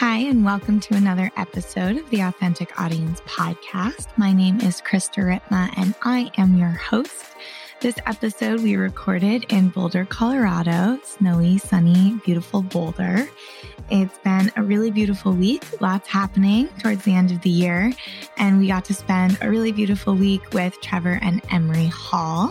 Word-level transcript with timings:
Hi, 0.00 0.16
and 0.20 0.46
welcome 0.46 0.80
to 0.80 0.94
another 0.94 1.30
episode 1.36 1.98
of 1.98 2.08
the 2.08 2.22
Authentic 2.22 2.80
Audience 2.80 3.20
podcast. 3.26 4.06
My 4.16 4.32
name 4.32 4.58
is 4.62 4.80
Krista 4.80 5.22
Ritma, 5.22 5.70
and 5.76 5.94
I 6.00 6.30
am 6.38 6.56
your 6.56 6.70
host. 6.70 7.26
This 7.80 7.96
episode 8.06 8.62
we 8.62 8.76
recorded 8.76 9.44
in 9.52 9.68
Boulder, 9.68 10.06
Colorado, 10.06 10.98
snowy, 11.04 11.58
sunny, 11.58 12.18
beautiful 12.24 12.62
Boulder. 12.62 13.28
It's 13.90 14.16
been 14.20 14.50
a 14.56 14.62
really 14.62 14.90
beautiful 14.90 15.34
week, 15.34 15.82
lots 15.82 16.08
happening 16.08 16.68
towards 16.78 17.04
the 17.04 17.14
end 17.14 17.30
of 17.30 17.42
the 17.42 17.50
year, 17.50 17.92
and 18.38 18.58
we 18.58 18.68
got 18.68 18.86
to 18.86 18.94
spend 18.94 19.36
a 19.42 19.50
really 19.50 19.70
beautiful 19.70 20.14
week 20.14 20.54
with 20.54 20.80
Trevor 20.80 21.18
and 21.20 21.42
Emery 21.50 21.88
Hall. 21.88 22.50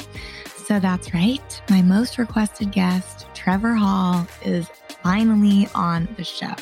So 0.68 0.80
that's 0.80 1.16
right, 1.16 1.62
my 1.72 1.81
most 1.81 2.20
requested 2.20 2.72
guest, 2.72 3.26
Trevor 3.34 3.73
Hall, 3.73 4.28
is 4.45 4.70
finally 5.03 5.67
on 5.76 6.08
the 6.17 6.23
show. 6.23 6.55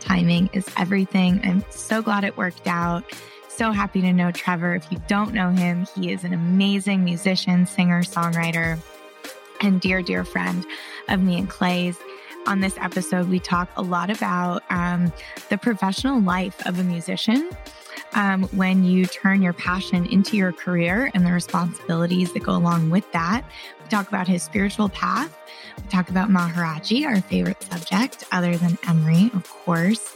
Timing 0.00 0.50
is 0.52 0.66
everything. 0.76 1.40
I'm 1.44 1.64
so 1.70 2.02
glad 2.02 2.24
it 2.24 2.36
worked 2.36 2.66
out. 2.66 3.04
So 3.48 3.72
happy 3.72 4.02
to 4.02 4.12
know 4.12 4.30
Trevor. 4.30 4.74
If 4.74 4.90
you 4.92 5.00
don't 5.08 5.32
know 5.32 5.50
him, 5.50 5.86
he 5.94 6.12
is 6.12 6.24
an 6.24 6.34
amazing 6.34 7.04
musician, 7.04 7.66
singer, 7.66 8.02
songwriter, 8.02 8.78
and 9.60 9.80
dear, 9.80 10.02
dear 10.02 10.24
friend 10.24 10.66
of 11.08 11.22
me 11.22 11.38
and 11.38 11.48
Clay's. 11.48 11.98
On 12.46 12.60
this 12.60 12.76
episode, 12.78 13.28
we 13.28 13.40
talk 13.40 13.68
a 13.76 13.82
lot 13.82 14.10
about 14.10 14.62
um, 14.70 15.12
the 15.48 15.58
professional 15.58 16.20
life 16.20 16.64
of 16.66 16.78
a 16.78 16.84
musician. 16.84 17.50
Um, 18.12 18.44
when 18.48 18.84
you 18.84 19.06
turn 19.06 19.42
your 19.42 19.52
passion 19.52 20.06
into 20.06 20.36
your 20.36 20.52
career 20.52 21.10
and 21.12 21.26
the 21.26 21.32
responsibilities 21.32 22.32
that 22.34 22.42
go 22.42 22.52
along 22.52 22.90
with 22.90 23.10
that. 23.12 23.42
Talk 23.88 24.08
about 24.08 24.28
his 24.28 24.42
spiritual 24.42 24.88
path 24.88 25.36
we 25.76 25.88
talk 25.88 26.08
about 26.08 26.28
Maharajji, 26.28 27.06
our 27.06 27.20
favorite 27.20 27.62
subject, 27.62 28.24
other 28.32 28.56
than 28.56 28.78
Emery, 28.88 29.30
of 29.34 29.48
course. 29.48 30.14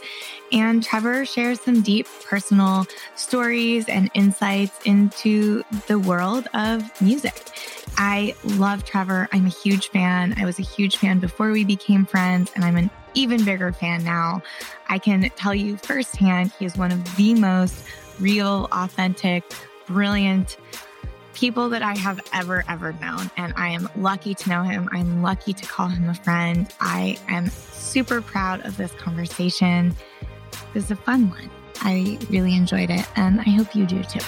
And 0.51 0.83
Trevor 0.83 1.25
shares 1.25 1.61
some 1.61 1.81
deep 1.81 2.07
personal 2.27 2.85
stories 3.15 3.87
and 3.87 4.09
insights 4.13 4.79
into 4.85 5.63
the 5.87 5.97
world 5.97 6.47
of 6.53 6.89
music. 7.01 7.49
I 7.97 8.35
love 8.43 8.83
Trevor. 8.83 9.29
I'm 9.31 9.45
a 9.45 9.49
huge 9.49 9.89
fan. 9.89 10.33
I 10.37 10.45
was 10.45 10.59
a 10.59 10.63
huge 10.63 10.97
fan 10.97 11.19
before 11.19 11.51
we 11.51 11.63
became 11.63 12.05
friends, 12.05 12.51
and 12.55 12.65
I'm 12.65 12.75
an 12.75 12.89
even 13.13 13.45
bigger 13.45 13.71
fan 13.71 14.03
now. 14.03 14.41
I 14.89 14.97
can 14.97 15.29
tell 15.35 15.53
you 15.53 15.77
firsthand, 15.77 16.51
he 16.57 16.65
is 16.65 16.77
one 16.77 16.91
of 16.91 17.15
the 17.15 17.35
most 17.35 17.85
real, 18.19 18.67
authentic, 18.71 19.43
brilliant, 19.87 20.57
people 21.33 21.69
that 21.69 21.81
I 21.81 21.97
have 21.97 22.19
ever, 22.33 22.63
ever 22.67 22.93
known. 22.93 23.29
And 23.37 23.53
I 23.55 23.69
am 23.69 23.89
lucky 23.95 24.33
to 24.35 24.49
know 24.49 24.63
him. 24.63 24.89
I'm 24.91 25.21
lucky 25.21 25.53
to 25.53 25.65
call 25.65 25.87
him 25.87 26.09
a 26.09 26.13
friend. 26.13 26.67
I 26.79 27.17
am 27.27 27.49
super 27.49 28.21
proud 28.21 28.65
of 28.65 28.77
this 28.77 28.91
conversation. 28.93 29.95
It 30.51 30.73
was 30.73 30.91
a 30.91 30.95
fun 30.95 31.29
one. 31.29 31.49
I 31.81 32.17
really 32.29 32.55
enjoyed 32.55 32.89
it, 32.89 33.05
and 33.15 33.39
I 33.39 33.49
hope 33.49 33.75
you 33.75 33.85
do 33.85 34.03
too. 34.03 34.19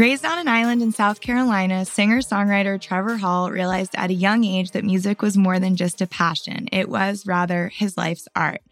Raised 0.00 0.24
on 0.24 0.38
an 0.38 0.48
island 0.48 0.80
in 0.80 0.92
South 0.92 1.20
Carolina, 1.20 1.84
singer 1.84 2.20
songwriter 2.20 2.80
Trevor 2.80 3.18
Hall 3.18 3.50
realized 3.50 3.94
at 3.96 4.08
a 4.08 4.14
young 4.14 4.44
age 4.44 4.70
that 4.70 4.82
music 4.82 5.20
was 5.20 5.36
more 5.36 5.58
than 5.58 5.76
just 5.76 6.00
a 6.00 6.06
passion, 6.06 6.68
it 6.72 6.88
was 6.88 7.26
rather 7.26 7.68
his 7.68 7.98
life's 7.98 8.26
art. 8.34 8.62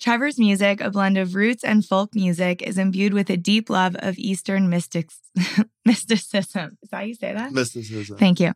Trevor's 0.00 0.38
music, 0.38 0.80
a 0.80 0.90
blend 0.90 1.16
of 1.16 1.34
roots 1.34 1.64
and 1.64 1.84
folk 1.84 2.14
music, 2.14 2.62
is 2.62 2.78
imbued 2.78 3.14
with 3.14 3.30
a 3.30 3.36
deep 3.36 3.70
love 3.70 3.96
of 3.98 4.18
Eastern 4.18 4.68
mystics, 4.68 5.20
mysticism. 5.96 6.76
Is 6.82 6.90
that 6.90 6.96
how 6.96 7.02
you 7.02 7.14
say 7.14 7.32
that? 7.32 7.52
Mysticism. 7.52 8.18
Thank 8.18 8.40
you. 8.40 8.52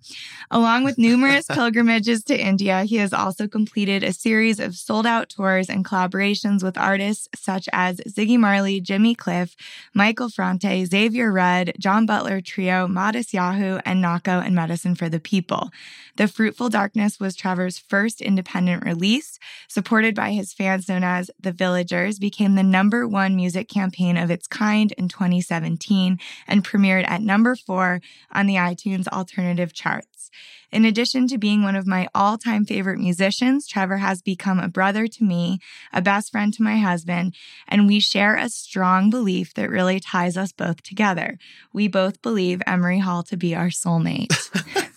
Along 0.51 0.83
with 0.83 0.99
numerous 0.99 1.47
pilgrimages 1.51 2.25
to 2.25 2.39
India, 2.39 2.83
he 2.83 2.97
has 2.97 3.13
also 3.13 3.47
completed 3.47 4.03
a 4.03 4.13
series 4.13 4.59
of 4.59 4.75
sold 4.75 5.07
out 5.07 5.29
tours 5.29 5.71
and 5.71 5.85
collaborations 5.85 6.65
with 6.65 6.77
artists 6.77 7.29
such 7.37 7.69
as 7.73 7.99
Ziggy 8.09 8.39
Marley, 8.39 8.81
Jimmy 8.81 9.15
Cliff, 9.15 9.55
Michael 9.95 10.29
Franti, 10.29 10.85
Xavier 10.85 11.33
Rudd, 11.33 11.73
John 11.79 12.05
Butler 12.05 12.41
Trio, 12.41 12.89
Matisyahu, 12.89 13.81
and 13.85 14.03
Nahko 14.03 14.45
and 14.45 14.55
Medicine 14.55 14.97
for 14.97 15.09
the 15.09 15.21
People. 15.21 15.71
The 16.17 16.29
Fruitful 16.29 16.69
Darkness 16.69 17.21
was 17.21 17.37
Trevor's 17.37 17.79
first 17.79 18.21
independent 18.21 18.85
release, 18.85 19.39
supported 19.69 20.15
by 20.15 20.33
his 20.33 20.53
fans 20.53 20.89
known 20.89 21.05
as 21.05 21.31
The 21.41 21.53
Villagers, 21.53 22.19
became 22.19 22.57
the 22.57 22.63
number 22.63 23.07
one 23.07 23.37
music 23.37 23.69
campaign 23.69 24.17
of 24.17 24.31
its 24.31 24.47
kind 24.47 24.93
in 24.99 25.09
2017 25.09 26.19
and 26.47 26.65
premiered 26.65 27.09
at 27.09 27.20
number 27.23 27.55
four 27.57 28.01
on 28.33 28.47
the 28.47 28.55
iTunes 28.55 29.09
alternative 29.09 29.73
charts. 29.73 30.31
In 30.73 30.85
addition 30.85 31.27
to 31.29 31.39
being 31.39 31.63
one 31.63 31.75
of 31.75 31.87
my 31.87 32.09
all 32.15 32.39
time 32.39 32.65
favorite 32.65 32.99
musicians, 32.99 33.67
Trevor 33.67 33.97
has 33.99 34.23
become 34.23 34.59
a 34.61 34.69
brother 34.69 35.07
to 35.09 35.25
me, 35.25 35.59
a 35.93 36.01
best 36.01 36.31
friend 36.31 36.55
to 36.55 36.63
my 36.63 36.77
husband, 36.77 37.35
and 37.67 37.87
we 37.87 37.99
share 37.99 38.37
a 38.37 38.49
strong 38.49 39.11
belief 39.11 39.53
that 39.55 39.71
really 39.71 39.99
ties 39.99 40.37
us 40.37 40.53
both 40.53 40.83
together. 40.83 41.39
We 41.73 41.89
both 41.89 42.23
believe 42.23 42.63
Emery 42.67 43.01
Hall 43.01 43.23
to 43.25 43.37
be 43.37 43.55
our 43.55 43.69
soulmate. 43.69 44.29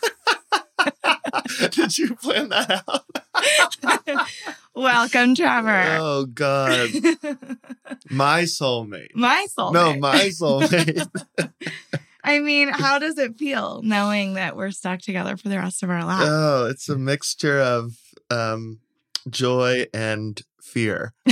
Did 1.72 1.98
you 1.98 2.16
plan 2.16 2.50
that 2.50 2.84
out? 2.88 4.28
Welcome, 4.76 5.36
Trevor. 5.36 5.98
Oh 6.00 6.26
God, 6.26 6.90
my 8.10 8.44
soulmate. 8.44 9.14
My 9.16 9.46
soulmate. 9.58 9.74
No, 9.74 9.98
my 9.98 10.30
soulmate. 10.30 11.08
I 12.24 12.40
mean, 12.40 12.70
how 12.70 13.00
does 13.00 13.18
it 13.18 13.38
feel 13.38 13.82
knowing 13.84 14.36
that 14.36 14.56
we're 14.56 14.72
stuck 14.72 15.02
together 15.02 15.36
for 15.38 15.50
the 15.50 15.58
rest 15.58 15.84
of 15.84 15.90
our 15.90 16.06
lives? 16.06 16.30
oh, 16.32 16.66
it's 16.68 16.88
a 16.90 16.98
mixture 16.98 17.60
of 17.60 17.92
um, 18.30 18.80
joy 19.30 19.86
and 19.94 20.42
fear. 20.62 21.14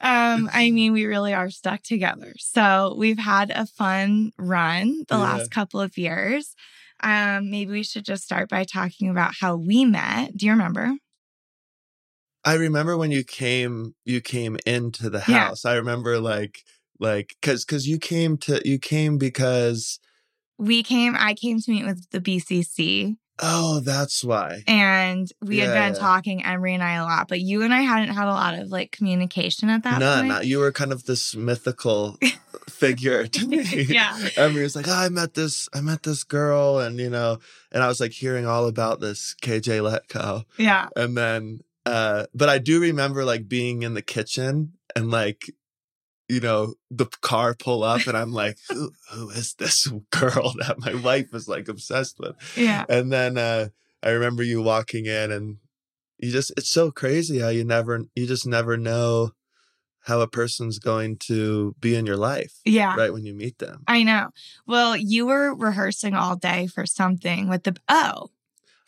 Um, 0.00 0.48
I 0.52 0.70
mean, 0.70 0.92
we 0.92 1.06
really 1.06 1.34
are 1.34 1.50
stuck 1.50 1.82
together. 1.82 2.32
So 2.38 2.94
we've 2.96 3.18
had 3.18 3.50
a 3.50 3.66
fun 3.66 4.30
run 4.38 5.04
the 5.08 5.16
Yeah. 5.16 5.22
last 5.24 5.50
couple 5.50 5.80
of 5.80 5.98
years. 5.98 6.54
Um, 7.02 7.50
maybe 7.50 7.72
we 7.72 7.82
should 7.82 8.04
just 8.04 8.22
start 8.22 8.48
by 8.48 8.62
talking 8.62 9.08
about 9.08 9.34
how 9.40 9.56
we 9.56 9.84
met. 9.84 10.36
Do 10.36 10.46
you 10.46 10.52
remember? 10.52 10.92
I 12.44 12.54
remember 12.54 12.96
when 12.96 13.10
you 13.10 13.24
came 13.24 13.96
you 14.04 14.20
came 14.20 14.56
into 14.64 15.10
the 15.10 15.22
Yeah. 15.26 15.48
house. 15.48 15.64
I 15.64 15.74
remember 15.74 16.20
like 16.20 16.62
like 16.98 17.36
cuz 17.42 17.64
cuz 17.64 17.86
you 17.86 17.98
came 17.98 18.36
to 18.38 18.60
you 18.64 18.78
came 18.78 19.18
because 19.18 19.98
We 20.58 20.82
came, 20.82 21.14
I 21.16 21.34
came 21.34 21.60
to 21.60 21.70
meet 21.70 21.84
with 21.86 22.10
the 22.10 22.20
BCC 22.20 23.16
oh, 23.40 23.80
that's 23.80 24.24
why. 24.24 24.62
and 24.66 25.30
we 25.40 25.58
had 25.58 25.68
been 25.72 25.94
yeah. 25.94 25.98
talking, 25.98 26.44
Emery 26.44 26.74
and 26.74 26.82
I, 26.82 26.94
a 26.94 27.04
lot, 27.04 27.28
but 27.28 27.40
you 27.40 27.62
and 27.62 27.72
I 27.72 27.82
hadn't 27.82 28.14
had 28.14 28.26
a 28.26 28.32
lot 28.32 28.54
of 28.58 28.68
like 28.68 28.90
communication 28.92 29.68
at 29.70 29.84
that 29.84 30.00
None. 30.00 30.28
point. 30.28 30.44
You 30.44 30.58
were 30.58 30.72
kind 30.72 30.92
of 30.92 31.04
this 31.04 31.34
mythical 31.36 32.18
figure 32.68 33.26
to 33.26 33.46
me. 33.46 33.58
Yeah. 33.88 34.28
Emery 34.36 34.62
was 34.64 34.76
like, 34.76 34.88
oh, 34.88 34.92
I 34.92 35.08
met 35.08 35.34
this, 35.34 35.68
I 35.72 35.80
met 35.80 36.02
this 36.02 36.24
girl, 36.24 36.78
and 36.78 36.98
you 36.98 37.10
know, 37.10 37.38
and 37.72 37.82
I 37.82 37.88
was 37.88 38.00
like 38.00 38.12
hearing 38.12 38.46
all 38.46 38.66
about 38.66 39.00
this 39.00 39.34
KJ 39.42 39.80
Letco, 39.82 40.44
Yeah. 40.58 40.88
and 40.96 41.16
then, 41.16 41.60
uh, 41.86 42.26
but 42.34 42.48
I 42.48 42.58
do 42.58 42.80
remember 42.80 43.24
like 43.24 43.48
being 43.48 43.82
in 43.82 43.94
the 43.94 44.02
kitchen 44.02 44.72
and 44.96 45.10
like, 45.10 45.50
you 46.28 46.40
know, 46.40 46.74
the 46.90 47.06
car 47.22 47.54
pull 47.54 47.82
up, 47.82 48.06
and 48.06 48.16
I'm 48.16 48.32
like, 48.32 48.58
who, 48.68 48.90
who 49.12 49.30
is 49.30 49.54
this 49.54 49.86
girl 50.10 50.52
that 50.58 50.76
my 50.78 50.94
wife 50.94 51.34
is 51.34 51.48
like 51.48 51.68
obsessed 51.68 52.18
with? 52.18 52.36
Yeah. 52.56 52.84
And 52.88 53.12
then 53.12 53.38
uh, 53.38 53.68
I 54.02 54.10
remember 54.10 54.42
you 54.42 54.62
walking 54.62 55.06
in, 55.06 55.32
and 55.32 55.56
you 56.18 56.30
just, 56.30 56.52
it's 56.56 56.68
so 56.68 56.90
crazy 56.90 57.38
how 57.38 57.48
you 57.48 57.64
never, 57.64 58.02
you 58.14 58.26
just 58.26 58.46
never 58.46 58.76
know 58.76 59.30
how 60.02 60.20
a 60.20 60.26
person's 60.28 60.78
going 60.78 61.16
to 61.18 61.74
be 61.80 61.94
in 61.94 62.06
your 62.06 62.16
life 62.16 62.54
Yeah. 62.64 62.94
right 62.96 63.12
when 63.12 63.26
you 63.26 63.34
meet 63.34 63.58
them. 63.58 63.82
I 63.86 64.02
know. 64.04 64.30
Well, 64.66 64.96
you 64.96 65.26
were 65.26 65.54
rehearsing 65.54 66.14
all 66.14 66.34
day 66.36 66.66
for 66.66 66.86
something 66.86 67.48
with 67.48 67.64
the, 67.64 67.76
oh, 67.88 68.30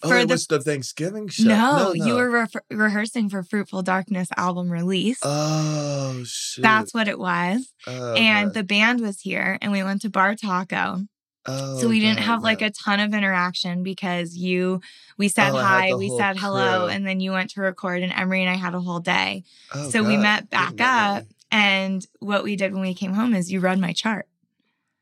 Oh, 0.02 0.08
for 0.08 0.16
it 0.18 0.28
the- 0.28 0.34
was 0.34 0.46
the 0.46 0.60
Thanksgiving 0.60 1.28
show. 1.28 1.44
No, 1.44 1.92
you 1.94 2.14
were 2.14 2.30
re- 2.30 2.46
rehearsing 2.70 3.28
for 3.28 3.42
Fruitful 3.42 3.82
Darkness 3.82 4.28
album 4.36 4.70
release. 4.70 5.18
Oh 5.22 6.22
shoot! 6.24 6.62
That's 6.62 6.94
what 6.94 7.06
it 7.08 7.18
was. 7.18 7.72
Oh, 7.86 8.14
And 8.14 8.54
the 8.54 8.62
band 8.64 9.00
was 9.00 9.20
here 9.20 9.58
and 9.60 9.72
we 9.72 9.82
went 9.82 10.02
to 10.02 10.10
Bar 10.10 10.36
Taco. 10.36 11.02
oh, 11.46 11.78
so 11.80 11.88
we 11.88 12.00
didn't 12.00 12.16
God, 12.18 12.24
have 12.24 12.42
like 12.42 12.62
a 12.62 12.70
ton 12.70 13.00
of 13.00 13.12
interaction 13.14 13.82
because 13.82 14.36
you, 14.36 14.80
we 15.18 15.28
said 15.28 15.50
Oh, 15.50 15.58
hi, 15.58 15.94
we 15.94 16.08
said 16.16 16.36
hello, 16.38 16.80
crew. 16.80 16.88
and 16.88 17.06
then 17.06 17.20
you 17.20 17.32
went 17.32 17.50
to 17.50 17.60
record 17.60 18.02
and 18.02 18.12
Emery 18.12 18.40
and 18.42 18.50
I 18.50 18.56
had 18.56 18.74
a 18.74 18.80
whole 18.80 19.00
day. 19.00 19.44
Oh, 19.74 19.90
so 19.90 20.02
we 20.02 20.16
met 20.16 20.48
back 20.50 20.76
memory. 20.76 21.18
up. 21.18 21.24
And 21.52 22.06
what 22.20 22.44
we 22.44 22.56
did 22.56 22.72
when 22.72 22.82
we 22.82 22.94
came 22.94 23.12
home 23.12 23.34
is 23.34 23.50
you 23.50 23.60
read 23.60 23.78
my 23.78 23.92
chart. 23.92 24.26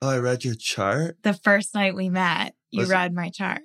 Oh, 0.01 0.09
I 0.11 0.19
read 0.19 0.45
your 0.45 0.55
chart. 0.55 1.19
The 1.23 1.35
first 1.35 1.75
night 1.75 1.95
we 1.95 2.09
met, 2.09 2.55
you 2.71 2.81
Was- 2.81 2.89
read 2.91 3.13
my 3.13 3.29
chart. 3.31 3.63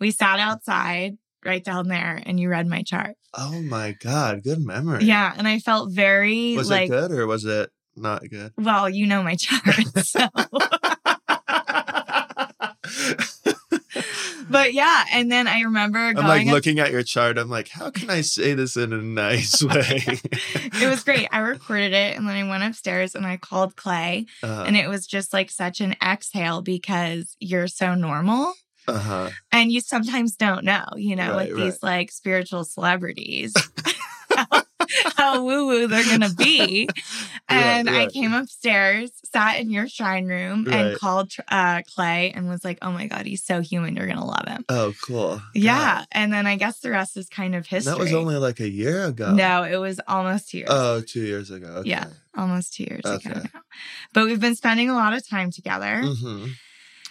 We 0.00 0.10
sat 0.10 0.38
outside 0.40 1.16
right 1.44 1.62
down 1.62 1.88
there 1.88 2.22
and 2.24 2.38
you 2.40 2.48
read 2.48 2.66
my 2.66 2.82
chart. 2.82 3.16
Oh 3.34 3.60
my 3.62 3.96
God, 4.00 4.42
good 4.42 4.60
memory. 4.64 5.04
Yeah. 5.04 5.32
And 5.36 5.46
I 5.48 5.58
felt 5.58 5.92
very 5.92 6.56
Was 6.56 6.70
like, 6.70 6.84
it 6.88 6.90
good 6.90 7.12
or 7.12 7.26
was 7.26 7.44
it 7.44 7.70
not 7.96 8.22
good? 8.28 8.52
well, 8.58 8.88
you 8.88 9.06
know 9.06 9.22
my 9.22 9.34
chart. 9.36 9.62
So 10.04 10.28
but 14.50 14.74
yeah, 14.74 15.04
and 15.12 15.30
then 15.32 15.46
I 15.48 15.62
remember 15.62 15.98
I'm 15.98 16.14
like 16.16 16.46
up- 16.46 16.52
looking 16.52 16.78
at 16.78 16.90
your 16.92 17.02
chart. 17.02 17.38
I'm 17.38 17.48
like, 17.48 17.68
how 17.68 17.90
can 17.90 18.10
I 18.10 18.20
say 18.20 18.54
this 18.54 18.76
in 18.76 18.92
a 18.92 19.00
nice 19.00 19.62
way? 19.62 20.02
it 20.02 20.88
was 20.88 21.02
great. 21.02 21.28
I 21.32 21.38
recorded 21.38 21.92
it, 21.92 22.16
and 22.16 22.28
then 22.28 22.36
I 22.36 22.48
went 22.48 22.62
upstairs 22.62 23.14
and 23.14 23.26
I 23.26 23.36
called 23.36 23.76
Clay, 23.76 24.26
Uh 24.42 24.64
and 24.66 24.76
it 24.76 24.88
was 24.88 25.06
just 25.06 25.32
like 25.32 25.50
such 25.50 25.80
an 25.80 25.96
exhale 26.04 26.62
because 26.62 27.36
you're 27.40 27.68
so 27.68 27.94
normal. 27.94 28.52
Huh. 28.88 29.30
And 29.52 29.70
you 29.72 29.80
sometimes 29.80 30.36
don't 30.36 30.64
know, 30.64 30.84
you 30.96 31.16
know, 31.16 31.34
Right, 31.34 31.48
with 31.48 31.56
these 31.56 31.82
like 31.82 32.10
spiritual 32.12 32.64
celebrities, 32.64 33.54
how, 34.34 34.62
how 35.16 35.44
woo 35.44 35.66
woo 35.66 35.86
they're 35.88 36.04
going 36.04 36.20
to 36.20 36.34
be. 36.34 36.88
And 37.46 37.90
I 37.90 37.92
right. 37.92 38.12
came 38.12 38.32
upstairs, 38.32 39.10
sat 39.30 39.60
in 39.60 39.70
your 39.70 39.86
shrine 39.86 40.26
room, 40.26 40.66
and 40.66 40.96
called 40.98 41.30
uh, 41.48 41.82
Clay 41.94 42.32
and 42.34 42.48
was 42.48 42.64
like, 42.64 42.78
oh 42.80 42.90
my 42.90 43.06
God, 43.06 43.26
he's 43.26 43.44
so 43.44 43.60
human. 43.60 43.96
You're 43.96 44.06
going 44.06 44.18
to 44.18 44.24
love 44.24 44.48
him. 44.48 44.64
Oh, 44.70 44.94
cool. 45.04 45.42
Yeah. 45.54 46.04
And 46.10 46.32
then 46.32 46.46
I 46.46 46.56
guess 46.56 46.80
the 46.80 46.90
rest 46.90 47.18
is 47.18 47.28
kind 47.28 47.54
of 47.54 47.66
history. 47.66 47.92
That 47.92 47.98
was 48.00 48.14
only 48.14 48.36
like 48.36 48.60
a 48.60 48.68
year 48.68 49.04
ago. 49.04 49.34
No, 49.34 49.62
it 49.62 49.76
was 49.76 50.00
almost 50.08 50.48
two 50.50 50.58
years. 50.58 50.70
Oh, 50.72 51.02
two 51.06 51.20
years 51.22 51.50
ago. 51.50 51.66
Okay. 51.66 51.90
Yeah. 51.90 52.06
almost 52.36 52.72
two 52.74 52.84
years 52.84 53.04
Okay. 53.04 53.30
ago 53.30 53.40
now. 53.52 53.60
But 54.14 54.24
we've 54.24 54.40
been 54.40 54.56
spending 54.56 54.88
a 54.88 54.94
lot 54.94 55.12
of 55.12 55.28
time 55.28 55.50
together. 55.50 56.00
hmm 56.02 56.46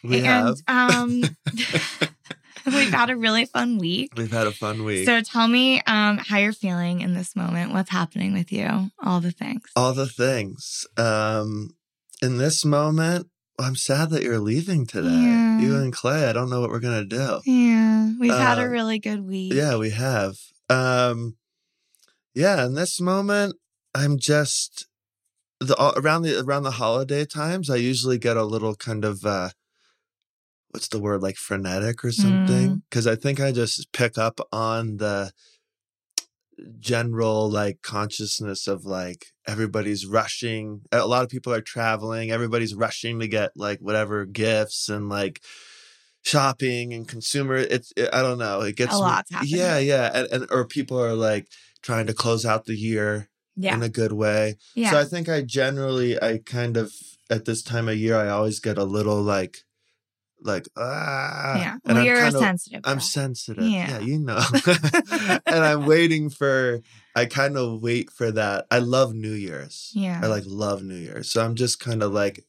We 0.03 0.17
and 0.17 0.25
have. 0.25 0.57
um 0.67 1.23
we've 2.65 2.91
had 2.91 3.09
a 3.09 3.15
really 3.15 3.45
fun 3.45 3.77
week. 3.77 4.11
We've 4.15 4.31
had 4.31 4.47
a 4.47 4.51
fun 4.51 4.83
week. 4.83 5.05
So 5.05 5.21
tell 5.21 5.47
me 5.47 5.81
um 5.87 6.17
how 6.17 6.37
you're 6.37 6.53
feeling 6.53 7.01
in 7.01 7.13
this 7.13 7.35
moment. 7.35 7.71
What's 7.73 7.89
happening 7.91 8.33
with 8.33 8.51
you? 8.51 8.89
All 9.03 9.19
the 9.21 9.31
things. 9.31 9.63
All 9.75 9.93
the 9.93 10.07
things. 10.07 10.85
Um, 10.97 11.75
in 12.21 12.37
this 12.37 12.63
moment, 12.63 13.27
I'm 13.59 13.75
sad 13.75 14.09
that 14.11 14.23
you're 14.23 14.39
leaving 14.39 14.85
today. 14.85 15.09
Yeah. 15.09 15.59
You 15.59 15.75
and 15.77 15.93
Clay. 15.93 16.25
I 16.29 16.33
don't 16.33 16.49
know 16.49 16.61
what 16.61 16.69
we're 16.69 16.79
gonna 16.79 17.05
do. 17.05 17.39
Yeah. 17.45 18.11
We've 18.19 18.31
had 18.31 18.59
Uh, 18.59 18.63
a 18.63 18.69
really 18.69 18.99
good 18.99 19.25
week. 19.25 19.53
Yeah, 19.53 19.77
we 19.77 19.91
have. 19.91 20.35
Um, 20.69 21.35
yeah, 22.33 22.65
in 22.65 22.73
this 22.73 22.99
moment, 22.99 23.55
I'm 23.93 24.17
just 24.17 24.87
the 25.59 25.75
uh, 25.77 25.93
around 25.95 26.23
the 26.23 26.39
around 26.39 26.63
the 26.63 26.71
holiday 26.71 27.25
times. 27.25 27.69
I 27.69 27.75
usually 27.75 28.17
get 28.17 28.37
a 28.37 28.43
little 28.43 28.75
kind 28.75 29.05
of 29.05 29.23
uh, 29.25 29.49
what's 30.73 30.87
the 30.87 30.99
word 30.99 31.21
like 31.21 31.35
frenetic 31.35 32.03
or 32.03 32.11
something 32.11 32.69
mm. 32.69 32.81
because 32.89 33.05
I 33.05 33.15
think 33.15 33.39
I 33.39 33.51
just 33.51 33.91
pick 33.93 34.17
up 34.17 34.39
on 34.51 34.97
the 34.97 35.31
general 36.79 37.49
like 37.49 37.81
consciousness 37.81 38.67
of 38.67 38.83
like 38.85 39.27
everybody's 39.47 40.05
rushing 40.05 40.81
a 40.91 41.05
lot 41.05 41.23
of 41.23 41.29
people 41.29 41.53
are 41.53 41.61
traveling 41.61 42.31
everybody's 42.31 42.73
rushing 42.75 43.19
to 43.19 43.27
get 43.27 43.51
like 43.55 43.79
whatever 43.79 44.25
gifts 44.25 44.89
and 44.89 45.09
like 45.09 45.41
shopping 46.23 46.93
and 46.93 47.07
consumer 47.07 47.55
it's 47.55 47.91
it, 47.97 48.09
i 48.13 48.21
don't 48.21 48.37
know 48.37 48.61
it 48.61 48.75
gets 48.75 48.95
A 48.95 49.03
happening. 49.03 49.41
yeah 49.45 49.77
yeah 49.77 50.11
and, 50.13 50.27
and 50.31 50.47
or 50.51 50.65
people 50.65 50.99
are 51.01 51.15
like 51.15 51.47
trying 51.81 52.07
to 52.07 52.13
close 52.13 52.45
out 52.45 52.65
the 52.65 52.75
year 52.75 53.29
Yeah. 53.55 53.75
in 53.75 53.83
a 53.83 53.89
good 53.89 54.13
way 54.13 54.55
yeah. 54.75 54.91
so 54.91 54.99
i 54.99 55.03
think 55.05 55.27
i 55.27 55.41
generally 55.41 56.21
i 56.21 56.37
kind 56.37 56.77
of 56.77 56.93
at 57.29 57.45
this 57.45 57.61
time 57.61 57.89
of 57.89 57.97
year 57.97 58.15
i 58.15 58.29
always 58.29 58.59
get 58.59 58.77
a 58.77 58.83
little 58.85 59.21
like 59.21 59.57
like 60.43 60.67
ah 60.77 61.57
yeah. 61.57 61.73
and 61.73 61.81
Well, 61.85 61.97
I'm 61.97 62.05
you're 62.05 62.17
kind 62.17 62.35
of- 62.35 62.41
sensitive. 62.41 62.81
I'm 62.83 62.99
sensitive. 62.99 63.63
Yeah. 63.63 63.89
Yeah, 63.89 63.99
you 63.99 64.19
know. 64.19 64.41
and 65.45 65.63
I'm 65.63 65.85
waiting 65.85 66.29
for 66.29 66.81
I 67.15 67.25
kind 67.25 67.57
of 67.57 67.81
wait 67.81 68.09
for 68.11 68.31
that. 68.31 68.65
I 68.71 68.79
love 68.79 69.13
New 69.13 69.33
Year's. 69.33 69.91
Yeah. 69.93 70.19
I 70.23 70.27
like 70.27 70.43
love 70.47 70.83
New 70.83 70.95
Year's. 70.95 71.29
So 71.29 71.43
I'm 71.43 71.55
just 71.55 71.79
kind 71.79 72.01
of 72.01 72.11
like 72.11 72.45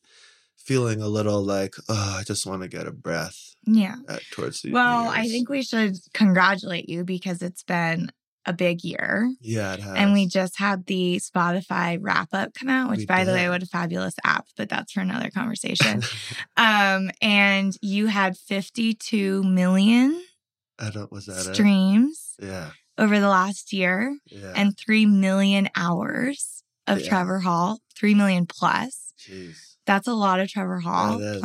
feeling 0.57 1.03
a 1.03 1.09
little 1.09 1.43
like, 1.43 1.75
oh, 1.89 2.17
I 2.21 2.23
just 2.25 2.47
want 2.47 2.63
to 2.63 2.69
get 2.69 2.87
a 2.87 2.93
breath 2.93 3.55
yeah. 3.67 3.97
at, 4.09 4.23
towards 4.33 4.63
the 4.63 4.73
Well, 4.73 5.09
I 5.09 5.29
think 5.29 5.49
we 5.51 5.63
should 5.63 5.97
congratulate 6.15 6.89
you 6.89 7.05
because 7.05 7.43
it's 7.43 7.63
been 7.63 8.11
a 8.47 8.53
big 8.53 8.85
year. 8.85 9.33
Yeah, 9.41 9.75
it 9.75 9.81
has. 9.81 9.95
And 9.97 10.13
we 10.13 10.27
just 10.27 10.59
had 10.59 10.87
the 10.87 11.17
Spotify 11.21 11.99
wrap 12.01 12.29
up 12.33 12.55
come 12.55 12.69
out, 12.69 12.91
which 12.91 12.99
We 13.01 13.07
by 13.07 13.25
the 13.25 13.33
way, 13.33 13.43
did. 13.45 13.49
what 13.51 13.63
a 13.63 13.67
fabulous 13.67 14.15
app, 14.25 14.47
but 14.57 14.69
that's 14.69 14.93
for 14.93 15.01
another 15.01 15.31
conversation. 15.31 16.03
um, 16.57 17.11
and 17.23 17.77
you 17.83 18.07
had 18.09 18.37
52 18.37 19.43
million 19.45 20.23
I 20.79 20.91
don't 20.91 21.11
was 21.13 21.27
that 21.27 21.47
it? 21.47 21.55
streams 21.55 22.35
Yeah. 22.43 22.71
over 22.99 23.19
the 23.21 23.29
last 23.29 23.73
year 23.73 24.19
Yeah. 24.27 24.53
and 24.57 24.77
3 24.77 25.07
million 25.07 25.69
hours 25.77 26.63
of 26.87 27.01
Yeah. 27.01 27.09
Trevor 27.09 27.41
Hall, 27.41 27.81
3 27.97 28.15
million 28.15 28.47
plus. 28.47 29.13
Jeez. 29.19 29.77
That's 29.87 30.09
a 30.09 30.15
lot 30.15 30.41
of 30.41 30.49
Trevor 30.49 30.81
Hall 30.81 31.19
That 31.19 31.25
is, 31.25 31.27
it's 31.31 31.37
too 31.37 31.41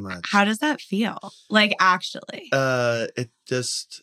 playing. 0.00 0.20
How 0.30 0.44
does 0.44 0.58
that 0.58 0.80
feel? 0.80 1.18
Like 1.48 1.74
actually. 1.80 2.48
Uh 2.52 3.06
it 3.16 3.30
just 3.46 4.02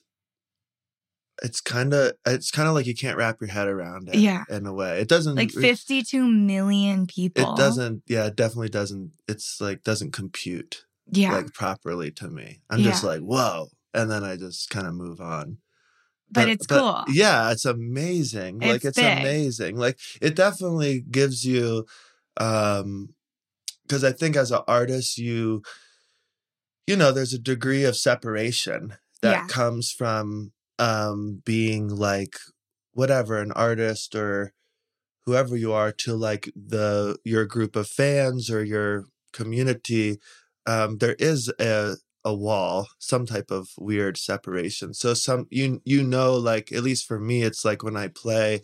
it's 1.44 1.62
kind 1.62 1.94
of 1.94 2.13
it's 2.25 2.51
kind 2.51 2.68
of 2.68 2.74
like 2.75 2.86
you 2.86 2.95
can't 2.95 3.18
wrap 3.18 3.38
your 3.41 3.50
head 3.50 3.68
around 3.68 4.09
it 4.09 4.15
Yeah. 4.15 4.44
in 4.50 4.65
a 4.65 4.74
way. 4.74 5.00
It 5.00 5.07
doesn't 5.07 5.36
like 5.36 5.51
52 5.51 6.27
million 6.27 7.07
people. 7.07 7.53
It 7.53 7.57
doesn't. 7.57 8.03
Yeah, 8.07 8.25
it 8.27 8.36
definitely 8.36 8.69
doesn't. 8.69 9.12
It's 9.27 9.59
like 9.62 9.83
doesn't 9.83 10.12
compute 10.12 10.86
Yeah. 11.12 11.33
like 11.33 11.53
properly 11.53 12.12
to 12.12 12.30
me. 12.30 12.62
I'm 12.69 12.81
just 12.81 13.03
like 13.03 13.21
whoa, 13.21 13.69
and 13.94 14.09
then 14.12 14.24
I 14.24 14.36
just 14.36 14.69
kind 14.69 14.88
of 14.88 14.94
move 14.94 15.21
on. 15.21 15.57
but, 16.31 16.47
it's 16.47 16.68
cool. 16.68 17.03
Yeah, 17.07 17.51
it's 17.51 17.65
amazing. 17.65 18.59
like 18.59 18.75
It's 18.85 18.85
it's 18.85 18.97
big. 19.00 19.18
amazing. 19.19 19.77
Like 19.77 19.97
it 20.21 20.35
definitely 20.35 21.01
gives 21.09 21.44
you, 21.45 21.85
um, 22.38 23.15
because 23.83 24.03
I 24.03 24.12
think 24.12 24.35
as 24.35 24.51
an 24.51 24.62
artist, 24.68 25.18
you, 25.18 25.63
you 26.85 26.95
know, 26.95 27.12
there's 27.12 27.33
a 27.33 27.39
degree 27.39 27.83
of 27.83 27.97
separation 27.97 28.94
that 29.21 29.31
Yeah. 29.31 29.47
comes 29.47 29.92
from 29.92 30.51
um 30.80 31.42
being 31.46 31.90
like 31.90 32.36
whatever 32.94 33.38
an 33.40 33.52
artist 33.54 34.16
or 34.16 34.54
whoever 35.26 35.56
you 35.56 35.74
are 35.74 35.92
to 35.92 36.16
like 36.16 36.52
the 36.56 37.18
your 37.24 37.46
group 37.46 37.76
of 37.76 37.88
fans 37.88 38.50
or 38.50 38.64
your 38.64 39.06
community 39.34 40.18
um 40.66 40.98
there 40.98 41.16
is 41.20 41.52
a 41.60 41.96
a 42.26 42.34
wall 42.36 42.88
some 43.00 43.26
type 43.26 43.50
of 43.50 43.70
weird 43.78 44.18
separation. 44.18 44.94
So 44.94 45.14
some 45.14 45.48
you 45.50 45.81
you 45.86 46.04
know 46.04 46.34
like 46.36 46.72
at 46.72 46.84
least 46.84 47.08
for 47.08 47.20
me 47.20 47.44
it's 47.44 47.64
like 47.64 47.81
when 47.81 47.96
i 47.96 48.10
play 48.10 48.62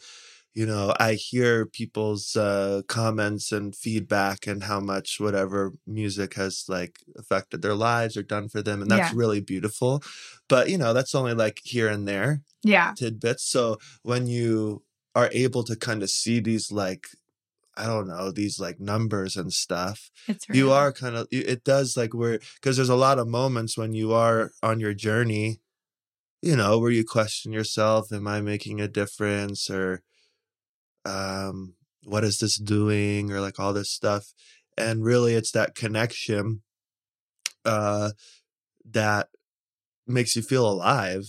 you 0.55 0.65
know 0.65 0.93
i 0.99 1.13
hear 1.15 1.65
people's 1.65 2.35
uh 2.35 2.81
comments 2.87 3.51
and 3.51 3.75
feedback 3.75 4.47
and 4.47 4.63
how 4.63 4.79
much 4.79 5.19
whatever 5.19 5.73
music 5.85 6.35
has 6.35 6.65
like 6.69 6.99
affected 7.17 7.61
their 7.61 7.75
lives 7.75 8.17
or 8.17 8.23
done 8.23 8.49
for 8.49 8.61
them 8.63 8.81
and 8.81 8.89
that's 8.91 9.11
Yeah. 9.11 9.13
really 9.13 9.41
beautiful 9.41 10.01
but 10.49 10.69
you 10.69 10.77
know 10.77 10.93
that's 10.93 11.15
only 11.15 11.33
like 11.33 11.59
here 11.63 11.87
and 11.89 12.07
there 12.07 12.41
Yeah. 12.63 12.93
tidbits. 12.95 13.43
So 13.43 13.77
when 14.03 14.27
you 14.27 14.83
are 15.15 15.29
able 15.33 15.63
to 15.65 15.75
kind 15.75 16.03
of 16.03 16.09
see 16.09 16.39
these 16.39 16.71
like 16.71 17.07
I 17.77 17.85
don't 17.87 18.07
know 18.07 18.31
these 18.31 18.59
like 18.59 18.79
numbers 18.79 19.35
and 19.37 19.51
stuff, 19.53 20.09
It's 20.27 20.47
you 20.51 20.71
are 20.71 20.93
kind 20.93 21.15
of 21.15 21.27
it 21.31 21.63
does 21.63 21.97
like 21.97 22.13
where 22.13 22.39
because 22.55 22.77
there's 22.77 22.89
a 22.89 22.95
lot 22.95 23.19
of 23.19 23.27
moments 23.27 23.77
when 23.77 23.93
you 23.93 24.13
are 24.13 24.51
on 24.63 24.79
your 24.79 24.93
journey, 24.93 25.59
you 26.41 26.55
know, 26.55 26.79
where 26.79 26.91
you 26.91 27.03
question 27.05 27.51
yourself, 27.53 28.11
am 28.11 28.27
I 28.27 28.41
making 28.41 28.81
a 28.81 28.87
difference 28.87 29.69
or 29.69 30.03
um 31.05 31.73
what 32.03 32.23
is 32.23 32.39
this 32.39 32.57
doing 32.57 33.31
or 33.31 33.39
like 33.39 33.59
all 33.59 33.73
this 33.73 33.91
stuff 33.91 34.33
and 34.77 35.03
really 35.03 35.33
it's 35.33 35.51
that 35.51 35.75
connection 35.75 36.61
uh 37.65 38.11
that 38.83 39.27
makes 40.07 40.35
you 40.35 40.41
feel 40.41 40.67
alive 40.67 41.23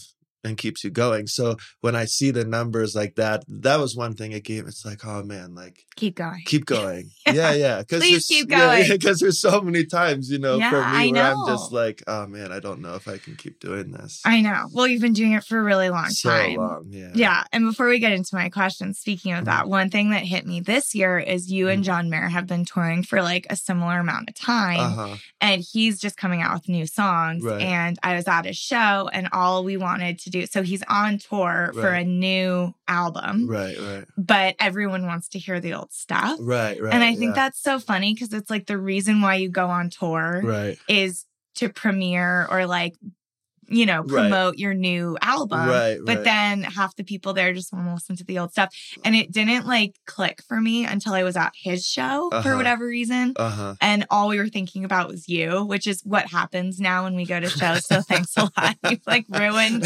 and 0.47 0.57
keeps 0.57 0.85
you 0.85 0.91
going. 0.91 1.27
So 1.27 1.57
when 1.81 1.95
I 1.97 2.05
see 2.07 2.31
the 2.31 2.45
numbers 2.45 2.95
like 2.95 3.17
that, 3.17 3.45
that 3.49 3.79
was 3.79 3.95
one 3.97 4.15
thing 4.15 4.33
it 4.33 4.45
gave. 4.45 4.67
It's 4.67 4.85
like, 4.85 5.05
oh 5.07 5.23
man, 5.23 5.55
like 5.55 5.85
Keep 5.97 6.17
going. 6.17 6.43
keep 6.47 6.65
going. 6.77 7.11
Yeah. 7.27 7.33
yeah, 7.33 7.53
yeah. 7.53 7.79
Because 7.81 8.03
Please 8.03 8.27
keep 8.27 8.49
going. 8.49 8.85
Because 8.89 9.19
there's 9.19 9.41
so 9.41 9.61
many 9.61 9.85
times, 9.85 10.31
you 10.31 10.39
know, 10.39 10.57
Yeah, 10.59 10.71
for 10.71 10.77
me 10.81 11.11
I 11.11 11.13
where 11.13 11.33
I'm 11.35 11.47
just 11.47 11.73
like, 11.73 12.03
oh 12.07 12.27
man, 12.27 12.53
I 12.53 12.61
don't 12.61 12.81
know 12.81 12.95
if 12.95 13.09
I 13.09 13.19
can 13.19 13.37
keep 13.37 13.61
doing 13.61 13.91
this. 13.93 14.23
I 14.25 14.41
know. 14.41 14.69
Well, 14.73 14.87
you've 14.87 15.03
been 15.03 15.13
doing 15.13 15.33
it 15.33 15.45
for 15.45 15.59
a 15.59 15.63
really 15.63 15.91
long 15.91 16.09
so 16.11 16.31
time. 16.31 16.57
long. 16.57 16.87
Yeah. 16.91 17.11
Yeah. 17.15 17.45
And 17.53 17.67
before 17.69 17.89
we 17.89 17.99
get 17.99 18.13
into 18.13 18.35
my 18.35 18.49
question, 18.49 18.95
speaking 18.95 19.33
of 19.33 19.37
Mm-hmm. 19.37 19.45
that, 19.47 19.69
one 19.69 19.91
thing 19.91 20.11
that 20.11 20.23
hit 20.25 20.47
me 20.47 20.61
this 20.61 20.95
year 20.95 21.19
is 21.19 21.51
you 21.53 21.69
and 21.69 21.85
John 21.85 22.09
Mayer 22.09 22.29
have 22.29 22.47
been 22.47 22.65
touring 22.65 23.03
for 23.03 23.21
like 23.23 23.47
a 23.51 23.57
similar 23.57 23.99
amount 24.01 24.29
of 24.29 24.35
time. 24.35 24.81
Uh-huh. 24.81 25.17
And 25.41 25.63
he's 25.73 26.01
just 26.01 26.17
coming 26.17 26.41
out 26.43 26.55
with 26.55 26.69
new 26.69 26.87
songs. 26.87 27.43
Right. 27.45 27.61
And 27.61 27.99
I 28.03 28.15
was 28.17 28.27
at 28.29 28.45
his 28.47 28.57
show, 28.57 29.09
and 29.13 29.29
all 29.33 29.63
we 29.65 29.77
wanted 29.77 30.19
to 30.21 30.31
do 30.31 30.36
so 30.45 30.63
he's 30.63 30.83
on 30.89 31.17
tour 31.19 31.71
for 31.73 31.89
a 31.89 32.05
new 32.05 32.75
album, 32.87 33.49
Right, 33.49 33.79
right. 33.81 34.05
but 34.19 34.57
everyone 34.61 35.07
wants 35.07 35.29
to 35.31 35.39
hear 35.39 35.59
the 35.61 35.73
old 35.73 35.93
stuff. 35.93 36.37
Right, 36.41 36.79
right. 36.83 36.93
and 36.93 37.03
I 37.03 37.15
think 37.15 37.31
yeah. 37.37 37.45
that's 37.47 37.63
so 37.63 37.79
funny 37.79 38.13
because 38.13 38.33
it's 38.35 38.51
like 38.51 38.67
the 38.67 38.77
reason 38.79 39.23
why 39.23 39.37
you 39.37 39.49
go 39.49 39.69
on 39.69 39.89
tour 39.89 40.43
Right. 40.45 40.79
is 40.89 41.25
to 41.57 41.71
premiere 41.71 42.47
or 42.51 42.67
like 42.67 42.95
you 43.69 43.87
know, 43.87 44.01
Right. 44.03 44.09
promote 44.29 44.59
your 44.59 44.75
new 44.75 45.17
album. 45.23 45.69
right, 45.69 45.99
But 46.05 46.17
right. 46.17 46.25
then 46.25 46.63
half 46.63 46.95
the 46.97 47.05
people 47.05 47.33
there 47.33 47.53
just 47.53 47.73
want 47.73 47.87
to 47.89 47.95
listen 47.95 48.17
to 48.17 48.25
the 48.25 48.39
old 48.39 48.53
stuff. 48.53 48.75
And 49.05 49.15
it 49.17 49.33
didn't 49.33 49.67
like 49.67 49.95
click 50.07 50.43
for 50.47 50.61
me 50.61 50.85
until 50.85 51.15
I 51.15 51.23
was 51.23 51.37
at 51.37 51.53
his 51.55 51.87
show 51.87 52.29
for 52.31 52.37
Uh-huh. 52.37 52.57
whatever 52.57 52.87
reason. 52.87 53.33
uh 53.37 53.51
huh. 53.51 53.75
And 53.81 54.07
all 54.11 54.29
we 54.29 54.39
were 54.39 54.49
thinking 54.49 54.85
about 54.85 55.09
was 55.09 55.29
you, 55.29 55.65
which 55.65 55.87
is 55.87 56.03
what 56.05 56.27
happens 56.31 56.79
now 56.81 57.05
when 57.05 57.15
we 57.17 57.25
go 57.27 57.41
to 57.41 57.49
shows. 57.49 57.87
So 57.87 58.01
thanks 58.03 58.37
a 58.37 58.51
lot. 58.57 58.77
You've 58.91 59.07
like 59.07 59.27
ruined 59.29 59.85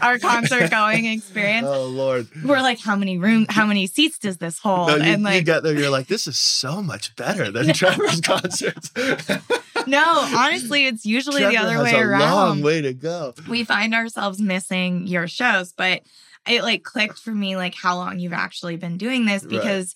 our 0.00 0.18
concert 0.18 0.70
going 0.70 1.06
experience. 1.06 1.66
Oh 1.68 1.86
Lord. 1.86 2.28
We're 2.44 2.60
like, 2.62 2.80
how 2.80 2.96
many 2.96 3.18
room, 3.18 3.46
how 3.48 3.66
many 3.66 3.86
seats 3.86 4.18
does 4.18 4.38
this 4.38 4.58
hold? 4.58 4.88
No, 4.88 4.96
you, 4.96 5.02
and 5.02 5.20
you 5.22 5.24
like, 5.24 5.44
get 5.44 5.62
there, 5.62 5.74
you're 5.78 5.90
like, 5.90 6.06
this 6.08 6.26
is 6.26 6.38
so 6.38 6.82
much 6.82 7.14
better 7.16 7.50
than 7.50 7.72
Trevor's 7.74 8.20
concerts. 8.20 8.90
no, 9.86 10.04
honestly, 10.36 10.86
it's 10.86 11.04
usually 11.06 11.40
Trevor 11.42 11.52
the 11.52 11.58
other 11.62 11.82
way 11.82 11.92
a 11.94 12.06
around. 12.06 12.20
long 12.30 12.62
way 12.62 12.80
to 12.82 12.92
go. 12.94 13.34
we 13.48 13.64
find 13.64 13.94
ourselves 13.94 14.40
missing 14.40 15.06
your 15.06 15.26
shows 15.28 15.72
but 15.72 16.02
it 16.46 16.62
like 16.62 16.82
clicked 16.82 17.18
for 17.18 17.30
me 17.32 17.56
like 17.56 17.74
how 17.74 17.96
long 17.96 18.18
you've 18.18 18.32
actually 18.32 18.76
been 18.76 18.96
doing 18.98 19.26
this 19.26 19.42
Right. 19.44 19.50
because 19.50 19.94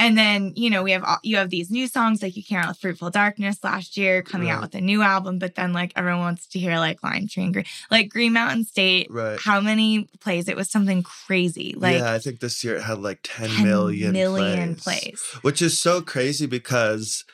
and 0.00 0.16
then 0.16 0.52
you 0.54 0.70
know 0.70 0.84
we 0.84 0.92
have 0.92 1.02
all- 1.02 1.18
you 1.24 1.36
have 1.38 1.50
these 1.50 1.70
new 1.72 1.88
songs 1.88 2.22
like 2.22 2.36
you 2.36 2.42
came 2.44 2.58
out 2.58 2.68
with 2.68 2.78
fruitful 2.78 3.10
darkness 3.10 3.58
last 3.64 3.96
year 3.96 4.22
coming 4.22 4.48
out 4.48 4.60
with 4.62 4.74
a 4.76 4.80
new 4.80 5.02
album 5.02 5.40
but 5.40 5.56
then 5.56 5.72
like 5.72 5.92
everyone 5.96 6.20
wants 6.20 6.46
to 6.46 6.60
hear 6.60 6.76
like 6.76 7.02
lime 7.02 7.26
tree 7.26 7.42
and 7.42 7.52
green 7.52 7.64
like 7.90 8.08
green 8.08 8.32
mountain 8.32 8.64
state 8.64 9.08
Right. 9.10 9.40
how 9.40 9.60
many 9.60 10.08
plays 10.20 10.48
it 10.48 10.54
was 10.54 10.70
something 10.70 11.02
crazy 11.02 11.74
like 11.76 11.98
yeah, 11.98 12.12
I 12.12 12.20
think 12.20 12.38
this 12.38 12.62
year 12.62 12.76
it 12.76 12.82
had 12.82 12.98
like 13.00 13.18
10, 13.24 13.48
10 13.50 13.64
million, 13.64 14.12
million 14.12 14.76
plays. 14.76 15.00
plays 15.02 15.20
Which 15.42 15.60
is 15.60 15.76
so 15.80 16.00
crazy 16.00 16.46
because, 16.46 17.24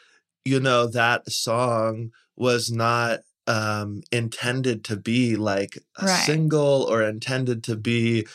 you 0.44 0.60
know, 0.60 0.86
that 0.86 1.30
song 1.30 2.10
was 2.36 2.70
not 2.70 3.20
um 3.46 4.02
intended 4.10 4.84
to 4.84 4.96
be 4.96 5.36
like 5.36 5.78
a 5.98 6.06
Right. 6.06 6.24
single 6.24 6.86
or 6.88 7.02
intended 7.02 7.62
to 7.64 7.76
be 7.76 8.26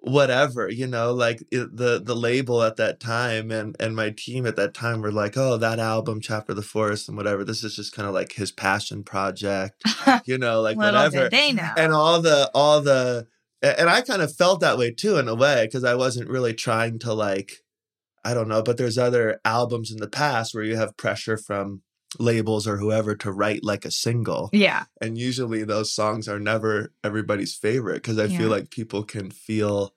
whatever 0.00 0.70
you 0.70 0.86
know 0.86 1.12
like 1.12 1.42
it, 1.50 1.76
the 1.76 2.00
the 2.02 2.14
label 2.14 2.62
at 2.62 2.76
that 2.76 3.00
time 3.00 3.50
and 3.50 3.76
and 3.80 3.94
my 3.96 4.10
team 4.10 4.46
at 4.46 4.56
that 4.56 4.72
time 4.72 5.02
were 5.02 5.12
like 5.12 5.36
oh 5.36 5.56
that 5.58 5.78
album 5.78 6.20
chapter 6.20 6.52
of 6.52 6.56
the 6.56 6.62
forest 6.62 7.08
and 7.08 7.16
whatever 7.16 7.44
this 7.44 7.64
is 7.64 7.76
just 7.76 7.92
kind 7.92 8.08
of 8.08 8.14
like 8.14 8.32
his 8.32 8.52
passion 8.52 9.02
project 9.02 9.82
you 10.24 10.38
know 10.38 10.62
like 10.62 10.76
whatever 10.76 11.28
they 11.28 11.52
know 11.52 11.72
and 11.76 11.92
all 11.92 12.22
the 12.22 12.50
all 12.54 12.80
the 12.80 13.26
and 13.60 13.90
I 13.90 14.02
kind 14.02 14.22
of 14.22 14.32
felt 14.34 14.60
that 14.60 14.78
way 14.78 14.92
too 14.92 15.16
in 15.18 15.26
a 15.26 15.34
way 15.34 15.66
because 15.66 15.82
I 15.82 15.96
wasn't 15.96 16.30
really 16.30 16.54
trying 16.54 17.00
to 17.00 17.12
like 17.12 17.54
I 18.24 18.34
don't 18.34 18.48
know 18.48 18.62
but 18.62 18.76
there's 18.76 18.98
other 18.98 19.40
albums 19.44 19.90
in 19.90 19.98
the 19.98 20.08
past 20.08 20.54
where 20.54 20.64
you 20.64 20.76
have 20.76 20.96
pressure 20.96 21.36
from 21.36 21.82
labels 22.18 22.66
or 22.66 22.78
whoever 22.78 23.14
to 23.16 23.30
write 23.32 23.62
like 23.62 23.84
a 23.84 23.90
single 23.90 24.48
yeah 24.52 24.84
and 25.00 25.18
usually 25.18 25.62
those 25.64 25.92
songs 25.94 26.26
are 26.28 26.40
never 26.40 26.92
everybody's 27.04 27.54
favorite 27.54 28.02
because 28.02 28.18
I 28.18 28.24
Yeah. 28.26 28.38
feel 28.38 28.48
like 28.50 28.70
people 28.70 29.04
can 29.04 29.30
feel 29.30 29.92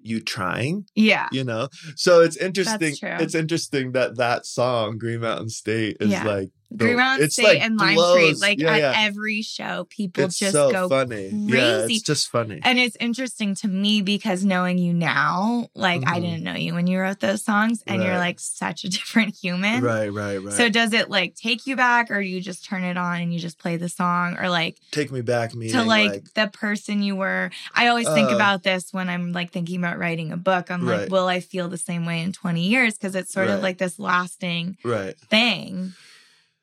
you 0.00 0.20
trying 0.20 0.86
yeah 0.94 1.28
you 1.32 1.42
know 1.42 1.68
so 1.96 2.20
it's 2.20 2.36
interesting 2.36 2.94
it's 3.20 3.34
interesting 3.34 3.92
that 3.92 4.16
that 4.16 4.46
song 4.46 4.96
Green 4.96 5.20
Mountain 5.20 5.48
State 5.48 5.96
is 6.00 6.10
Yeah. 6.12 6.24
like 6.24 6.50
green 6.76 6.96
mountain 6.96 7.24
it's 7.24 7.34
state 7.34 7.44
like 7.44 7.60
and 7.62 7.76
lime 7.78 7.94
blows- 7.94 8.16
tree 8.16 8.34
like 8.48 8.58
yeah, 8.58 8.72
at 8.72 8.78
yeah. 8.80 8.92
every 8.96 9.40
show 9.42 9.84
people 9.88 10.24
it's 10.24 10.38
just 10.38 10.52
so 10.52 10.70
go 10.70 10.88
funny 10.88 11.28
yeah 11.46 11.78
crazy. 11.80 11.94
it's 11.94 12.02
just 12.02 12.28
funny 12.28 12.60
And 12.62 12.78
it's 12.78 12.96
interesting 13.00 13.54
to 13.56 13.68
me 13.68 14.02
because 14.02 14.44
knowing 14.44 14.76
you 14.78 14.92
now, 14.92 15.68
like 15.74 16.02
I 16.06 16.18
Mhm. 16.18 16.22
didn't 16.22 16.42
know 16.42 16.54
you 16.54 16.74
when 16.74 16.86
you 16.86 16.98
wrote 17.00 17.20
those 17.20 17.42
songs, 17.44 17.82
and 17.86 18.02
you're 18.02 18.18
like 18.18 18.38
such 18.40 18.84
a 18.84 18.88
different 18.98 19.34
human. 19.36 19.82
right 19.82 20.08
right 20.12 20.36
right 20.42 20.52
So 20.54 20.68
does 20.68 20.92
it 20.92 21.08
like 21.08 21.34
take 21.34 21.66
you 21.66 21.74
back, 21.76 22.10
or 22.10 22.20
do 22.22 22.28
you 22.28 22.40
just 22.40 22.64
turn 22.64 22.82
it 22.84 22.96
on 22.96 23.20
and 23.20 23.32
you 23.32 23.38
just 23.38 23.58
play 23.58 23.76
the 23.76 23.88
song, 23.88 24.36
or 24.38 24.48
like 24.50 24.76
take 24.90 25.10
me 25.10 25.20
back 25.22 25.54
me 25.54 25.70
to 25.70 25.82
like, 25.82 26.10
like, 26.10 26.34
the 26.34 26.48
person 26.48 27.02
you 27.02 27.16
were? 27.16 27.50
I 27.74 27.86
always 27.88 28.08
think 28.08 28.30
Uh, 28.30 28.34
about 28.34 28.62
this 28.62 28.92
when 28.92 29.08
I'm 29.08 29.32
like 29.32 29.52
thinking 29.52 29.78
about 29.78 29.98
writing 29.98 30.32
a 30.32 30.36
book. 30.36 30.70
I'm 30.70 30.84
like, 30.84 31.00
Right. 31.00 31.10
will 31.10 31.28
I 31.28 31.40
feel 31.40 31.68
the 31.68 31.78
same 31.78 32.04
way 32.04 32.20
in 32.22 32.32
20 32.32 32.66
years? 32.68 32.94
Because 32.94 33.14
it's 33.14 33.32
sort 33.32 33.48
of 33.48 33.62
like 33.62 33.78
this 33.78 33.98
lasting 33.98 34.76
right 34.84 35.16
thing. 35.30 35.94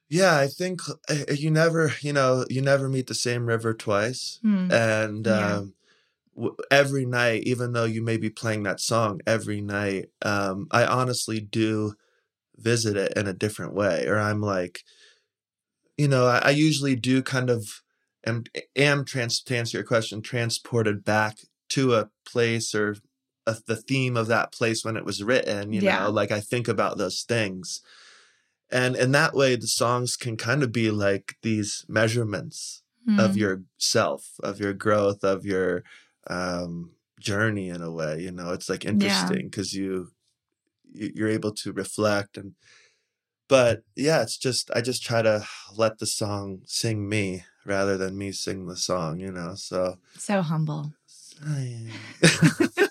Yeah 0.09 0.37
i 0.37 0.47
think 0.47 0.79
uh, 1.09 1.15
you 1.33 1.49
never 1.49 1.91
you 2.01 2.13
know 2.13 2.45
you 2.49 2.61
never 2.61 2.87
meet 2.89 3.07
the 3.07 3.13
same 3.15 3.45
river 3.45 3.73
twice 3.73 4.39
Hmm. 4.41 4.71
and 4.71 5.25
Yeah. 5.27 5.55
um 5.57 5.73
w- 6.35 6.55
every 6.69 7.05
night 7.05 7.43
even 7.43 7.73
though 7.73 7.85
you 7.85 8.01
may 8.01 8.17
be 8.17 8.29
playing 8.29 8.63
that 8.63 8.79
song 8.79 9.19
every 9.25 9.61
night 9.61 10.09
um 10.21 10.67
i 10.71 10.85
honestly 10.85 11.39
do 11.39 11.93
visit 12.57 12.95
it 12.97 13.13
in 13.17 13.27
a 13.27 13.33
different 13.33 13.73
way 13.73 14.05
or 14.07 14.17
i'm 14.19 14.41
like 14.41 14.83
you 15.97 16.07
know 16.07 16.25
i, 16.27 16.37
I 16.39 16.49
usually 16.51 16.95
do 16.95 17.21
kind 17.21 17.49
of 17.49 17.81
am, 18.25 18.43
am 18.75 19.05
trans 19.05 19.41
to 19.41 19.57
answer 19.57 19.77
your 19.77 19.85
question 19.85 20.21
transported 20.21 21.03
back 21.03 21.37
to 21.69 21.93
a 21.95 22.09
place 22.25 22.73
or 22.75 22.97
a, 23.47 23.55
the 23.67 23.75
theme 23.75 24.17
of 24.17 24.27
that 24.27 24.51
place 24.51 24.83
when 24.83 24.97
it 24.97 25.05
was 25.05 25.23
written 25.23 25.73
you 25.73 25.81
Yeah. 25.81 26.03
know 26.05 26.11
like 26.11 26.31
i 26.31 26.39
think 26.39 26.67
about 26.67 26.97
those 26.97 27.23
things 27.23 27.81
and 28.71 28.95
in 28.95 29.11
that 29.11 29.33
way 29.33 29.55
the 29.55 29.67
songs 29.67 30.15
can 30.17 30.35
kind 30.37 30.63
of 30.63 30.71
be 30.71 30.89
like 30.91 31.35
these 31.41 31.85
measurements 31.87 32.81
of 33.17 33.33
Hmm. 33.33 33.39
yourself 33.39 34.21
of 34.43 34.59
your 34.59 34.73
growth 34.73 35.23
of 35.23 35.45
your 35.45 35.83
um 36.27 36.91
journey 37.19 37.69
in 37.69 37.81
a 37.81 37.91
way 37.91 38.19
you 38.21 38.31
know 38.31 38.51
it's 38.51 38.69
like 38.69 38.83
interesting 38.85 39.47
because 39.49 39.73
you 39.73 40.11
you- 40.91 41.11
you're 41.15 41.29
able 41.29 41.53
to 41.53 41.71
reflect 41.71 42.37
and 42.37 42.55
but 43.47 43.83
yeah 43.95 44.21
it's 44.21 44.37
just 44.37 44.71
i 44.75 44.81
just 44.81 45.03
try 45.03 45.21
to 45.21 45.45
let 45.77 45.99
the 45.99 46.05
song 46.05 46.61
sing 46.65 47.07
me 47.07 47.43
rather 47.65 47.95
than 47.97 48.17
me 48.17 48.31
sing 48.31 48.65
the 48.67 48.75
song 48.77 49.19
you 49.19 49.31
know 49.31 49.53
so 49.55 49.97
so 50.17 50.41
humble. 50.41 50.93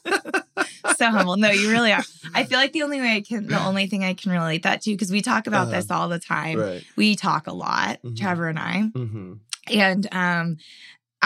So 0.96 1.10
humble. 1.10 1.36
No, 1.36 1.50
you 1.50 1.68
really 1.70 1.92
are. 1.92 2.04
I 2.34 2.44
feel 2.48 2.58
like 2.58 2.72
the 2.72 2.82
only 2.82 3.00
way 3.00 3.16
I 3.16 3.20
can, 3.20 3.46
the 3.48 3.60
only 3.60 3.86
thing 3.86 4.04
I 4.04 4.14
can 4.14 4.30
relate 4.32 4.62
that 4.64 4.82
to, 4.82 4.90
because 4.92 5.10
we 5.10 5.22
talk 5.22 5.46
about 5.46 5.68
Uh-huh. 5.68 5.76
this 5.76 5.90
all 5.90 6.08
the 6.08 6.18
time. 6.18 6.58
right 6.60 6.84
We 6.96 7.16
talk 7.16 7.46
a 7.46 7.52
lot, 7.54 8.00
Mhm. 8.02 8.16
Trevor 8.16 8.48
and 8.48 8.58
I, 8.58 8.80
hmm 8.94 9.32
and 9.68 10.06
um, 10.12 10.56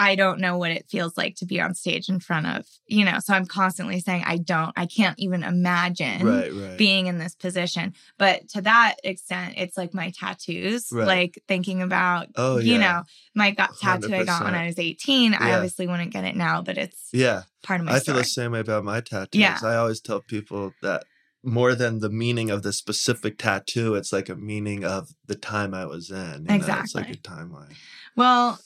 I 0.01 0.15
don't 0.15 0.39
know 0.39 0.57
what 0.57 0.71
it 0.71 0.85
feels 0.89 1.17
like 1.17 1.35
to 1.35 1.45
be 1.45 1.59
on 1.59 1.75
stage 1.75 2.07
in 2.07 2.19
front 2.21 2.47
of 2.47 2.65
you 2.87 3.03
know. 3.03 3.19
So 3.19 3.33
I'm 3.33 3.45
constantly 3.45 3.99
saying 3.99 4.23
I 4.25 4.37
don't, 4.37 4.71
I 4.77 4.85
can't 4.85 5.19
even 5.19 5.43
imagine 5.43 6.25
right 6.25 6.51
right 6.53 6.77
being 6.77 7.07
in 7.07 7.17
this 7.19 7.35
position. 7.35 7.93
But 8.17 8.47
to 8.49 8.61
that 8.61 8.95
extent, 9.03 9.55
it's 9.57 9.75
like 9.77 9.93
my 9.93 10.11
tattoos, 10.11 10.87
Right. 10.91 11.05
like 11.07 11.43
thinking 11.47 11.81
about, 11.81 12.27
Oh, 12.35 12.57
you 12.59 12.73
yeah. 12.75 12.79
know, 12.79 13.03
my 13.35 13.51
got 13.51 13.77
tattoo 13.77 14.13
I 14.15 14.23
got 14.23 14.43
when 14.45 14.55
I 14.55 14.67
was 14.67 14.79
18. 14.79 15.33
I 15.33 15.53
obviously 15.55 15.85
wouldn't 15.87 16.13
get 16.13 16.23
it 16.23 16.35
now, 16.35 16.61
but 16.61 16.77
it's 16.77 17.09
yeah 17.11 17.43
part 17.63 17.81
of 17.81 17.85
my 17.87 17.95
I 17.95 17.99
feel 17.99 18.15
the 18.15 18.23
same 18.23 18.51
way 18.53 18.61
about 18.61 18.85
my 18.85 19.01
tattoos. 19.01 19.39
Yeah. 19.41 19.59
I 19.61 19.75
always 19.75 19.99
tell 19.99 20.21
people 20.21 20.71
that 20.81 21.03
more 21.43 21.75
than 21.75 21.99
the 21.99 22.09
meaning 22.09 22.49
of 22.49 22.63
the 22.63 22.71
specific 22.73 23.37
tattoo, 23.37 23.95
it's 23.95 24.11
like 24.13 24.29
a 24.29 24.35
meaning 24.35 24.83
of 24.85 25.09
the 25.27 25.35
time 25.35 25.73
I 25.73 25.85
was 25.85 26.09
in. 26.09 26.17
you 26.17 26.47
know? 26.47 26.55
It's 26.55 26.95
like 26.95 27.09
Exactly. 27.09 27.19
a 27.23 27.29
timeline. 27.29 27.75
Well, 28.15 28.59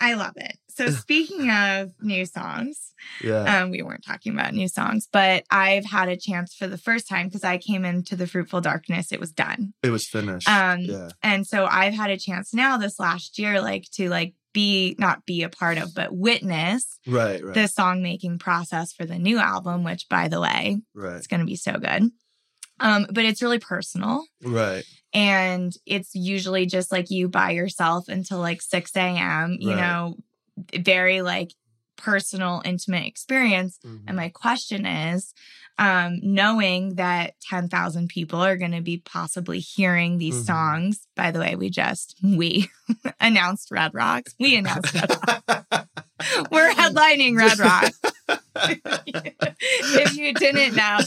I 0.00 0.14
love 0.14 0.34
it. 0.36 0.56
So 0.74 0.90
speaking 0.90 1.50
of 1.50 1.92
new 2.00 2.24
songs, 2.26 2.92
Yeah. 3.22 3.62
um, 3.62 3.70
we 3.70 3.82
weren't 3.82 4.04
talking 4.04 4.32
about 4.32 4.54
new 4.54 4.68
songs, 4.68 5.08
but 5.12 5.44
I've 5.50 5.84
had 5.84 6.08
a 6.08 6.16
chance 6.16 6.54
for 6.54 6.66
the 6.66 6.78
first 6.78 7.08
time 7.08 7.26
because 7.28 7.44
I 7.44 7.58
came 7.58 7.84
into 7.84 8.16
the 8.16 8.26
Fruitful 8.26 8.60
Darkness. 8.60 9.12
It 9.12 9.20
was 9.20 9.32
done. 9.32 9.72
it 9.82 9.90
was 9.90 10.06
finished. 10.08 10.48
Um, 10.48 10.80
yeah. 10.80 11.10
And 11.22 11.46
so 11.46 11.66
I've 11.66 11.94
had 11.94 12.10
a 12.10 12.16
chance 12.18 12.52
now 12.54 12.76
this 12.76 12.98
last 13.00 13.38
year, 13.38 13.60
like 13.60 13.86
to 13.94 14.08
like 14.08 14.34
be 14.52 14.96
not 14.98 15.24
be 15.26 15.42
a 15.44 15.48
part 15.48 15.78
of, 15.78 15.94
but 15.94 16.12
witness 16.12 16.98
Right, 17.06 17.42
right. 17.44 17.54
the 17.54 17.68
song 17.68 18.02
making 18.02 18.38
process 18.38 18.92
for 18.92 19.04
the 19.04 19.18
new 19.18 19.38
album, 19.38 19.84
which 19.84 20.08
by 20.08 20.28
the 20.28 20.40
way, 20.40 20.80
right. 20.94 21.16
it's 21.16 21.26
gonna 21.28 21.44
be 21.44 21.56
so 21.56 21.72
good. 21.78 22.10
Um, 22.80 23.06
but 23.12 23.24
it's 23.26 23.42
really 23.42 23.58
personal. 23.58 24.24
Right. 24.42 24.84
and 25.12 25.72
it's 25.86 26.14
usually 26.14 26.66
just 26.66 26.90
like 26.90 27.10
you 27.10 27.28
by 27.28 27.50
yourself 27.50 28.08
until 28.08 28.38
like 28.38 28.62
6 28.62 28.90
a.m 28.96 29.56
you 29.60 29.70
Right. 29.70 29.76
know 29.80 30.16
very 30.78 31.22
like 31.22 31.52
personal 31.96 32.62
intimate 32.64 33.06
experience 33.06 33.78
Mhm. 33.84 34.00
and 34.06 34.16
my 34.16 34.28
question 34.30 34.86
is 34.86 35.34
um 35.78 36.18
knowing 36.22 36.94
that 36.96 37.34
10,000 37.42 38.08
people 38.08 38.40
are 38.42 38.56
going 38.56 38.72
to 38.72 38.80
be 38.80 38.98
possibly 39.04 39.60
hearing 39.60 40.16
these 40.18 40.42
Mhm. 40.42 40.46
songs 40.46 41.06
by 41.14 41.30
the 41.30 41.38
way 41.40 41.56
we 41.56 41.68
just 41.70 42.16
we 42.22 42.68
announced 43.20 43.70
red 43.70 43.92
rocks 43.92 44.34
we 44.40 44.56
announced 44.56 44.94
red 44.94 45.10
rocks 45.10 45.86
we're 46.50 46.70
headlining 46.70 47.36
red 47.36 47.58
rocks 47.58 48.00
if 48.56 50.16
you 50.16 50.32
didn't 50.34 50.74
know 50.76 50.98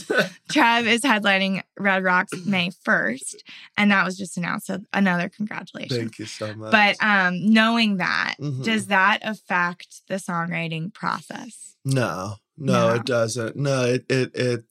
Trev 0.50 0.86
is 0.86 1.02
headlining 1.02 1.62
Red 1.78 2.02
Rocks 2.04 2.32
May 2.46 2.70
1st, 2.86 3.36
and 3.76 3.90
that 3.90 4.04
was 4.04 4.16
just 4.16 4.36
announced. 4.36 4.66
So 4.66 4.78
another 4.92 5.28
congratulations. 5.28 5.98
Thank 5.98 6.18
you 6.18 6.26
so 6.26 6.54
much. 6.54 6.70
But 6.72 6.96
um, 7.04 7.50
knowing 7.52 7.96
that, 7.98 8.34
Mhm. 8.40 8.62
does 8.64 8.86
that 8.88 9.20
affect 9.22 10.02
the 10.08 10.16
songwriting 10.16 10.92
process? 10.92 11.76
No, 11.84 12.36
no, 12.56 12.88
No. 12.88 12.94
it 12.94 13.04
doesn't. 13.04 13.56
No, 13.56 13.84
it 13.84 14.04
it 14.08 14.30
it 14.34 14.64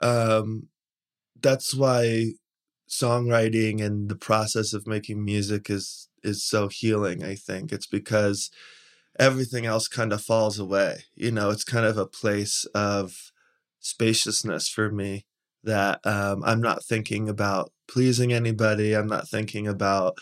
um 0.00 0.68
that's 1.40 1.74
why 1.74 2.32
songwriting 2.88 3.82
and 3.82 4.08
the 4.08 4.16
process 4.16 4.72
of 4.72 4.86
making 4.86 5.24
music 5.24 5.70
is 5.70 6.08
is 6.22 6.44
so 6.44 6.68
healing, 6.68 7.24
I 7.24 7.34
think. 7.34 7.72
It's 7.72 7.86
because 7.86 8.50
everything 9.18 9.66
else 9.66 9.88
kind 9.88 10.12
of 10.12 10.22
falls 10.22 10.58
away. 10.58 11.04
You 11.14 11.30
know, 11.30 11.50
it's 11.50 11.64
kind 11.64 11.86
of 11.86 11.98
a 11.98 12.06
place 12.06 12.64
of 12.74 13.32
spaciousness 13.80 14.68
for 14.68 14.90
me 14.90 15.26
that 15.64 16.00
um, 16.04 16.42
I'm 16.44 16.60
not 16.60 16.84
thinking 16.84 17.28
about 17.28 17.72
pleasing 17.88 18.32
anybody. 18.32 18.94
I'm 18.94 19.06
not 19.06 19.28
thinking 19.28 19.68
about, 19.68 20.16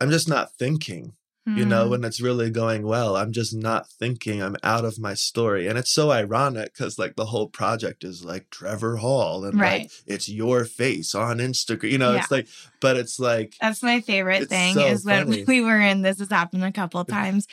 I'm 0.00 0.10
just 0.10 0.28
not 0.28 0.52
thinking. 0.58 1.14
You 1.56 1.64
know, 1.64 1.86
Mm. 1.86 1.90
when 1.90 2.04
it's 2.04 2.20
really 2.20 2.50
going 2.50 2.82
well, 2.86 3.16
I'm 3.16 3.32
just 3.32 3.54
not 3.54 3.88
thinking. 3.88 4.42
I'm 4.42 4.56
out 4.62 4.84
of 4.84 4.98
my 4.98 5.14
story. 5.14 5.66
And 5.66 5.78
it's 5.78 5.90
so 5.90 6.10
ironic 6.10 6.72
because, 6.74 6.98
like, 6.98 7.16
the 7.16 7.26
whole 7.26 7.48
project 7.48 8.04
is 8.04 8.24
like 8.24 8.50
Trevor 8.50 8.96
Hall 8.96 9.44
and 9.44 9.58
Right. 9.58 9.82
like 9.82 9.90
it's 10.06 10.28
your 10.28 10.64
face 10.64 11.14
on 11.14 11.38
Instagram. 11.38 11.90
You 11.90 11.98
know, 11.98 12.14
it's 12.14 12.30
like, 12.30 12.46
but 12.80 12.96
it's 12.96 13.18
like, 13.18 13.54
That's 13.60 13.82
my 13.82 14.00
favorite 14.00 14.48
thing 14.48 14.74
so 14.74 14.86
is 14.86 15.04
when 15.04 15.44
we 15.46 15.60
were 15.60 15.80
in 15.80 16.02
this 16.02 16.18
has 16.18 16.30
happened 16.30 16.64
a 16.64 16.72
couple 16.72 17.04
times. 17.06 17.46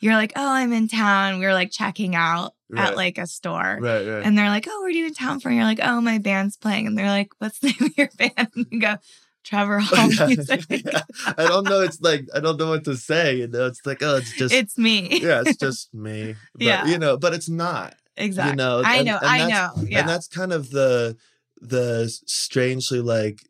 You're 0.00 0.14
like, 0.14 0.32
"Oh, 0.34 0.48
I'm 0.52 0.72
in 0.72 0.88
town." 0.88 1.38
We 1.38 1.44
were 1.46 1.52
like 1.54 1.70
checking 1.70 2.16
out 2.16 2.54
Right. 2.68 2.88
at 2.88 2.96
like 2.96 3.18
a 3.18 3.26
store. 3.26 3.78
right, 3.80 4.06
right. 4.06 4.24
And 4.24 4.36
they're 4.36 4.48
like, 4.48 4.66
"Oh, 4.68 4.80
where 4.80 4.88
are 4.88 4.90
you 4.90 5.06
in 5.06 5.14
town 5.14 5.38
for?" 5.40 5.48
And 5.48 5.56
you're 5.56 5.64
like, 5.66 5.78
"Oh, 5.82 6.00
my 6.00 6.18
band's 6.18 6.56
playing." 6.56 6.86
And 6.88 6.98
they're 6.98 7.06
like, 7.06 7.30
"What's 7.38 7.58
the 7.60 7.68
name 7.68 7.90
of 7.90 7.98
your 7.98 8.08
band?" 8.18 8.48
And 8.56 8.66
you 8.70 8.80
go, 8.80 8.96
"Trevor 9.44 9.78
Hall 9.82 10.08
Music." 10.28 10.64
yeah. 10.70 11.02
I 11.36 11.44
don't 11.48 11.64
know. 11.64 11.80
It's 11.82 12.00
like 12.00 12.26
I 12.34 12.40
don't 12.40 12.58
know 12.58 12.70
what 12.70 12.84
to 12.84 12.96
say. 12.96 13.36
You 13.36 13.48
know, 13.48 13.66
it's 13.66 13.84
like 13.86 14.02
oh, 14.02 14.16
it's 14.16 14.32
just 14.36 14.54
It's 14.54 14.76
me. 14.78 15.20
yeah, 15.20 15.42
it's 15.44 15.56
just 15.56 15.92
me. 15.94 16.36
But, 16.54 16.62
Yeah. 16.62 16.86
you 16.86 16.98
know, 16.98 17.16
but 17.16 17.32
it's 17.34 17.48
not. 17.48 17.94
exactly. 18.16 18.50
You 18.52 18.56
know, 18.56 18.82
I 18.84 19.02
know. 19.02 19.18
and 19.18 19.26
I 19.26 19.48
know. 19.48 19.70
Yeah. 19.86 20.00
And 20.00 20.08
that's 20.08 20.28
kind 20.28 20.52
of 20.52 20.70
the 20.70 21.16
the 21.60 22.08
strangely 22.26 23.00
like 23.00 23.40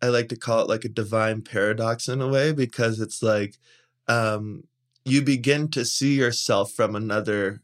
I 0.00 0.08
like 0.08 0.28
to 0.30 0.36
call 0.36 0.60
it 0.62 0.68
like 0.68 0.84
a 0.84 0.88
divine 0.88 1.42
paradox 1.42 2.08
in 2.08 2.20
a 2.20 2.28
way 2.28 2.52
because 2.52 3.00
it's 3.00 3.22
like 3.22 3.56
um 4.08 4.64
you 5.04 5.22
begin 5.22 5.68
to 5.72 5.84
see 5.84 6.14
yourself 6.14 6.72
from 6.72 6.94
another 6.94 7.60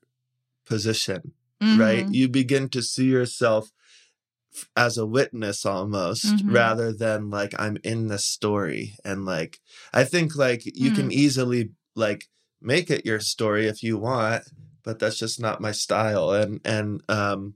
position, 0.67 1.33
right? 1.61 2.07
Mhm. 2.07 2.15
You 2.15 2.29
begin 2.29 2.69
to 2.71 2.83
see 2.83 3.07
yourself 3.07 3.71
as 4.77 4.97
a 4.97 5.07
witness 5.07 5.65
almost 5.67 6.25
Mhm. 6.25 6.53
rather 6.55 6.93
than 6.93 7.31
like 7.31 7.55
I'm 7.59 7.77
in 7.85 8.09
the 8.09 8.19
story 8.19 8.97
and 9.05 9.25
like 9.25 9.59
I 9.93 10.05
think 10.05 10.37
like 10.37 10.63
you 10.65 10.91
Mm. 10.91 10.95
can 10.95 11.13
easily 11.13 11.71
like 11.95 12.27
make 12.61 12.91
it 12.91 13.07
your 13.07 13.21
story 13.21 13.67
if 13.69 13.83
you 13.83 13.99
want 13.99 14.45
but 14.85 14.99
that's 14.99 15.19
just 15.19 15.41
not 15.41 15.61
my 15.61 15.73
style 15.73 16.31
and 16.33 16.61
and 16.65 17.03
um 17.09 17.55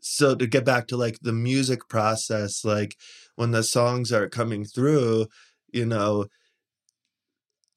so 0.00 0.34
to 0.34 0.46
get 0.46 0.64
back 0.64 0.86
to 0.88 0.96
like 0.96 1.18
the 1.22 1.32
music 1.32 1.88
process 1.88 2.64
like 2.64 2.94
when 3.36 3.50
the 3.52 3.62
songs 3.62 4.12
are 4.12 4.28
coming 4.28 4.64
through 4.64 5.26
you 5.72 5.84
know 5.86 6.26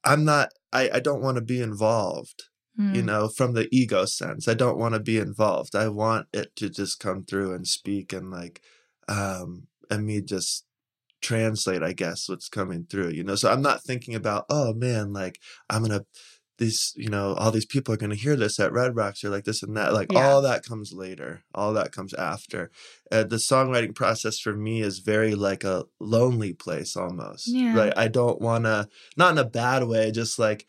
i'm 0.04 0.24
not 0.26 0.50
i 0.74 0.90
i 0.94 1.00
don't 1.00 1.22
want 1.22 1.36
to 1.36 1.42
be 1.42 1.62
involved 1.62 2.44
you 2.78 3.02
Mm. 3.02 3.06
know 3.06 3.28
from 3.30 3.54
the 3.54 3.68
ego 3.72 4.06
sense. 4.06 4.48
I 4.48 4.54
don't 4.54 4.78
want 4.78 4.94
to 4.96 5.00
be 5.00 5.18
involved. 5.18 5.76
I 5.76 5.88
want 5.90 6.28
it 6.34 6.56
to 6.58 6.70
just 6.70 7.00
come 7.00 7.24
through 7.24 7.54
and 7.54 7.68
speak 7.68 8.14
and 8.14 8.32
like 8.32 8.62
um 9.08 9.68
and 9.90 10.06
me 10.06 10.22
just 10.22 10.66
translate 11.22 11.84
i 11.84 11.94
guess 11.94 12.28
what's 12.28 12.50
coming 12.50 12.86
through 12.90 13.10
you 13.10 13.24
know? 13.24 13.36
So 13.36 13.52
i'm 13.52 13.62
not 13.62 13.84
thinking 13.84 14.16
about 14.16 14.46
oh 14.50 14.74
man 14.74 15.14
like 15.14 15.40
i'm 15.70 15.84
gonna 15.84 16.06
these 16.58 16.94
you 16.96 17.10
know 17.10 17.34
all 17.36 17.52
these 17.52 17.66
people 17.66 17.94
are 17.94 17.98
gonna 17.98 18.16
hear 18.16 18.36
this 18.36 18.60
at 18.60 18.72
red 18.72 18.96
rocks 18.96 19.24
or 19.24 19.30
like 19.30 19.44
this 19.46 19.64
and 19.64 19.76
that. 19.78 19.94
Like 19.94 20.12
Yeah. 20.14 20.20
all 20.20 20.42
that 20.44 20.64
comes 20.64 20.94
later. 20.94 21.44
All 21.56 21.74
that 21.74 21.92
comes 21.92 22.14
after. 22.14 22.70
Uh, 23.12 23.24
the 23.24 23.38
songwriting 23.38 23.96
process 23.96 24.38
for 24.40 24.56
me 24.56 24.82
is 24.82 25.00
very 25.00 25.34
like 25.34 25.64
a 25.64 25.86
lonely 26.00 26.54
place 26.54 26.96
almost 26.96 27.48
Yeah. 27.48 27.76
right? 27.76 27.94
I 27.98 28.08
don't 28.10 28.40
want 28.42 28.66
to 28.66 28.88
not 29.18 29.32
in 29.32 29.38
a 29.40 29.46
bad 29.46 29.86
way 29.88 30.12
just 30.12 30.38
like 30.38 30.68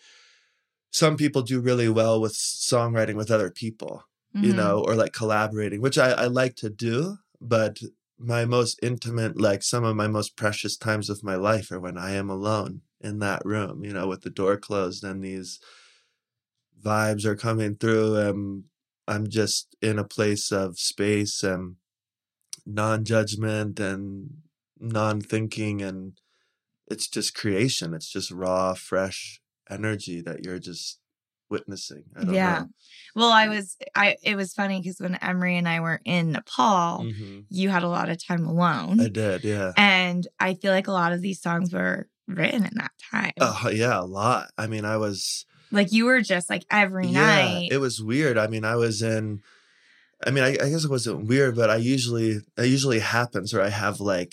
some 0.92 1.16
people 1.16 1.42
do 1.42 1.60
really 1.60 1.88
well 1.88 2.20
with 2.20 2.34
songwriting 2.34 3.16
with 3.16 3.30
other 3.30 3.50
people 3.50 4.04
you 4.34 4.52
Mhm. 4.52 4.56
know 4.56 4.80
or 4.86 4.94
like 4.94 5.12
collaborating 5.12 5.80
which 5.80 5.98
I, 5.98 6.12
I 6.12 6.26
like 6.26 6.56
to 6.56 6.70
do 6.70 7.18
but 7.40 7.80
my 8.18 8.44
most 8.44 8.78
intimate 8.82 9.40
like 9.40 9.62
some 9.64 9.84
of 9.84 9.96
my 9.96 10.06
most 10.08 10.36
precious 10.36 10.76
times 10.76 11.10
of 11.10 11.24
my 11.24 11.34
life 11.36 11.70
are 11.72 11.80
when 11.80 11.98
i 11.98 12.12
am 12.12 12.30
alone 12.30 12.82
in 13.00 13.18
that 13.20 13.42
room 13.44 13.84
you 13.84 13.92
know 13.92 14.06
with 14.08 14.22
the 14.22 14.30
door 14.30 14.56
closed 14.56 15.02
and 15.04 15.22
these 15.24 15.58
vibes 16.82 17.24
are 17.24 17.36
coming 17.36 17.74
through 17.76 18.16
and 18.16 18.64
i'm 19.08 19.28
just 19.28 19.76
in 19.80 19.98
a 19.98 20.04
place 20.04 20.50
of 20.50 20.78
space 20.78 21.42
and 21.42 21.76
non-judgment 22.66 23.80
and 23.80 24.30
non-thinking 24.80 25.82
and 25.82 26.20
it's 26.88 27.08
just 27.08 27.34
creation 27.36 27.94
it's 27.94 28.10
just 28.12 28.32
raw 28.32 28.74
fresh 28.74 29.41
energy 29.72 30.20
that 30.20 30.44
you're 30.44 30.58
just 30.58 30.98
witnessing 31.50 32.04
i 32.16 32.24
don't 32.24 32.34
yeah. 32.34 32.60
know 32.60 32.68
Well, 33.14 33.30
I 33.30 33.48
was 33.48 33.76
I 33.94 34.16
it 34.22 34.36
was 34.36 34.54
funny 34.54 34.80
because 34.80 34.98
when 35.00 35.16
Emery 35.16 35.56
and 35.58 35.68
I 35.68 35.80
were 35.80 36.00
in 36.04 36.32
Nepal, 36.32 37.04
Mhm. 37.04 37.44
you 37.50 37.68
had 37.68 37.82
a 37.82 37.88
lot 37.88 38.08
of 38.08 38.16
time 38.24 38.46
alone. 38.46 39.00
i 39.00 39.08
did 39.08 39.44
yeah 39.44 39.72
and 39.76 40.26
I 40.40 40.54
feel 40.54 40.72
like 40.72 40.88
a 40.88 40.92
lot 40.92 41.12
of 41.12 41.20
these 41.20 41.40
songs 41.42 41.72
were 41.74 42.08
written 42.26 42.64
in 42.64 42.74
that 42.76 42.92
time. 43.10 43.32
Oh 43.40 43.68
yeah, 43.70 44.00
a 44.00 44.06
lot. 44.22 44.48
I 44.56 44.66
mean, 44.66 44.84
I 44.86 44.96
was 44.96 45.44
Like 45.70 45.92
you 45.92 46.04
were 46.06 46.22
just 46.22 46.48
like 46.48 46.64
every 46.70 47.08
yeah. 47.08 47.20
night. 47.20 47.68
It 47.70 47.78
was 47.78 48.00
weird. 48.02 48.38
I 48.38 48.46
mean, 48.46 48.64
I 48.64 48.76
was 48.76 49.02
in. 49.02 49.40
I 50.26 50.30
mean, 50.30 50.44
I, 50.44 50.50
I 50.52 50.70
guess 50.70 50.84
it 50.84 50.90
wasn't 50.90 51.26
weird, 51.26 51.56
but 51.56 51.68
I 51.68 51.76
usually 51.76 52.40
it 52.56 52.66
usually 52.66 53.00
happens 53.00 53.52
where 53.52 53.62
I 53.62 53.68
have 53.70 54.00
like, 54.00 54.32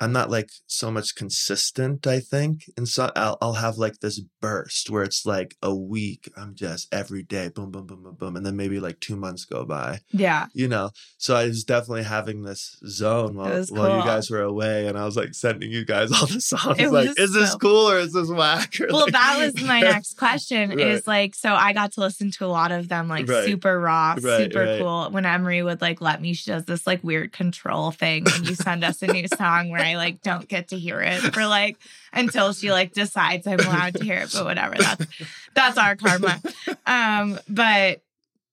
I'm 0.00 0.12
not 0.12 0.30
like 0.30 0.50
so 0.66 0.90
much 0.90 1.14
consistent. 1.14 2.06
I 2.06 2.20
think, 2.20 2.64
and 2.76 2.88
so 2.88 3.10
I'll 3.16 3.38
I'll 3.40 3.54
have 3.54 3.76
like 3.78 3.98
this 4.00 4.20
burst 4.40 4.90
where 4.90 5.02
it's 5.02 5.24
like 5.24 5.54
a 5.62 5.74
week. 5.74 6.30
I'm 6.36 6.54
just 6.54 6.88
every 6.92 7.22
day, 7.22 7.48
boom, 7.54 7.70
boom, 7.70 7.86
boom, 7.86 8.02
boom, 8.02 8.14
boom, 8.14 8.36
and 8.36 8.44
then 8.44 8.56
maybe 8.56 8.80
like 8.80 9.00
two 9.00 9.16
months 9.16 9.44
go 9.44 9.64
by. 9.64 10.00
yeah. 10.12 10.46
You 10.54 10.68
know, 10.68 10.90
so 11.18 11.34
I 11.36 11.46
was 11.46 11.64
definitely 11.64 12.02
having 12.04 12.42
this 12.42 12.78
zone 12.86 13.36
while, 13.36 13.50
was 13.50 13.70
while 13.70 13.96
you 13.98 14.04
guys 14.04 14.30
were 14.30 14.42
away, 14.42 14.86
and 14.86 14.98
I 14.98 15.04
was 15.04 15.16
like 15.16 15.34
sending 15.34 15.70
you 15.70 15.84
guys 15.84 16.10
all 16.12 16.26
the 16.34 16.40
songs. 16.40 16.78
It 16.78 16.90
like, 16.92 17.18
is 17.18 17.32
this 17.32 17.54
cool 17.54 17.90
or 17.90 17.98
is 17.98 18.12
this 18.12 18.28
whack? 18.28 18.74
Or, 18.80 18.88
Well, 18.88 19.00
like- 19.04 19.12
that 19.12 19.38
was 19.54 19.62
my 19.66 19.80
next 19.80 20.18
question 20.18 20.70
Right. 20.70 20.80
is 20.80 21.06
like, 21.06 21.34
so 21.34 21.54
I 21.54 21.72
got 21.72 21.92
to 21.92 22.00
listen 22.00 22.30
to 22.32 22.44
a 22.44 22.48
lot 22.48 22.72
of 22.72 22.88
them, 22.88 23.08
like 23.08 23.28
Right. 23.28 23.44
super 23.46 23.80
raw, 23.80 24.16
Right, 24.20 24.42
super 24.52 24.78
cool. 24.78 25.08
When 25.10 25.24
Emery 25.24 25.62
would 25.62 25.80
like 25.80 26.00
let 26.00 26.20
me, 26.20 26.34
she 26.34 26.50
does 26.50 26.64
this 26.66 26.86
like 26.86 27.02
weird 27.02 27.32
control 27.32 27.90
thing 27.92 28.24
when 28.24 28.44
you 28.44 28.54
send 28.54 28.84
us 28.84 29.00
a 29.02 29.06
new 29.06 29.26
song 29.28 29.70
where 29.70 29.85
I 29.86 29.96
like 29.96 30.20
don't 30.22 30.48
get 30.48 30.68
to 30.68 30.78
hear 30.78 31.00
it 31.00 31.22
for 31.32 31.46
like 31.46 31.76
until 32.12 32.52
she 32.52 32.70
like 32.72 32.92
decides 32.92 33.46
I'm 33.46 33.60
allowed 33.60 33.94
to 33.96 34.04
hear 34.04 34.18
it, 34.18 34.30
but 34.32 34.44
whatever. 34.44 34.74
That's 34.76 35.06
that's 35.54 35.78
our 35.78 35.96
karma. 35.96 36.42
Um, 36.86 37.38
but 37.48 38.02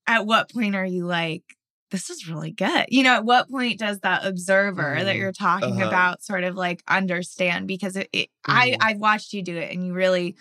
at 0.07 0.25
what 0.25 0.51
point 0.51 0.75
are 0.75 0.85
you 0.85 1.05
like, 1.05 1.43
this 1.91 2.09
is 2.09 2.27
really 2.27 2.51
good? 2.51 2.85
You 2.89 3.03
know, 3.03 3.13
at 3.15 3.25
what 3.25 3.49
point 3.49 3.79
does 3.79 3.99
that 3.99 4.25
observer 4.25 4.99
that 5.03 5.15
Mhm. 5.15 5.19
you're 5.19 5.31
talking 5.31 5.81
Uh-huh. 5.81 5.87
about 5.87 6.23
sort 6.23 6.43
of 6.43 6.55
like 6.55 6.81
understand? 6.87 7.67
Because 7.67 7.95
it, 7.95 8.09
it 8.13 8.29
I 8.45 8.71
Mhm. 8.71 8.77
I've 8.81 8.97
watched 8.97 9.33
you 9.33 9.41
do 9.43 9.55
it 9.57 9.71
and 9.71 9.85
you 9.85 9.93
really 9.93 10.35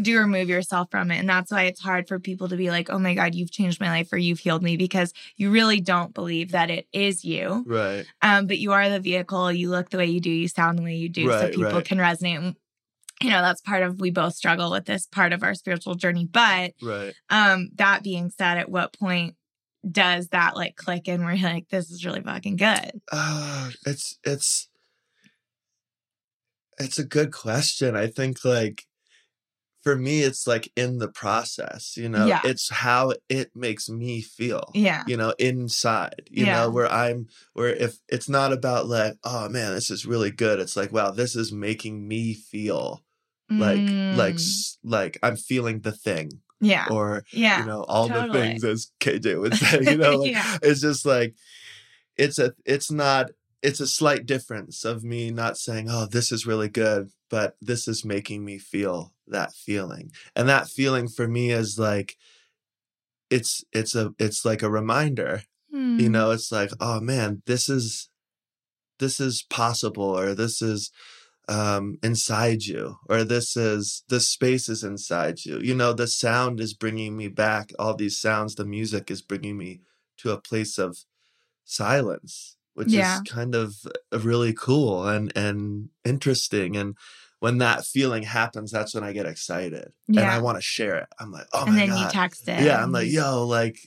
do 0.00 0.18
remove 0.18 0.48
yourself 0.48 0.90
from 0.90 1.10
it. 1.10 1.18
And 1.18 1.28
that's 1.28 1.50
why 1.50 1.64
it's 1.64 1.80
hard 1.80 2.08
for 2.08 2.18
people 2.18 2.48
to 2.48 2.56
be 2.56 2.70
like, 2.70 2.90
oh 2.90 2.98
my 2.98 3.14
God, 3.14 3.34
you've 3.34 3.50
changed 3.50 3.80
my 3.80 3.88
life 3.88 4.12
or 4.12 4.16
you've 4.16 4.38
healed 4.38 4.62
me 4.62 4.76
because 4.76 5.12
you 5.36 5.50
really 5.50 5.80
don't 5.80 6.14
believe 6.14 6.52
that 6.52 6.70
it 6.70 6.86
is 6.92 7.24
you. 7.24 7.64
right. 7.66 8.06
Um, 8.22 8.46
but 8.46 8.58
you 8.58 8.72
are 8.72 8.88
the 8.88 9.00
vehicle. 9.00 9.52
You 9.52 9.70
look 9.70 9.90
the 9.90 9.98
way 9.98 10.06
you 10.06 10.20
do, 10.20 10.30
you 10.30 10.48
sound 10.48 10.78
the 10.78 10.82
way 10.82 10.94
you 10.94 11.08
do, 11.08 11.30
so 11.30 11.48
people 11.48 11.64
right. 11.64 11.84
can 11.84 11.98
resonate. 11.98 12.56
You 13.20 13.30
know, 13.30 13.42
that's 13.42 13.60
part 13.60 13.82
of 13.82 14.00
we 14.00 14.10
both 14.10 14.34
struggle 14.34 14.70
with 14.70 14.86
this 14.86 15.06
part 15.06 15.32
of 15.32 15.42
our 15.42 15.54
spiritual 15.54 15.94
journey. 15.94 16.24
But 16.24 16.72
Right. 16.82 17.14
um, 17.30 17.70
that 17.74 18.02
being 18.02 18.30
said, 18.30 18.58
at 18.58 18.70
what 18.70 18.98
point 18.98 19.36
does 19.88 20.28
that 20.28 20.56
like 20.56 20.76
click 20.76 21.08
in 21.08 21.24
where 21.24 21.34
you're 21.34 21.50
like, 21.50 21.68
this 21.68 21.90
is 21.90 22.04
really 22.04 22.22
fucking 22.22 22.56
good? 22.56 23.00
Uh, 23.10 23.70
it's 23.84 24.18
it's 24.24 24.68
it's 26.78 26.98
a 26.98 27.04
good 27.04 27.32
question. 27.32 27.94
I 27.94 28.06
think 28.06 28.44
like 28.44 28.86
for 29.82 29.96
me 29.96 30.22
it's 30.22 30.46
like 30.46 30.70
in 30.76 30.98
the 30.98 31.08
process, 31.08 31.96
you 31.96 32.08
know. 32.08 32.26
Yeah. 32.26 32.40
It's 32.44 32.70
how 32.70 33.12
it 33.28 33.50
makes 33.54 33.88
me 33.88 34.20
feel. 34.22 34.70
Yeah. 34.74 35.02
You 35.06 35.16
know, 35.16 35.34
inside. 35.38 36.22
You 36.30 36.46
Yeah. 36.46 36.60
know, 36.62 36.70
where 36.70 36.90
I'm 36.90 37.26
where 37.52 37.68
if 37.74 37.98
it's 38.08 38.28
not 38.28 38.52
about 38.52 38.86
like, 38.86 39.14
oh 39.24 39.48
man, 39.48 39.74
this 39.74 39.90
is 39.90 40.06
really 40.06 40.30
good. 40.30 40.60
It's 40.60 40.76
like, 40.76 40.92
wow, 40.92 41.10
this 41.10 41.34
is 41.36 41.52
making 41.52 42.06
me 42.06 42.34
feel 42.34 43.02
like 43.50 43.76
like 44.16 44.34
Mm, 44.34 44.34
s- 44.34 44.78
like 44.82 45.18
I'm 45.22 45.36
feeling 45.36 45.80
the 45.80 45.92
thing 45.92 46.30
yeah. 46.60 46.86
or 46.90 47.24
yeah. 47.32 47.60
you 47.60 47.66
know 47.66 47.82
all 47.84 48.08
the 48.08 48.32
things 48.32 48.64
as 48.64 48.90
KJ 49.00 49.38
would 49.40 49.54
say. 49.56 49.80
You 49.82 49.98
know, 49.98 50.16
like, 50.18 50.30
Yeah. 50.30 50.58
it's 50.62 50.80
just 50.80 51.04
like 51.04 51.34
it's 52.16 52.38
a 52.38 52.54
it's 52.64 52.90
not 52.90 53.30
it's 53.62 53.80
a 53.80 53.86
slight 53.86 54.26
difference 54.26 54.84
of 54.84 55.04
me 55.04 55.30
not 55.30 55.56
saying 55.56 55.86
oh 55.88 56.06
this 56.06 56.32
is 56.32 56.46
really 56.46 56.68
good 56.68 57.10
but 57.30 57.56
this 57.60 57.86
is 57.88 58.04
making 58.04 58.44
me 58.44 58.58
feel 58.58 59.12
that 59.26 59.52
feeling 59.54 60.10
and 60.36 60.48
that 60.48 60.68
feeling 60.68 61.08
for 61.08 61.28
me 61.28 61.50
is 61.50 61.78
like 61.78 62.16
it's 63.30 63.64
it's 63.72 63.94
a 63.94 64.12
it's 64.18 64.44
like 64.44 64.62
a 64.62 64.70
reminder 64.70 65.42
you 65.72 65.78
Hmm. 66.06 66.12
know 66.12 66.30
it's 66.32 66.52
like 66.52 66.70
oh 66.80 67.00
man 67.00 67.42
this 67.46 67.68
is 67.68 68.10
this 68.98 69.18
is 69.20 69.42
possible 69.48 70.04
or 70.18 70.34
this 70.34 70.60
is 70.60 70.90
um 71.48 71.98
inside 72.02 72.62
you 72.64 72.96
or 73.08 73.24
this 73.24 73.56
is 73.56 74.04
this 74.08 74.28
space 74.28 74.68
is 74.68 74.84
inside 74.84 75.44
you 75.44 75.58
you 75.60 75.74
know 75.74 75.92
the 75.92 76.06
sound 76.06 76.60
is 76.60 76.74
bringing 76.74 77.16
me 77.16 77.28
back 77.28 77.72
all 77.78 77.94
these 77.94 78.18
sounds 78.18 78.54
the 78.54 78.64
music 78.64 79.10
is 79.10 79.22
bringing 79.22 79.56
me 79.56 79.80
to 80.18 80.30
a 80.30 80.40
place 80.40 80.78
of 80.78 80.98
silence 81.64 82.56
which 82.74 82.88
Yeah. 82.88 83.16
is 83.16 83.20
kind 83.22 83.54
of 83.54 83.74
uh, 84.12 84.18
really 84.18 84.52
cool 84.52 85.06
and 85.08 85.32
and 85.36 85.88
interesting 86.04 86.76
and 86.76 86.96
when 87.40 87.58
that 87.58 87.84
feeling 87.84 88.22
happens 88.22 88.70
that's 88.70 88.94
when 88.94 89.04
i 89.04 89.12
get 89.12 89.26
excited 89.26 89.92
and 90.08 90.20
i 90.20 90.38
want 90.38 90.56
to 90.56 90.62
share 90.62 90.96
it 90.96 91.08
i'm 91.18 91.32
like 91.32 91.46
oh 91.52 91.60
my 91.60 91.64
god! 91.64 91.68
and 91.68 91.78
then 91.78 91.88
god 91.88 92.04
you 92.04 92.10
text 92.10 92.48
it. 92.48 92.62
yeah 92.62 92.82
i'm 92.82 92.92
like 92.92 93.10
yo 93.10 93.46
like 93.46 93.78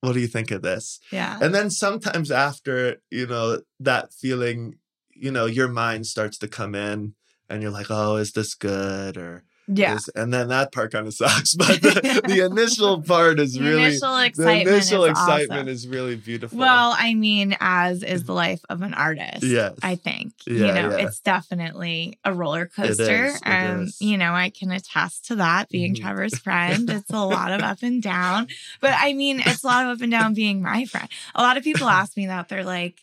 what 0.00 0.14
do 0.14 0.20
you 0.20 0.26
think 0.26 0.50
of 0.50 0.62
this 0.62 0.98
yeah. 1.12 1.38
and 1.42 1.54
then 1.54 1.70
sometimes 1.70 2.30
after, 2.30 3.02
you 3.10 3.26
know, 3.26 3.60
that 3.80 4.14
feeling, 4.14 4.76
you 5.14 5.30
know, 5.30 5.44
your 5.44 5.68
mind 5.68 6.06
starts 6.06 6.38
to 6.38 6.48
come 6.48 6.74
in 6.74 7.14
and 7.50 7.60
you're 7.62 7.70
like, 7.70 7.90
oh, 7.90 8.16
is 8.16 8.32
this 8.32 8.54
good? 8.54 9.18
Or, 9.18 9.44
Yeah. 9.68 9.94
is, 9.94 10.08
and 10.16 10.34
then 10.34 10.48
that 10.48 10.72
part 10.72 10.90
kind 10.92 11.06
of 11.06 11.14
sucks. 11.22 11.54
But 11.54 11.80
the, 11.82 12.22
the 12.26 12.44
initial 12.44 13.02
part 13.02 13.38
is 13.38 13.54
The 13.54 13.60
really, 13.60 13.82
initial 13.84 14.16
the 14.16 14.26
excitement 14.26 14.68
initial 14.68 15.04
is 15.04 15.10
excitement 15.12 15.52
awesome. 15.52 15.68
is 15.68 15.86
really 15.88 16.16
beautiful. 16.16 16.58
Well, 16.58 16.94
I 16.98 17.14
mean, 17.14 17.56
as 17.60 18.02
is 18.02 18.24
the 18.24 18.32
life 18.44 18.60
of 18.68 18.82
an 18.82 18.94
artist. 18.94 19.42
Yes. 19.44 19.74
I 19.82 19.94
think. 19.94 20.32
Yeah, 20.46 20.54
you 20.54 20.72
know, 20.72 20.96
yeah. 20.96 21.06
it's 21.06 21.20
definitely 21.20 22.18
a 22.24 22.32
roller 22.32 22.66
coaster. 22.66 23.26
is, 23.26 23.36
it 23.36 23.46
um, 23.46 23.82
is. 23.84 24.00
you 24.00 24.16
know, 24.18 24.32
I 24.32 24.50
can 24.50 24.70
attest 24.72 25.26
to 25.26 25.36
that 25.36 25.68
being 25.68 25.94
Mhm. 25.94 26.00
Trevor's 26.00 26.38
friend. 26.38 26.88
It's 26.90 27.10
a 27.10 27.24
lot 27.24 27.52
of 27.52 27.60
up 27.62 27.82
and 27.82 28.02
down. 28.02 28.48
But 28.80 28.94
I 28.96 29.12
mean, 29.12 29.40
it's 29.44 29.62
a 29.62 29.66
lot 29.66 29.84
of 29.86 29.92
up 29.98 30.02
and 30.02 30.10
down 30.10 30.34
being 30.34 30.62
my 30.62 30.84
friend. 30.84 31.08
A 31.34 31.42
lot 31.42 31.56
of 31.56 31.62
people 31.64 31.88
ask 31.88 32.16
me 32.16 32.26
that. 32.26 32.48
They're 32.48 32.64
like, 32.64 33.00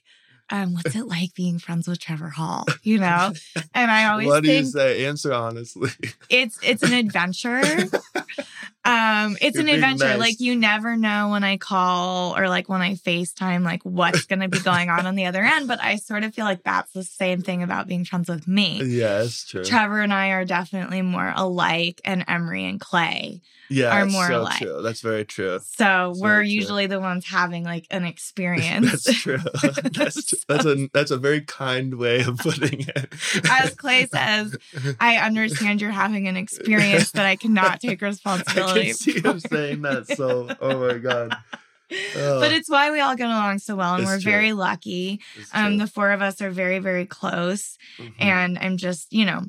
um, 0.49 0.73
what's 0.73 0.95
it 0.95 1.07
like 1.07 1.33
being 1.33 1.59
friends 1.59 1.87
with 1.87 1.99
Trevor 1.99 2.29
Hall? 2.29 2.65
You 2.83 2.99
know? 2.99 3.33
And 3.73 3.91
I 3.91 4.05
always 4.11 4.27
what 4.27 4.43
do 4.43 4.51
you 4.51 4.63
say? 4.63 5.05
Answer 5.05 5.33
honestly. 5.33 5.89
it's 6.29 6.57
it's 6.63 6.83
an 6.83 6.93
adventure. 6.93 7.61
Um, 8.87 9.37
it's 9.41 9.55
You're 9.57 9.67
an 9.67 9.73
adventure. 9.73 10.05
nice. 10.05 10.19
Like 10.19 10.39
you 10.39 10.55
never 10.55 10.95
know 10.95 11.29
when 11.29 11.43
I 11.43 11.57
call 11.57 12.37
or 12.37 12.47
like 12.47 12.69
when 12.69 12.81
I 12.81 12.93
FaceTime, 12.95 13.63
like 13.63 13.83
what's 13.83 14.25
gonna 14.25 14.47
be 14.47 14.59
going 14.59 14.89
on 14.89 15.05
on 15.05 15.15
the 15.15 15.25
other 15.25 15.43
end. 15.43 15.67
But 15.67 15.81
I 15.81 15.97
sort 15.97 16.23
of 16.23 16.33
feel 16.33 16.45
like 16.45 16.63
that's 16.63 16.91
the 16.93 17.03
same 17.03 17.41
thing 17.41 17.63
about 17.63 17.87
being 17.87 18.05
friends 18.05 18.29
with 18.29 18.47
me. 18.47 18.81
yeah, 18.85 19.25
true. 19.47 19.63
Trevor 19.63 20.01
and 20.01 20.13
I 20.13 20.29
are 20.29 20.45
definitely 20.45 21.01
more 21.01 21.33
alike, 21.35 21.99
and 22.05 22.23
Emery 22.27 22.65
and 22.65 22.79
Clay. 22.79 23.41
yeah, 23.69 23.91
are 23.91 24.05
more 24.05 24.27
so 24.27 24.41
alike. 24.41 24.59
true. 24.61 24.81
That's 24.81 25.01
very 25.01 25.25
true. 25.25 25.59
So 25.59 25.83
That's 26.13 26.19
we're 26.21 26.29
very 26.29 26.45
true. 26.45 26.53
usually 26.53 26.87
the 26.87 26.99
ones 27.01 27.25
having 27.25 27.63
like 27.65 27.85
an 27.91 28.05
experience. 28.13 29.03
That's 29.05 29.21
true. 29.21 29.37
that's 29.91 30.25
true. 30.25 30.39
That's 30.47 30.65
a 30.65 30.89
that's 30.93 31.11
a 31.11 31.17
very 31.17 31.41
kind 31.41 31.95
way 31.95 32.21
of 32.21 32.37
putting 32.37 32.81
it. 32.87 33.13
As 33.49 33.75
Clay 33.75 34.05
says, 34.07 34.55
I 34.99 35.17
understand 35.17 35.81
you're 35.81 35.91
having 35.91 36.27
an 36.27 36.37
experience 36.37 37.11
that 37.11 37.25
I 37.25 37.35
cannot 37.35 37.81
take 37.81 38.01
responsibility 38.01 38.76
can 38.85 38.93
see 38.93 39.19
him 39.19 39.39
saying 39.39 39.81
that. 39.83 40.07
So, 40.07 40.49
oh 40.61 40.79
my 40.87 40.97
god, 40.97 41.35
but 41.89 42.51
it's 42.51 42.69
why 42.69 42.91
we 42.91 42.99
all 42.99 43.15
get 43.15 43.27
along 43.27 43.59
so 43.59 43.75
well, 43.75 43.95
and 43.95 44.05
we're 44.05 44.19
true. 44.19 44.31
very 44.31 44.53
lucky. 44.53 45.21
Um, 45.53 45.77
the 45.77 45.87
four 45.87 46.11
of 46.11 46.21
us 46.21 46.41
are 46.41 46.49
very, 46.51 46.79
very 46.79 47.05
close, 47.05 47.77
Mhm. 47.97 48.13
and 48.19 48.57
I'm 48.59 48.77
just, 48.77 49.11
you 49.13 49.25
know, 49.25 49.43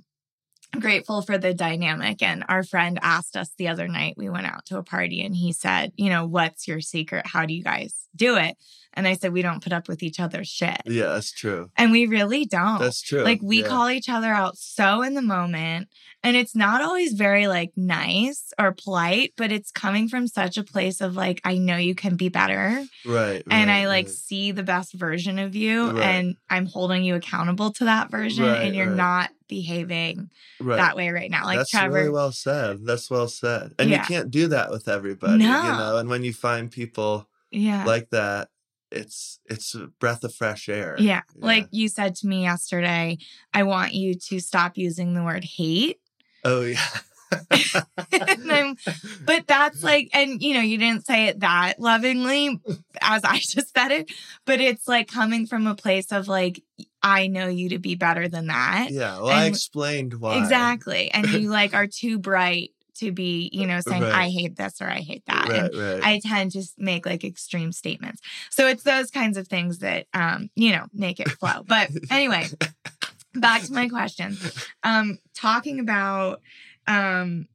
grateful 0.79 1.23
for 1.23 1.39
the 1.39 1.55
dynamic. 1.55 2.23
And 2.23 2.45
our 2.49 2.63
friend 2.63 2.99
asked 3.03 3.37
us 3.37 3.51
the 3.57 3.69
other 3.69 3.89
night, 3.89 4.15
we 4.17 4.29
went 4.29 4.47
out 4.47 4.67
to 4.67 4.79
a 4.79 4.83
party, 4.83 5.23
and 5.23 5.35
he 5.35 5.53
said, 5.53 5.93
you 5.97 6.11
know, 6.11 6.27
what's 6.27 6.69
your 6.69 6.81
secret? 6.81 7.27
How 7.27 7.47
do 7.47 7.55
you 7.55 7.63
guys 7.63 7.95
do 8.15 8.37
it? 8.37 8.57
And 8.95 9.07
I 9.07 9.15
said, 9.15 9.33
we 9.33 9.43
don't 9.43 9.63
put 9.63 9.73
up 9.73 9.87
with 9.87 10.03
each 10.03 10.19
other's 10.19 10.49
shit, 10.49 10.81
yeah, 10.85 11.07
that's 11.13 11.31
true. 11.31 11.71
and 11.77 11.93
we 11.93 12.07
really 12.07 12.45
don't. 12.47 12.81
That's 12.81 13.01
true. 13.01 13.23
Like 13.23 13.41
we 13.43 13.61
Yeah. 13.61 13.69
call 13.69 13.91
each 13.91 14.09
other 14.09 14.33
out 14.33 14.57
so 14.57 15.03
in 15.03 15.15
the 15.15 15.23
moment. 15.23 15.89
And 16.25 16.37
it's 16.37 16.57
not 16.57 16.83
always 16.83 17.13
very 17.13 17.47
like 17.47 17.71
nice 17.77 18.53
or 18.59 18.73
polite, 18.73 19.35
but 19.37 19.53
it's 19.53 19.71
coming 19.71 20.09
from 20.09 20.27
such 20.27 20.57
a 20.59 20.65
place 20.65 21.01
of 21.01 21.15
like, 21.15 21.41
I 21.45 21.59
know 21.59 21.77
you 21.77 21.95
can 21.95 22.17
be 22.17 22.29
better. 22.29 22.85
right, 23.07 23.43
and 23.49 23.69
right, 23.71 23.83
I 23.83 23.87
like 23.87 24.07
right. 24.07 24.15
see 24.15 24.51
the 24.51 24.65
best 24.65 24.95
version 24.95 25.39
of 25.39 25.55
you 25.55 25.91
Right. 25.93 26.03
and 26.05 26.37
I'm 26.51 26.67
holding 26.67 27.05
you 27.05 27.15
accountable 27.15 27.73
to 27.75 27.85
that 27.85 28.11
version 28.11 28.47
and 28.47 28.75
you're 28.75 28.87
not 28.87 29.31
behaving 29.49 30.31
right. 30.61 30.77
that 30.77 30.97
way 30.97 31.09
right 31.11 31.31
now. 31.31 31.45
Like 31.45 31.59
That's 31.59 31.71
Trevor. 31.71 31.95
really 31.95 32.11
well 32.11 32.33
said. 32.33 32.85
That's 32.85 33.11
well 33.11 33.29
said. 33.29 33.73
And 33.79 33.91
Yeah. 33.91 34.03
you 34.03 34.07
can't 34.07 34.31
do 34.31 34.49
that 34.49 34.71
with 34.71 34.89
everybody, 34.89 35.39
No. 35.45 35.63
you 35.63 35.69
know. 35.73 35.97
And 35.99 36.09
when 36.09 36.23
you 36.25 36.33
find 36.33 36.71
people 36.71 37.29
yeah. 37.51 37.85
like 37.85 38.11
that, 38.11 38.49
it's 38.91 39.39
it's 39.47 39.75
a 39.75 39.89
breath 40.01 40.25
of 40.25 40.35
fresh 40.35 40.69
air. 40.69 40.97
yeah. 40.99 41.21
Like 41.35 41.69
you 41.73 41.89
said 41.89 42.15
to 42.17 42.27
me 42.27 42.43
yesterday, 42.45 43.19
I 43.53 43.65
want 43.65 43.93
you 43.95 44.15
to 44.15 44.41
stop 44.41 44.79
using 44.79 45.15
the 45.15 45.23
word 45.23 45.45
hate. 45.45 46.01
oh 46.45 46.63
yeah. 46.63 46.87
And 48.11 48.51
I'm- 48.53 48.77
But 49.25 49.47
that's 49.47 49.83
like, 49.83 50.09
and 50.15 50.41
you 50.43 50.55
know, 50.55 50.61
you 50.63 50.79
didn't 50.79 51.07
say 51.07 51.27
it 51.27 51.41
that 51.41 51.75
lovingly 51.79 52.59
as 53.03 53.23
I 53.25 53.37
just 53.43 53.75
said 53.77 53.91
it, 53.93 54.11
but 54.47 54.61
it's 54.61 54.89
like 54.89 55.09
coming 55.09 55.47
from 55.47 55.67
a 55.67 55.75
place 55.75 56.11
of 56.11 56.27
like, 56.29 56.63
I 57.03 57.27
know 57.29 57.49
you 57.49 57.71
to 57.71 57.79
be 57.79 57.95
better 57.95 58.29
than 58.29 58.47
that. 58.49 58.89
yeah. 58.91 59.19
Well, 59.19 59.29
I 59.29 59.47
explained 59.47 60.15
why. 60.15 60.39
Exactly. 60.39 61.11
And 61.13 61.27
you 61.29 61.49
like 61.51 61.75
are 61.75 61.87
too 61.87 62.19
bright 62.19 62.71
to 62.97 63.13
be, 63.13 63.49
you 63.53 63.67
know, 63.67 63.81
saying, 63.81 64.03
Right. 64.03 64.13
I 64.13 64.29
hate 64.29 64.57
this 64.57 64.81
or 64.81 64.89
I 64.89 64.99
hate 64.99 65.23
that. 65.27 65.49
And 65.51 65.71
Right, 65.73 65.95
right. 65.95 66.03
I 66.05 66.21
tend 66.25 66.53
to 66.53 66.63
make 66.77 67.07
like 67.07 67.23
extreme 67.23 67.71
statements. 67.73 68.21
So 68.51 68.67
it's 68.67 68.83
those 68.83 69.11
kinds 69.11 69.37
of 69.37 69.47
things 69.47 69.79
that, 69.79 70.07
um, 70.15 70.51
you 70.57 70.73
know, 70.73 70.87
make 70.93 71.21
it 71.21 71.29
flow. 71.31 71.63
But 71.67 71.91
anyway, 72.11 72.47
back 73.35 73.63
to 73.63 73.73
my 73.73 73.89
question. 73.89 74.37
Um, 74.83 75.19
talking 75.35 75.79
about 75.79 76.41
um 76.89 77.47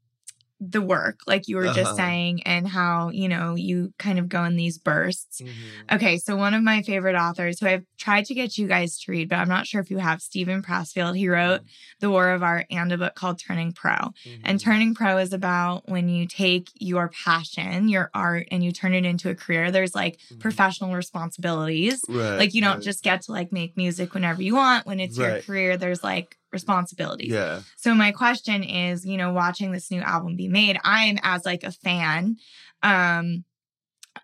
the 0.71 0.82
work, 0.82 1.19
like 1.28 1.47
you 1.47 1.56
were 1.58 1.65
Uh-huh. 1.65 1.73
just 1.73 1.95
saying, 1.95 2.43
and 2.43 2.67
how, 2.67 3.10
you 3.10 3.28
know, 3.28 3.56
you 3.56 3.93
kind 3.99 4.17
of 4.19 4.30
go 4.30 4.43
in 4.45 4.56
these 4.56 4.78
bursts. 4.78 5.41
Mhm. 5.41 5.93
Okay, 5.95 6.17
so 6.17 6.36
one 6.36 6.54
of 6.54 6.63
my 6.63 6.82
favorite 6.82 7.15
authors 7.15 7.60
who 7.60 7.67
I've 7.67 7.86
tried 7.97 8.26
to 8.26 8.34
get 8.34 8.58
you 8.58 8.67
guys 8.67 8.97
to 8.99 9.12
read, 9.12 9.30
but 9.30 9.38
I'm 9.39 9.49
not 9.49 9.67
sure 9.67 9.82
if 9.82 9.89
you 9.91 9.97
have, 9.97 10.21
Steven 10.21 10.62
Pressfield. 10.62 11.17
He 11.17 11.28
wrote 11.28 11.62
The 11.99 12.10
War 12.10 12.30
of 12.32 12.43
Art 12.43 12.65
and 12.71 12.91
a 12.91 12.97
book 12.97 13.15
called 13.15 13.39
Turning 13.39 13.71
Pro. 13.73 14.13
And 14.43 14.60
Mhm. 14.60 14.63
Turning 14.63 14.95
Pro 14.95 15.17
is 15.17 15.34
about 15.34 15.89
when 15.89 16.08
you 16.10 16.28
take 16.28 16.69
your 16.80 17.10
passion, 17.10 17.89
your 17.89 18.10
art, 18.13 18.47
and 18.52 18.63
you 18.63 18.71
turn 18.71 18.93
it 18.93 19.06
into 19.06 19.30
a 19.30 19.36
career. 19.36 19.71
There's 19.71 19.95
like 19.95 20.17
Mhm. 20.32 20.39
professional 20.39 20.93
responsibilities. 20.93 22.04
right, 22.10 22.38
Like 22.38 22.54
you 22.54 22.62
don't 22.62 22.76
right. 22.76 22.84
just 22.84 23.04
get 23.04 23.21
to 23.23 23.32
like 23.32 23.52
make 23.52 23.76
music 23.78 24.13
whenever 24.13 24.41
you 24.41 24.56
want. 24.56 24.86
When 24.86 24.99
it's 24.99 25.17
your 25.17 25.41
career, 25.41 25.78
there's 25.78 26.04
like 26.04 26.38
responsibilities. 26.54 27.32
Yeah. 27.32 27.62
So 27.76 27.94
my 27.94 28.12
question 28.12 28.63
is, 28.63 29.06
you 29.06 29.18
know, 29.18 29.34
watching 29.34 29.72
this 29.72 29.92
new 29.92 30.02
album 30.02 30.36
be 30.38 30.48
made, 30.48 30.80
I'm 30.84 31.18
as 31.24 31.46
like 31.46 31.63
a 31.63 31.72
fan, 31.72 32.38
um, 32.82 33.44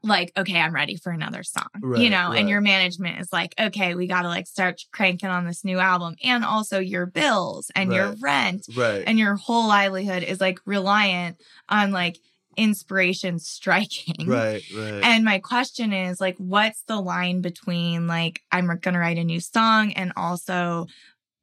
like, 0.03 0.31
okay, 0.37 0.59
I'm 0.59 0.73
ready 0.73 0.95
for 0.95 1.11
another 1.11 1.43
song. 1.43 1.65
you 1.97 2.09
know, 2.09 2.29
right. 2.29 2.39
and 2.39 2.47
your 2.47 2.61
management 2.61 3.19
is 3.19 3.33
like, 3.33 3.55
okay, 3.59 3.95
we 3.95 4.07
gotta 4.07 4.27
like 4.27 4.47
start 4.47 4.81
cranking 4.93 5.29
on 5.29 5.45
this 5.45 5.65
new 5.65 5.79
album. 5.79 6.15
And 6.23 6.45
also 6.45 6.79
your 6.79 7.07
bills 7.07 7.71
and 7.75 7.91
your 7.91 8.15
rent 8.21 8.67
Right. 8.75 9.03
and 9.05 9.17
your 9.17 9.35
whole 9.35 9.67
livelihood 9.67 10.23
is 10.23 10.39
like 10.39 10.59
reliant 10.65 11.41
on 11.67 11.91
like 11.91 12.19
inspiration 12.55 13.39
striking. 13.39 14.27
right. 14.27 14.61
Right. 14.75 15.03
And 15.03 15.23
my 15.25 15.39
question 15.39 15.91
is 15.91 16.21
like, 16.21 16.35
what's 16.37 16.83
the 16.83 17.01
line 17.01 17.41
between 17.41 18.05
like, 18.07 18.41
I'm 18.51 18.67
going 18.67 18.93
to 18.93 18.99
write 18.99 19.17
a 19.17 19.23
new 19.23 19.39
song 19.39 19.93
and 19.93 20.13
also 20.15 20.85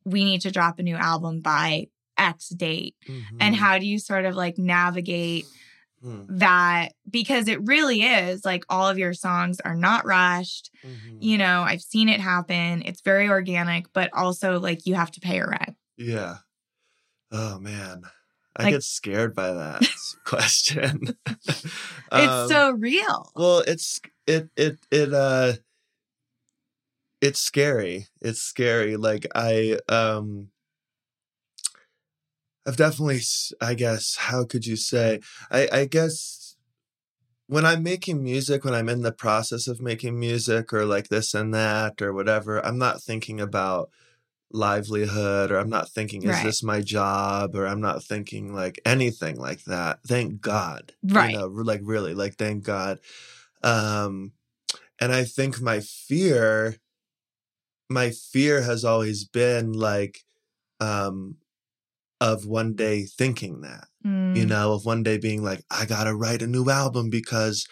we 0.07 0.25
need 0.25 0.41
to 0.43 0.51
drop 0.51 0.79
a 0.79 0.83
new 0.83 0.97
album 0.97 1.41
by 1.43 1.89
X 2.17 2.49
date? 2.49 2.95
And 3.41 3.55
Mhm. 3.55 3.59
how 3.59 3.79
do 3.79 3.87
you 3.87 3.99
sort 3.99 4.25
of 4.25 4.35
like 4.35 4.57
navigate 4.57 5.45
Mhm. 6.03 6.39
that? 6.39 6.93
Because 7.11 7.49
it 7.49 7.61
really 7.67 8.03
is 8.03 8.45
like 8.45 8.65
all 8.71 8.89
of 8.89 8.97
your 8.99 9.13
songs 9.13 9.61
are 9.61 9.75
not 9.75 10.07
rushed. 10.07 10.71
Mhm. 10.85 11.19
You 11.21 11.37
know, 11.39 11.63
I've 11.63 11.83
seen 11.83 12.09
it 12.09 12.21
happen. 12.21 12.83
It's 12.87 13.03
very 13.03 13.29
organic, 13.29 13.93
but 13.93 14.09
also 14.15 14.59
like 14.61 14.87
you 14.87 14.95
have 14.95 15.11
to 15.13 15.21
pay 15.21 15.37
your 15.37 15.51
rent. 15.51 15.77
Yeah. 15.99 16.37
Oh 17.33 17.59
man. 17.59 18.03
I 18.59 18.63
Like- 18.63 18.73
get 18.75 18.85
scared 18.85 19.35
by 19.35 19.53
that 19.53 19.83
question. 20.25 21.17
it's 21.27 21.65
Um, 22.11 22.49
so 22.49 22.71
real. 22.71 23.31
well, 23.35 23.59
it's 23.67 24.01
it 24.27 24.49
it 24.57 24.79
it 24.91 25.13
uh 25.13 25.55
it's 27.27 27.41
scary. 27.41 28.07
It's 28.21 28.41
scary. 28.41 28.97
Like 28.97 29.27
I 29.35 29.79
um 29.89 30.49
I've 32.67 32.77
definitely 32.77 33.21
I 33.61 33.75
guess 33.75 34.17
how 34.17 34.45
could 34.45 34.67
you 34.67 34.77
say 34.77 35.21
I 35.51 35.69
I 35.73 35.85
guess 35.85 36.57
when 37.49 37.65
I'm 37.65 37.83
making 37.85 38.23
music, 38.25 38.65
when 38.65 38.75
I'm 38.75 38.89
in 38.89 39.03
the 39.03 39.13
process 39.13 39.69
of 39.69 39.81
making 39.81 40.19
music 40.19 40.73
or 40.73 40.85
like 40.85 41.09
this 41.09 41.33
and 41.33 41.55
that 41.55 42.03
or 42.03 42.13
whatever, 42.13 42.65
I'm 42.65 42.79
not 42.79 43.01
thinking 43.03 43.41
about 43.41 43.91
livelihood 44.51 45.53
or 45.53 45.59
I'm 45.59 45.69
not 45.69 45.89
thinking, 45.89 46.23
is 46.23 46.31
Right. 46.31 46.45
this 46.45 46.63
my 46.63 46.81
job? 46.81 47.55
Or 47.55 47.67
I'm 47.67 47.81
not 47.81 48.03
thinking 48.03 48.53
like 48.53 48.81
anything 48.85 49.37
like 49.39 49.63
that. 49.65 50.01
Thank 50.07 50.41
God. 50.41 50.95
Right. 51.05 51.31
You 51.31 51.39
know, 51.39 51.47
like 51.47 51.81
really, 51.85 52.15
like 52.15 52.35
thank 52.37 52.65
God. 52.65 52.99
Um, 53.63 54.33
and 55.01 55.13
I 55.13 55.25
think 55.25 55.61
my 55.61 55.81
fear, 55.81 56.77
my 57.89 58.11
fear 58.11 58.63
has 58.63 58.85
always 58.85 59.25
been 59.25 59.73
like, 59.73 60.25
um, 60.81 61.37
of 62.21 62.47
one 62.47 62.75
day 62.75 63.05
thinking 63.05 63.61
that, 63.63 63.89
you 64.35 64.45
Mm. 64.47 64.49
know, 64.49 64.73
of 64.75 64.85
one 64.87 65.03
day 65.03 65.19
being 65.19 65.43
like, 65.43 65.65
I 65.71 65.87
gotta 65.87 66.15
write 66.15 66.43
a 66.43 66.47
new 66.47 66.71
album 66.71 67.11
because 67.11 67.67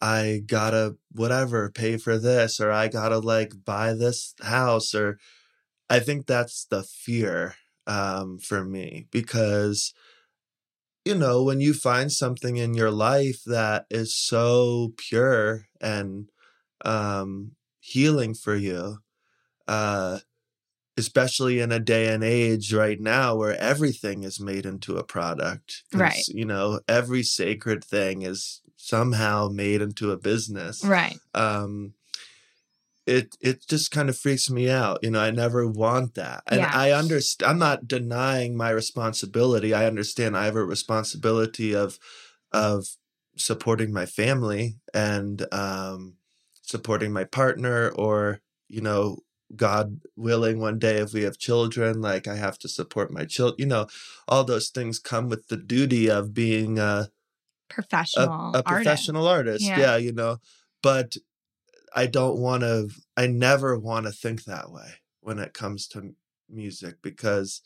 I 0.00 0.42
gotta 0.46 0.96
whatever 1.12 1.70
pay 1.70 1.96
for 1.98 2.18
this, 2.18 2.60
or 2.60 2.70
I 2.72 2.88
gotta 2.88 3.18
like 3.18 3.64
buy 3.64 3.94
this 3.94 4.34
house, 4.42 4.94
or 4.94 5.18
I 5.90 6.00
think 6.00 6.26
that's 6.26 6.66
the 6.66 6.82
fear 6.84 7.56
um, 7.86 8.38
for 8.38 8.64
me 8.64 9.08
because 9.10 9.94
you 11.04 11.14
know 11.14 11.42
when 11.42 11.60
you 11.60 11.72
find 11.72 12.10
something 12.12 12.56
in 12.56 12.74
your 12.74 12.90
life 12.90 13.42
that 13.46 13.86
is 13.90 14.14
so 14.16 14.92
pure 14.96 15.66
and 15.80 16.30
um, 16.84 17.52
healing 17.80 18.34
for 18.34 18.56
you, 18.56 18.98
uh, 19.68 20.18
especially 20.96 21.60
in 21.60 21.72
a 21.72 21.78
day 21.80 22.12
and 22.12 22.24
age 22.24 22.72
right 22.72 23.00
now 23.00 23.34
where 23.34 23.56
everything 23.60 24.22
is 24.22 24.40
made 24.40 24.64
into 24.64 24.96
a 24.96 25.04
product, 25.04 25.82
Right. 25.92 26.26
You 26.28 26.44
know, 26.46 26.80
every 26.88 27.22
sacred 27.22 27.84
thing 27.84 28.22
is 28.22 28.62
somehow 28.76 29.48
made 29.48 29.82
into 29.82 30.10
a 30.12 30.16
business 30.16 30.84
Right. 30.84 31.18
um 31.34 31.94
it 33.06 33.36
it 33.40 33.66
just 33.68 33.90
kind 33.90 34.08
of 34.08 34.18
freaks 34.18 34.50
me 34.50 34.68
out 34.68 34.98
you 35.02 35.10
know 35.10 35.20
i 35.20 35.30
never 35.30 35.66
want 35.66 36.14
that 36.14 36.42
and 36.46 36.60
Yeah. 36.60 36.70
i 36.74 36.92
understand 36.92 37.50
i'm 37.50 37.58
not 37.58 37.86
denying 37.88 38.56
my 38.56 38.70
responsibility 38.70 39.72
i 39.72 39.86
understand 39.86 40.36
i 40.36 40.44
have 40.44 40.56
a 40.56 40.64
responsibility 40.64 41.74
of 41.74 41.98
of 42.52 42.86
supporting 43.36 43.92
my 43.92 44.06
family 44.06 44.76
and 44.92 45.46
um 45.52 46.14
supporting 46.62 47.12
my 47.12 47.24
partner 47.24 47.90
or 47.90 48.40
you 48.68 48.80
know 48.80 49.18
god 49.54 50.00
willing 50.16 50.58
one 50.58 50.78
day 50.78 50.96
if 50.96 51.12
we 51.12 51.22
have 51.22 51.38
children 51.38 52.00
like 52.00 52.26
i 52.26 52.34
have 52.34 52.58
to 52.58 52.68
support 52.68 53.12
my 53.12 53.24
children 53.24 53.54
you 53.58 53.66
know 53.66 53.86
all 54.26 54.42
those 54.42 54.70
things 54.70 54.98
come 54.98 55.28
with 55.28 55.46
the 55.46 55.56
duty 55.56 56.10
of 56.10 56.34
being 56.34 56.78
a 56.78 57.10
Professional. 57.68 58.26
a, 58.26 58.58
a 58.58 58.62
artist. 58.62 58.64
professional 58.66 59.26
artist. 59.26 59.64
Yeah. 59.64 59.78
Yeah. 59.78 59.96
you 59.96 60.12
know, 60.12 60.38
but 60.82 61.16
I 61.94 62.06
don't 62.06 62.38
want 62.38 62.62
to, 62.62 62.90
I 63.16 63.26
never 63.26 63.78
want 63.78 64.06
to 64.06 64.12
think 64.12 64.44
that 64.44 64.70
way 64.70 65.00
when 65.20 65.38
it 65.38 65.54
comes 65.54 65.88
to 65.88 66.14
music 66.48 66.96
because 67.02 67.62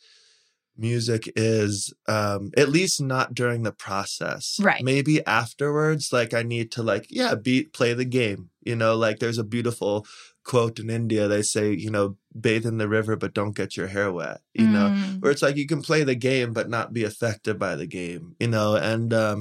music 0.77 1.31
is, 1.37 1.93
um, 2.09 2.51
at 2.57 2.69
least 2.71 3.01
not 3.01 3.35
during 3.35 3.63
the 3.63 3.73
process. 3.73 4.59
Right. 4.63 4.83
Maybe 4.83 5.25
afterwards, 5.27 6.13
like 6.13 6.33
I 6.33 6.43
need 6.43 6.73
to 6.73 6.83
like, 6.83 7.07
yeah, 7.11 7.35
beat, 7.35 7.73
play 7.73 7.93
the 7.93 8.05
game, 8.05 8.51
you 8.63 8.77
know, 8.77 8.97
like 8.97 9.19
there's 9.19 9.39
a 9.39 9.45
beautiful 9.45 10.07
quote 10.51 10.79
in 10.83 10.91
India. 10.91 11.29
They 11.29 11.43
say, 11.43 11.73
you 11.73 11.91
know, 11.91 12.17
bathe 12.47 12.67
in 12.67 12.79
the 12.79 12.89
river, 12.89 13.15
but 13.17 13.35
don't 13.39 13.55
get 13.61 13.77
your 13.77 13.87
hair 13.95 14.11
wet, 14.13 14.41
you 14.55 14.67
know, 14.75 14.89
Mm. 14.91 15.21
where 15.21 15.33
it's 15.33 15.43
like 15.47 15.57
you 15.57 15.67
can 15.73 15.83
play 15.83 16.03
the 16.05 16.15
game 16.31 16.53
but 16.53 16.69
not 16.69 16.93
be 16.93 17.05
affected 17.05 17.57
by 17.59 17.77
the 17.77 17.87
game 18.01 18.25
you 18.41 18.49
know 18.49 18.71
and 18.91 19.13
um 19.27 19.41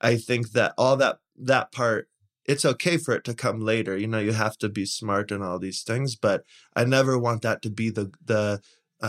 i 0.00 0.16
think 0.28 0.52
that 0.52 0.72
all 0.78 0.96
that 0.96 1.16
that 1.52 1.72
part 1.72 2.08
it's 2.52 2.64
okay 2.64 2.96
for 2.96 3.12
it 3.14 3.24
to 3.24 3.34
come 3.44 3.60
later 3.60 3.94
you 3.96 4.06
know 4.06 4.18
you 4.28 4.32
have 4.32 4.56
to 4.58 4.68
be 4.68 4.86
smart 4.86 5.30
in 5.32 5.42
all 5.42 5.58
these 5.58 5.82
things 5.82 6.16
but 6.16 6.44
i 6.74 6.84
never 6.84 7.18
want 7.18 7.42
that 7.42 7.60
to 7.62 7.70
be 7.70 7.90
the 7.90 8.06
the 8.24 8.60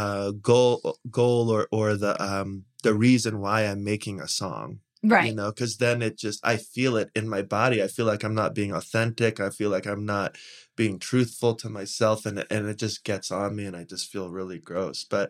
uh 0.01 0.31
goal 0.41 0.97
goal 1.09 1.49
or 1.55 1.67
or 1.71 1.95
the 1.95 2.13
um 2.21 2.65
the 2.83 2.93
reason 2.93 3.39
why 3.39 3.61
i'm 3.65 3.83
making 3.83 4.19
a 4.21 4.27
song 4.27 4.79
Right. 5.01 5.27
you 5.29 5.33
know 5.39 5.49
because 5.51 5.77
then 5.77 6.01
it 6.01 6.17
just 6.25 6.39
i 6.45 6.57
feel 6.57 6.97
it 6.97 7.09
in 7.15 7.29
my 7.35 7.41
body 7.41 7.81
i 7.81 7.87
feel 7.87 8.05
like 8.11 8.23
i'm 8.25 8.35
not 8.35 8.53
being 8.59 8.73
authentic 8.73 9.39
i 9.39 9.49
feel 9.49 9.69
like 9.75 9.87
i'm 9.87 10.05
not 10.05 10.35
being 10.79 10.97
truthful 10.97 11.55
to 11.55 11.67
myself 11.67 12.25
and, 12.25 12.45
and 12.49 12.65
it 12.65 12.79
just 12.79 13.03
gets 13.03 13.31
on 13.31 13.53
me 13.53 13.65
and 13.65 13.75
i 13.75 13.83
just 13.83 14.09
feel 14.09 14.29
really 14.29 14.57
gross 14.57 15.03
but 15.03 15.29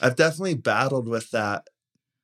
i've 0.00 0.16
definitely 0.16 0.56
battled 0.56 1.06
with 1.06 1.30
that 1.30 1.68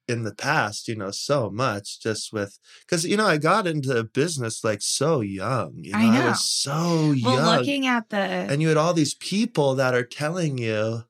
in 0.08 0.24
the 0.24 0.34
past 0.34 0.88
you 0.88 0.96
know 0.96 1.12
so 1.12 1.48
much 1.48 2.00
just 2.00 2.32
with 2.32 2.58
because 2.80 3.06
you 3.06 3.16
know 3.16 3.26
i 3.28 3.36
got 3.36 3.68
into 3.68 4.02
business 4.02 4.64
like 4.64 4.82
so 4.82 5.20
young 5.20 5.72
you 5.76 5.92
know 5.92 5.98
I 5.98 6.18
know. 6.18 6.28
was 6.30 6.50
so 6.50 7.12
young 7.12 7.34
well, 7.34 7.60
looking 7.60 7.86
at 7.86 8.10
the 8.10 8.16
and 8.16 8.60
you 8.60 8.66
had 8.66 8.76
all 8.76 8.92
these 8.92 9.14
people 9.14 9.76
that 9.76 9.94
are 9.94 10.02
telling 10.02 10.58
you 10.58 11.04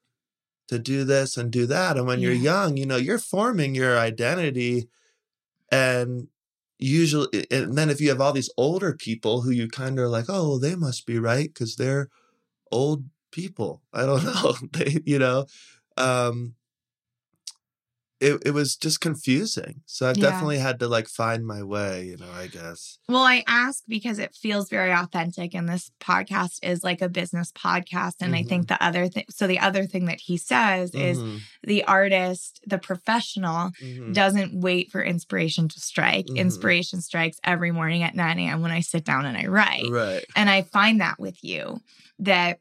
to 0.68 0.78
do 0.78 1.04
this 1.04 1.38
and 1.38 1.50
do 1.50 1.64
that 1.64 1.96
and 1.96 2.06
when 2.06 2.20
you're 2.20 2.32
young 2.32 2.76
you 2.76 2.84
know 2.84 2.98
you're 2.98 3.18
forming 3.18 3.74
your 3.74 3.98
identity 3.98 4.90
and 5.72 6.28
usually 6.84 7.46
and 7.50 7.76
then 7.76 7.90
if 7.90 8.00
you 8.00 8.08
have 8.08 8.20
all 8.20 8.32
these 8.32 8.50
older 8.56 8.94
people 8.94 9.42
who 9.42 9.50
you 9.50 9.68
kind 9.68 9.98
of 9.98 10.04
are 10.04 10.08
like 10.08 10.26
oh 10.28 10.58
they 10.58 10.74
must 10.74 11.06
be 11.06 11.18
right 11.18 11.48
because 11.48 11.76
they're 11.76 12.08
old 12.72 13.04
people. 13.30 13.82
I 13.92 14.06
don't 14.06 14.24
know 14.34 14.54
they 14.72 15.00
you 15.04 15.18
know 15.18 15.46
um 15.96 16.54
it, 18.24 18.42
it 18.46 18.50
was 18.52 18.76
just 18.76 19.00
confusing 19.00 19.82
so 19.86 20.08
i've 20.08 20.16
Yeah. 20.18 20.30
definitely 20.30 20.58
had 20.58 20.78
to 20.80 20.88
like 20.88 21.08
find 21.08 21.46
my 21.46 21.62
way 21.62 22.04
you 22.04 22.16
know 22.16 22.30
i 22.34 22.46
guess 22.46 22.98
Well, 23.08 23.22
I 23.24 23.44
ask 23.46 23.82
because 23.86 24.18
it 24.18 24.34
feels 24.34 24.70
very 24.70 24.90
authentic, 24.92 25.54
and 25.54 25.68
this 25.68 25.90
podcast 26.00 26.58
is 26.62 26.82
like 26.82 27.02
a 27.02 27.08
business 27.20 27.52
podcast. 27.52 28.14
And 28.22 28.34
I 28.34 28.38
Mm-hmm. 28.40 28.48
think 28.48 28.68
the 28.68 28.82
other 28.82 29.08
thing, 29.08 29.26
so 29.28 29.46
the 29.46 29.58
other 29.68 29.84
thing 29.84 30.06
that 30.06 30.20
he 30.28 30.36
says 30.38 30.94
is 30.94 31.18
Mhm, 31.18 31.40
the 31.62 31.84
artist, 31.84 32.60
the 32.66 32.78
professional, 32.78 33.72
mhm. 33.82 34.14
doesn't 34.14 34.58
wait 34.68 34.90
for 34.90 35.02
inspiration 35.02 35.68
to 35.68 35.80
strike. 35.80 36.26
Mhm. 36.28 36.36
Inspiration 36.44 37.02
strikes 37.02 37.38
every 37.44 37.72
morning 37.72 38.02
at 38.02 38.14
9 38.14 38.38
a.m. 38.38 38.62
when 38.62 38.72
I 38.78 38.80
sit 38.80 39.04
down 39.04 39.26
and 39.26 39.36
I 39.36 39.46
write. 39.56 39.90
right 39.90 40.24
And 40.34 40.48
I 40.48 40.62
find 40.62 41.00
that 41.02 41.18
with 41.18 41.38
you 41.44 41.80
that 42.20 42.58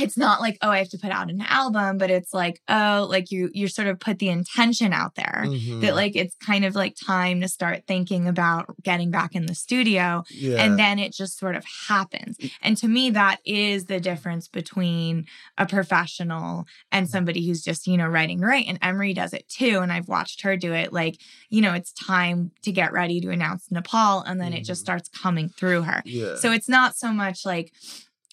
it's 0.00 0.16
not 0.16 0.40
like, 0.40 0.56
oh, 0.62 0.70
I 0.70 0.78
have 0.78 0.88
to 0.90 0.98
put 0.98 1.10
out 1.10 1.30
an 1.30 1.42
album, 1.42 1.98
but 1.98 2.10
it's 2.10 2.32
like, 2.34 2.60
oh, 2.68 3.06
like 3.10 3.30
you 3.30 3.50
you 3.52 3.68
sort 3.68 3.88
of 3.88 4.00
put 4.00 4.18
the 4.18 4.28
intention 4.28 4.92
out 4.92 5.14
there. 5.14 5.44
Mhm. 5.46 5.80
That 5.82 5.94
like 5.94 6.16
it's 6.16 6.34
kind 6.36 6.64
of 6.64 6.74
like 6.74 6.96
time 6.96 7.40
to 7.40 7.48
start 7.48 7.84
thinking 7.86 8.26
about 8.28 8.66
getting 8.82 9.10
back 9.10 9.34
in 9.34 9.46
the 9.46 9.54
studio 9.54 10.24
yeah 10.30 10.62
and 10.62 10.78
then 10.78 10.98
it 10.98 11.12
just 11.12 11.38
sort 11.38 11.54
of 11.56 11.64
happens. 11.88 12.36
And 12.62 12.76
to 12.78 12.88
me, 12.88 13.10
that 13.10 13.38
is 13.44 13.86
the 13.86 14.00
difference 14.00 14.48
between 14.48 15.26
a 15.58 15.66
professional 15.66 16.66
and 16.92 17.08
somebody 17.08 17.46
who's 17.46 17.62
just, 17.62 17.86
you 17.86 17.96
know, 17.96 18.08
writing 18.08 18.40
right. 18.40 18.64
And 18.66 18.78
Emery 18.82 19.12
does 19.14 19.32
it 19.32 19.48
too. 19.48 19.80
And 19.82 19.92
I've 19.92 20.08
watched 20.08 20.42
her 20.42 20.56
do 20.56 20.72
it. 20.72 20.92
Like, 20.92 21.16
you 21.48 21.60
know, 21.60 21.72
it's 21.74 21.92
time 21.92 22.52
to 22.62 22.72
get 22.72 22.92
ready 22.92 23.20
to 23.20 23.30
announce 23.30 23.70
Nepal. 23.70 24.22
And 24.22 24.40
then 24.40 24.52
it 24.52 24.64
just 24.64 24.82
Mhm. 24.82 24.84
starts 24.86 25.08
coming 25.08 25.48
through 25.48 25.82
her. 25.82 26.02
yeah 26.04 26.36
So 26.36 26.52
it's 26.52 26.68
not 26.68 26.96
so 26.96 27.12
much 27.12 27.44
like, 27.44 27.72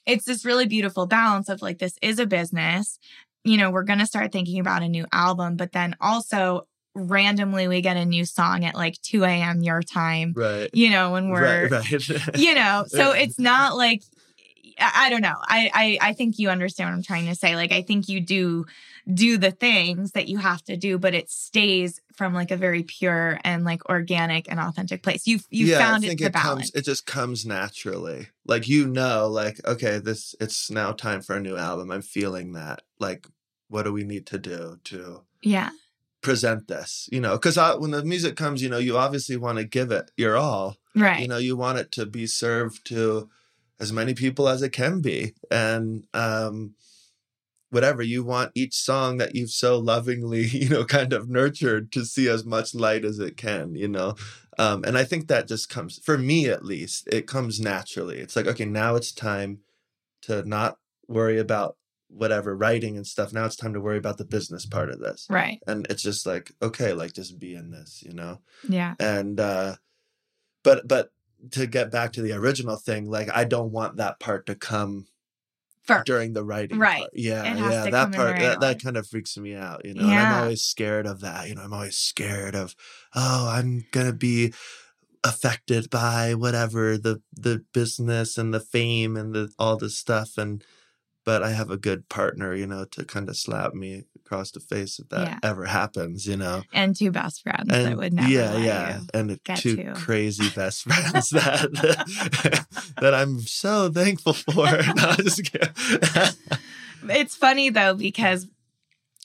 it's 0.07 0.25
this 0.25 0.45
really 0.45 0.65
beautiful 0.65 1.05
balance 1.05 1.49
of 1.49 1.61
like, 1.61 1.77
this 1.77 1.97
is 2.01 2.17
a 2.17 2.25
business. 2.25 2.97
You 3.43 3.57
know, 3.57 3.69
we're 3.69 3.83
going 3.83 3.99
to 3.99 4.05
start 4.05 4.31
thinking 4.31 4.59
about 4.59 4.81
a 4.81 4.87
new 4.87 5.05
album, 5.11 5.57
but 5.57 5.73
then 5.73 5.95
also 6.01 6.67
randomly 6.95 7.67
we 7.67 7.81
get 7.81 7.97
a 7.97 8.05
new 8.05 8.25
song 8.25 8.65
at 8.65 8.73
like 8.73 8.95
2 9.03 9.23
a.m. 9.23 9.61
your 9.61 9.83
time, 9.83 10.33
right 10.35 10.69
you 10.73 10.89
know, 10.89 11.11
when 11.11 11.29
we're, 11.29 11.69
right, 11.69 11.91
right. 12.09 12.21
you 12.37 12.55
know, 12.55 12.85
so 12.87 13.11
it's 13.11 13.37
not 13.37 13.77
like, 13.77 14.01
I, 14.79 15.09
don't 15.09 15.21
know. 15.21 15.35
I, 15.41 15.71
I 15.73 16.09
I 16.09 16.13
think 16.13 16.39
you 16.39 16.49
understand 16.49 16.89
what 16.89 16.95
I'm 16.95 17.03
trying 17.03 17.25
to 17.27 17.35
say. 17.35 17.55
Like 17.55 17.71
I 17.71 17.81
think 17.81 18.09
you 18.09 18.19
do 18.19 18.65
do 19.11 19.37
the 19.37 19.51
things 19.51 20.11
that 20.11 20.27
you 20.27 20.37
have 20.37 20.63
to 20.65 20.77
do, 20.77 20.97
but 20.97 21.13
it 21.13 21.29
stays 21.29 22.01
from 22.13 22.33
like 22.33 22.51
a 22.51 22.57
very 22.57 22.83
pure 22.83 23.39
and 23.43 23.63
like 23.63 23.87
organic 23.89 24.49
and 24.49 24.59
authentic 24.59 25.03
place. 25.03 25.27
You've 25.27 25.45
you 25.49 25.67
yeah, 25.67 25.79
found 25.79 26.03
I 26.03 26.07
think 26.09 26.21
it 26.21 26.25
it 26.25 26.33
balance. 26.33 26.71
comes. 26.71 26.75
It 26.75 26.85
just 26.85 27.05
comes 27.05 27.45
naturally. 27.45 28.27
Like 28.45 28.67
you 28.67 28.87
know, 28.87 29.27
like 29.27 29.65
okay, 29.65 29.99
this 29.99 30.35
it's 30.39 30.69
now 30.69 30.91
time 30.91 31.21
for 31.21 31.35
a 31.35 31.41
new 31.41 31.57
album. 31.57 31.91
I'm 31.91 32.01
feeling 32.01 32.53
that. 32.53 32.81
Like, 32.99 33.27
what 33.69 33.83
do 33.83 33.93
we 33.93 34.03
need 34.03 34.25
to 34.27 34.37
do 34.37 34.79
to 34.85 35.21
yeah. 35.41 35.69
present 36.21 36.67
this? 36.67 37.07
You 37.11 37.21
know, 37.21 37.33
because 37.33 37.57
when 37.79 37.91
the 37.91 38.03
music 38.03 38.35
comes, 38.35 38.61
you 38.61 38.69
know, 38.69 38.77
you 38.77 38.97
obviously 38.97 39.37
want 39.37 39.57
to 39.59 39.63
give 39.63 39.91
it 39.91 40.11
your 40.17 40.35
all. 40.35 40.77
Right. 40.95 41.21
You 41.21 41.27
know, 41.27 41.37
you 41.37 41.55
want 41.55 41.77
it 41.77 41.91
to 41.93 42.05
be 42.05 42.25
served 42.25 42.85
to 42.87 43.29
as 43.79 43.93
many 43.93 44.13
people 44.13 44.47
as 44.47 44.61
it 44.61 44.71
can 44.71 45.01
be, 45.01 45.33
and 45.51 46.05
um, 46.13 46.73
whatever 47.69 48.01
you 48.01 48.23
want 48.23 48.51
each 48.55 48.73
song 48.73 49.17
that 49.17 49.35
you've 49.35 49.51
so 49.51 49.77
lovingly, 49.77 50.45
you 50.47 50.69
know, 50.69 50.85
kind 50.85 51.13
of 51.13 51.29
nurtured 51.29 51.91
to 51.91 52.05
see 52.05 52.27
as 52.27 52.45
much 52.45 52.73
light 52.73 53.05
as 53.05 53.19
it 53.19 53.37
can. 53.37 53.75
You 53.75 53.87
know, 53.87 54.15
um, 54.57 54.83
and 54.83 54.97
I 54.97 55.03
think 55.03 55.27
that 55.27 55.47
just 55.47 55.69
comes 55.69 55.99
for 56.03 56.17
me 56.17 56.47
at 56.47 56.65
least. 56.65 57.07
It 57.11 57.27
comes 57.27 57.59
naturally. 57.59 58.19
It's 58.19 58.35
like 58.35 58.47
okay, 58.47 58.65
now 58.65 58.95
it's 58.95 59.11
time 59.11 59.59
to 60.23 60.43
not 60.47 60.77
worry 61.07 61.39
about 61.39 61.77
whatever 62.09 62.55
writing 62.55 62.95
and 62.95 63.05
stuff. 63.05 63.33
Now 63.33 63.45
it's 63.45 63.55
time 63.55 63.73
to 63.73 63.81
worry 63.81 63.97
about 63.97 64.17
the 64.17 64.25
business 64.25 64.65
part 64.65 64.89
of 64.89 64.99
this. 64.99 65.27
right. 65.29 65.59
And 65.67 65.85
it's 65.89 66.01
just 66.01 66.25
like, 66.25 66.51
okay, 66.61 66.93
like 66.93 67.13
just 67.13 67.39
be 67.39 67.53
in 67.53 67.71
this, 67.71 68.01
you 68.03 68.13
know? 68.13 68.39
Yeah. 68.67 68.95
and 68.99 69.39
uh 69.39 69.75
but 70.63 70.87
but 70.87 71.11
to 71.51 71.67
get 71.67 71.91
back 71.91 72.13
to 72.13 72.21
the 72.21 72.33
original 72.33 72.75
thing 72.75 73.09
like 73.09 73.29
i 73.33 73.43
don't 73.43 73.71
want 73.71 73.97
that 73.97 74.19
part 74.19 74.45
to 74.45 74.55
come 74.55 75.07
First. 75.83 76.05
during 76.05 76.33
the 76.33 76.43
writing 76.43 76.79
Right. 76.79 76.97
part. 76.99 77.11
yeah 77.13 77.55
yeah 77.55 77.89
that 77.89 78.11
part 78.13 78.37
that, 78.39 78.59
that 78.59 78.81
kind 78.83 78.97
of 78.97 79.07
freaks 79.07 79.37
me 79.37 79.55
out 79.55 79.85
you 79.85 79.93
know 79.93 80.01
and 80.01 80.19
i'm 80.19 80.41
always 80.41 80.61
scared 80.63 81.05
of 81.07 81.21
that 81.21 81.47
you 81.47 81.55
know 81.55 81.61
i'm 81.61 81.73
always 81.73 81.97
scared 81.97 82.55
of 82.55 82.75
oh 83.15 83.47
i'm 83.49 83.85
gonna 83.91 84.13
be 84.13 84.53
affected 85.23 85.89
by 85.89 86.33
whatever 86.33 86.97
the 86.97 87.21
the 87.33 87.63
business 87.73 88.37
and 88.37 88.53
the 88.53 88.59
fame 88.59 89.17
and 89.17 89.33
the 89.33 89.49
all 89.57 89.77
this 89.77 89.97
stuff 89.97 90.37
and 90.37 90.63
but 91.27 91.43
I 91.43 91.51
have 91.51 91.69
a 91.69 91.77
good 91.77 92.07
partner, 92.07 92.55
you 92.55 92.65
know, 92.65 92.85
to 92.91 93.03
kind 93.03 93.27
of 93.27 93.35
slap 93.35 93.73
me 93.73 94.05
across 94.15 94.49
the 94.51 94.61
face 94.61 94.97
if 94.97 95.09
that 95.09 95.27
Yeah. 95.27 95.39
ever 95.43 95.65
happens, 95.65 96.25
you 96.25 96.37
know. 96.37 96.63
And 96.71 96.95
two 96.95 97.11
best 97.11 97.43
friends 97.43 97.67
that 97.67 97.97
would 97.97 98.13
never 98.13 98.29
yeah, 98.29 98.55
yeah, 98.55 98.99
and 99.13 99.37
two 99.57 99.75
to. 99.75 99.93
crazy 99.93 100.49
best 100.55 100.83
friends 100.87 101.29
that 101.31 102.65
that 103.01 103.13
I'm 103.13 103.41
so 103.41 103.91
thankful 103.91 104.31
for. 104.33 104.53
No, 104.95 105.03
I'm 105.09 105.17
just 105.17 105.43
kidding. 105.51 105.73
It's 107.09 107.35
funny 107.35 107.69
though 107.71 107.93
because 107.93 108.47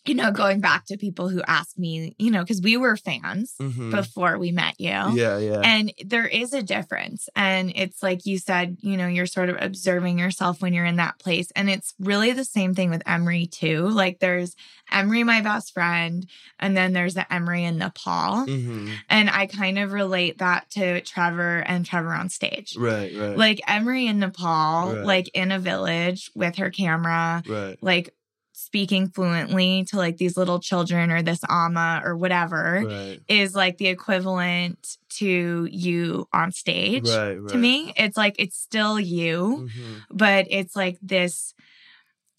you 0.07 0.15
know 0.15 0.31
going 0.33 0.61
back 0.61 0.85
to 0.87 0.97
people 0.97 1.29
who 1.29 1.43
ask 1.47 1.79
me, 1.79 2.15
you 2.19 2.31
know, 2.31 2.41
because 2.43 2.61
we 2.61 2.77
were 2.77 2.97
fans 2.97 3.55
Mhm. 3.61 3.91
before 3.91 4.39
we 4.39 4.51
met 4.51 4.75
you. 4.79 4.89
Yeah, 4.91 5.39
yeah, 5.39 5.61
And 5.65 5.93
there 6.05 6.27
is 6.27 6.53
a 6.53 6.63
difference. 6.63 7.29
And 7.37 7.73
it's 7.77 8.03
like 8.03 8.27
you 8.27 8.39
said, 8.39 8.79
you 8.81 8.97
know, 8.97 9.07
you're 9.07 9.27
sort 9.27 9.49
of 9.49 9.57
observing 9.61 10.19
yourself 10.19 10.61
when 10.61 10.73
you're 10.75 10.85
in 10.87 10.97
that 10.97 11.19
place. 11.21 11.53
And 11.55 11.71
it's 11.71 11.95
really 12.01 12.33
the 12.33 12.45
same 12.45 12.75
thing 12.75 12.91
with 12.91 13.03
Emery, 13.07 13.47
too. 13.47 13.87
Like 13.89 14.19
there's 14.19 14.57
Emery, 14.91 15.23
my 15.23 15.41
best 15.41 15.73
friend, 15.73 16.29
and 16.59 16.77
then 16.77 16.93
there's 16.93 17.15
the 17.15 17.33
Emery 17.33 17.63
in 17.65 17.79
Nepal. 17.79 18.47
hmm 18.47 18.89
And 19.09 19.31
I 19.31 19.47
kind 19.47 19.79
of 19.79 19.93
relate 19.93 20.39
that 20.39 20.69
to 20.71 21.01
Trevor 21.03 21.59
and 21.61 21.87
Trevor 21.87 22.13
on 22.13 22.29
stage. 22.29 22.77
right, 22.77 23.13
right, 23.17 23.37
Like 23.37 23.61
Emery 23.69 24.07
in 24.07 24.19
Nepal, 24.19 24.95
Right. 24.97 25.05
like 25.05 25.29
in 25.35 25.53
a 25.53 25.59
village 25.61 26.31
with 26.35 26.57
her 26.57 26.71
camera, 26.71 27.43
right, 27.47 27.77
like 27.81 28.15
speaking 28.53 29.09
fluently 29.09 29.85
to 29.85 29.97
like 29.97 30.17
these 30.19 30.37
little 30.37 30.61
children 30.61 31.11
or 31.11 31.23
this 31.23 31.41
ama 31.49 32.03
or 32.05 32.17
whatever 32.17 32.83
right, 32.87 33.21
is 33.29 33.55
like 33.55 33.79
the 33.79 33.87
equivalent 33.89 34.99
to 35.09 35.67
you 35.71 36.29
on 36.33 36.53
stage 36.53 37.09
right, 37.09 37.35
right. 37.35 37.49
to 37.49 37.57
me 37.57 37.93
it's 37.97 38.17
like 38.17 38.37
it's 38.39 38.59
still 38.59 39.01
you 39.01 39.69
Mhm. 39.75 40.03
but 40.11 40.47
it's 40.51 40.77
like 40.77 40.99
this 41.03 41.55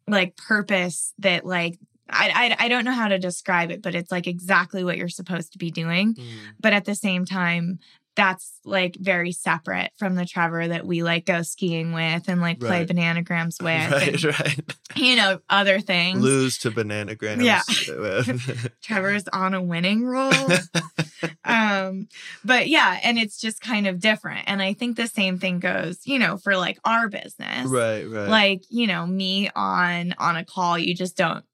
like 0.08 0.36
purpose 0.36 1.14
that 1.20 1.46
like 1.46 1.80
I, 2.10 2.56
I 2.60 2.66
i 2.66 2.68
don't 2.68 2.86
know 2.86 2.92
how 2.92 3.08
to 3.08 3.18
describe 3.18 3.72
it 3.72 3.82
but 3.82 3.96
it's 3.96 4.12
like 4.12 4.28
exactly 4.28 4.84
what 4.84 4.98
you're 4.98 5.10
supposed 5.10 5.54
to 5.54 5.58
be 5.58 5.72
doing 5.72 6.14
Mhm. 6.16 6.26
but 6.60 6.74
at 6.74 6.86
the 6.86 6.96
same 6.96 7.26
time 7.26 7.80
that's 8.16 8.60
like 8.64 8.96
very 9.00 9.32
separate 9.32 9.90
from 9.98 10.14
the 10.14 10.24
Trevor 10.26 10.68
that 10.68 10.86
we 10.86 11.02
like 11.02 11.26
go 11.26 11.42
skiing 11.42 11.94
with 11.94 12.28
and 12.28 12.42
like 12.42 12.60
play 12.60 12.82
Right. 12.82 12.88
bananagrams 12.88 13.60
with 13.64 13.92
Right, 13.92 14.08
and, 14.10 14.24
right. 14.24 14.76
You 14.96 15.16
know 15.16 15.40
other 15.50 15.80
things 15.80 16.22
Lose 16.22 16.58
to 16.60 16.72
Banana 16.72 17.16
bananagrams. 17.16 17.44
Yeah. 17.44 18.70
Trevor's 18.82 19.28
on 19.30 19.54
a 19.54 19.62
winning 19.62 20.06
roll 20.06 20.34
um 21.46 22.08
but 22.44 22.68
yeah 22.68 23.00
and 23.04 23.18
it's 23.18 23.40
just 23.40 23.62
kind 23.62 23.88
of 23.88 24.00
different 24.00 24.44
and 24.48 24.62
i 24.62 24.74
think 24.74 24.98
the 24.98 25.08
same 25.08 25.40
thing 25.40 25.60
goes 25.60 26.00
you 26.06 26.20
know 26.20 26.38
for 26.38 26.58
like 26.58 26.80
our 26.86 27.08
business 27.10 27.68
right, 27.68 28.04
right. 28.04 28.30
like 28.30 28.64
you 28.70 28.88
know 28.88 29.06
me 29.06 29.50
on 29.56 30.14
on 30.18 30.36
a 30.36 30.46
call 30.46 30.78
you 30.78 30.94
just 30.94 31.18
don't 31.18 31.46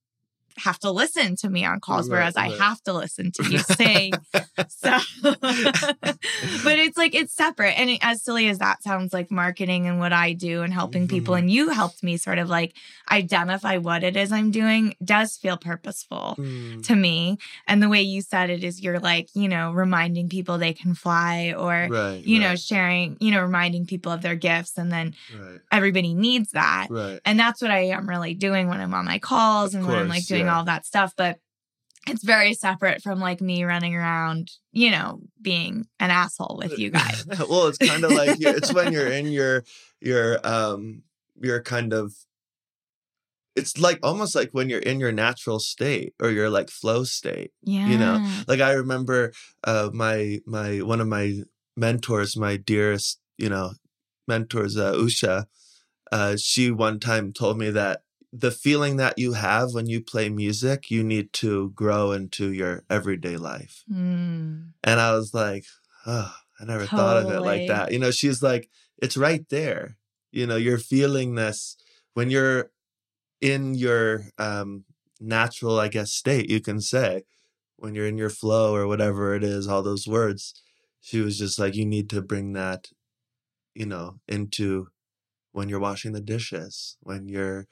have 0.63 0.79
to 0.79 0.91
listen 0.91 1.35
to 1.37 1.49
me 1.49 1.65
on 1.65 1.79
calls 1.79 2.09
Right, 2.09 2.17
whereas 2.17 2.35
i 2.37 2.49
have 2.57 2.81
to 2.83 2.93
listen 2.93 3.31
to 3.33 3.43
you 3.49 3.59
sing 3.79 4.13
so 4.67 4.97
but 5.21 6.77
it's 6.79 6.97
like 6.97 7.15
it's 7.15 7.33
separate 7.33 7.77
and 7.79 7.89
it- 7.89 7.99
as 8.01 8.23
silly 8.23 8.47
as 8.49 8.59
that 8.59 8.83
sounds 8.83 9.13
like 9.13 9.31
marketing 9.31 9.87
and 9.87 9.99
what 9.99 10.13
i 10.13 10.33
do 10.33 10.61
and 10.61 10.73
helping 10.73 11.07
people 11.07 11.33
Mhm. 11.35 11.39
and 11.39 11.51
you 11.51 11.69
helped 11.69 12.03
me 12.03 12.17
sort 12.17 12.37
of 12.39 12.49
like 12.49 12.73
identify 13.11 13.77
what 13.77 14.03
it 14.03 14.15
is 14.15 14.31
i'm 14.31 14.51
doing 14.51 14.95
does 15.03 15.37
feel 15.37 15.57
purposeful 15.57 16.35
Mm, 16.39 16.85
to 16.87 16.95
me. 16.95 17.37
And 17.67 17.81
the 17.83 17.89
way 17.89 18.01
you 18.01 18.21
said 18.21 18.49
it 18.49 18.63
is 18.63 18.81
you're 18.81 18.99
like, 18.99 19.27
you 19.33 19.47
know, 19.47 19.71
reminding 19.71 20.29
people 20.29 20.57
they 20.57 20.73
can 20.73 20.93
fly 20.95 21.53
or, 21.57 21.87
right, 21.89 22.21
you 22.23 22.39
know, 22.39 22.55
sharing, 22.55 23.17
you 23.19 23.31
know, 23.31 23.41
reminding 23.41 23.85
people 23.85 24.11
of 24.11 24.21
their 24.21 24.35
gifts. 24.35 24.77
And 24.77 24.91
then 24.91 25.15
right, 25.37 25.59
everybody 25.71 26.13
needs 26.13 26.51
that. 26.51 26.87
right. 26.89 27.19
And 27.25 27.39
that's 27.39 27.61
what 27.61 27.71
I 27.71 27.87
am 27.97 28.07
really 28.07 28.33
doing 28.33 28.67
when 28.69 28.79
I'm 28.79 28.93
on 28.93 29.05
my 29.05 29.19
calls 29.19 29.73
Of 29.73 29.79
and 29.81 29.87
when 29.89 29.97
I'm 29.97 30.07
like 30.07 30.25
doing 30.25 30.45
yeah. 30.45 30.48
All 30.49 30.63
that 30.65 30.85
stuff. 30.85 31.13
But 31.15 31.39
it's 32.07 32.23
very 32.23 32.53
separate 32.53 33.01
from 33.01 33.19
like 33.19 33.41
me 33.41 33.63
running 33.63 33.95
around, 33.95 34.51
you 34.71 34.91
know, 34.91 35.21
being 35.41 35.87
an 35.99 36.11
asshole 36.11 36.59
with 36.61 36.77
you 36.77 36.89
guys. 36.89 37.25
well, 37.49 37.67
it's 37.67 37.77
kind 37.77 38.03
of 38.03 38.11
like 38.11 38.37
it's 38.39 38.73
when 38.73 38.93
you're 38.93 39.11
in 39.11 39.27
your 39.27 39.63
your 40.01 40.39
um 40.47 41.03
your 41.41 41.61
kind 41.61 41.93
of 41.93 42.13
it's 43.55 43.77
like 43.77 43.99
almost 44.03 44.35
like 44.35 44.51
when 44.51 44.69
you're 44.69 44.79
in 44.79 44.99
your 44.99 45.11
natural 45.11 45.59
state 45.59 46.13
or 46.21 46.29
your 46.29 46.49
like 46.49 46.69
flow 46.69 47.03
state. 47.03 47.51
Yeah. 47.63 47.87
You 47.87 47.97
know, 47.97 48.43
Like 48.47 48.61
I 48.61 48.73
remember 48.73 49.33
uh 49.63 49.89
my 49.93 50.39
my 50.45 50.77
one 50.77 51.01
of 51.01 51.07
my 51.07 51.41
mentors, 51.75 52.37
my 52.37 52.57
dearest, 52.57 53.19
you 53.37 53.49
know, 53.49 53.73
mentors, 54.27 54.77
uh, 54.77 54.93
Usha, 54.93 55.45
uh, 56.11 56.35
she 56.37 56.71
one 56.71 56.99
time 56.99 57.33
told 57.33 57.57
me 57.57 57.69
that 57.71 58.01
the 58.31 58.51
feeling 58.51 58.97
that 58.97 59.17
you 59.17 59.33
have 59.33 59.73
when 59.73 59.87
you 59.87 60.01
play 60.01 60.29
music, 60.29 60.91
you 60.91 61.03
need 61.03 61.33
to 61.33 61.71
grow 61.71 62.11
into 62.11 62.51
your 62.51 62.83
everyday 62.89 63.37
life. 63.37 63.83
Mm. 63.91 64.71
And 64.83 64.99
I 64.99 65.13
was 65.13 65.33
like, 65.33 65.65
oh, 66.05 66.33
I 66.59 66.65
never 66.65 66.85
thought 66.85 67.17
of 67.17 67.31
it 67.31 67.41
like 67.41 67.67
that. 67.67 67.91
You 67.91 67.99
know, 67.99 68.11
she's 68.11 68.43
like, 68.43 68.69
it's 69.01 69.17
right 69.17 69.47
there. 69.49 69.97
You 70.31 70.45
know, 70.45 70.57
you're 70.57 70.77
feeling 70.77 71.35
this 71.35 71.75
when 72.13 72.29
you're 72.29 72.69
in 73.41 73.73
your 73.73 74.25
um, 74.37 74.83
natural, 75.19 75.79
I 75.79 75.87
guess, 75.87 76.11
state, 76.11 76.49
you 76.49 76.59
can 76.59 76.81
say, 76.81 77.23
when 77.77 77.95
you're 77.95 78.07
in 78.07 78.17
your 78.17 78.29
flow 78.29 78.75
or 78.75 78.85
whatever 78.87 79.33
it 79.33 79.43
is, 79.43 79.67
all 79.67 79.81
those 79.81 80.07
words. 80.07 80.53
She 81.01 81.21
was 81.21 81.39
just 81.39 81.57
like, 81.57 81.75
you 81.75 81.85
need 81.85 82.09
to 82.09 82.21
bring 82.21 82.53
that, 82.53 82.89
you 83.73 83.85
know, 83.85 84.19
into 84.27 84.89
when 85.53 85.69
you're 85.69 85.79
washing 85.79 86.11
the 86.11 86.21
dishes, 86.21 86.97
when 86.99 87.29
you're 87.29 87.67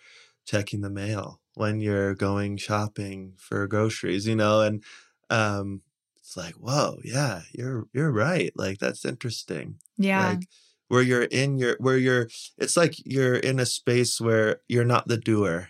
checking 0.48 0.82
the 0.82 0.90
mail, 0.90 1.42
when 1.54 1.80
you're 1.80 2.16
going 2.16 2.58
shopping 2.58 3.34
for 3.38 3.68
groceries, 3.68 4.26
you 4.26 4.36
know, 4.36 4.62
and 4.62 4.84
um 5.30 5.82
it's 6.28 6.36
like, 6.36 6.56
whoa, 6.56 7.00
yeah, 7.04 7.42
you're 7.54 7.88
you're 7.94 8.12
right. 8.12 8.52
Like 8.56 8.80
that's 8.80 9.06
interesting. 9.06 9.76
Yeah. 9.98 10.30
Like 10.30 10.48
where 10.88 11.02
you're 11.02 11.24
in 11.24 11.58
your 11.58 11.78
where 11.80 11.98
you're 11.98 12.28
it's 12.58 12.76
like 12.76 12.96
you're 13.06 13.36
in 13.36 13.60
a 13.60 13.66
space 13.66 14.20
where 14.20 14.62
you're 14.68 14.84
not 14.84 15.08
the 15.08 15.18
doer 15.18 15.70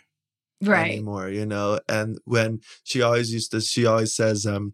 right. 0.64 0.92
anymore, 0.92 1.30
you 1.30 1.46
know? 1.46 1.80
And 1.88 2.18
when 2.26 2.62
she 2.84 3.02
always 3.02 3.32
used 3.32 3.52
to 3.52 3.62
she 3.62 3.86
always 3.86 4.16
says, 4.16 4.46
um, 4.46 4.74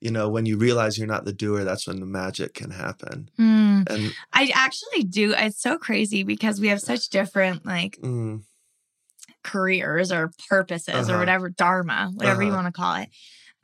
you 0.00 0.10
know, 0.10 0.28
when 0.28 0.46
you 0.46 0.56
realize 0.56 0.98
you're 0.98 1.06
not 1.06 1.26
the 1.26 1.32
doer, 1.32 1.62
that's 1.62 1.86
when 1.86 2.00
the 2.00 2.06
magic 2.06 2.54
can 2.54 2.70
happen. 2.70 3.30
Mm. 3.38 3.88
And 3.88 4.14
I 4.32 4.50
actually 4.54 5.04
do. 5.04 5.34
It's 5.36 5.60
so 5.60 5.78
crazy 5.78 6.24
because 6.24 6.60
we 6.60 6.68
have 6.68 6.80
such 6.80 7.08
different 7.08 7.64
like 7.64 7.98
mm, 8.02 8.42
careers 9.42 10.12
or 10.12 10.30
purposes 10.48 10.94
or 11.08 11.12
Uh-huh. 11.12 11.18
whatever 11.20 11.48
dharma 11.48 12.10
whatever 12.14 12.42
you 12.42 12.48
Uh-huh. 12.48 12.62
want 12.62 12.74
to 12.74 12.80
call 12.80 12.94
it 12.96 13.08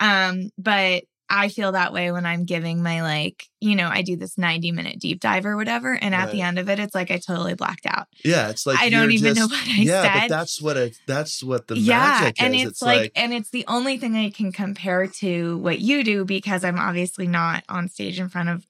um 0.01 0.51
but 0.59 1.05
i 1.29 1.49
feel 1.49 1.73
that 1.73 1.93
way 1.93 2.13
when 2.13 2.25
i'm 2.27 2.45
giving 2.45 2.83
my 2.83 3.03
like 3.03 3.45
you 3.61 3.75
know 3.75 3.89
i 3.89 4.03
do 4.03 4.17
this 4.17 4.39
90 4.39 4.73
minute 4.73 4.99
deep 4.99 5.21
dive 5.21 5.45
or 5.47 5.57
whatever 5.57 5.95
and 5.95 6.15
at 6.15 6.31
the 6.31 6.41
end 6.41 6.59
of 6.59 6.69
it 6.69 6.79
it's 6.79 6.95
like 6.95 7.11
i 7.11 7.19
totally 7.19 7.55
blacked 7.55 7.87
out 7.87 8.07
yeah, 8.25 8.49
it's 8.49 8.67
like 8.67 8.79
i 8.81 8.89
don't 8.91 9.11
even 9.11 9.35
know 9.35 9.47
what 9.47 9.69
i 9.69 9.85
yeah, 9.85 10.03
said 10.03 10.13
but 10.23 10.29
that's 10.29 10.61
what 10.63 10.77
it 10.77 10.97
that's 11.07 11.43
what 11.43 11.67
the 11.67 11.77
yeah 11.77 12.33
and 12.39 12.55
is. 12.55 12.65
it's, 12.65 12.83
like, 12.83 13.13
and 13.15 13.33
it's 13.33 13.51
the 13.51 13.65
only 13.69 13.97
thing 13.99 14.17
i 14.17 14.31
can 14.31 14.53
compare 14.53 15.07
to 15.07 15.59
what 15.59 15.79
you 15.81 16.05
do 16.05 16.25
because 16.25 16.65
i'm 16.65 16.79
obviously 16.79 17.27
not 17.27 17.65
on 17.69 17.89
stage 17.89 18.19
in 18.21 18.29
front 18.29 18.49
of 18.49 18.67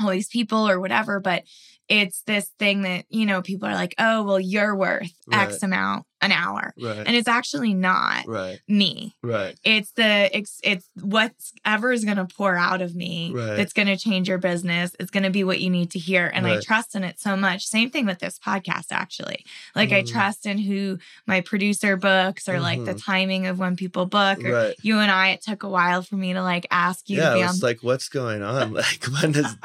all 0.00 0.10
these 0.10 0.28
people 0.28 0.68
or 0.68 0.80
whatever 0.80 1.20
but 1.20 1.44
it's 1.88 2.22
this 2.22 2.50
thing 2.58 2.82
that 2.82 3.04
you 3.10 3.26
know 3.26 3.42
people 3.42 3.68
are 3.68 3.74
like 3.74 3.94
oh 3.98 4.22
well 4.22 4.40
you're 4.40 4.74
worth 4.74 5.12
x 5.32 5.62
amount 5.62 6.04
an 6.22 6.32
hour. 6.32 6.72
Right, 6.80 6.98
and 6.98 7.16
it's 7.16 7.28
actually 7.28 7.74
not 7.74 8.26
right, 8.26 8.60
me. 8.68 9.16
Right, 9.22 9.58
it's 9.64 9.92
the 9.92 10.36
it's, 10.36 10.60
it's 10.62 10.88
whatever 11.00 11.92
is 11.92 12.04
going 12.04 12.16
to 12.16 12.26
pour 12.26 12.56
out 12.56 12.82
of 12.82 12.94
me 12.94 13.32
Right. 13.34 13.56
that's 13.56 13.72
going 13.72 13.88
to 13.88 13.96
change 13.96 14.28
your 14.28 14.38
business. 14.38 14.94
It's 14.98 15.10
going 15.10 15.22
to 15.24 15.30
be 15.30 15.44
what 15.44 15.60
you 15.60 15.70
need 15.70 15.90
to 15.92 15.98
hear. 15.98 16.30
And 16.32 16.46
i 16.46 16.60
trust 16.60 16.94
in 16.94 17.04
it 17.04 17.18
so 17.20 17.36
much. 17.36 17.66
Same 17.66 17.90
thing 17.90 18.06
with 18.06 18.18
this 18.18 18.38
podcast 18.38 18.86
actually. 18.90 19.44
Like 19.74 19.92
i 19.92 20.02
Mhm. 20.02 20.10
trust 20.10 20.46
in 20.46 20.58
who 20.58 20.98
my 21.26 21.40
producer 21.40 21.96
books 21.96 22.48
or 22.48 22.60
like 22.60 22.84
the 22.84 22.94
Mhm. 22.94 23.04
timing 23.04 23.46
of 23.46 23.58
when 23.58 23.76
people 23.76 24.06
book 24.06 24.42
or 24.44 24.74
you 24.82 24.98
and 24.98 25.10
i 25.10 25.28
it 25.30 25.42
took 25.42 25.62
a 25.62 25.68
while 25.68 26.02
for 26.02 26.16
me 26.16 26.32
to 26.32 26.42
like 26.42 26.66
ask 26.70 27.08
you 27.08 27.18
Yeah, 27.18 27.30
to 27.30 27.34
be 27.36 27.40
it's 27.42 27.62
on 27.62 27.68
like, 27.68 27.82
what's 27.82 28.08
going 28.08 28.42
on? 28.42 28.72
Like, 28.80 29.04
when 29.20 29.34
is 29.34 29.56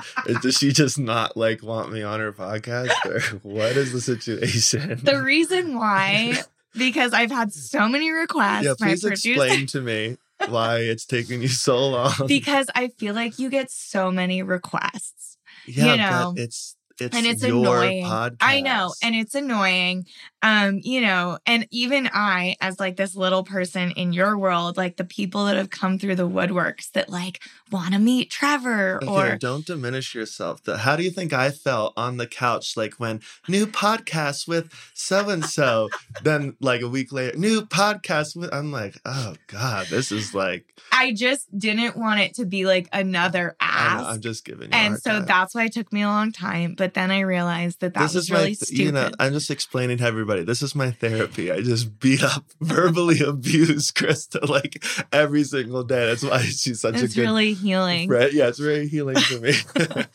does 0.41 0.57
she 0.57 0.71
just 0.71 0.97
not 0.99 1.35
like 1.37 1.63
want 1.63 1.91
me 1.91 2.01
on 2.03 2.19
her 2.19 2.33
podcast, 2.33 2.91
or 3.05 3.19
what 3.43 3.71
is 3.77 3.91
the 3.93 4.01
situation? 4.01 4.99
the 5.03 5.21
reason 5.21 5.75
why 5.77 6.37
because 6.77 7.13
i've 7.13 7.31
had 7.31 7.51
so 7.53 7.87
many 7.87 8.11
requests 8.11 8.65
yeah, 8.65 8.73
please 8.77 9.01
producer 9.01 9.29
explain 9.31 9.65
to 9.65 9.81
me 9.81 10.17
why 10.49 10.79
it's 10.79 11.05
taking 11.05 11.41
you 11.41 11.47
so 11.47 11.87
long. 11.87 12.13
because 12.27 12.67
i 12.75 12.87
feel 12.89 13.13
like 13.13 13.39
you 13.39 13.49
get 13.49 13.71
so 13.71 14.11
many 14.11 14.43
requests 14.43 15.37
yeah, 15.67 15.91
you 15.91 15.97
know. 15.97 16.33
but 16.35 16.43
it's 16.43 16.75
it's, 16.99 17.15
and 17.15 17.25
it's 17.25 17.43
your 17.43 17.83
annoying. 17.83 18.05
podcast. 18.05 18.37
I 18.39 18.61
know, 18.61 18.93
and 19.03 19.15
it's 19.15 19.35
annoying. 19.35 20.05
Um, 20.45 20.79
you 20.83 21.01
know, 21.01 21.39
and 21.47 21.67
even 21.71 22.07
I, 22.13 22.55
as 22.61 22.79
like 22.79 22.97
this 22.97 23.15
little 23.15 23.43
person 23.43 23.89
in 23.91 24.13
your 24.13 24.37
world, 24.37 24.77
like 24.77 24.95
the 24.97 25.03
people 25.03 25.45
that 25.45 25.55
have 25.55 25.71
come 25.71 25.97
through 25.97 26.17
the 26.17 26.29
woodworks 26.29 26.91
that 26.91 27.09
like 27.09 27.41
want 27.71 27.93
to 27.93 27.99
meet 27.99 28.29
Trevor 28.29 28.99
Okay, 29.01 29.07
or 29.07 29.37
don't 29.37 29.65
diminish 29.65 30.13
yourself. 30.13 30.63
The- 30.63 30.77
How 30.77 30.95
do 30.95 31.01
you 31.01 31.09
think 31.09 31.33
I 31.33 31.49
felt 31.49 31.93
on 31.97 32.17
the 32.17 32.27
couch, 32.27 32.77
like 32.77 32.93
when 32.99 33.21
new 33.47 33.65
podcast 33.65 34.47
with 34.47 34.71
so 34.93 35.29
and 35.29 35.43
so? 35.43 35.89
Then, 36.21 36.55
like 36.61 36.81
a 36.81 36.87
week 36.87 37.11
later, 37.11 37.35
new 37.35 37.61
podcast 37.61 38.35
with. 38.35 38.53
I'm 38.53 38.71
like, 38.71 38.99
oh 39.03 39.33
god, 39.47 39.87
this 39.87 40.11
is 40.11 40.35
like. 40.35 40.65
I 40.91 41.13
just 41.13 41.57
didn't 41.57 41.97
want 41.97 42.19
it 42.19 42.35
to 42.35 42.45
be 42.45 42.65
like 42.67 42.87
another 42.93 43.55
ask. 43.59 44.03
know, 44.03 44.09
I'm 44.09 44.21
just 44.21 44.45
giving 44.45 44.71
you. 44.71 44.77
and 44.77 44.99
so 44.99 45.13
time. 45.13 45.25
that's 45.25 45.55
why 45.55 45.65
it 45.65 45.73
took 45.73 45.91
me 45.91 46.03
a 46.03 46.07
long 46.07 46.31
time. 46.31 46.75
But 46.77 46.93
then 46.93 47.09
I 47.09 47.21
realized 47.21 47.79
that 47.79 47.95
that 47.95 47.99
this 48.01 48.13
was 48.13 48.25
is 48.25 48.31
really 48.31 48.49
my, 48.49 48.53
stupid. 48.53 48.79
you 48.79 48.91
know, 48.91 49.09
I'm 49.19 49.33
just 49.33 49.49
explaining 49.49 49.97
to 49.97 50.03
everybody. 50.03 50.34
This 50.43 50.61
is 50.61 50.75
my 50.75 50.91
therapy. 50.91 51.51
I 51.51 51.61
just 51.61 51.99
beat 51.99 52.23
up, 52.23 52.45
verbally 52.61 53.19
abuse 53.21 53.91
Krista 53.91 54.47
like 54.49 54.83
every 55.11 55.43
single 55.43 55.83
day. 55.83 56.07
That's 56.07 56.23
why 56.23 56.41
she's 56.43 56.81
such 56.81 56.95
it's 56.95 57.03
a 57.03 57.05
good 57.05 57.05
It's 57.05 57.17
really 57.17 57.53
healing. 57.53 58.09
Right? 58.09 58.31
Yeah, 58.33 58.47
it's 58.47 58.59
very 58.59 58.87
healing 58.87 59.17
for 59.19 59.39
me. 59.39 59.53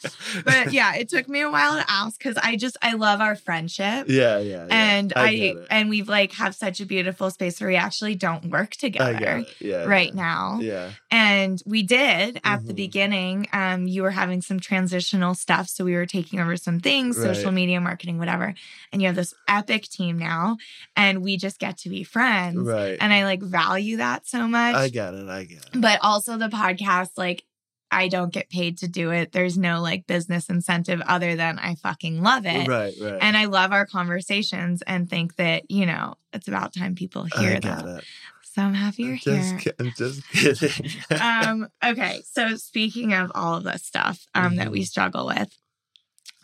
But 0.45 0.73
yeah, 0.73 0.95
it 0.95 1.09
took 1.09 1.29
me 1.29 1.41
a 1.41 1.51
while 1.51 1.77
to 1.77 1.85
ask 1.91 2.19
because 2.19 2.37
I 2.37 2.57
just 2.57 2.77
I 2.83 2.95
love 2.95 3.21
our 3.21 3.35
friendship. 3.37 4.07
yeah, 4.09 4.39
yeah, 4.39 4.39
yeah. 4.39 4.67
and 4.71 5.13
I, 5.17 5.31
it. 5.31 5.67
and 5.71 5.89
we've 5.91 6.09
like 6.09 6.33
have 6.33 6.55
such 6.55 6.81
a 6.81 6.87
beautiful 6.87 7.31
space 7.31 7.61
where 7.61 7.69
we 7.69 7.77
actually 7.77 8.15
don't 8.15 8.47
work 8.47 8.73
I 8.75 8.81
together. 8.87 9.45
Yeah, 9.59 9.85
right 9.85 10.09
yeah. 10.15 10.23
now. 10.23 10.59
Yeah, 10.61 10.91
And 11.11 11.63
we 11.67 11.83
did 11.83 12.41
at 12.45 12.67
the 12.67 12.73
Mhm. 12.73 12.77
beginning. 12.77 13.49
Um, 13.53 13.87
you 13.87 14.03
were 14.03 14.11
having 14.13 14.41
some 14.43 14.61
transitional 14.61 15.35
stuff, 15.35 15.69
so 15.69 15.85
we 15.85 15.95
were 15.95 16.07
taking 16.07 16.41
over 16.41 16.57
some 16.57 16.81
things, 16.81 17.17
social 17.17 17.53
media 17.53 17.81
marketing, 17.81 18.19
whatever. 18.19 18.55
And 18.93 19.03
you 19.03 19.09
have 19.09 19.17
this 19.17 19.35
epic 19.49 19.89
team 19.89 20.10
now, 20.19 20.57
and 20.97 21.23
we 21.23 21.37
just 21.37 21.59
get 21.59 21.79
to 21.79 21.89
be 21.89 22.03
friends. 22.05 22.59
right. 22.59 22.97
And 23.01 23.13
I 23.13 23.25
like 23.25 23.43
value 23.43 23.99
that 23.99 24.27
so 24.27 24.47
much. 24.49 24.75
I 24.75 24.89
get 24.89 25.15
it. 25.15 25.29
I 25.29 25.45
get 25.45 25.59
it. 25.59 25.81
but 25.81 25.99
also 26.03 26.37
the 26.37 26.49
podcast, 26.49 27.11
like 27.17 27.45
I 27.93 28.07
don't 28.07 28.33
get 28.33 28.49
paid 28.51 28.79
to 28.79 28.89
do 28.89 29.11
it. 29.11 29.33
There's 29.33 29.59
no 29.59 29.81
like 29.81 30.07
business 30.07 30.49
incentive 30.49 31.01
other 31.09 31.35
than 31.35 31.59
I 31.59 31.75
fucking 31.75 32.23
love 32.23 32.47
it. 32.47 32.69
Right, 32.69 32.95
right. 33.01 33.19
And 33.21 33.37
I 33.37 33.47
love 33.47 33.73
our 33.73 33.85
conversations 33.85 34.83
and 34.83 35.11
think 35.11 35.35
that, 35.37 35.69
you 35.71 35.87
know, 35.87 36.15
it's 36.33 36.47
about 36.47 36.73
time 36.73 36.95
people 36.95 37.25
hear 37.25 37.59
that. 37.59 38.05
So 38.53 38.63
I'm 38.63 38.75
happy 38.75 39.03
you're 39.05 39.13
I'm 39.15 39.19
just, 39.19 39.65
here. 39.65 39.73
I'm 39.81 39.93
just 39.97 40.29
kidding. 40.29 40.91
um, 41.21 41.69
okay. 41.85 42.21
So 42.31 42.57
speaking 42.57 43.13
of 43.13 43.31
all 43.35 43.57
of 43.57 43.65
this 43.65 43.83
stuff 43.85 44.25
um, 44.35 44.57
that 44.57 44.71
we 44.71 44.83
Mhm. 44.83 44.87
struggle 44.87 45.27
with, 45.27 45.57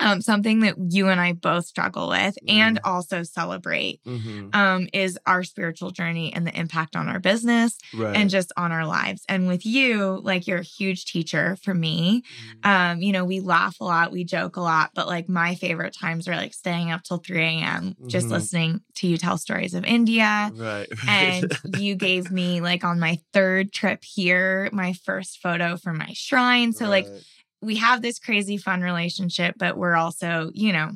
um, 0.00 0.20
something 0.20 0.60
that 0.60 0.74
you 0.90 1.08
and 1.08 1.20
I 1.20 1.32
both 1.32 1.66
struggle 1.66 2.08
with 2.08 2.36
and 2.48 2.76
Mm-hmm. 2.76 2.90
also 2.92 3.22
celebrate 3.22 4.00
Mhm. 4.04 4.54
um, 4.54 4.88
is 4.92 5.18
our 5.26 5.42
spiritual 5.42 5.90
journey 5.90 6.32
and 6.34 6.46
the 6.46 6.58
impact 6.58 6.96
on 6.96 7.08
our 7.08 7.18
business 7.18 7.76
Right. 7.94 8.14
and 8.16 8.28
just 8.30 8.52
on 8.56 8.72
our 8.72 8.86
lives. 8.86 9.22
And 9.28 9.46
with 9.46 9.64
you, 9.64 10.20
like 10.22 10.46
you're 10.46 10.58
a 10.58 10.62
huge 10.62 11.06
teacher 11.06 11.56
for 11.62 11.74
me. 11.74 12.22
Mhm. 12.64 12.68
Um, 12.68 13.02
you 13.02 13.12
know, 13.12 13.24
we 13.24 13.40
laugh 13.40 13.76
a 13.80 13.84
lot, 13.84 14.12
we 14.12 14.24
joke 14.24 14.56
a 14.56 14.60
lot, 14.60 14.90
but 14.94 15.06
like 15.06 15.28
my 15.28 15.54
favorite 15.54 15.94
times 15.98 16.28
are 16.28 16.36
like 16.36 16.52
staying 16.54 16.90
up 16.90 17.02
till 17.02 17.18
3 17.18 17.42
a.m. 17.44 17.94
just 18.06 18.26
Mhm. 18.28 18.32
listening 18.32 18.80
to 18.96 19.06
you 19.06 19.16
tell 19.16 19.38
stories 19.38 19.74
of 19.74 19.84
India. 19.84 20.52
right. 20.56 20.88
And 21.08 21.52
you 21.64 21.94
gave 21.94 22.30
me 22.30 22.60
like 22.60 22.84
on 22.84 22.98
my 23.00 23.18
third 23.32 23.72
trip 23.72 24.02
here, 24.04 24.68
my 24.72 24.92
first 24.92 25.40
photo 25.42 25.76
for 25.76 25.92
my 25.92 26.10
shrine. 26.14 26.72
So 26.72 26.86
like 26.88 27.06
Right. 27.06 27.22
We 27.66 27.76
have 27.76 28.00
this 28.02 28.18
crazy 28.18 28.56
fun 28.56 28.80
relationship, 28.80 29.56
but 29.58 29.76
we're 29.76 29.96
also, 29.96 30.50
you 30.54 30.72
know, 30.72 30.92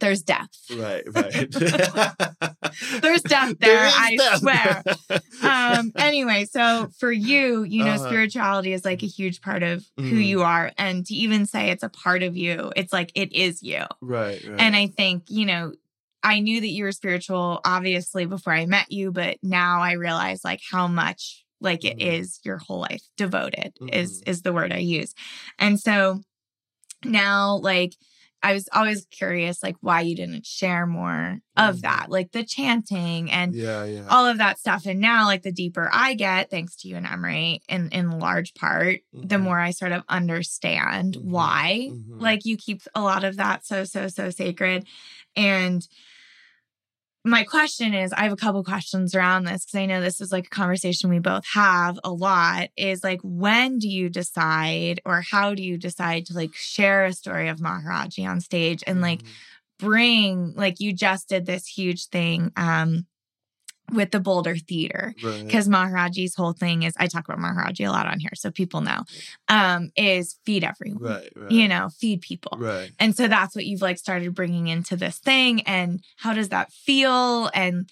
there's 0.00 0.22
death. 0.22 0.48
Right, 0.70 1.04
right. 1.14 1.50
There's 3.02 3.22
death 3.22 3.56
There 3.58 3.74
there, 3.74 3.90
I 3.92 4.16
depth. 4.16 4.38
swear. 4.40 4.84
um 5.42 5.92
anyway 5.96 6.44
so 6.44 6.88
for 6.98 7.10
you 7.12 7.62
you 7.62 7.84
know 7.84 7.94
Uh-huh. 7.94 8.08
spirituality 8.08 8.72
is 8.72 8.84
like 8.84 9.02
a 9.02 9.06
huge 9.06 9.40
part 9.42 9.62
of 9.62 9.84
who 9.96 10.16
Mhm. 10.16 10.26
you 10.26 10.42
are 10.42 10.72
and 10.78 11.04
to 11.06 11.14
even 11.14 11.46
say 11.46 11.70
it's 11.70 11.82
a 11.82 11.88
part 11.88 12.22
of 12.22 12.36
you 12.36 12.72
it's 12.76 12.92
like 12.92 13.12
it 13.14 13.32
is 13.32 13.62
you 13.62 13.84
right, 14.00 14.40
right. 14.44 14.60
and 14.60 14.74
i 14.76 14.86
think 14.88 15.24
you 15.28 15.44
know 15.46 15.72
i 16.22 16.40
knew 16.40 16.60
that 16.60 16.68
you 16.68 16.84
were 16.84 16.92
spiritual 16.92 17.60
obviously 17.64 18.24
before 18.26 18.52
i 18.52 18.66
met 18.66 18.90
you 18.92 19.12
but 19.12 19.36
now 19.42 19.80
i 19.80 19.92
realize 19.92 20.42
like 20.44 20.60
how 20.70 20.86
much 20.88 21.44
like 21.60 21.84
it 21.84 21.98
Mhm. 21.98 22.02
is 22.20 22.40
your 22.44 22.58
whole 22.58 22.80
life 22.80 23.02
devoted 23.16 23.72
is 23.92 24.20
Mhm. 24.22 24.28
is 24.28 24.42
the 24.42 24.52
word 24.52 24.72
i 24.72 24.78
use 24.78 25.14
and 25.58 25.80
so 25.80 26.20
now 27.04 27.56
like 27.56 27.94
I 28.42 28.52
was 28.52 28.68
always 28.72 29.06
curious, 29.10 29.62
like, 29.62 29.76
why 29.80 30.02
you 30.02 30.14
didn't 30.14 30.46
share 30.46 30.86
more 30.86 31.40
of 31.56 31.76
Mhm. 31.78 31.80
that, 31.82 32.10
like 32.10 32.30
the 32.32 32.44
chanting 32.44 33.30
and 33.32 33.54
yeah, 33.54 33.84
yeah. 33.84 34.06
all 34.08 34.26
of 34.26 34.38
that 34.38 34.58
stuff. 34.60 34.86
And 34.86 35.00
now, 35.00 35.24
like 35.24 35.42
the 35.42 35.50
deeper 35.50 35.88
I 35.92 36.14
get, 36.14 36.50
thanks 36.50 36.76
to 36.76 36.88
you 36.88 36.96
and 36.96 37.06
Emery, 37.06 37.62
in 37.68 37.88
in 37.90 38.20
large 38.20 38.54
part, 38.54 39.00
the 39.12 39.36
Mhm. 39.36 39.42
more 39.42 39.58
I 39.58 39.70
sort 39.72 39.92
of 39.92 40.04
understand 40.08 41.14
Mhm. 41.16 41.24
why. 41.24 41.90
Like 42.20 42.44
you 42.44 42.56
keep 42.56 42.82
a 42.94 43.00
lot 43.00 43.24
of 43.24 43.36
that 43.38 43.66
so 43.66 43.84
so 43.84 44.06
so 44.08 44.30
sacred. 44.30 44.86
And 45.34 45.86
my 47.26 47.44
question 47.44 47.92
is, 47.94 48.12
I 48.12 48.22
have 48.22 48.32
a 48.32 48.36
couple 48.36 48.62
questions 48.64 49.14
around 49.14 49.44
this 49.44 49.64
because 49.64 49.78
I 49.78 49.86
know 49.86 50.00
this 50.00 50.20
is 50.20 50.32
like 50.32 50.46
a 50.46 50.50
conversation 50.50 51.10
we 51.10 51.18
both 51.18 51.44
have 51.54 51.98
a 52.04 52.10
lot. 52.12 52.68
Is 52.76 53.02
like, 53.04 53.20
when 53.22 53.78
do 53.78 53.88
you 53.88 54.08
decide, 54.08 55.00
or 55.04 55.20
how 55.22 55.54
do 55.54 55.62
you 55.62 55.76
decide 55.78 56.26
to 56.26 56.34
like 56.34 56.54
share 56.54 57.04
a 57.06 57.12
story 57.12 57.48
of 57.48 57.58
Maharajji 57.58 58.26
on 58.28 58.40
stage 58.40 58.82
and 58.86 59.00
like 59.00 59.22
Mhm. 59.22 59.28
bring 59.78 60.54
like 60.56 60.80
you 60.80 60.92
just 60.92 61.28
did 61.28 61.44
this 61.46 61.66
huge 61.66 62.06
thing 62.06 62.50
um 62.56 63.06
with 63.92 64.10
the 64.10 64.20
Boulder 64.20 64.56
Theater 64.56 65.14
right. 65.22 65.44
because 65.44 65.68
Maharajji's 65.68 66.34
whole 66.34 66.52
thing 66.52 66.82
is 66.82 66.94
I 66.98 67.06
talk 67.06 67.28
about 67.28 67.38
Maharajji 67.38 67.86
a 67.88 67.90
lot 67.92 68.06
on 68.06 68.18
here 68.20 68.30
so 68.34 68.50
people 68.50 68.80
know 68.80 69.02
um 69.48 69.90
is 69.96 70.38
feed 70.44 70.64
everyone 70.64 71.02
right, 71.02 71.32
right. 71.36 71.50
you 71.50 71.68
know 71.68 71.88
feed 71.90 72.20
people 72.20 72.58
Right. 72.58 72.90
and 72.98 73.16
so 73.16 73.28
that's 73.28 73.54
what 73.54 73.64
you've 73.66 73.82
like 73.82 73.98
started 73.98 74.34
bringing 74.34 74.66
into 74.68 74.96
this 74.96 75.18
thing 75.18 75.62
and 75.62 76.02
how 76.16 76.32
does 76.32 76.48
that 76.48 76.72
feel 76.72 77.50
and 77.54 77.88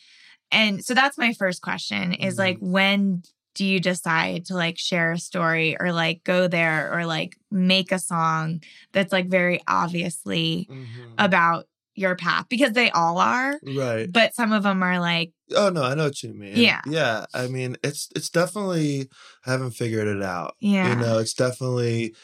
and 0.51 0.85
so 0.85 0.95
that's 0.95 1.17
my 1.19 1.33
first 1.33 1.63
question 1.63 2.13
is 2.13 2.35
Mhm. 2.35 2.39
like 2.39 2.59
when 2.61 3.23
do 3.55 3.65
you 3.65 3.79
decide 3.79 4.47
to 4.47 4.55
like 4.55 4.77
share 4.79 5.13
a 5.13 5.19
story 5.19 5.77
or 5.79 5.93
like 5.93 6.25
go 6.25 6.49
there 6.49 6.93
or 6.93 7.07
like 7.07 7.37
make 7.53 7.93
a 7.93 8.01
song 8.01 8.61
that's 8.93 9.13
like 9.13 9.29
very 9.29 9.61
obviously 9.69 10.69
Mhm. 10.71 11.15
about 11.19 11.67
your 11.95 12.17
path 12.17 12.47
because 12.49 12.73
they 12.73 12.91
all 12.91 13.19
are 13.19 13.61
right. 13.63 14.11
but 14.13 14.35
some 14.35 14.51
of 14.53 14.65
them 14.65 14.83
are 14.83 14.99
like 14.99 15.31
Oh 15.55 15.69
no, 15.71 15.83
I 15.83 15.95
know 15.95 16.05
what 16.05 16.23
you 16.23 16.33
mean. 16.35 16.55
Yeah. 16.63 16.81
Yeah. 16.87 17.27
I 17.35 17.49
mean 17.49 17.77
it's 17.83 18.09
it's 18.17 18.31
definitely 18.31 19.09
I 19.47 19.51
haven't 19.53 19.73
figured 19.73 20.07
it 20.09 20.23
out. 20.23 20.57
yeah 20.61 20.89
You 20.89 20.97
know, 20.97 21.19
it's 21.19 21.35
definitely 21.35 22.15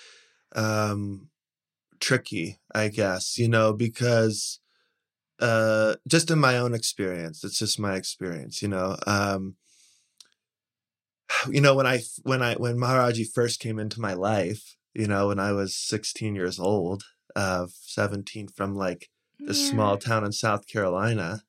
um 0.54 1.28
tricky, 2.00 2.60
I 2.74 2.88
guess, 2.88 3.38
you 3.38 3.48
know, 3.48 3.72
because 3.72 4.60
uh 5.40 5.96
just 6.08 6.30
in 6.30 6.38
my 6.40 6.58
own 6.58 6.74
experience, 6.74 7.44
it's 7.44 7.58
just 7.58 7.78
my 7.80 7.96
experience, 7.96 8.62
you 8.62 8.68
know. 8.68 8.96
Um 9.06 9.56
you 11.48 11.60
know, 11.60 11.74
when 11.74 11.86
I 11.86 12.00
when 12.22 12.42
I 12.42 12.54
when 12.54 12.76
Maharajji 12.76 13.30
first 13.32 13.60
came 13.60 13.78
into 13.78 14.00
my 14.00 14.14
life, 14.14 14.76
you 14.94 15.06
know, 15.06 15.28
when 15.28 15.38
I 15.38 15.52
was 15.52 15.76
16 15.76 16.34
years 16.34 16.58
old, 16.58 17.04
uh 17.36 17.66
17 17.70 18.48
from 18.48 18.74
like 18.74 19.08
this 19.46 19.58
Yeah. 19.62 19.68
small 19.70 19.96
town 19.98 20.24
in 20.24 20.32
South 20.32 20.66
Carolina, 20.66 21.42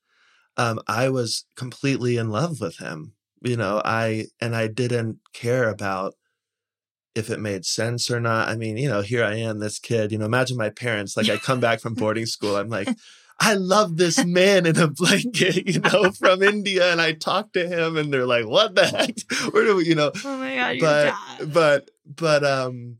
um, 0.57 0.79
I 0.87 1.09
was 1.09 1.45
completely 1.55 2.17
in 2.17 2.29
love 2.29 2.59
with 2.59 2.77
him. 2.77 3.13
You 3.41 3.57
know, 3.57 3.81
I 3.83 4.27
and 4.39 4.55
I 4.55 4.67
didn't 4.67 5.19
care 5.33 5.69
about 5.69 6.13
if 7.15 7.29
it 7.29 7.39
made 7.39 7.65
sense 7.65 8.09
or 8.11 8.19
not. 8.19 8.47
I 8.49 8.55
mean, 8.55 8.77
you 8.77 8.87
know, 8.87 9.01
here 9.01 9.23
I 9.23 9.35
am, 9.35 9.59
this 9.59 9.79
kid. 9.79 10.11
You 10.11 10.17
know, 10.17 10.25
imagine 10.25 10.57
my 10.57 10.69
parents. 10.69 11.17
Like, 11.17 11.29
I 11.29 11.37
come 11.37 11.59
back 11.59 11.79
from 11.79 11.93
boarding 11.95 12.25
school. 12.25 12.55
I'm 12.55 12.69
like, 12.69 12.87
I 13.39 13.55
love 13.55 13.97
this 13.97 14.23
man 14.23 14.67
in 14.67 14.77
a 14.77 14.87
blanket, 14.87 15.67
you 15.73 15.79
know, 15.79 16.11
from 16.11 16.43
India, 16.43 16.91
and 16.91 17.01
I 17.01 17.13
talk 17.13 17.53
to 17.53 17.67
him, 17.67 17.97
and 17.97 18.13
they're 18.13 18.27
like, 18.27 18.47
"What 18.47 18.75
the 18.75 18.85
heck? 18.85 19.15
Where 19.53 19.65
do 19.65 19.77
we?" 19.77 19.85
You 19.85 19.95
know, 19.95 20.11
oh 20.23 20.37
my 20.37 20.77
god 20.77 21.15
but 21.39 21.47
but 21.53 21.89
but 22.05 22.43
um 22.43 22.97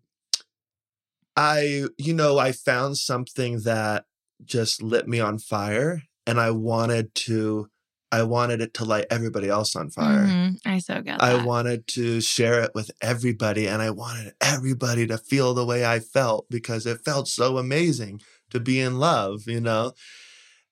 i 1.36 1.86
you 1.98 2.14
know 2.14 2.38
i 2.38 2.52
found 2.52 2.98
something 2.98 3.62
that 3.62 4.06
just 4.44 4.82
lit 4.82 5.08
me 5.08 5.20
on 5.20 5.38
fire 5.38 6.04
and 6.28 6.40
i 6.40 6.52
wanted 6.52 7.14
to 7.16 7.68
i 8.12 8.22
wanted 8.24 8.62
it 8.62 8.74
to 8.74 8.86
light 8.86 9.06
everybody 9.10 9.48
else 9.50 9.76
on 9.76 9.90
fire 9.90 10.26
Mhm. 10.26 10.58
i 10.66 10.80
so 10.80 10.96
get 11.02 11.20
that 11.20 11.24
i 11.24 11.44
wanted 11.44 11.88
to 11.88 12.22
share 12.22 12.62
it 12.62 12.72
with 12.76 12.92
everybody 13.02 13.68
and 13.68 13.82
i 13.82 13.90
wanted 13.90 14.34
everybody 14.42 15.08
to 15.08 15.18
feel 15.18 15.54
the 15.54 15.66
way 15.66 15.86
i 15.86 16.00
felt 16.00 16.46
because 16.50 16.86
it 16.86 17.04
felt 17.06 17.28
so 17.28 17.58
amazing 17.58 18.22
to 18.50 18.60
be 18.60 18.80
in 18.80 18.98
love 19.00 19.44
you 19.48 19.62
know 19.62 19.94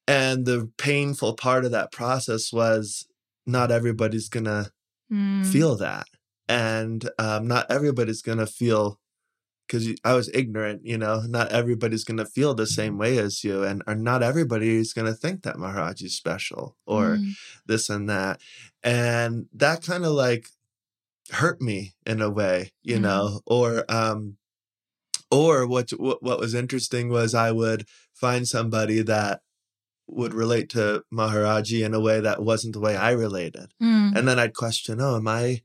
and 0.07 0.45
the 0.45 0.69
painful 0.77 1.33
part 1.35 1.65
of 1.65 1.71
that 1.71 1.91
process 1.91 2.51
was 2.51 3.05
not 3.45 3.71
everybody's 3.71 4.29
gonna 4.29 4.71
Mm. 5.11 5.43
feel 5.51 5.75
that 5.77 6.05
and 6.47 7.09
um, 7.17 7.47
not 7.47 7.65
everybody's 7.71 8.21
gonna 8.21 8.45
feel 8.45 8.99
because 9.69 9.87
I 10.03 10.13
was 10.15 10.31
ignorant, 10.33 10.83
you 10.83 10.97
know, 10.97 11.21
not 11.27 11.51
everybody's 11.51 12.03
going 12.03 12.17
to 12.17 12.25
feel 12.25 12.55
the 12.55 12.65
same 12.65 12.97
way 12.97 13.19
as 13.19 13.43
you, 13.43 13.63
and 13.63 13.83
or 13.85 13.93
not 13.95 14.23
everybody's 14.23 14.93
going 14.93 15.05
to 15.05 15.13
think 15.13 15.43
that 15.43 15.57
Maharajji 15.57 16.05
is 16.05 16.17
special 16.17 16.75
or 16.87 17.17
Mm. 17.17 17.33
this 17.67 17.87
and 17.87 18.09
that. 18.09 18.41
And 18.83 19.45
that 19.53 19.83
kind 19.83 20.05
of 20.05 20.13
like 20.13 20.47
hurt 21.31 21.61
me 21.61 21.93
in 22.03 22.19
a 22.19 22.31
way, 22.31 22.71
you 22.81 22.97
Mhm. 22.97 23.01
know, 23.01 23.41
or, 23.45 23.85
um, 23.87 24.37
or 25.29 25.67
what, 25.67 25.91
what 25.91 26.23
what 26.23 26.39
was 26.39 26.55
interesting 26.55 27.09
was 27.09 27.35
I 27.35 27.51
would 27.51 27.85
find 28.13 28.47
somebody 28.47 29.03
that 29.03 29.41
would 30.07 30.33
relate 30.33 30.69
to 30.71 31.03
Maharajji 31.13 31.85
in 31.85 31.93
a 31.93 31.99
way 31.99 32.19
that 32.19 32.41
wasn't 32.41 32.73
the 32.73 32.79
way 32.79 32.95
I 32.97 33.11
related, 33.11 33.67
Mm. 33.79 34.17
and 34.17 34.27
then 34.27 34.39
I'd 34.39 34.55
question, 34.55 34.99
oh, 34.99 35.17
am 35.17 35.27
I, 35.27 35.61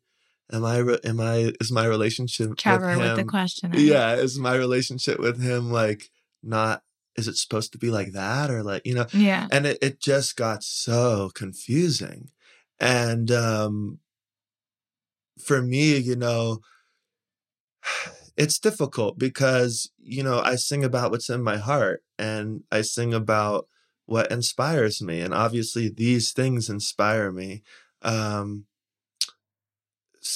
am 0.53 0.65
I, 0.65 0.79
am 1.05 1.21
I, 1.21 1.53
is 1.61 1.73
my 1.73 1.87
relationship 1.87 2.57
Trevor 2.57 2.89
with 2.89 2.99
with, 2.99 3.07
him, 3.07 3.17
the 3.17 3.25
question. 3.25 3.73
yeah, 3.75 4.15
is 4.15 4.39
my 4.39 4.55
relationship 4.55 5.19
with 5.19 5.43
him 5.43 5.71
like 5.71 6.11
not? 6.43 6.83
Is 7.17 7.29
it 7.29 7.37
supposed 7.37 7.71
to 7.73 7.79
be 7.79 7.91
like 7.91 8.13
that 8.13 8.51
or 8.51 8.63
like 8.63 8.85
you 8.85 8.95
know? 8.95 9.07
Yeah. 9.13 9.47
and 9.53 9.67
it, 9.67 9.79
it 9.81 10.01
just 10.01 10.37
got 10.37 10.65
so 10.65 11.31
confusing 11.35 12.31
and 12.81 13.31
um 13.31 13.99
for 15.39 15.63
me 15.63 15.97
you 15.97 16.17
know 16.17 16.61
it's 18.37 18.59
difficult 18.59 19.19
because 19.19 19.91
you 19.99 20.23
know 20.23 20.41
i 20.41 20.57
sing 20.57 20.85
about 20.85 21.11
what's 21.11 21.31
in 21.31 21.43
my 21.43 21.57
heart 21.57 22.03
and 22.19 22.63
i 22.73 22.81
sing 22.83 23.15
about 23.15 23.69
what 24.07 24.31
inspires 24.31 25.01
me 25.01 25.21
and 25.21 25.33
obviously 25.33 25.89
these 25.89 26.33
things 26.33 26.69
inspire 26.69 27.31
me 27.31 27.63
um 28.03 28.65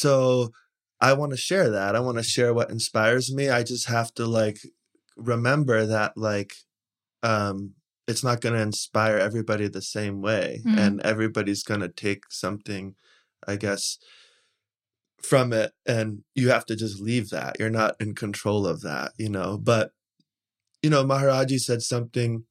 so 0.02 0.50
i 1.08 1.10
want 1.18 1.30
to 1.34 1.36
share 1.48 1.68
that 1.70 1.92
i 1.96 2.00
want 2.06 2.18
to 2.18 2.22
share 2.34 2.52
what 2.54 2.70
inspires 2.76 3.26
me 3.38 3.44
i 3.58 3.62
just 3.72 3.86
have 3.96 4.10
to 4.18 4.24
like 4.40 4.58
remember 5.16 5.78
that 5.94 6.12
like 6.16 6.52
um 7.32 7.56
it's 8.10 8.24
not 8.28 8.40
going 8.40 8.54
to 8.54 8.62
inspire 8.70 9.18
everybody 9.28 9.66
the 9.68 9.82
same 9.96 10.16
way 10.28 10.46
Mm. 10.64 10.78
and 10.84 10.92
everybody's 11.12 11.62
going 11.70 11.80
to 11.86 11.88
take 12.06 12.22
something 12.44 12.84
i 13.52 13.54
guess 13.64 13.98
from 15.30 15.52
it 15.52 15.72
and 15.84 16.08
you 16.34 16.50
have 16.50 16.64
to 16.66 16.76
just 16.76 17.00
leave 17.00 17.30
that 17.30 17.56
you're 17.58 17.78
not 17.82 17.96
in 18.00 18.14
control 18.14 18.66
of 18.72 18.82
that 18.82 19.12
you 19.18 19.28
know 19.28 19.58
but 19.72 19.90
you 20.82 20.90
know 20.90 21.04
maharajji 21.04 21.58
said 21.58 21.82
something 21.82 22.44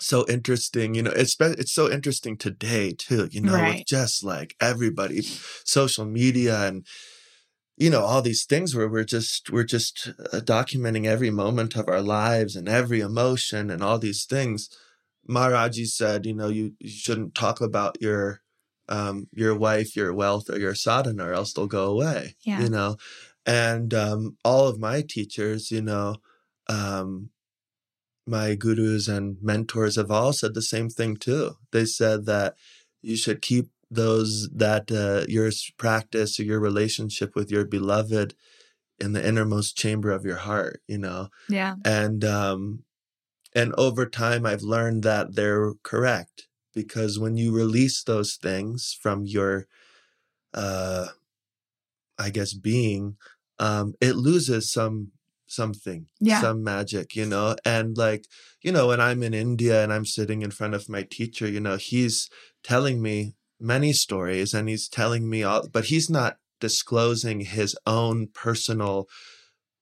so 0.00 0.24
interesting 0.28 0.94
you 0.94 1.02
know 1.02 1.10
it's 1.14 1.36
it's 1.40 1.72
so 1.72 1.90
interesting 1.90 2.36
today 2.36 2.92
too 2.92 3.28
you 3.30 3.40
know 3.40 3.54
Right. 3.54 3.78
with 3.78 3.86
just 3.86 4.22
like 4.24 4.54
everybody 4.60 5.22
social 5.64 6.04
media 6.04 6.66
and 6.66 6.86
you 7.76 7.90
know 7.90 8.02
all 8.02 8.22
these 8.22 8.44
things 8.44 8.74
where 8.74 8.88
we're 8.88 9.04
just 9.04 9.50
we're 9.50 9.64
just 9.64 10.08
uh, 10.32 10.40
documenting 10.40 11.06
every 11.06 11.30
moment 11.30 11.76
of 11.76 11.88
our 11.88 12.02
lives 12.02 12.56
and 12.56 12.68
every 12.68 13.00
emotion 13.00 13.70
and 13.70 13.82
all 13.82 13.98
these 13.98 14.24
things 14.24 14.68
maharajji 15.28 15.86
said 15.86 16.26
you 16.26 16.34
know 16.34 16.48
you, 16.48 16.72
you 16.80 16.88
shouldn't 16.90 17.34
talk 17.34 17.60
about 17.60 18.00
your 18.00 18.40
um 18.88 19.28
your 19.32 19.54
wife 19.54 19.94
your 19.96 20.12
wealth 20.14 20.48
or 20.50 20.58
your 20.58 20.74
sadhana 20.74 21.26
or 21.28 21.32
else 21.34 21.52
they'll 21.52 21.66
go 21.66 21.86
away 21.86 22.34
Yeah. 22.42 22.62
you 22.62 22.68
know 22.70 22.96
and 23.46 23.92
um 23.94 24.36
all 24.44 24.66
of 24.68 24.78
my 24.78 25.02
teachers 25.02 25.70
you 25.70 25.82
know 25.82 26.16
um 26.68 27.30
my 28.28 28.54
gurus 28.54 29.08
and 29.08 29.36
mentors 29.42 29.96
have 29.96 30.10
all 30.10 30.32
said 30.32 30.54
the 30.54 30.62
same 30.62 30.88
thing 30.88 31.16
too 31.16 31.56
they 31.72 31.84
said 31.84 32.26
that 32.26 32.54
you 33.02 33.16
should 33.16 33.40
keep 33.42 33.66
those 33.90 34.48
that 34.54 34.92
uh, 34.92 35.24
your 35.28 35.50
practice 35.78 36.38
or 36.38 36.42
your 36.44 36.60
relationship 36.60 37.34
with 37.34 37.50
your 37.50 37.64
beloved 37.64 38.34
in 39.00 39.12
the 39.12 39.26
innermost 39.26 39.76
chamber 39.76 40.10
of 40.10 40.24
your 40.24 40.36
heart 40.36 40.80
you 40.86 40.98
know 40.98 41.28
Yeah. 41.48 41.74
and 41.84 42.24
um 42.24 42.82
and 43.54 43.72
over 43.78 44.04
time 44.06 44.44
i've 44.44 44.62
learned 44.62 45.02
that 45.04 45.34
they're 45.34 45.72
correct 45.82 46.48
because 46.74 47.18
when 47.18 47.36
you 47.36 47.50
release 47.56 48.02
those 48.02 48.36
things 48.36 48.96
from 49.00 49.24
your 49.24 49.66
uh 50.54 51.06
i 52.18 52.30
guess 52.30 52.52
being 52.54 53.16
um 53.58 53.94
it 54.00 54.16
loses 54.16 54.70
some 54.70 55.12
something 55.48 56.06
Yeah. 56.20 56.40
some 56.40 56.62
magic 56.62 57.16
you 57.16 57.26
know 57.26 57.56
and 57.64 57.96
like 57.96 58.24
you 58.62 58.70
know 58.70 58.88
when 58.88 59.00
i'm 59.00 59.22
in 59.22 59.34
india 59.34 59.82
and 59.82 59.92
i'm 59.92 60.04
sitting 60.04 60.42
in 60.42 60.50
front 60.50 60.74
of 60.74 60.88
my 60.88 61.04
teacher 61.10 61.48
you 61.48 61.60
know 61.60 61.76
he's 61.76 62.28
telling 62.62 63.00
me 63.02 63.34
many 63.58 63.92
stories 63.92 64.54
and 64.54 64.68
he's 64.68 64.88
telling 64.88 65.28
me 65.28 65.42
all 65.42 65.66
but 65.72 65.86
he's 65.86 66.08
not 66.10 66.36
disclosing 66.60 67.40
his 67.40 67.76
own 67.86 68.28
personal 68.34 69.06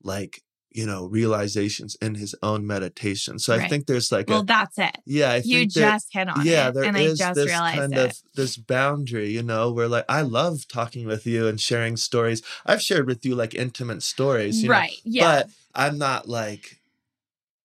like 0.02 0.40
you 0.76 0.84
know 0.86 1.06
realizations 1.06 1.96
in 2.02 2.14
his 2.14 2.34
own 2.42 2.66
meditation 2.66 3.38
so 3.38 3.54
i 3.54 3.66
think 3.68 3.86
there's 3.86 4.12
like 4.12 4.28
Well, 4.28 4.40
a 4.40 4.44
that's 4.44 4.78
it. 4.78 4.98
yeah 5.06 5.30
i 5.32 5.36
You 5.36 5.60
think 5.60 5.72
there- 5.72 5.90
just 5.92 6.08
hit 6.12 6.28
on 6.28 6.44
yeah 6.44 6.68
it. 6.68 6.74
there 6.74 6.82
is 6.84 6.88
and 6.88 6.96
I 6.98 7.06
just 7.14 7.34
this 7.34 7.46
realized 7.46 7.78
kind 7.78 7.94
it. 7.94 8.10
of 8.10 8.18
this 8.34 8.56
boundary 8.56 9.30
you 9.30 9.42
know 9.42 9.72
where 9.72 9.88
like 9.88 10.04
i 10.08 10.20
love 10.22 10.68
talking 10.68 11.06
with 11.06 11.26
you 11.26 11.46
and 11.48 11.60
sharing 11.60 11.96
stories 11.96 12.42
i've 12.66 12.82
shared 12.82 13.06
with 13.06 13.24
you 13.24 13.34
like 13.34 13.54
intimate 13.54 14.02
stories 14.02 14.62
you 14.62 14.68
know, 14.68 14.74
right. 14.74 14.92
Yeah. 15.04 15.24
but 15.42 15.50
i'm 15.74 15.96
not 15.98 16.28
like 16.28 16.80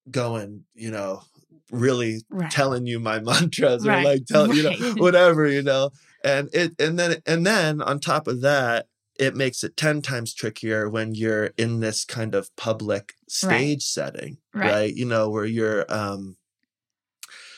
going 0.10 0.64
you 0.74 0.92
know 0.92 1.22
really 1.72 2.22
right. 2.30 2.52
telling 2.52 2.86
you 2.86 3.00
my 3.00 3.20
mantras 3.30 3.86
or 3.86 3.90
Right, 3.90 4.06
like 4.06 4.26
tell 4.26 4.54
you 4.54 4.64
know 4.64 4.94
whatever 4.98 5.48
you 5.48 5.62
know 5.62 5.92
and 6.24 6.50
it 6.54 6.74
and 6.80 6.98
then 7.00 7.22
and 7.26 7.46
then 7.46 7.82
on 7.82 8.00
top 8.00 8.28
of 8.28 8.42
that 8.42 8.88
it 9.22 9.36
makes 9.36 9.64
it 9.64 9.78
10 9.78 10.02
times 10.02 10.34
trickier 10.34 10.90
when 10.90 11.14
you're 11.16 11.52
in 11.58 11.80
this 11.80 12.04
kind 12.06 12.34
of 12.36 12.50
public 12.58 13.14
stage 13.30 13.84
setting 13.84 14.38
Right. 14.54 14.72
right. 14.72 14.94
you 14.96 15.06
know 15.06 15.30
where 15.30 15.46
you're 15.46 15.86
um 15.88 16.36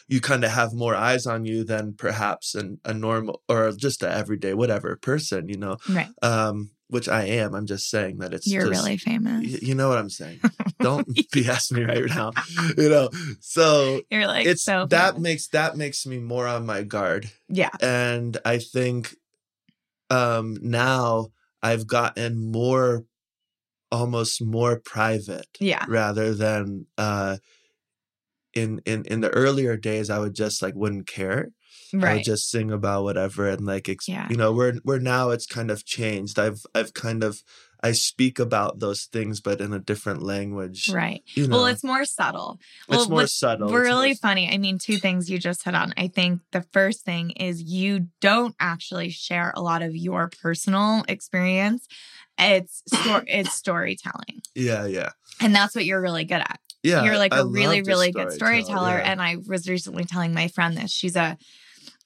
you 0.09 0.19
kind 0.21 0.43
of 0.43 0.51
have 0.51 0.73
more 0.73 0.93
eyes 0.95 1.25
on 1.25 1.45
you 1.45 1.63
than 1.63 1.93
perhaps 1.93 2.53
an, 2.55 2.79
a 2.85 2.93
normal 2.93 3.41
or 3.47 3.71
just 3.71 4.03
a 4.03 4.11
everyday 4.11 4.53
whatever 4.53 4.95
person 4.97 5.47
you 5.49 5.57
know 5.57 5.77
right. 5.89 6.09
um 6.21 6.71
which 6.89 7.07
i 7.09 7.23
am 7.23 7.55
i'm 7.55 7.65
just 7.65 7.89
saying 7.89 8.17
that 8.19 8.33
it's 8.33 8.45
You're 8.45 8.67
just, 8.67 8.83
really 8.83 8.97
famous. 8.97 9.41
y- 9.53 9.59
you 9.61 9.73
know 9.73 9.87
what 9.89 9.97
i'm 9.97 10.09
saying 10.09 10.39
don't 10.81 11.07
bs 11.33 11.71
me 11.71 11.83
right 11.85 12.05
now 12.09 12.31
you 12.77 12.89
know 12.89 13.09
so 13.39 14.01
You're 14.11 14.27
like 14.27 14.45
it's 14.45 14.61
so 14.63 14.85
that 14.87 15.13
famous. 15.13 15.21
makes 15.23 15.47
that 15.47 15.77
makes 15.77 16.05
me 16.05 16.19
more 16.19 16.45
on 16.47 16.65
my 16.65 16.83
guard 16.83 17.31
yeah. 17.47 17.69
and 17.81 18.37
i 18.45 18.59
think 18.59 19.15
um 20.09 20.57
now 20.61 21.27
i've 21.63 21.87
gotten 21.87 22.51
more 22.51 23.05
almost 23.91 24.43
more 24.43 24.79
private 24.79 25.47
Yeah. 25.59 25.85
rather 25.87 26.33
than 26.35 26.85
uh 26.97 27.37
in 28.53 28.81
in 28.85 29.03
in 29.05 29.21
the 29.21 29.29
earlier 29.29 29.75
days 29.77 30.09
i 30.09 30.19
would 30.19 30.35
just 30.35 30.61
like 30.61 30.75
wouldn't 30.75 31.07
care 31.07 31.49
right 31.93 32.09
i 32.09 32.13
would 32.15 32.23
just 32.23 32.49
sing 32.51 32.71
about 32.71 33.03
whatever 33.03 33.47
and 33.47 33.65
like 33.65 33.89
ex- 33.89 34.07
Yeah. 34.07 34.27
you 34.29 34.35
know 34.37 34.51
where 34.51 34.73
where 34.83 34.99
now 34.99 35.29
it's 35.31 35.47
kind 35.47 35.71
of 35.71 35.85
changed 35.85 36.37
i've 36.37 36.61
i've 36.75 36.93
kind 36.93 37.23
of 37.23 37.41
i 37.83 37.91
speak 37.91 38.39
about 38.39 38.79
those 38.79 39.03
things 39.03 39.41
but 39.41 39.59
in 39.61 39.73
a 39.73 39.79
different 39.79 40.23
language 40.23 40.89
Right. 40.89 41.21
you 41.35 41.47
know 41.47 41.57
Well, 41.57 41.65
it's 41.67 41.83
more 41.83 42.05
subtle. 42.05 42.59
it's 42.89 43.09
more 43.09 43.27
subtle 43.27 43.69
more 43.69 43.81
really 43.81 44.11
s- 44.11 44.19
funny. 44.19 44.49
I 44.51 44.57
mean, 44.57 44.77
two 44.79 44.97
things 44.97 45.29
you 45.29 45.37
just 45.37 45.63
hit 45.63 45.75
on. 45.75 45.93
I 45.97 46.07
think 46.07 46.41
the 46.51 46.61
first 46.73 47.03
thing 47.05 47.31
is 47.31 47.61
you 47.61 48.07
don't 48.21 48.55
actually 48.59 49.09
share 49.09 49.51
a 49.55 49.61
lot 49.61 49.81
of 49.81 49.95
your 49.95 50.29
personal 50.41 51.03
experience. 51.07 51.87
It's 52.37 52.81
sto- 52.87 53.23
it's 53.27 53.53
storytelling, 53.53 54.41
yeah 54.55 54.85
yeah 54.85 55.09
and 55.41 55.53
that's 55.53 55.75
what 55.75 55.85
you're 55.85 56.01
really 56.01 56.23
good 56.25 56.41
at. 56.41 56.59
yeah 56.83 57.03
you're 57.03 57.17
like 57.17 57.33
a 57.33 57.41
a 57.41 57.45
really 57.45 57.81
really 57.81 58.11
good 58.11 58.31
storyteller 58.31 58.97
yeah. 58.97 59.11
and 59.11 59.21
i 59.21 59.37
was 59.47 59.67
recently 59.67 60.03
telling 60.05 60.33
my 60.33 60.47
friend 60.47 60.77
this 60.77 60.91
she's 60.91 61.15
a 61.15 61.37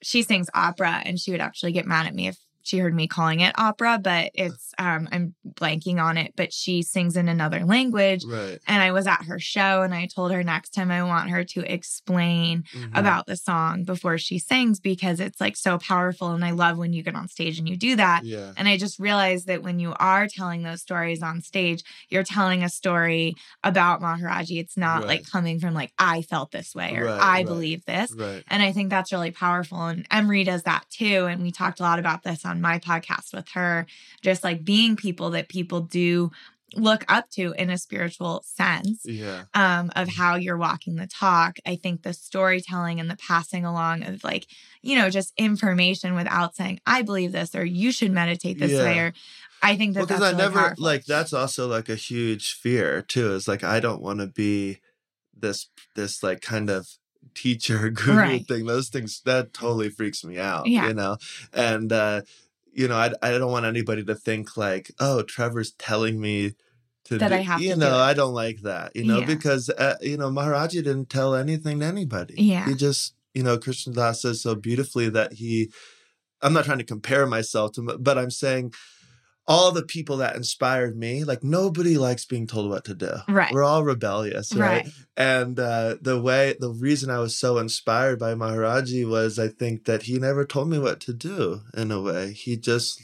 she 0.02 0.22
sings 0.24 0.48
opera 0.54 1.02
and 1.06 1.20
she 1.20 1.32
would 1.32 1.42
actually 1.42 1.72
get 1.72 1.86
mad 1.86 2.06
at 2.08 2.14
me 2.16 2.28
if 2.28 2.38
she 2.68 2.78
heard 2.80 2.94
me 2.94 3.08
calling 3.08 3.40
it 3.40 3.58
opera 3.58 4.00
but 4.02 4.30
it's 4.34 4.74
um 4.78 5.08
i'm 5.12 5.34
blanking 5.48 6.02
on 6.04 6.18
it 6.18 6.34
but 6.36 6.52
she 6.54 6.82
sings 6.84 7.16
in 7.16 7.28
another 7.28 7.64
language 7.66 8.24
right 8.26 8.60
and 8.68 8.82
i 8.84 8.92
was 8.92 9.08
at 9.08 9.24
her 9.24 9.40
show 9.40 9.82
and 9.82 9.94
i 9.94 10.06
told 10.06 10.32
her 10.32 10.44
next 10.44 10.70
time 10.72 10.92
i 10.92 11.02
want 11.04 11.30
her 11.30 11.44
to 11.44 11.62
explain 11.72 12.64
Mhm. 12.76 12.98
about 12.98 13.26
the 13.28 13.36
song 13.38 13.84
before 13.84 14.18
she 14.18 14.38
sings 14.40 14.80
because 14.80 15.20
it's 15.20 15.40
like 15.42 15.56
so 15.56 15.78
powerful 15.78 16.32
and 16.32 16.44
i 16.44 16.52
love 16.52 16.78
when 16.78 16.94
you 16.94 17.02
get 17.04 17.16
on 17.16 17.28
stage 17.28 17.58
and 17.60 17.68
you 17.70 17.78
do 17.78 17.96
that 17.96 18.24
yeah 18.24 18.52
and 18.58 18.68
I 18.68 18.76
just 18.78 18.98
realized 19.00 19.46
that 19.48 19.62
when 19.62 19.80
you 19.80 19.94
are 20.00 20.28
telling 20.28 20.64
those 20.64 20.82
stories 20.82 21.22
on 21.22 21.42
stage, 21.42 21.84
you're 22.10 22.24
telling 22.24 22.64
a 22.64 22.70
story 22.70 23.36
about 23.64 24.02
Maharajji. 24.02 24.60
It's 24.60 24.76
not 24.76 25.02
Right. 25.02 25.08
like 25.10 25.30
coming 25.32 25.60
from 25.60 25.76
like, 25.76 25.92
I 26.00 26.24
felt 26.24 26.52
this 26.52 26.74
way 26.74 26.96
or 26.96 27.06
Right, 27.06 27.20
I 27.22 27.44
believe 27.44 27.86
this. 27.86 28.12
right 28.18 28.44
And 28.48 28.64
I 28.64 28.72
think 28.72 28.90
that's 28.90 29.12
really 29.12 29.30
powerful. 29.30 29.86
And 29.86 30.08
Emery 30.10 30.44
does 30.44 30.64
that 30.64 30.86
too. 30.90 31.28
And 31.30 31.44
we 31.44 31.52
talked 31.52 31.80
a 31.80 31.84
lot 31.84 32.00
about 32.00 32.24
this 32.24 32.46
on 32.46 32.57
my 32.62 32.80
podcast 32.80 33.34
with 33.34 33.50
her, 33.50 33.86
just 34.22 34.44
like 34.44 34.64
being 34.64 34.96
people 34.96 35.30
that 35.32 35.50
people 35.50 35.82
do 35.82 36.32
look 36.76 37.06
up 37.08 37.30
to 37.30 37.54
in 37.58 37.70
a 37.70 37.78
spiritual 37.78 38.44
sense 38.46 39.02
Yeah. 39.06 39.44
um, 39.54 39.90
of 39.96 40.10
how 40.10 40.36
you're 40.36 40.58
walking 40.58 40.96
the 40.96 41.08
talk. 41.08 41.58
I 41.66 41.78
think 41.78 42.04
the 42.04 42.12
storytelling 42.12 43.00
and 43.00 43.10
the 43.10 43.16
passing 43.16 43.64
along 43.64 44.04
of 44.04 44.22
like, 44.26 44.48
you 44.82 44.98
know, 44.98 45.10
just 45.10 45.32
information 45.38 46.14
without 46.14 46.56
saying, 46.58 46.82
I 46.86 47.04
believe 47.04 47.32
this 47.32 47.56
or 47.56 47.64
you 47.64 47.94
should 47.94 48.12
meditate 48.12 48.60
this 48.60 48.78
way. 48.78 49.00
Or 49.00 49.14
I 49.62 49.78
think 49.78 49.94
that 49.94 50.02
Because 50.02 50.20
that's 50.20 50.34
I 50.34 50.38
really 50.38 50.44
never 50.44 50.60
powerful. 50.60 50.84
like 50.84 51.06
that's 51.06 51.32
also 51.32 51.68
like 51.70 51.88
a 51.88 51.96
huge 51.96 52.52
fear 52.54 53.02
too. 53.02 53.32
Is 53.32 53.48
like 53.48 53.64
I 53.64 53.80
don't 53.80 54.02
want 54.02 54.20
to 54.20 54.28
be 54.28 54.80
this 55.36 55.70
this 55.96 56.22
like 56.22 56.42
kind 56.42 56.70
of 56.70 56.88
teacher 57.34 57.90
guru 57.92 58.18
Right. 58.18 58.48
thing. 58.48 58.66
Those 58.66 58.90
things 58.90 59.22
that 59.26 59.54
totally 59.54 59.90
freaks 59.90 60.24
me 60.26 60.38
out. 60.38 60.68
Yeah. 60.68 60.90
You 60.90 60.94
know, 60.96 61.18
and 61.54 61.92
uh, 61.94 62.22
you 62.78 62.88
know, 62.88 62.96
I 62.96 63.12
I 63.22 63.32
don't 63.38 63.52
want 63.52 63.66
anybody 63.66 64.04
to 64.06 64.16
think 64.16 64.56
like, 64.56 64.92
oh, 65.00 65.24
Trevor's 65.24 65.72
telling 65.74 66.20
me. 66.22 66.54
To 67.06 67.18
That 67.18 67.30
do, 67.30 67.36
I 67.36 67.38
have 67.38 67.62
you 67.62 67.70
to 67.70 67.76
do 67.76 67.80
know, 67.80 67.96
it. 67.98 68.02
I 68.02 68.14
don't 68.14 68.34
like 68.34 68.60
that, 68.64 68.94
you 68.94 69.06
know, 69.06 69.20
Yeah. 69.20 69.26
because 69.26 69.70
uh, 69.70 69.96
you 70.02 70.18
know 70.18 70.30
Maharajji 70.30 70.84
didn't 70.84 71.10
tell 71.10 71.36
anything 71.36 71.80
to 71.80 71.86
anybody. 71.86 72.34
Yeah. 72.38 72.66
he 72.68 72.76
just, 72.76 73.16
you 73.34 73.44
know, 73.44 73.58
Krishna 73.58 73.94
Das 73.94 74.22
says 74.24 74.42
so 74.42 74.56
beautifully 74.56 75.08
that 75.10 75.32
he. 75.34 75.72
I'm 76.42 76.52
not 76.52 76.66
trying 76.66 76.80
to 76.80 76.84
compare 76.84 77.26
myself 77.26 77.72
to, 77.74 77.82
but 77.98 78.18
I'm 78.18 78.30
saying 78.30 78.74
all 79.48 79.72
the 79.72 79.84
people 79.84 80.18
that 80.18 80.36
inspired 80.36 80.98
me, 80.98 81.24
like 81.24 81.42
nobody 81.44 81.98
likes 81.98 82.26
being 82.26 82.48
told 82.48 82.70
what 82.70 82.84
to 82.86 82.94
do. 82.94 83.12
Right. 83.30 83.52
We're 83.54 83.64
all 83.64 83.84
rebellious, 83.84 84.54
right? 84.54 84.84
Right. 84.84 84.90
And 85.16 85.58
uh, 85.60 85.96
the 86.02 86.20
way, 86.22 86.56
the 86.60 86.72
reason 86.72 87.10
I 87.10 87.20
was 87.20 87.40
so 87.40 87.58
inspired 87.58 88.20
by 88.20 88.34
Maharajji 88.34 89.08
was 89.08 89.40
I 89.40 89.48
think 89.48 89.86
that 89.86 90.04
he 90.04 90.20
never 90.20 90.46
told 90.46 90.70
me 90.70 90.80
what 90.80 91.00
to 91.02 91.14
do 91.14 91.62
in 91.76 91.92
a 91.92 92.02
way. 92.02 92.34
He 92.34 92.58
just, 92.58 93.02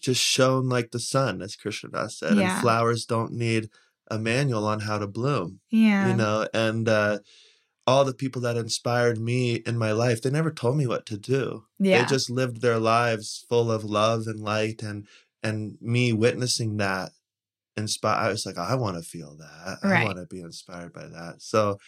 just 0.00 0.20
shone 0.20 0.68
like 0.68 0.90
the 0.90 0.98
sun, 0.98 1.40
as 1.40 1.54
Krishna 1.54 1.90
Das 1.90 2.18
said. 2.18 2.36
Yeah. 2.36 2.54
And 2.54 2.60
flowers 2.60 3.04
don't 3.04 3.32
need 3.32 3.70
a 4.10 4.18
manual 4.18 4.66
on 4.66 4.80
how 4.80 4.98
to 4.98 5.06
bloom, 5.06 5.60
Yeah. 5.70 6.08
you 6.08 6.16
know? 6.16 6.48
And, 6.52 6.88
uh, 6.88 7.18
all 7.86 8.04
the 8.04 8.12
people 8.12 8.42
that 8.42 8.56
inspired 8.56 9.18
me 9.18 9.54
in 9.64 9.78
my 9.78 9.92
life, 9.92 10.20
they 10.20 10.28
never 10.28 10.50
told 10.50 10.76
me 10.76 10.86
what 10.86 11.06
to 11.06 11.16
do 11.16 11.64
yeah. 11.78 12.02
they 12.02 12.08
just 12.08 12.28
lived 12.28 12.60
their 12.60 12.78
lives 12.78 13.46
full 13.48 13.72
of 13.72 13.82
love 13.82 14.26
and 14.26 14.40
light 14.40 14.82
and 14.82 15.06
and 15.42 15.76
me 15.80 16.12
witnessing 16.12 16.76
that 16.78 17.10
inspire 17.76 18.16
i 18.16 18.28
was 18.28 18.44
like 18.44 18.58
i 18.58 18.74
want 18.74 18.96
to 18.96 19.02
feel 19.02 19.36
that. 19.38 19.78
I 19.82 20.04
want 20.04 20.18
to 20.18 20.26
be 20.26 20.40
inspired 20.40 20.92
by 20.92 21.06
that. 21.06 21.36
So 21.38 21.78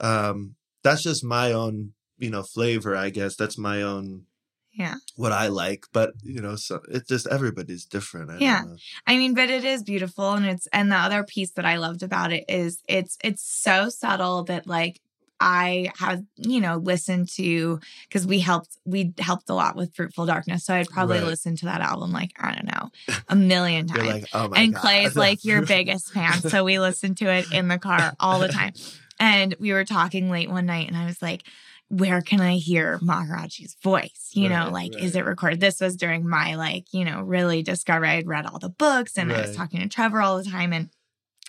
um 0.00 0.54
that's 0.82 1.02
just 1.02 1.24
my 1.24 1.52
own 1.52 1.92
you 2.18 2.30
know 2.30 2.42
flavor 2.42 2.94
i 2.96 3.10
guess. 3.10 3.36
That's 3.36 3.58
my 3.58 3.82
own 3.82 4.24
yeah. 4.72 4.96
what 5.16 5.32
i 5.32 5.48
like 5.48 5.86
but 5.92 6.12
you 6.22 6.40
know 6.40 6.54
so 6.54 6.80
it's 6.88 7.08
just 7.08 7.26
everybody's 7.26 7.84
different. 7.84 8.30
I 8.30 8.36
Yeah. 8.38 8.62
I 9.06 9.16
mean, 9.16 9.34
but 9.34 9.50
it 9.50 9.64
is 9.64 9.82
beautiful 9.82 10.34
and 10.34 10.46
it's 10.46 10.68
and 10.72 10.92
the 10.92 10.96
other 10.96 11.24
piece 11.24 11.50
that 11.52 11.64
I 11.64 11.76
loved 11.76 12.02
about 12.02 12.32
it 12.32 12.44
is 12.48 12.82
it's 12.88 13.16
it's 13.24 13.42
so 13.42 13.88
subtle 13.88 14.44
that 14.44 14.66
like 14.66 15.00
I 15.40 15.92
have, 15.98 16.22
you 16.36 16.60
know, 16.60 16.76
listened 16.78 17.28
to 17.36 17.78
because 18.08 18.26
we 18.26 18.40
helped 18.40 18.76
we 18.84 19.12
helped 19.18 19.48
a 19.50 19.54
lot 19.54 19.76
with 19.76 19.94
Fruitful 19.94 20.26
Darkness. 20.26 20.64
So 20.64 20.74
I'd 20.74 20.88
probably 20.88 21.18
Right. 21.18 21.26
listen 21.26 21.56
to 21.56 21.66
that 21.66 21.80
album 21.80 22.10
like, 22.12 22.32
I 22.38 22.54
don't 22.54 22.66
know, 22.66 22.90
a 23.28 23.36
million 23.36 23.86
times. 23.86 24.06
like 24.08 24.24
oh 24.34 24.52
and 24.54 24.74
God. 24.74 24.80
Clay's 24.80 25.16
like 25.16 25.44
your 25.44 25.64
biggest 25.64 26.12
fan. 26.12 26.40
So 26.48 26.64
we 26.64 26.78
listened 26.80 27.18
to 27.18 27.26
it 27.32 27.52
in 27.52 27.68
the 27.68 27.78
car 27.78 28.14
all 28.20 28.38
the 28.40 28.48
time. 28.48 28.72
And 29.20 29.56
we 29.58 29.72
were 29.72 29.84
talking 29.84 30.30
late 30.30 30.48
one 30.48 30.66
night 30.66 30.86
and 30.86 30.96
I 30.96 31.04
was 31.04 31.20
like, 31.20 31.42
where 31.88 32.20
can 32.20 32.40
I 32.40 32.54
hear 32.58 33.00
Maharajji's 33.02 33.74
voice? 33.82 34.30
You 34.32 34.48
know, 34.48 34.70
like, 34.70 34.92
right. 34.94 35.02
is 35.02 35.16
it 35.16 35.24
recorded? 35.24 35.58
This 35.58 35.80
was 35.80 35.96
during 35.96 36.28
my, 36.28 36.54
like, 36.54 36.84
you 36.92 37.04
know, 37.04 37.22
really 37.22 37.64
discovery. 37.64 38.10
I'd 38.10 38.28
read 38.28 38.46
all 38.46 38.60
the 38.60 38.68
books 38.68 39.18
and 39.18 39.32
I 39.32 39.40
was 39.40 39.56
talking 39.56 39.80
to 39.80 39.88
Trevor 39.88 40.20
all 40.20 40.36
the 40.38 40.48
time. 40.48 40.72
And, 40.72 40.90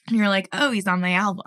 and 0.08 0.18
you're 0.18 0.30
like, 0.30 0.50
oh, 0.52 0.72
he's 0.72 0.88
on 0.88 1.00
my 1.00 1.14
album. 1.14 1.46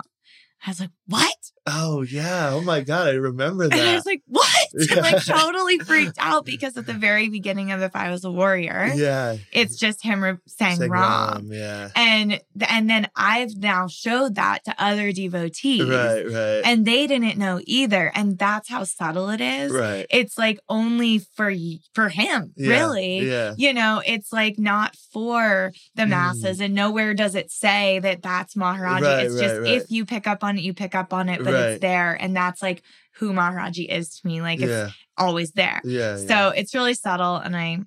I 0.65 0.69
was 0.69 0.79
like, 0.79 0.91
what? 1.07 1.35
Oh 1.65 2.01
yeah 2.01 2.49
oh 2.51 2.59
my 2.61 2.81
god 2.81 3.07
i 3.07 3.11
remember 3.13 3.69
that. 3.69 3.79
And 3.79 3.89
I 3.89 3.95
was 3.95 4.05
like, 4.05 4.21
what? 4.27 4.49
Yeah. 4.75 5.01
Like 5.01 5.23
totally 5.23 5.77
freaked 5.79 6.17
out 6.19 6.45
because 6.45 6.75
at 6.77 6.87
the 6.87 6.93
very 6.95 7.29
beginning 7.29 7.71
of 7.71 7.83
If 7.83 7.95
I 7.95 8.09
Was 8.09 8.25
a 8.25 8.31
Warrior, 8.31 8.91
yeah 8.95 9.37
it's 9.51 9.77
just 9.77 10.03
him 10.03 10.23
re- 10.23 10.37
saying 10.47 10.77
Saying 10.77 10.91
Ram. 10.91 11.33
Ram, 11.33 11.49
yeah 11.53 11.89
And 11.95 12.41
and 12.67 12.89
then 12.89 13.07
I've 13.15 13.55
now 13.55 13.87
showed 13.87 14.33
that 14.35 14.65
to 14.65 14.73
other 14.79 15.11
devotees. 15.11 15.83
right 15.87 16.23
right 16.25 16.61
And 16.65 16.85
they 16.87 17.05
didn't 17.05 17.37
know 17.37 17.61
either. 17.67 18.11
And 18.15 18.37
that's 18.39 18.67
how 18.67 18.83
subtle 18.83 19.29
it 19.29 19.41
is. 19.41 19.71
right 19.71 20.07
It's 20.09 20.39
like 20.39 20.59
only 20.69 21.19
for 21.19 21.53
for 21.93 22.09
him, 22.09 22.51
Yeah, 22.57 22.69
really. 22.69 23.29
yeah 23.29 23.53
You 23.55 23.73
know, 23.75 24.01
it's 24.05 24.33
like 24.33 24.57
not 24.57 24.95
for 25.13 25.71
the 25.95 26.03
Mm. 26.03 26.09
masses, 26.09 26.59
and 26.59 26.73
nowhere 26.73 27.13
does 27.13 27.35
it 27.35 27.51
say 27.51 27.99
that 27.99 28.23
that's 28.23 28.55
Maharajji. 28.55 29.01
Right, 29.01 29.25
it's 29.27 29.35
just 29.39 29.53
right, 29.53 29.61
right. 29.61 29.71
if 29.81 29.91
you 29.91 30.03
pick 30.05 30.25
up 30.25 30.43
on 30.43 30.57
it, 30.57 30.61
you 30.61 30.73
pick 30.73 30.95
up 30.95 31.13
on 31.13 31.29
it, 31.29 31.43
but 31.43 31.52
Right. 31.53 31.69
it's 31.71 31.81
there, 31.81 32.13
and 32.21 32.35
that's 32.35 32.61
like 32.61 32.83
who 33.15 33.31
Maharajji 33.33 33.87
is 33.89 34.19
to 34.19 34.27
me. 34.27 34.41
Like 34.41 34.59
it's 34.59 34.71
yeah 34.71 34.89
always 35.17 35.51
there. 35.51 35.81
yeah 35.83 36.17
So 36.17 36.25
yeah. 36.27 36.51
it's 36.55 36.73
really 36.73 36.93
subtle, 36.93 37.37
and 37.37 37.55
I, 37.55 37.79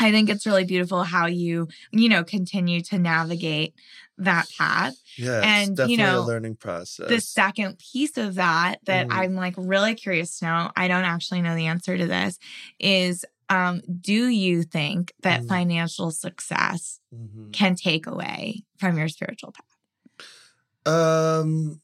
I 0.00 0.10
think 0.10 0.28
it's 0.30 0.46
really 0.46 0.64
beautiful 0.64 1.02
how 1.04 1.26
you, 1.26 1.68
you 1.92 2.08
know, 2.08 2.24
continue 2.24 2.80
to 2.82 2.98
navigate 2.98 3.74
that 4.18 4.46
path. 4.56 4.94
Yeah, 5.16 5.38
it's 5.38 5.80
And, 5.80 5.90
you 5.90 5.96
know, 5.98 6.24
learning 6.26 6.56
process. 6.56 7.08
The 7.08 7.20
second 7.20 7.78
piece 7.78 8.16
of 8.16 8.34
that 8.36 8.80
that 8.86 9.08
Mhm. 9.08 9.12
I'm 9.12 9.34
like 9.34 9.54
really 9.56 9.94
curious 9.94 10.38
to 10.38 10.44
know, 10.46 10.72
I 10.76 10.88
don't 10.88 11.04
actually 11.04 11.42
know 11.42 11.54
the 11.54 11.66
answer 11.66 11.96
to 11.96 12.06
this, 12.06 12.38
is 12.78 13.24
um, 13.48 13.80
do 14.00 14.26
you 14.26 14.62
think 14.64 15.12
that 15.22 15.42
Mhm. 15.42 15.48
financial 15.48 16.10
success 16.10 16.98
Mhm. 17.14 17.52
can 17.52 17.76
take 17.76 18.06
away 18.06 18.64
from 18.78 18.98
your 18.98 19.08
spiritual 19.08 19.52
path? 19.52 20.92
Um, 20.92 21.80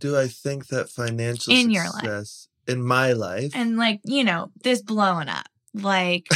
do 0.00 0.16
I 0.16 0.28
think 0.28 0.68
that 0.68 0.88
financial 0.88 1.52
In 1.52 1.70
your 1.70 1.84
life. 2.02 2.28
in 2.66 2.82
my 2.82 3.12
life? 3.12 3.52
And 3.54 3.76
like, 3.76 4.00
you 4.04 4.24
know, 4.24 4.50
this 4.62 4.82
blowing 4.82 5.28
up. 5.28 5.46
Like, 5.74 6.26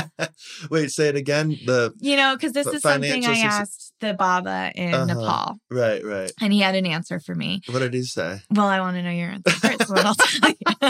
Wait, 0.70 0.90
say 0.90 1.08
it 1.08 1.16
again. 1.16 1.58
The 1.64 1.92
you 1.98 2.16
know, 2.16 2.34
because 2.36 2.52
this 2.52 2.66
is 2.66 2.80
something 2.82 3.24
I 3.26 3.38
asked 3.38 3.92
the 4.00 4.14
Baba 4.14 4.70
in 4.74 4.94
Uh-huh. 4.94 5.04
Nepal, 5.04 5.60
right, 5.68 6.02
right. 6.04 6.32
and 6.40 6.52
he 6.52 6.60
had 6.60 6.74
an 6.76 6.86
answer 6.86 7.18
for 7.20 7.34
me. 7.34 7.60
What 7.68 7.80
did 7.80 7.92
he 7.92 8.02
say? 8.04 8.40
Well, 8.50 8.66
I 8.68 8.80
want 8.80 8.96
to 8.96 9.02
know 9.02 9.10
your 9.10 9.30
answer 9.30 9.50
first, 9.50 9.88
then 9.92 10.06
I'll 10.06 10.14
tell 10.18 10.50
you. 10.50 10.88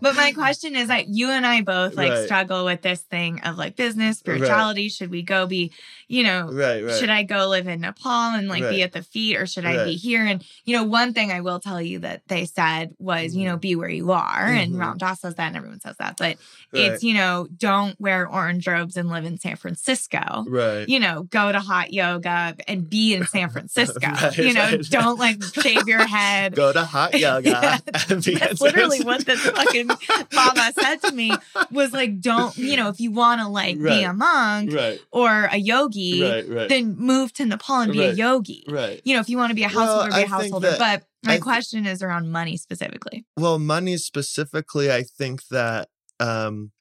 But 0.00 0.14
my 0.16 0.32
question 0.32 0.74
is 0.76 0.88
that 0.88 1.08
you 1.08 1.30
and 1.30 1.46
I 1.46 1.62
both 1.62 1.94
like 1.94 2.10
Right. 2.12 2.24
struggle 2.24 2.64
with 2.64 2.82
this 2.82 3.00
thing 3.02 3.40
of 3.40 3.56
like 3.58 3.76
business, 3.76 4.18
spirituality. 4.18 4.88
Should 4.88 5.10
we 5.10 5.22
go 5.22 5.46
be, 5.46 5.72
you 6.08 6.22
know, 6.24 6.50
Right, 6.50 6.84
right. 6.84 6.94
should 6.96 7.10
I 7.10 7.22
go 7.22 7.48
live 7.48 7.66
in 7.68 7.80
Nepal 7.80 8.34
and 8.34 8.48
like 8.48 8.62
Right. 8.62 8.70
be 8.70 8.82
at 8.82 8.92
the 8.92 9.02
feet 9.02 9.36
or 9.36 9.46
should 9.46 9.64
I 9.66 9.84
be 9.84 9.94
here? 9.94 10.24
And, 10.24 10.42
you 10.64 10.76
know, 10.76 10.84
one 10.84 11.12
thing 11.14 11.30
I 11.32 11.40
will 11.40 11.60
tell 11.60 11.80
you 11.80 11.98
that 12.00 12.22
they 12.28 12.44
said 12.46 12.94
was, 12.98 13.34
you 13.34 13.44
know, 13.46 13.56
be 13.56 13.74
where 13.76 13.88
you 13.88 14.12
are. 14.12 14.46
And 14.46 14.74
Mhm. 14.74 14.78
Ram 14.80 14.98
Dass 14.98 15.20
says 15.20 15.34
that 15.36 15.48
and 15.48 15.56
everyone 15.56 15.80
says 15.80 15.96
that. 15.98 16.16
But 16.16 16.36
right. 16.72 16.82
it's, 16.92 17.02
you 17.02 17.14
know, 17.14 17.48
don't 17.56 18.00
wear 18.00 18.26
orange 18.28 18.66
robes 18.66 18.96
and 18.96 19.08
live 19.08 19.24
in 19.24 19.38
San 19.38 19.56
Francisco 19.56 20.44
right. 20.48 20.88
you 20.88 20.98
know, 21.00 21.22
go 21.24 21.52
to 21.52 21.60
hot 21.60 21.92
yoga 21.92 22.54
and 22.66 22.88
be 22.88 23.14
in 23.14 23.26
San 23.26 23.48
Francisco. 23.58 24.00
Right, 24.08 24.36
you 24.38 24.52
know, 24.54 24.62
right. 24.62 24.82
don't 24.90 25.18
like 25.18 25.42
shave 25.42 25.86
your 25.88 26.06
head. 26.06 26.54
Go 26.54 26.72
to 26.72 26.84
hot 26.84 27.14
yoga. 27.18 27.48
Yeah, 27.50 27.78
and 28.08 28.22
be 28.24 28.34
That's 28.34 28.60
literally 28.60 29.00
what 29.00 29.24
this 29.24 29.40
fucking 29.40 29.87
Baba 30.32 30.72
said 30.78 30.96
to 31.02 31.12
me 31.12 31.32
was 31.70 31.92
like, 31.92 32.20
don't, 32.20 32.56
you 32.56 32.76
know, 32.76 32.88
if 32.88 33.00
you 33.00 33.10
want 33.10 33.40
to 33.40 33.48
like 33.48 33.76
be 33.76 34.02
a 34.02 34.12
monk 34.12 34.72
Right, 34.72 35.00
or 35.10 35.44
a 35.46 35.56
yogi, 35.56 36.22
right, 36.22 36.48
right, 36.48 36.68
then 36.68 36.96
move 36.96 37.32
to 37.34 37.44
Nepal 37.44 37.80
and 37.80 37.92
be 37.92 38.02
a 38.02 38.12
yogi. 38.12 38.64
right. 38.68 39.00
You 39.04 39.14
know, 39.14 39.20
if 39.20 39.28
you 39.28 39.36
want 39.38 39.50
to 39.50 39.54
be 39.54 39.64
a 39.64 39.68
Well, 39.68 39.86
householder, 39.86 40.16
be 40.16 40.22
a 40.22 40.26
householder. 40.26 40.70
that- 40.70 40.78
but 40.78 41.02
my 41.24 41.32
I 41.34 41.36
thi- 41.36 41.42
question 41.42 41.86
is 41.86 42.02
around 42.02 42.30
money 42.30 42.56
specifically. 42.56 43.24
Well, 43.36 43.58
money 43.58 43.96
specifically, 43.96 44.90
I 44.92 45.02
think 45.02 45.48
that 45.48 45.88
um 46.20 46.72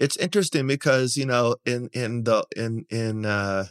it's 0.00 0.16
interesting 0.16 0.66
because, 0.66 1.16
you 1.16 1.26
know, 1.26 1.56
in 1.64 1.88
in 1.92 2.24
the 2.24 2.44
in 2.56 2.84
in 2.90 3.24
uh 3.26 3.66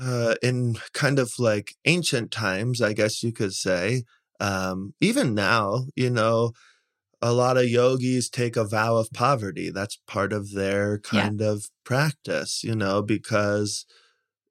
uh 0.00 0.34
in 0.42 0.76
kind 0.92 1.18
of 1.18 1.32
like 1.38 1.74
ancient 1.84 2.30
times, 2.30 2.80
I 2.80 2.92
guess 2.92 3.22
you 3.22 3.32
could 3.32 3.52
say, 3.52 4.04
um 4.40 4.94
even 5.00 5.34
now, 5.34 5.86
you 5.96 6.10
know, 6.10 6.52
a 7.22 7.32
lot 7.32 7.56
of 7.58 7.68
yogis 7.68 8.30
take 8.30 8.56
a 8.56 8.64
vow 8.66 8.96
of 8.96 9.12
poverty. 9.12 9.70
That's 9.70 9.98
part 10.06 10.32
of 10.32 10.52
their 10.52 10.98
Yeah. 11.10 11.30
kind 11.30 11.40
of 11.42 11.66
practice, 11.84 12.64
you 12.64 12.74
know, 12.76 13.02
because 13.02 13.86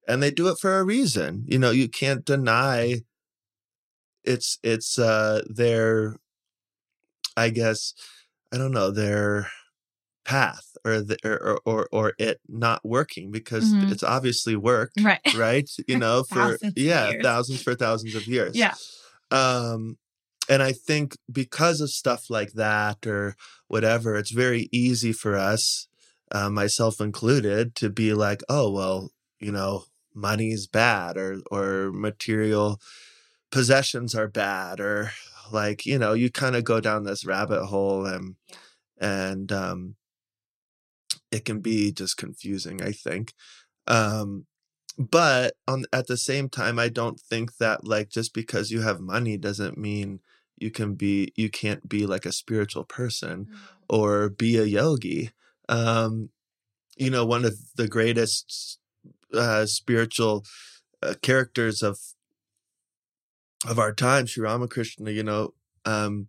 and 0.07 0.23
they 0.23 0.31
do 0.31 0.49
it 0.49 0.59
for 0.59 0.79
a 0.79 0.85
reason. 0.85 1.43
You 1.47 1.59
know, 1.59 1.71
you 1.71 1.89
can't 1.89 2.25
deny 2.25 3.01
it's 4.23 4.59
it's 4.63 4.99
uh 4.99 5.41
their 5.49 6.15
I 7.35 7.49
guess 7.49 7.93
I 8.53 8.57
don't 8.57 8.71
know, 8.71 8.91
their 8.91 9.49
path 10.25 10.77
or 10.85 11.01
the 11.01 11.17
or 11.25 11.61
or, 11.65 11.89
or 11.91 12.13
it 12.19 12.39
not 12.47 12.85
working 12.85 13.31
because 13.31 13.75
Mhm. 13.75 13.91
it's 13.91 14.03
obviously 14.03 14.55
worked, 14.55 15.03
Right. 15.03 15.21
right? 15.31 15.69
You 15.87 15.95
know, 15.99 16.23
for 16.23 16.59
yeah, 16.75 17.11
years. 17.11 17.23
thousands 17.23 17.63
for 17.63 17.75
thousands 17.75 18.15
of 18.15 18.27
years. 18.27 18.55
Yeah. 18.55 18.75
Um, 19.31 19.97
and 20.49 20.63
I 20.63 20.71
think 20.71 21.17
because 21.31 21.81
of 21.81 21.89
stuff 21.89 22.29
like 22.29 22.53
that 22.53 23.05
or 23.05 23.35
whatever, 23.67 24.15
it's 24.15 24.31
very 24.31 24.69
easy 24.71 25.11
for 25.11 25.35
us 25.35 25.87
uh, 26.31 26.49
myself 26.49 26.99
included, 26.99 27.75
to 27.75 27.89
be 27.89 28.13
like, 28.13 28.41
oh 28.49 28.71
well, 28.71 29.11
you 29.39 29.51
know, 29.51 29.85
money's 30.13 30.67
bad, 30.67 31.17
or 31.17 31.39
or 31.51 31.91
material 31.93 32.79
possessions 33.51 34.15
are 34.15 34.27
bad, 34.27 34.79
or 34.79 35.11
like 35.51 35.85
you 35.85 35.97
know, 35.97 36.13
you 36.13 36.31
kind 36.31 36.55
of 36.55 36.63
go 36.63 36.79
down 36.79 37.03
this 37.03 37.25
rabbit 37.25 37.65
hole, 37.65 38.05
and 38.05 38.35
and 38.99 39.51
um, 39.51 39.95
it 41.31 41.45
can 41.45 41.59
be 41.61 41.91
just 41.91 42.17
confusing. 42.17 42.81
I 42.81 42.91
think. 42.91 43.33
Um, 43.87 44.45
but 44.97 45.53
on 45.67 45.85
at 45.93 46.07
the 46.07 46.17
same 46.17 46.49
time 46.49 46.79
i 46.79 46.89
don't 46.89 47.19
think 47.19 47.57
that 47.57 47.85
like 47.85 48.09
just 48.09 48.33
because 48.33 48.71
you 48.71 48.81
have 48.81 48.99
money 48.99 49.37
doesn't 49.37 49.77
mean 49.77 50.19
you 50.57 50.71
can 50.71 50.95
be 50.95 51.31
you 51.35 51.49
can't 51.49 51.87
be 51.87 52.05
like 52.05 52.25
a 52.25 52.31
spiritual 52.31 52.83
person 52.83 53.45
Mm. 53.45 53.55
or 53.89 54.29
be 54.29 54.57
a 54.57 54.63
yogi 54.63 55.31
um 55.69 56.29
you 56.97 57.09
know 57.09 57.25
one 57.25 57.45
of 57.45 57.55
the 57.75 57.87
greatest 57.87 58.79
uh 59.33 59.65
spiritual 59.65 60.45
uh, 61.03 61.13
characters 61.21 61.83
of 61.83 61.99
of 63.67 63.79
our 63.79 63.93
time 63.93 64.25
Sri 64.25 64.43
Ramakrishna 64.43 65.11
you 65.11 65.23
know 65.23 65.53
um 65.85 66.27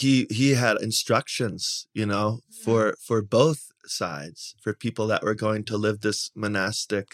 he 0.00 0.26
he 0.30 0.50
had 0.54 0.80
instructions 0.80 1.86
you 1.92 2.06
know 2.06 2.40
for 2.64 2.94
for 3.06 3.20
both 3.22 3.60
sides 3.84 4.54
for 4.62 4.72
people 4.72 5.06
that 5.06 5.22
were 5.22 5.34
going 5.34 5.62
to 5.64 5.76
live 5.76 6.00
this 6.00 6.30
monastic 6.34 7.06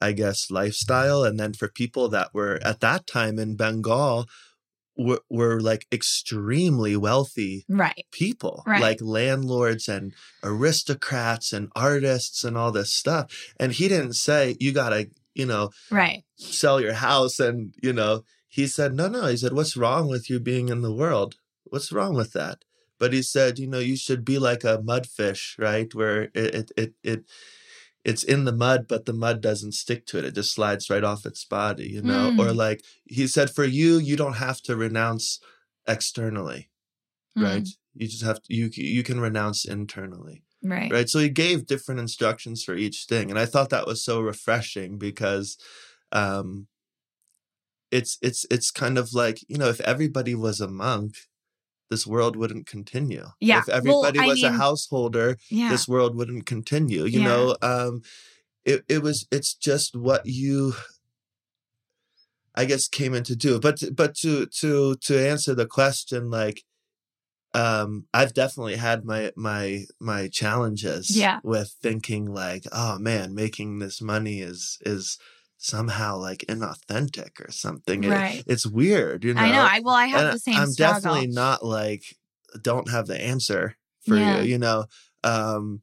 i 0.00 0.10
guess 0.12 0.50
lifestyle 0.50 1.22
and 1.22 1.38
then 1.38 1.52
for 1.52 1.68
people 1.68 2.08
that 2.08 2.28
were 2.34 2.58
at 2.70 2.80
that 2.80 3.06
time 3.06 3.38
in 3.38 3.54
bengal 3.56 4.26
were, 4.96 5.20
were 5.30 5.60
like 5.60 5.86
extremely 5.92 6.96
wealthy 6.96 7.64
Right. 7.68 8.06
people 8.10 8.62
Right. 8.66 8.80
like 8.80 9.00
landlords 9.02 9.88
and 9.88 10.12
aristocrats 10.42 11.52
and 11.52 11.70
artists 11.76 12.42
and 12.44 12.56
all 12.58 12.72
this 12.72 12.92
stuff 12.92 13.24
and 13.60 13.72
he 13.72 13.88
didn't 13.88 14.14
say 14.14 14.56
you 14.58 14.72
gotta 14.72 15.08
you 15.34 15.46
know 15.46 15.70
Right. 15.90 16.24
sell 16.36 16.80
your 16.80 16.94
house 16.94 17.38
and 17.38 17.74
you 17.82 17.92
know 17.92 18.24
he 18.48 18.66
said 18.66 18.94
no 18.94 19.06
no 19.08 19.26
he 19.26 19.36
said 19.36 19.52
what's 19.52 19.76
wrong 19.76 20.08
with 20.08 20.28
you 20.30 20.40
being 20.40 20.68
in 20.70 20.80
the 20.82 20.92
world 21.02 21.36
what's 21.70 21.92
wrong 21.92 22.14
with 22.14 22.32
that 22.32 22.64
but 22.98 23.12
he 23.12 23.22
said 23.22 23.58
you 23.58 23.66
know 23.66 23.78
you 23.78 23.96
should 23.96 24.24
be 24.24 24.38
like 24.38 24.64
a 24.64 24.78
mudfish 24.78 25.58
right 25.58 25.94
where 25.94 26.22
it 26.34 26.54
it 26.54 26.72
it, 26.76 26.94
it 27.02 27.24
it's 28.04 28.22
in 28.22 28.44
the 28.44 28.52
mud 28.52 28.86
but 28.88 29.04
the 29.04 29.12
mud 29.12 29.40
doesn't 29.40 29.72
stick 29.72 30.06
to 30.06 30.18
it 30.18 30.24
it 30.24 30.34
just 30.34 30.54
slides 30.54 30.88
right 30.90 31.04
off 31.04 31.26
its 31.26 31.44
body 31.44 31.88
you 31.88 32.02
know 32.02 32.28
or 32.38 32.46
Mm. 32.48 32.56
like 32.56 32.84
he 33.04 33.26
said 33.26 33.50
for 33.50 33.64
you 33.64 33.98
you 33.98 34.16
don't 34.16 34.36
have 34.46 34.60
to 34.62 34.76
renounce 34.76 35.40
externally 35.86 36.70
Mm. 37.36 37.42
right 37.42 37.68
you 37.94 38.06
just 38.08 38.22
have 38.24 38.40
to 38.42 38.54
you 38.54 38.70
you 38.72 39.02
can 39.02 39.20
renounce 39.20 39.64
internally 39.64 40.42
Right. 40.62 40.90
right 40.90 41.08
so 41.08 41.18
he 41.18 41.28
gave 41.28 41.66
different 41.66 42.00
instructions 42.00 42.62
for 42.64 42.74
each 42.74 43.04
thing 43.08 43.30
and 43.30 43.38
i 43.38 43.46
thought 43.46 43.70
that 43.70 43.86
was 43.86 44.02
so 44.04 44.20
refreshing 44.20 44.96
because 44.98 45.58
um 46.12 46.66
it's 47.90 48.18
it's 48.22 48.44
it's 48.50 48.70
kind 48.70 48.98
of 48.98 49.12
like 49.14 49.38
you 49.48 49.58
know 49.58 49.68
if 49.68 49.80
everybody 49.82 50.34
was 50.34 50.60
a 50.60 50.68
monk 50.68 51.14
this 51.90 52.06
world 52.06 52.36
wouldn't 52.36 52.66
continue 52.66 53.26
Yeah, 53.40 53.58
if 53.60 53.68
everybody 53.68 54.18
I 54.20 54.26
was 54.26 54.42
a 54.42 54.52
householder 54.52 55.36
Yeah. 55.50 55.68
this 55.70 55.86
world 55.88 56.16
wouldn't 56.16 56.46
continue 56.46 57.04
you 57.04 57.20
Yeah. 57.20 57.26
know 57.26 57.56
um 57.62 58.02
it, 58.64 58.84
it 58.88 59.02
was 59.02 59.26
it's 59.30 59.54
just 59.54 59.94
what 59.96 60.22
you 60.26 60.74
i 62.54 62.64
guess 62.64 62.88
came 62.88 63.14
in 63.14 63.22
to 63.24 63.36
do 63.36 63.60
but 63.60 63.82
but 63.94 64.14
to 64.16 64.46
to 64.46 64.96
to 64.96 65.28
answer 65.28 65.54
the 65.54 65.66
question 65.66 66.30
like 66.30 66.62
um 67.54 68.06
i've 68.12 68.34
definitely 68.34 68.76
had 68.76 69.04
my 69.04 69.30
my 69.36 69.84
my 70.00 70.28
challenges 70.28 71.16
Yeah. 71.16 71.38
with 71.42 71.74
thinking 71.82 72.26
like 72.26 72.64
oh 72.72 72.98
man 72.98 73.34
making 73.34 73.78
this 73.78 74.02
money 74.02 74.40
is 74.40 74.78
is 74.82 75.18
somehow 75.58 76.16
like 76.16 76.44
inauthentic 76.48 77.40
or 77.40 77.50
something 77.50 78.04
It- 78.04 78.10
Right. 78.10 78.44
it's 78.46 78.66
weird 78.66 79.24
you 79.24 79.34
know 79.34 79.40
I 79.40 79.50
know. 79.52 79.66
I 79.70 79.80
well, 79.80 79.94
I 79.94 80.06
have 80.06 80.24
and 80.26 80.34
the 80.34 80.38
same 80.38 80.58
I'm 80.58 80.70
struggle. 80.72 80.94
definitely 80.94 81.26
not 81.28 81.64
like 81.64 82.02
don't 82.62 82.90
have 82.90 83.06
the 83.06 83.20
answer 83.20 83.76
for 84.06 84.16
Yeah. 84.16 84.40
you, 84.42 84.48
you 84.52 84.58
know. 84.58 84.84
Um 85.24 85.80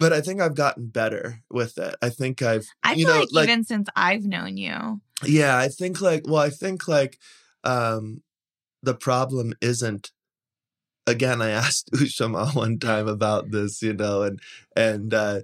but 0.00 0.12
I 0.12 0.20
think 0.20 0.40
I've 0.40 0.56
gotten 0.56 0.88
better 0.88 1.42
with 1.50 1.78
it. 1.78 1.94
I 2.02 2.10
think 2.10 2.42
I've 2.42 2.66
I 2.82 2.94
you 2.94 3.06
feel 3.06 3.14
know 3.14 3.20
like, 3.20 3.28
like 3.32 3.44
even 3.48 3.64
since 3.64 3.88
I've 3.96 4.24
known 4.24 4.56
you. 4.56 5.00
yeah, 5.24 5.56
I 5.56 5.68
think 5.68 6.00
like 6.00 6.24
well, 6.26 6.42
I 6.42 6.50
think 6.50 6.88
like 6.88 7.18
um 7.62 8.22
the 8.82 8.94
problem 8.94 9.54
isn't 9.60 10.10
again, 11.06 11.40
I 11.42 11.50
asked 11.62 11.90
Ushama 11.92 12.54
one 12.54 12.78
time 12.78 13.08
about 13.08 13.50
this, 13.50 13.82
you 13.82 13.92
know, 13.94 14.22
and 14.22 14.40
and 14.76 15.14
uh 15.14 15.40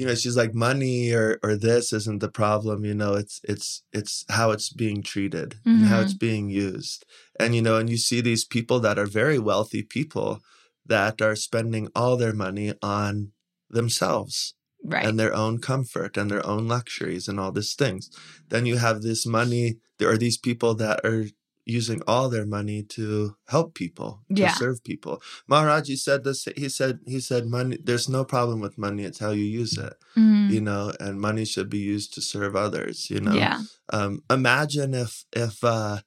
you 0.00 0.06
know, 0.06 0.14
she's 0.14 0.36
like 0.36 0.54
money 0.54 1.12
or 1.12 1.38
or 1.42 1.56
this 1.56 1.92
isn't 1.92 2.20
the 2.20 2.30
problem, 2.30 2.86
you 2.86 2.94
know, 2.94 3.12
it's 3.12 3.38
it's 3.44 3.82
it's 3.92 4.24
how 4.30 4.50
it's 4.50 4.72
being 4.72 5.02
treated 5.02 5.56
and 5.66 5.84
how 5.84 6.00
it's 6.00 6.14
mm-hmm. 6.14 6.26
being 6.26 6.48
used. 6.48 7.04
And 7.38 7.54
you 7.54 7.60
know, 7.60 7.76
and 7.76 7.90
you 7.90 7.98
see 7.98 8.22
these 8.22 8.46
people 8.46 8.80
that 8.80 8.98
are 8.98 9.04
very 9.04 9.38
wealthy 9.38 9.82
people 9.82 10.40
that 10.86 11.20
are 11.20 11.36
spending 11.36 11.88
all 11.94 12.16
their 12.16 12.32
money 12.32 12.72
on 12.82 13.32
themselves 13.68 14.54
Right. 14.82 15.04
and 15.04 15.20
their 15.20 15.34
own 15.34 15.58
comfort 15.58 16.16
and 16.16 16.30
their 16.30 16.44
own 16.46 16.66
luxuries 16.66 17.28
and 17.28 17.38
all 17.38 17.52
these 17.52 17.74
things. 17.74 18.08
Then 18.48 18.64
you 18.64 18.78
have 18.78 19.02
this 19.02 19.26
money, 19.26 19.76
there 19.98 20.10
are 20.10 20.16
these 20.16 20.38
people 20.38 20.74
that 20.76 21.04
are 21.04 21.26
using 21.70 22.00
all 22.06 22.28
their 22.28 22.46
money 22.46 22.82
to 22.96 23.36
help 23.48 23.74
people, 23.74 24.10
to 24.36 24.42
Yeah. 24.42 24.54
serve 24.54 24.82
people. 24.84 25.22
Maharajji 25.48 25.96
said 25.98 26.24
this, 26.24 26.46
he 26.56 26.68
said, 26.68 26.98
he 27.06 27.20
said, 27.20 27.46
money, 27.46 27.78
there's 27.82 28.08
no 28.08 28.24
problem 28.24 28.58
with 28.60 28.76
money. 28.76 29.04
It's 29.04 29.18
how 29.20 29.30
you 29.30 29.44
use 29.44 29.78
it, 29.78 29.94
Mhm. 30.16 30.50
you 30.50 30.60
know, 30.60 30.92
and 31.00 31.20
money 31.20 31.44
should 31.44 31.70
be 31.70 31.78
used 31.94 32.12
to 32.14 32.20
serve 32.20 32.54
others, 32.56 33.08
you 33.10 33.20
know? 33.20 33.34
Yeah. 33.34 33.58
Um, 33.92 34.22
imagine 34.30 34.94
if, 34.94 35.24
if, 35.32 35.62
uh, 35.64 36.00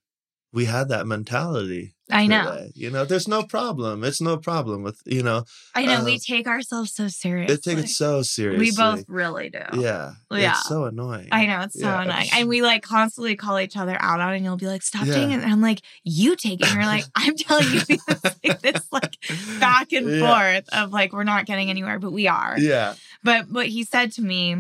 we 0.52 0.66
had 0.66 0.88
that 0.90 1.08
mentality. 1.08 1.93
I 2.12 2.28
know. 2.28 2.52
today. 2.52 2.72
You 2.76 2.90
know, 2.92 3.06
there's 3.06 3.28
no 3.30 3.44
problem. 3.44 4.04
It's 4.04 4.20
no 4.22 4.36
problem 4.38 4.84
with, 4.84 5.00
you 5.06 5.24
know, 5.24 5.46
I 5.74 5.86
know. 5.86 6.04
we 6.04 6.16
uh, 6.16 6.20
take 6.22 6.48
ourselves 6.48 6.94
so 6.94 7.08
seriously. 7.08 7.56
they 7.56 7.62
take 7.76 7.86
it 7.86 7.90
so 7.90 8.22
seriously. 8.22 8.60
We 8.66 8.72
both 8.76 9.06
really 9.08 9.50
do. 9.50 9.60
Yeah. 9.80 10.12
Yeah. 10.30 10.52
It's 10.52 10.68
so 10.68 10.84
annoying. 10.86 11.30
I 11.32 11.46
know 11.46 11.62
it's 11.62 11.80
so 11.80 11.88
Yeah. 11.88 12.02
annoying, 12.02 12.28
and 12.34 12.50
we 12.50 12.62
like 12.62 12.84
constantly 12.84 13.36
call 13.38 13.58
each 13.60 13.78
other 13.78 13.96
out 14.02 14.20
on 14.20 14.34
it. 14.34 14.38
And 14.38 14.46
you'll 14.46 14.58
be 14.58 14.66
like, 14.68 14.82
"Stop 14.82 15.06
Yeah. 15.08 15.14
taking 15.14 15.32
it," 15.32 15.44
and 15.44 15.52
I'm 15.52 15.62
like, 15.62 15.82
"You 16.04 16.36
take 16.36 16.60
it." 16.62 16.68
And 16.68 16.76
you're 16.76 16.86
like, 16.86 17.06
"I'm 17.16 17.36
telling 17.38 17.70
you 17.72 17.80
this, 17.82 18.00
like, 18.44 18.62
this 18.62 18.84
like 18.92 19.16
back 19.60 19.94
and 19.94 20.10
Yeah. 20.10 20.20
forth 20.60 20.70
of 20.74 20.92
like 20.92 21.14
we're 21.14 21.24
not 21.24 21.46
getting 21.46 21.70
anywhere, 21.70 22.00
but 22.00 22.12
we 22.12 22.28
are." 22.28 22.56
Yeah. 22.60 22.96
But 23.24 23.50
what 23.50 23.68
he 23.68 23.86
said 23.86 24.12
to 24.14 24.22
me 24.22 24.58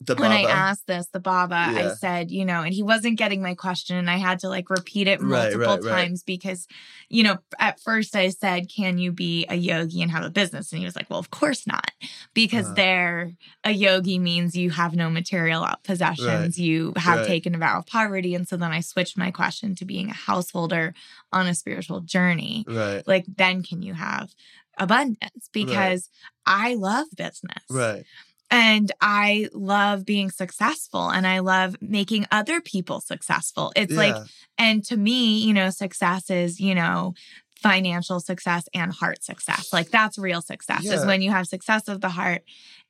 The 0.00 0.14
when 0.14 0.30
I 0.30 0.42
asked 0.42 0.86
this, 0.86 1.08
the 1.08 1.18
Baba, 1.18 1.56
I 1.56 1.88
said, 1.88 2.30
you 2.30 2.44
know, 2.44 2.62
and 2.62 2.72
he 2.72 2.84
wasn't 2.84 3.18
getting 3.18 3.42
my 3.42 3.54
question, 3.54 3.96
and 3.96 4.08
I 4.08 4.16
had 4.16 4.38
to 4.40 4.48
like 4.48 4.70
repeat 4.70 5.08
it 5.08 5.20
multiple 5.20 5.58
right, 5.60 5.82
right. 5.82 5.90
times 5.90 6.22
because, 6.22 6.68
you 7.08 7.24
know, 7.24 7.38
at 7.58 7.80
first 7.80 8.14
I 8.14 8.28
said, 8.28 8.68
"Can 8.68 8.98
you 8.98 9.10
be 9.10 9.44
a 9.48 9.56
yogi 9.56 10.00
and 10.00 10.10
have 10.12 10.24
a 10.24 10.30
business?" 10.30 10.70
And 10.70 10.78
he 10.78 10.84
was 10.84 10.94
like, 10.94 11.10
"Well, 11.10 11.18
of 11.18 11.30
course 11.30 11.66
not, 11.66 11.90
because 12.32 12.66
Uh-huh. 12.66 12.74
there, 12.76 13.32
a 13.64 13.72
yogi 13.72 14.20
means 14.20 14.54
you 14.56 14.70
have 14.70 14.94
no 14.94 15.10
material 15.10 15.66
possessions, 15.82 16.58
you 16.60 16.92
have 16.96 17.18
right. 17.18 17.26
taken 17.26 17.56
a 17.56 17.58
vow 17.58 17.78
of 17.80 17.86
poverty." 17.86 18.36
And 18.36 18.46
so 18.46 18.56
then 18.56 18.70
I 18.70 18.80
switched 18.80 19.18
my 19.18 19.32
question 19.32 19.74
to 19.74 19.84
being 19.84 20.10
a 20.10 20.14
householder 20.14 20.94
on 21.32 21.48
a 21.48 21.54
spiritual 21.56 22.02
journey. 22.02 22.64
Right. 22.68 23.02
Like, 23.06 23.24
then 23.36 23.64
can 23.64 23.82
you 23.82 23.94
have 23.94 24.32
abundance? 24.78 25.48
Because 25.52 26.08
I 26.46 26.74
love 26.74 27.08
business. 27.16 27.64
Right. 27.68 28.04
And 28.50 28.90
I 29.00 29.48
love 29.52 30.06
being 30.06 30.30
successful 30.30 31.10
and 31.10 31.26
I 31.26 31.40
love 31.40 31.76
making 31.80 32.26
other 32.30 32.60
people 32.60 33.00
successful. 33.00 33.72
It's 33.76 33.92
like, 33.92 34.16
and 34.56 34.82
to 34.86 34.96
me, 34.96 35.38
you 35.40 35.52
know, 35.52 35.68
success 35.70 36.30
is, 36.30 36.58
you 36.58 36.74
know, 36.74 37.14
financial 37.60 38.20
success 38.20 38.68
and 38.72 38.92
heart 38.92 39.22
success. 39.22 39.72
Like 39.72 39.90
that's 39.90 40.18
real 40.18 40.40
success 40.40 40.86
is 40.86 41.04
when 41.04 41.22
you 41.22 41.30
have 41.30 41.46
success 41.46 41.88
of 41.88 42.00
the 42.00 42.08
heart 42.08 42.42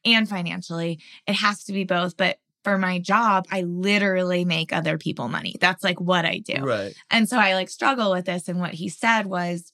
and 0.04 0.28
financially. 0.28 1.00
It 1.26 1.34
has 1.34 1.64
to 1.64 1.72
be 1.72 1.84
both. 1.84 2.16
But 2.16 2.38
for 2.62 2.78
my 2.78 2.98
job, 2.98 3.46
I 3.50 3.62
literally 3.62 4.44
make 4.44 4.72
other 4.72 4.98
people 4.98 5.28
money. 5.28 5.56
That's 5.60 5.82
like 5.82 6.00
what 6.00 6.24
I 6.24 6.38
do. 6.38 6.62
Right. 6.62 6.94
And 7.10 7.28
so 7.28 7.38
I 7.38 7.54
like 7.54 7.70
struggle 7.70 8.12
with 8.12 8.26
this. 8.26 8.46
And 8.48 8.60
what 8.60 8.74
he 8.74 8.88
said 8.88 9.26
was, 9.26 9.72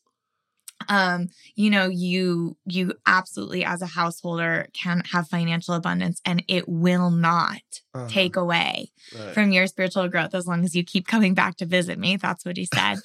um, 0.88 1.28
you 1.54 1.70
know, 1.70 1.86
you 1.88 2.56
you 2.66 2.92
absolutely 3.06 3.64
as 3.64 3.82
a 3.82 3.86
householder 3.86 4.66
can 4.72 5.02
have 5.12 5.28
financial 5.28 5.74
abundance 5.74 6.20
and 6.24 6.42
it 6.48 6.68
will 6.68 7.10
not 7.10 7.60
Uh-huh. 7.94 8.06
take 8.08 8.36
away 8.36 8.90
Right. 9.14 9.34
from 9.34 9.52
your 9.52 9.66
spiritual 9.68 10.08
growth 10.08 10.34
as 10.34 10.46
long 10.46 10.64
as 10.64 10.74
you 10.74 10.82
keep 10.82 11.06
coming 11.06 11.34
back 11.34 11.56
to 11.58 11.66
visit 11.66 11.98
me. 11.98 12.16
That's 12.16 12.44
what 12.44 12.56
he 12.56 12.64
said. 12.66 12.98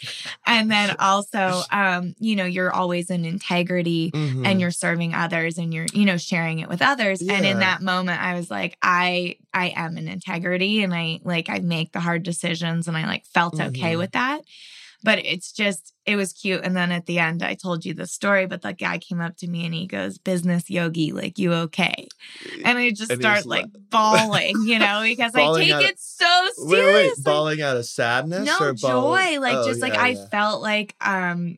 and 0.47 0.71
then 0.71 0.95
also, 0.99 1.61
um, 1.71 2.15
you 2.19 2.35
know, 2.35 2.45
you're 2.45 2.73
always 2.73 3.09
in 3.11 3.23
integrity 3.25 4.11
Mhm. 4.11 4.45
and 4.47 4.59
you're 4.61 4.71
serving 4.71 5.13
others 5.13 5.57
and 5.59 5.73
you're 5.73 5.85
you 5.93 6.05
know 6.05 6.17
sharing 6.17 6.59
it 6.59 6.69
with 6.69 6.81
others 6.81 7.21
and 7.21 7.45
in 7.45 7.59
that 7.59 7.81
moment 7.81 8.21
i 8.21 8.33
was 8.35 8.49
like 8.49 8.77
i 8.81 9.35
i 9.53 9.73
am 9.75 9.97
in 9.97 10.07
integrity 10.07 10.81
and 10.83 10.93
i 10.93 11.19
like 11.23 11.49
i 11.49 11.59
make 11.59 11.91
the 11.91 11.99
hard 11.99 12.23
decisions 12.23 12.87
and 12.87 12.95
i 12.97 13.05
like 13.05 13.25
felt 13.25 13.59
okay 13.59 13.93
Mhm. 13.93 13.97
with 13.99 14.11
that 14.13 14.41
but 15.03 15.19
it's 15.25 15.51
just 15.51 15.93
it 16.05 16.15
was 16.15 16.33
cute. 16.33 16.61
And 16.63 16.75
then 16.75 16.91
at 16.91 17.05
the 17.05 17.19
end, 17.19 17.43
I 17.43 17.53
told 17.53 17.85
you 17.85 17.93
the 17.93 18.07
story, 18.07 18.45
but 18.47 18.61
the 18.61 18.73
guy 18.73 18.97
came 18.97 19.21
up 19.21 19.37
to 19.37 19.47
me 19.47 19.65
and 19.65 19.73
he 19.73 19.87
goes, 19.87 20.17
"Business 20.17 20.69
yogi, 20.69 21.11
like 21.11 21.37
you 21.37 21.53
okay?" 21.53 22.07
And 22.63 22.77
I 22.77 22.89
just 22.91 23.11
And 23.11 23.21
start 23.21 23.45
like 23.45 23.65
bawling, 23.89 24.55
you 24.63 24.79
know, 24.79 25.01
because 25.03 25.33
I 25.35 25.51
take 25.57 25.71
out 25.71 25.83
of- 25.83 25.89
it 25.89 25.99
so 25.99 26.45
seriously. 26.67 26.93
wait, 26.93 27.11
bawling 27.23 27.61
out 27.61 27.77
of 27.77 27.85
sadness 27.85 28.45
no 28.45 28.57
or 28.59 28.73
bawling? 28.73 29.33
joy, 29.35 29.39
like 29.39 29.57
Oh, 29.57 29.67
just 29.67 29.81
like 29.81 29.93
yeah, 29.93 30.01
I 30.03 30.15
felt 30.31 30.61
like 30.61 30.95
um 31.01 31.57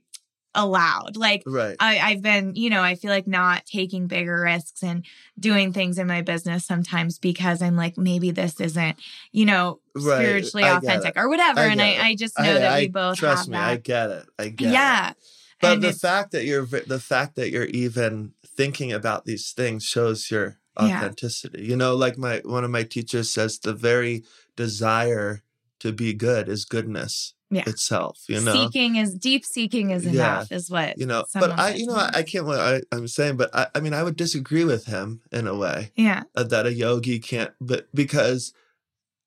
allowed, 0.56 1.16
like. 1.18 1.44
right. 1.46 1.76
I, 1.80 2.00
I've 2.00 2.22
been, 2.22 2.56
you 2.56 2.70
know, 2.70 2.82
I 2.82 2.96
feel 2.96 3.10
like 3.10 3.26
not 3.28 3.66
taking 3.66 4.08
bigger 4.08 4.42
risks 4.42 4.84
and 4.84 5.06
doing 5.40 5.74
things 5.74 5.98
in 5.98 6.06
my 6.08 6.22
business 6.22 6.66
sometimes 6.66 7.18
because 7.18 7.62
I'm 7.62 7.76
like, 7.76 7.98
maybe 7.98 8.32
this 8.32 8.60
isn't, 8.60 9.00
you 9.32 9.46
know, 9.46 9.80
Right. 9.96 10.18
spiritually 10.18 10.64
I 10.66 10.78
authentic 10.78 11.18
or 11.18 11.28
whatever. 11.28 11.60
I 11.60 11.66
and. 11.68 11.82
I, 11.82 12.08
I 12.10 12.16
just 12.16 12.38
know 12.38 12.54
that 12.54 12.80
we 12.80 12.88
both 12.90 13.18
trust 13.18 13.50
me. 13.50 13.58
I 13.58 13.78
get 13.78 14.10
it. 14.10 14.26
I 14.38 14.50
get 14.50 14.68
it. 14.68 14.72
yeah. 14.74 15.14
But 15.60 15.74
And 15.74 15.84
the 15.84 15.94
fact 15.94 16.32
that 16.32 16.46
you're 16.46 16.66
the 16.66 17.00
fact 17.00 17.36
that 17.36 17.50
you're 17.52 17.66
even 17.66 18.34
thinking 18.46 18.92
about 18.92 19.26
these 19.26 19.52
things 19.52 19.84
shows 19.84 20.30
your 20.32 20.60
Yeah. 20.80 20.98
authenticity. 20.98 21.64
You 21.64 21.76
know, 21.76 21.96
like 21.96 22.18
my 22.18 22.42
one 22.44 22.64
of 22.64 22.72
my 22.72 22.84
teachers 22.84 23.32
says, 23.34 23.60
the 23.60 23.74
very 23.74 24.24
desire 24.56 25.44
to 25.80 25.92
be 25.92 26.14
good 26.14 26.48
is 26.48 26.64
goodness 26.66 27.34
Yeah. 27.52 27.64
itself. 27.68 28.18
You 28.30 28.40
know, 28.40 28.54
seeking 28.54 28.96
is 28.96 29.14
deep 29.14 29.44
seeking 29.46 29.92
is 29.92 30.06
Yeah. 30.06 30.12
enough, 30.12 30.52
is 30.52 30.70
what 30.70 30.98
you 30.98 31.06
know. 31.06 31.26
But 31.34 31.52
I, 31.60 31.74
you 31.76 31.86
know. 31.86 31.96
I, 31.96 32.10
I 32.16 32.24
can't. 32.24 32.48
I, 32.48 32.82
I'm 32.92 33.08
saying, 33.10 33.36
but 33.38 33.54
I, 33.54 33.68
I 33.76 33.82
mean, 33.82 33.94
I 33.94 34.04
would 34.04 34.16
disagree 34.16 34.64
with 34.64 34.86
him 34.86 35.22
in 35.32 35.48
a 35.48 35.56
way 35.56 35.92
yeah, 35.96 36.24
uh, 36.36 36.44
that 36.44 36.66
a 36.66 36.74
yogi 36.74 37.20
can't. 37.20 37.52
But 37.60 37.88
because 37.94 38.54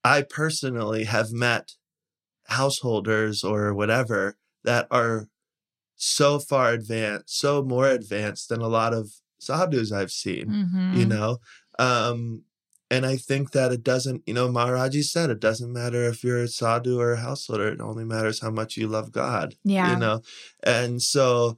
I 0.02 0.22
personally 0.22 1.04
have 1.04 1.32
met 1.32 1.72
householders 2.46 3.44
or 3.44 3.74
whatever 3.74 4.36
that 4.64 4.86
are 4.90 5.28
so 5.96 6.38
far 6.38 6.72
advanced, 6.72 7.38
so 7.38 7.62
more 7.62 7.88
advanced 7.88 8.48
than 8.48 8.60
a 8.60 8.68
lot 8.68 8.92
of 8.92 9.10
sadhus 9.38 9.92
I've 9.92 10.10
seen, 10.10 10.46
Mhm. 10.46 10.96
you 10.96 11.06
know? 11.06 11.38
Um, 11.78 12.42
and 12.94 13.04
I 13.04 13.16
think 13.16 13.50
that 13.52 13.72
it 13.72 13.82
doesn't, 13.82 14.22
you 14.26 14.34
know, 14.34 14.48
Maharajji 14.48 15.04
said 15.04 15.30
it 15.30 15.40
doesn't 15.40 15.72
matter 15.72 16.04
if 16.04 16.22
you're 16.24 16.42
a 16.42 16.48
sadhu 16.48 17.00
or 17.00 17.12
a 17.12 17.20
householder. 17.20 17.68
It 17.68 17.80
only 17.80 18.04
matters 18.04 18.40
how 18.40 18.50
much 18.50 18.76
you 18.76 18.86
love 18.86 19.10
God, 19.10 19.56
yeah, 19.64 19.92
you 19.92 19.98
know? 19.98 20.22
And 20.62 21.02
so 21.02 21.56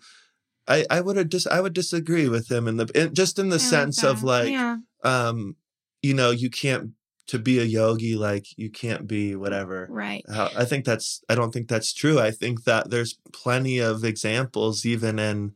I, 0.66 0.84
I 0.91 1.01
would 1.01 1.28
dis- 1.28 1.47
I 1.47 1.61
would 1.61 1.74
disagree 1.74 2.28
with 2.28 2.51
him 2.51 2.66
in 2.66 2.76
the, 2.76 2.87
in, 2.95 3.14
just 3.14 3.39
in 3.39 3.49
the 3.51 3.57
I 3.57 3.59
like 3.59 3.70
sense 3.76 4.03
of 4.03 4.22
like, 4.22 4.51
yeah, 4.51 4.76
um, 5.05 5.57
you 6.03 6.14
know, 6.14 6.30
you 6.30 6.51
can't, 6.51 6.91
to 7.28 7.39
be 7.41 7.59
a 7.59 7.64
yogi, 7.64 8.14
like 8.14 8.47
you 8.57 8.70
can't 8.70 9.07
be 9.07 9.34
whatever. 9.34 9.89
right, 9.91 10.24
I 10.28 10.64
think 10.64 10.84
that's, 10.84 11.22
I 11.28 11.34
don't 11.34 11.53
think 11.53 11.68
that's 11.68 11.93
true. 11.93 12.20
I 12.20 12.30
think 12.30 12.64
that 12.64 12.91
there's 12.91 13.18
plenty 13.32 13.78
of 13.78 14.05
examples, 14.05 14.87
even 14.87 15.18
in 15.18 15.53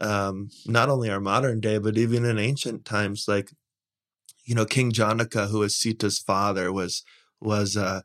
um, 0.00 0.50
not 0.66 0.88
only 0.88 1.10
our 1.10 1.20
modern 1.20 1.60
day, 1.60 1.78
but 1.78 1.96
even 1.96 2.24
in 2.24 2.38
ancient 2.38 2.84
times, 2.84 3.24
like, 3.26 3.52
you 4.48 4.54
know, 4.54 4.64
King 4.64 4.90
Janaka, 4.92 5.48
who 5.48 5.62
is 5.62 5.76
Sita's 5.76 6.18
father, 6.18 6.72
was, 6.72 7.04
was, 7.40 7.76
uh, 7.76 8.00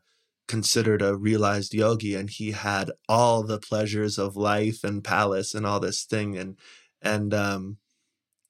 considered 0.46 1.00
a 1.00 1.16
realized 1.16 1.72
yogi 1.72 2.14
and 2.14 2.28
he 2.28 2.50
had 2.52 2.90
all 3.08 3.42
the 3.42 3.58
pleasures 3.58 4.18
of 4.18 4.36
life 4.36 4.84
and 4.84 5.02
palace 5.02 5.54
and 5.54 5.64
all 5.64 5.80
this 5.80 6.04
thing 6.04 6.36
and 6.36 6.58
and 7.00 7.32
um 7.32 7.78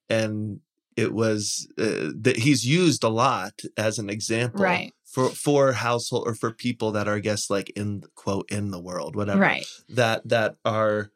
and 0.08 0.58
it 0.96 1.12
was 1.14 1.68
uh, 1.78 2.10
that 2.20 2.38
he's 2.38 2.66
used 2.66 3.04
a 3.04 3.08
lot 3.08 3.60
as 3.76 4.00
an 4.00 4.10
example 4.10 4.64
Right. 4.64 4.92
for 5.04 5.28
for 5.30 5.72
household 5.74 6.26
or 6.26 6.34
for 6.34 6.50
people 6.52 6.90
that 6.92 7.06
are 7.06 7.14
I 7.14 7.20
guess 7.20 7.48
like 7.48 7.70
in 7.76 8.02
quote 8.16 8.50
in 8.50 8.72
the 8.72 8.80
world 8.80 9.14
whatever 9.14 9.42
right, 9.42 9.66
that 9.88 10.28
that 10.28 10.56
are 10.64 11.12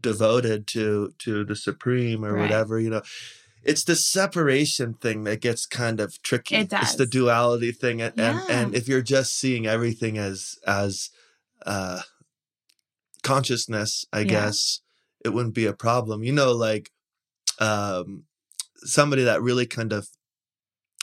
devoted 0.00 0.66
to 0.74 1.12
to 1.18 1.44
the 1.44 1.54
supreme 1.54 2.24
or 2.24 2.32
Right. 2.34 2.40
whatever 2.42 2.80
you 2.80 2.90
know 2.90 3.02
it's 3.62 3.84
the 3.84 3.96
separation 3.96 4.94
thing 4.94 5.24
that 5.24 5.40
gets 5.40 5.66
kind 5.66 6.00
of 6.00 6.20
tricky 6.22 6.56
It 6.56 6.70
does. 6.70 6.82
it's 6.82 6.94
the 6.96 7.06
duality 7.06 7.72
thing 7.72 8.00
and, 8.00 8.18
and 8.18 8.38
Yeah. 8.38 8.46
and 8.60 8.74
if 8.74 8.88
you're 8.88 9.02
just 9.02 9.36
seeing 9.38 9.66
everything 9.66 10.16
as 10.18 10.56
as 10.66 11.10
uh 11.66 12.00
consciousness 13.22 14.04
i 14.12 14.20
Yeah. 14.20 14.24
guess 14.30 14.80
it 15.24 15.30
wouldn't 15.30 15.54
be 15.54 15.66
a 15.66 15.72
problem 15.74 16.22
you 16.24 16.32
know 16.32 16.52
like 16.52 16.90
um 17.58 18.24
somebody 18.76 19.24
that 19.24 19.42
really 19.42 19.66
kind 19.66 19.92
of 19.92 20.08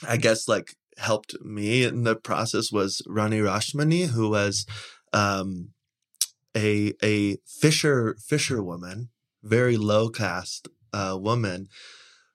i 0.06 0.16
guess 0.16 0.48
like 0.48 0.74
helped 0.96 1.40
me 1.42 1.84
in 1.84 2.02
the 2.02 2.16
process 2.16 2.72
was 2.72 3.00
Rani 3.06 3.38
Rashmani, 3.38 4.08
who 4.08 4.28
was 4.30 4.66
um, 5.12 5.68
a 6.56 6.92
a 7.00 7.36
fisher 7.46 8.16
fisher 8.26 8.60
woman, 8.64 9.10
very 9.44 9.76
low 9.76 10.08
caste 10.08 10.66
uh, 10.92 11.16
woman, 11.20 11.68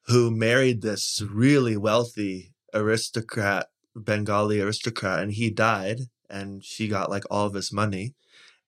who 0.07 0.31
married 0.31 0.81
this 0.81 1.21
really 1.31 1.77
wealthy 1.77 2.53
aristocrat, 2.73 3.67
Bengali 3.95 4.59
aristocrat, 4.59 5.19
and 5.19 5.31
he 5.33 5.49
died, 5.49 6.01
and 6.29 6.63
she 6.63 6.87
got 6.87 7.09
like 7.09 7.23
all 7.29 7.45
of 7.45 7.53
his 7.53 7.71
money, 7.71 8.13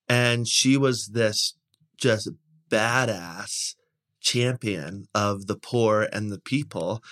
and 0.08 0.46
she 0.48 0.76
was 0.76 1.08
this 1.08 1.56
just 1.98 2.30
badass 2.70 3.74
champion 4.20 5.06
of 5.14 5.46
the 5.46 5.56
poor 5.56 6.08
and 6.12 6.30
the 6.30 6.40
people. 6.40 7.02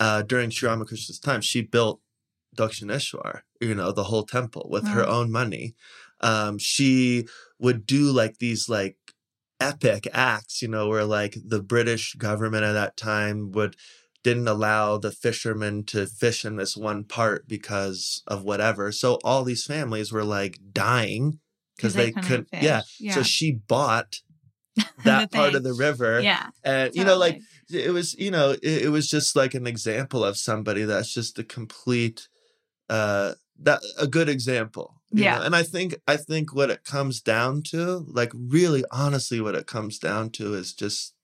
Uh, 0.00 0.22
during 0.22 0.50
Sri 0.50 0.68
Ramakrishna's 0.68 1.18
time, 1.18 1.40
she 1.40 1.62
built 1.62 2.00
Dakshineshwar, 2.56 3.40
you 3.60 3.74
know, 3.74 3.92
the 3.92 4.04
whole 4.04 4.24
temple 4.24 4.68
with 4.70 4.88
her 4.88 5.06
own 5.06 5.30
money. 5.30 5.74
Um, 6.20 6.58
she 6.58 7.26
would 7.58 7.86
do 7.86 8.10
like 8.10 8.38
these 8.38 8.68
like 8.68 8.96
epic 9.60 10.08
acts, 10.12 10.62
you 10.62 10.68
know, 10.68 10.88
where 10.88 11.04
like 11.04 11.36
the 11.44 11.62
British 11.62 12.14
government 12.14 12.64
at 12.64 12.72
that 12.72 12.96
time 12.96 13.52
would 13.52 13.76
didn't 14.22 14.48
allow 14.48 14.96
the 14.96 15.10
fishermen 15.10 15.84
to 15.84 16.06
fish 16.06 16.44
in 16.44 16.56
this 16.56 16.76
one 16.76 17.04
part 17.04 17.46
because 17.46 18.22
of 18.26 18.42
whatever. 18.42 18.90
So 18.90 19.18
all 19.22 19.44
these 19.44 19.64
families 19.64 20.12
were 20.12 20.24
like 20.24 20.58
dying 20.72 21.40
because 21.76 21.94
they, 21.94 22.10
couldn't. 22.12 22.48
fish. 22.48 22.62
Yeah. 22.62 22.80
yeah. 22.98 23.14
So 23.14 23.22
she 23.22 23.52
bought 23.52 24.20
that 25.04 25.30
part 25.30 25.54
of 25.54 25.62
the 25.62 25.74
river, 25.74 26.20
yeah, 26.20 26.48
and 26.64 26.92
you 26.96 27.04
know, 27.04 27.16
like 27.16 27.38
it 27.70 27.92
was 27.92 28.14
you 28.14 28.30
know 28.30 28.50
it, 28.50 28.84
it 28.84 28.90
was 28.90 29.08
just 29.08 29.36
like 29.36 29.54
an 29.54 29.66
example 29.66 30.24
of 30.24 30.36
somebody 30.36 30.82
that's 30.82 31.12
just 31.12 31.38
a 31.38 31.44
complete 31.44 32.28
uh 32.90 33.34
that 33.60 33.80
a 33.98 34.06
good 34.06 34.28
example 34.28 35.00
Yeah. 35.22 35.38
know? 35.38 35.44
and 35.44 35.54
i 35.56 35.62
think 35.62 35.94
i 36.06 36.16
think 36.16 36.54
what 36.54 36.70
it 36.70 36.84
comes 36.84 37.20
down 37.20 37.62
to 37.70 38.04
like 38.08 38.32
really 38.34 38.84
honestly 38.90 39.40
what 39.40 39.54
it 39.54 39.66
comes 39.66 39.98
down 39.98 40.30
to 40.30 40.54
is 40.54 40.72
just 40.72 41.14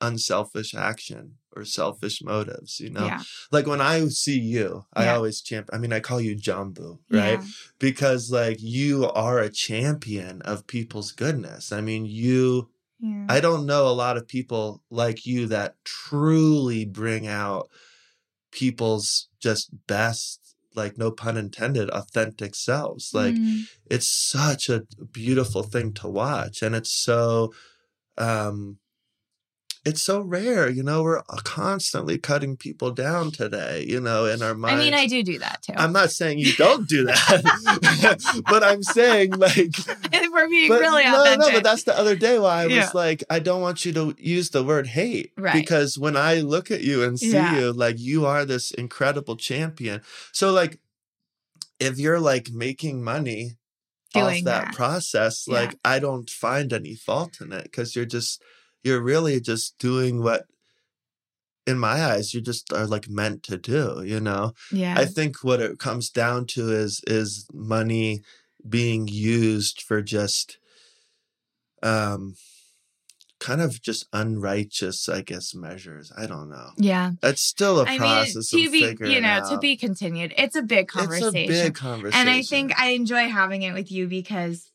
unselfish 0.00 0.74
action 0.74 1.36
or 1.54 1.64
selfish 1.64 2.22
motives 2.22 2.80
you 2.80 2.90
know 2.90 3.06
yeah, 3.06 3.22
like 3.50 3.66
when 3.66 3.80
i 3.80 4.04
see 4.08 4.38
you 4.38 4.84
i 4.92 5.04
Yeah. 5.04 5.14
always 5.16 5.40
champ 5.40 5.70
i 5.72 5.78
mean 5.78 5.92
i 5.92 6.00
call 6.00 6.20
you 6.20 6.36
jambu 6.36 6.98
right 7.10 7.40
Yeah. 7.40 7.44
because 7.78 8.30
like 8.30 8.58
you 8.60 9.08
are 9.10 9.38
a 9.38 9.48
champion 9.50 10.42
of 10.42 10.66
people's 10.66 11.12
goodness 11.12 11.72
i 11.72 11.80
mean 11.80 12.04
you. 12.06 12.70
I 13.28 13.40
don't 13.40 13.66
know 13.66 13.86
a 13.88 13.92
lot 14.04 14.16
of 14.16 14.26
people 14.26 14.82
like 14.90 15.26
you 15.26 15.46
that 15.48 15.74
truly 15.84 16.84
bring 16.86 17.26
out 17.26 17.68
people's 18.50 19.28
just 19.38 19.68
best, 19.86 20.45
like 20.76 20.98
no 20.98 21.10
pun 21.10 21.36
intended, 21.36 21.90
authentic 21.90 22.54
selves. 22.54 23.12
Like 23.14 23.34
Mm. 23.36 23.62
it's 23.90 24.08
such 24.08 24.68
a 24.68 24.82
beautiful 25.12 25.62
thing 25.62 25.92
to 25.94 26.08
watch. 26.08 26.62
And 26.62 26.74
it's 26.74 26.92
so 26.92 27.52
um 28.18 28.78
it's 29.86 30.02
so 30.02 30.20
rare, 30.20 30.68
you 30.68 30.82
know, 30.82 31.02
we're 31.04 31.20
uh, 31.20 31.22
constantly 31.44 32.18
cutting 32.18 32.56
people 32.56 32.90
down 32.90 33.30
today, 33.30 33.84
you 33.88 34.00
know, 34.00 34.24
in 34.26 34.42
our 34.42 34.54
minds. 34.54 34.80
I 34.82 34.84
mean, 34.84 34.94
I 34.94 35.06
do 35.06 35.22
do 35.22 35.38
that 35.38 35.62
too. 35.62 35.74
I'm 35.76 35.92
not 35.92 36.10
saying 36.10 36.38
you 36.40 36.52
don't 36.58 36.88
do 36.88 37.04
that, 37.04 38.42
but 38.50 38.64
I'm 38.64 38.82
saying 38.82 39.30
like 39.38 39.56
if 39.78 40.32
we're 40.32 40.48
being 40.48 40.68
but 40.68 40.80
really 40.80 41.04
no, 41.04 41.20
authentic. 41.22 41.38
no, 41.40 41.52
but 41.52 41.62
that's 41.64 41.84
the 41.84 41.96
other 41.96 42.16
day 42.16 42.38
why 42.38 42.62
I 42.62 42.66
Yeah. 42.66 42.80
was 42.86 42.94
like, 42.94 43.22
I 43.30 43.38
don't 43.38 43.60
want 43.60 43.84
you 43.84 43.92
to 43.92 44.14
use 44.18 44.50
the 44.50 44.64
word 44.64 44.88
hate. 44.88 45.32
Right. 45.38 45.54
Because 45.54 45.96
when 45.98 46.16
I 46.16 46.40
look 46.40 46.70
at 46.72 46.80
you 46.82 47.04
and 47.04 47.18
see 47.18 47.30
Yeah. 47.30 47.56
you, 47.58 47.72
like 47.72 47.98
you 47.98 48.26
are 48.26 48.44
this 48.44 48.72
incredible 48.72 49.36
champion. 49.36 50.02
So 50.32 50.50
like 50.52 50.80
if 51.78 51.98
you're 51.98 52.20
like 52.20 52.50
making 52.52 53.04
money 53.04 53.56
Doing 54.14 54.26
off 54.38 54.44
that, 54.44 54.64
that. 54.66 54.74
process, 54.74 55.44
Yeah. 55.46 55.54
like 55.60 55.78
I 55.84 55.98
don't 56.00 56.28
find 56.28 56.72
any 56.72 56.94
fault 56.96 57.40
in 57.40 57.52
it 57.52 57.64
because 57.64 57.94
you're 57.94 58.04
just 58.04 58.42
you're 58.86 59.02
really 59.02 59.40
just 59.40 59.76
doing 59.78 60.22
what 60.22 60.44
in 61.66 61.78
my 61.78 62.04
eyes 62.04 62.32
you 62.32 62.40
just 62.40 62.72
are 62.72 62.86
like 62.86 63.08
meant 63.08 63.42
to 63.42 63.58
do, 63.58 64.02
you 64.06 64.20
know? 64.20 64.52
yeah, 64.70 64.94
I 64.96 65.04
think 65.04 65.42
what 65.42 65.60
it 65.60 65.80
comes 65.80 66.08
down 66.08 66.46
to 66.54 66.70
is 66.70 67.02
is 67.06 67.46
money 67.52 68.20
being 68.66 69.08
used 69.08 69.82
for 69.82 70.00
just 70.02 70.58
um 71.82 72.36
kind 73.40 73.60
of 73.60 73.82
just 73.82 74.06
unrighteous, 74.12 75.08
I 75.08 75.22
guess, 75.22 75.54
measures. 75.54 76.12
I 76.16 76.26
don't 76.26 76.48
know. 76.48 76.70
yeah. 76.78 77.10
It's 77.22 77.42
still 77.42 77.80
a 77.80 77.84
I 77.84 77.90
mean, 77.90 77.98
process 77.98 78.48
to 78.50 78.64
of 78.64 78.72
be, 78.72 78.96
you 79.00 79.20
know, 79.20 79.28
out. 79.28 79.50
to 79.50 79.58
be 79.58 79.76
continued. 79.76 80.32
It's 80.38 80.56
a 80.56 80.62
big 80.62 80.88
conversation 80.88 81.36
it's 81.36 81.60
a 81.60 81.64
big 81.64 81.74
conversation. 81.74 82.20
and 82.20 82.30
I 82.30 82.42
think 82.42 82.78
I 82.78 82.90
enjoy 82.90 83.28
having 83.28 83.62
it 83.62 83.74
with 83.74 83.92
you 83.92 84.06
because 84.06 84.70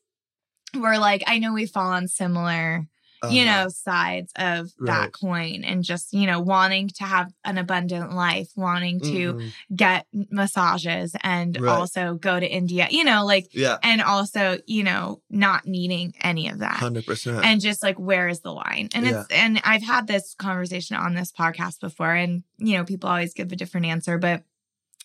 we're 0.74 0.98
like, 0.98 1.24
I 1.26 1.38
know 1.38 1.52
we 1.52 1.66
fall 1.66 1.90
on 1.90 2.06
similar 2.08 2.86
you 3.30 3.44
Uh-huh. 3.44 3.62
know, 3.64 3.68
sides 3.68 4.32
of 4.36 4.72
that 4.80 5.12
coin 5.12 5.62
and 5.64 5.84
just, 5.84 6.12
you 6.12 6.26
know, 6.26 6.40
wanting 6.40 6.88
to 6.88 7.04
have 7.04 7.32
an 7.44 7.56
abundant 7.56 8.12
life, 8.12 8.48
wanting 8.56 8.98
to 9.00 9.34
Mhm. 9.34 9.52
get 9.76 10.06
massages 10.30 11.14
and 11.22 11.56
Right. 11.60 11.70
also 11.70 12.14
go 12.14 12.40
to 12.40 12.46
India, 12.46 12.88
you 12.90 13.04
know, 13.04 13.24
like, 13.24 13.46
yeah, 13.52 13.78
and 13.82 14.02
also, 14.02 14.58
you 14.66 14.82
know, 14.82 15.22
not 15.30 15.66
needing 15.66 16.14
any 16.20 16.48
of 16.48 16.58
that. 16.58 16.76
hundred 16.78 17.06
percent. 17.06 17.44
And 17.44 17.60
just 17.60 17.82
like, 17.82 17.98
where 17.98 18.28
is 18.28 18.40
the 18.40 18.52
line? 18.52 18.88
And 18.94 19.06
it's, 19.06 19.26
and 19.30 19.60
I've 19.64 19.82
had 19.84 20.06
this 20.06 20.34
conversation 20.34 20.96
on 20.96 21.14
this 21.14 21.30
podcast 21.32 21.80
before, 21.80 22.12
and, 22.14 22.42
you 22.58 22.76
know, 22.76 22.84
people 22.84 23.08
always 23.08 23.34
give 23.34 23.52
a 23.52 23.56
different 23.56 23.86
answer, 23.86 24.18
but 24.18 24.42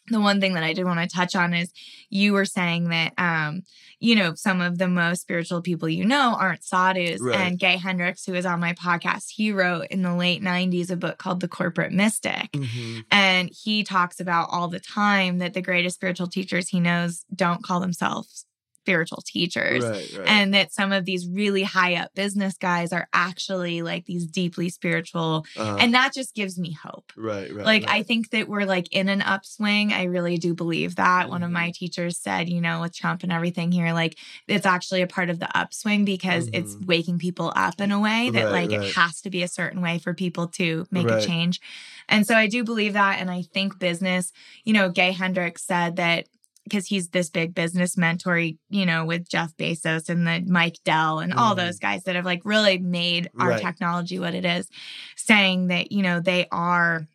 the 0.10 0.20
one 0.22 0.39
thing 0.39 0.53
that 0.53 0.64
I 0.64 0.74
did 0.74 0.86
want 0.86 0.99
to 0.99 1.08
touch 1.08 1.36
on 1.36 1.53
is 1.53 1.72
you 2.10 2.34
were 2.34 2.45
saying 2.45 2.89
that, 2.89 3.14
um, 3.18 3.64
you 3.99 4.16
know, 4.16 4.34
some 4.36 4.62
of 4.62 4.78
the 4.78 4.88
most 4.88 5.22
spiritual 5.22 5.62
people 5.62 5.89
you 5.89 6.05
know 6.05 6.36
aren't 6.39 6.64
sadhus. 6.64 7.20
Right. 7.22 7.36
And 7.36 7.60
Gay 7.60 7.78
Hendricks, 7.78 8.26
who 8.26 8.34
is 8.34 8.45
on 8.45 8.60
my 8.60 8.74
podcast, 8.74 9.26
he 9.30 9.51
wrote 9.51 9.88
in 9.89 10.01
the 10.01 10.16
late 10.16 10.41
90s 10.41 10.89
a 10.91 10.95
book 10.95 11.18
called 11.18 11.39
The 11.39 11.47
Corporate 11.47 11.91
Mystic. 11.91 12.51
Mhm. 12.53 13.05
And 13.12 13.49
he 13.51 13.84
talks 13.84 14.20
about 14.20 14.49
all 14.51 14.68
the 14.68 14.80
time 14.80 15.39
that 15.39 15.53
the 15.53 15.62
greatest 15.62 15.95
spiritual 15.95 16.28
teachers 16.28 16.70
he 16.70 16.80
knows 16.80 17.26
don't 17.36 17.64
call 17.64 17.80
themselves 17.80 18.45
spiritual 18.88 19.22
teachers. 19.26 19.84
Right, 19.84 20.14
right. 20.18 20.28
And 20.30 20.54
that 20.54 20.72
some 20.72 20.94
of 20.94 21.04
these 21.04 21.28
really 21.28 21.64
high 21.64 21.96
up 21.96 22.14
business 22.16 22.58
guys 22.58 22.94
are 22.94 23.10
actually 23.14 23.82
like 23.82 24.06
these 24.06 24.26
deeply 24.26 24.70
spiritual. 24.70 25.46
Uh, 25.58 25.76
And 25.78 25.94
that 25.94 26.14
just 26.14 26.34
gives 26.34 26.58
me 26.58 26.72
hope. 26.72 27.12
right, 27.18 27.54
right. 27.54 27.66
Like, 27.66 27.84
I 27.90 28.04
think 28.04 28.30
that 28.30 28.48
we're 28.48 28.64
like 28.64 28.88
in 28.94 29.10
an 29.10 29.22
upswing. 29.22 29.92
I 29.92 30.04
really 30.04 30.38
do 30.38 30.54
believe 30.54 30.96
that. 30.96 31.28
One 31.30 31.44
of 31.44 31.52
my 31.52 31.72
teachers 31.76 32.18
said, 32.18 32.48
you 32.48 32.62
know, 32.62 32.80
with 32.80 32.96
Trump 32.96 33.24
and 33.24 33.32
everything 33.32 33.74
here, 33.74 33.92
like 33.94 34.18
it's 34.48 34.66
actually 34.66 35.02
a 35.02 35.08
part 35.08 35.30
of 35.30 35.40
the 35.40 35.50
upswing 35.58 36.06
because 36.06 36.50
it's 36.54 36.76
Mhm. 36.76 36.86
waking 36.88 37.20
people 37.20 37.52
up 37.56 37.82
in 37.82 37.92
a 37.92 38.00
way 38.00 38.30
that 38.30 38.52
like 38.52 38.72
it 38.72 38.96
has 38.96 39.20
to 39.22 39.30
be 39.30 39.44
a 39.44 39.48
certain 39.50 39.82
way 39.82 40.00
for 40.00 40.14
people 40.14 40.48
to 40.60 40.88
make 40.92 41.08
a 41.10 41.22
change. 41.28 41.60
And 42.08 42.26
so 42.26 42.36
I 42.36 42.48
do 42.48 42.64
believe 42.64 42.94
that. 42.94 43.20
And 43.20 43.30
I 43.30 43.42
think 43.54 43.80
business, 43.80 44.32
you 44.64 44.72
know, 44.72 44.90
Gay 44.90 45.12
Hendricks 45.12 45.66
said 45.66 45.98
that 45.98 46.28
because 46.68 46.88
he's 46.88 47.09
this 47.09 47.30
big 47.30 47.53
business 47.55 47.97
mentor, 47.97 48.38
you 48.38 48.86
know, 48.86 49.05
with 49.05 49.28
Jeff 49.30 49.55
Bezos 49.57 50.09
and 50.09 50.28
the 50.28 50.43
Mike 50.51 50.78
Dell 50.84 51.20
and 51.20 51.34
all 51.34 51.55
those 51.55 51.80
guys 51.80 52.03
that 52.03 52.15
have 52.15 52.26
like 52.26 52.41
really 52.45 52.78
made 52.78 53.30
our 53.39 53.49
Right. 53.49 53.61
technology 53.61 54.20
what 54.20 54.34
it 54.36 54.45
is, 54.45 54.70
saying 55.15 55.68
that, 55.68 55.91
you 55.91 56.01
know, 56.03 56.20
they 56.20 56.47
are 56.51 57.07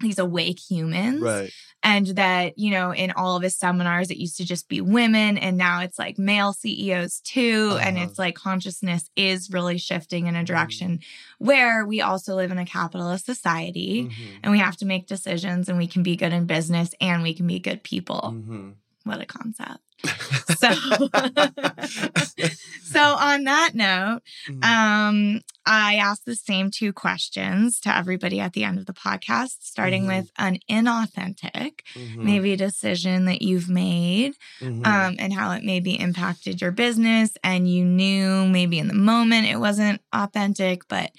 these 0.00 0.20
awake 0.20 0.60
humans 0.60 1.22
right, 1.22 1.50
and 1.82 2.06
that 2.14 2.56
you 2.56 2.70
know 2.70 2.94
in 2.94 3.10
all 3.10 3.34
of 3.34 3.42
his 3.42 3.56
seminars 3.56 4.12
it 4.12 4.16
used 4.16 4.36
to 4.36 4.44
just 4.44 4.68
be 4.68 4.80
women 4.80 5.36
and 5.36 5.56
now 5.58 5.80
it's 5.80 5.98
like 5.98 6.16
male 6.20 6.52
ceos 6.52 7.18
too 7.18 7.76
and 7.80 7.96
Uh-huh. 7.96 8.06
it's 8.06 8.16
like 8.16 8.36
consciousness 8.36 9.10
is 9.16 9.50
really 9.50 9.76
shifting 9.76 10.28
in 10.28 10.36
a 10.36 10.44
direction 10.44 11.00
where 11.38 11.84
we 11.84 12.00
also 12.00 12.36
live 12.36 12.52
in 12.52 12.58
a 12.58 12.64
capitalist 12.64 13.26
society 13.26 14.04
Mhm. 14.04 14.38
and 14.44 14.52
we 14.52 14.60
have 14.60 14.76
to 14.76 14.86
make 14.86 15.08
decisions 15.08 15.68
and 15.68 15.78
we 15.78 15.88
can 15.88 16.04
be 16.04 16.14
good 16.14 16.32
in 16.32 16.46
business 16.46 16.90
and 17.00 17.24
we 17.24 17.34
can 17.34 17.48
be 17.48 17.58
good 17.58 17.82
people 17.82 18.36
Mhm. 18.36 18.74
What 19.08 19.20
a 19.20 19.26
concept 19.26 19.80
so 20.58 20.70
so 22.84 23.00
on 23.16 23.44
that 23.44 23.70
note 23.74 24.20
Mhm. 24.48 24.64
um, 24.64 25.40
I 25.66 25.96
asked 25.96 26.24
the 26.24 26.36
same 26.36 26.70
two 26.70 26.92
questions 26.94 27.78
to 27.80 27.94
everybody 27.94 28.40
at 28.40 28.54
the 28.54 28.64
end 28.64 28.78
of 28.78 28.86
the 28.86 28.94
podcast, 28.94 29.56
starting 29.60 30.04
Mhm. 30.04 30.16
with 30.16 30.30
an 30.38 30.58
inauthentic, 30.70 31.80
Mhm. 31.94 32.24
maybe 32.24 32.52
a 32.52 32.56
decision 32.56 33.26
that 33.26 33.42
you've 33.42 33.68
made, 33.68 34.32
Mhm. 34.62 34.86
um, 34.86 35.16
and 35.18 35.34
how 35.34 35.50
it 35.50 35.64
maybe 35.64 36.00
impacted 36.00 36.62
your 36.62 36.70
business, 36.72 37.32
and 37.44 37.70
you 37.70 37.84
knew 37.84 38.46
maybe 38.48 38.78
in 38.78 38.88
the 38.88 38.94
moment 38.94 39.46
it 39.46 39.60
wasn't 39.60 40.00
authentic, 40.12 40.88
but 40.88 41.10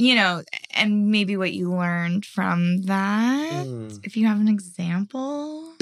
you 0.00 0.14
know, 0.14 0.42
and 0.74 1.10
maybe 1.10 1.36
what 1.36 1.52
you 1.52 1.70
learned 1.70 2.24
from 2.24 2.82
that. 2.82 3.66
Mm. 3.66 4.00
If 4.02 4.16
you 4.16 4.26
have 4.26 4.40
an 4.40 4.48
example. 4.48 5.74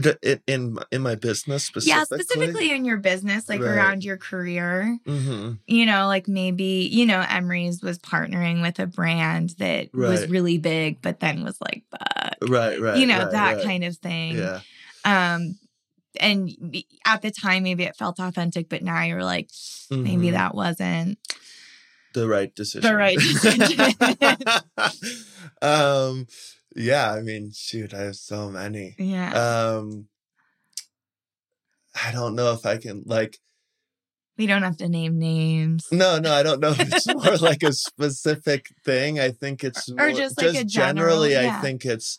In 0.47 0.79
in 0.91 1.03
my 1.03 1.15
business 1.15 1.65
specifically. 1.65 1.99
Yeah, 1.99 2.05
specifically 2.05 2.73
in 2.73 2.85
your 2.85 2.97
business, 2.97 3.49
like 3.49 3.61
Right. 3.61 3.71
around 3.71 4.05
your 4.05 4.17
career. 4.17 4.99
hmm 5.07 5.53
you 5.67 5.87
know, 5.87 6.07
like 6.07 6.27
maybe, 6.27 6.89
you 6.91 7.07
know, 7.07 7.25
Emery's 7.29 7.83
was 7.83 7.99
partnering 7.99 8.61
with 8.63 8.79
a 8.81 8.87
brand 8.87 9.51
that 9.59 9.95
was 9.95 10.27
really 10.29 10.59
big, 10.59 11.01
but 11.01 11.21
then 11.21 11.45
was 11.45 11.59
like, 11.61 11.85
but, 11.91 12.37
Right, 12.49 12.81
right. 12.81 12.99
you 12.99 13.07
know, 13.07 13.19
right, 13.19 13.31
that 13.33 13.57
right. 13.57 13.65
kind 13.65 13.85
of 13.85 13.97
thing. 13.99 14.37
Yeah. 14.37 14.61
Um, 15.05 15.59
and 16.21 16.51
at 17.07 17.23
the 17.23 17.31
time, 17.31 17.63
maybe 17.63 17.85
it 17.85 17.97
felt 17.97 18.19
authentic, 18.19 18.69
but 18.69 18.83
now 18.83 19.03
you're 19.05 19.23
like, 19.25 19.51
maybe 19.91 20.29
Mhm. 20.29 20.33
that 20.33 20.55
wasn't. 20.55 21.19
The 22.19 22.29
right 22.29 22.55
decision. 22.55 22.89
The 22.91 22.97
right 22.97 23.19
decision. 23.31 23.81
um, 25.63 26.27
yeah. 26.77 27.13
I 27.13 27.21
mean, 27.21 27.51
shoot, 27.55 27.95
I 27.95 28.03
have 28.03 28.17
so 28.17 28.51
many. 28.51 28.95
Yeah. 28.99 29.31
Um, 29.33 30.09
I 32.05 32.13
don't 32.13 32.35
know 32.35 32.53
if 32.53 32.65
I 32.67 32.77
can 32.79 33.03
like. 33.07 33.39
we 34.37 34.47
don't 34.47 34.63
have 34.63 34.77
to 34.79 34.89
name 34.89 35.19
names. 35.19 35.87
No, 35.91 36.19
no, 36.19 36.33
I 36.33 36.43
don't 36.43 36.61
know 36.61 36.71
if 36.71 36.81
it's 36.81 37.07
more 37.15 37.37
like 37.39 37.63
a 37.63 37.73
specific 37.73 38.67
thing. 38.85 39.19
I 39.19 39.31
think 39.31 39.65
it's 39.65 39.89
Or 39.91 39.95
more, 39.97 40.13
just 40.13 40.41
like 40.41 40.55
a 40.57 40.65
generally. 40.65 41.31
general- 41.31 41.57
I 41.57 41.61
think 41.61 41.85
it's 41.85 42.19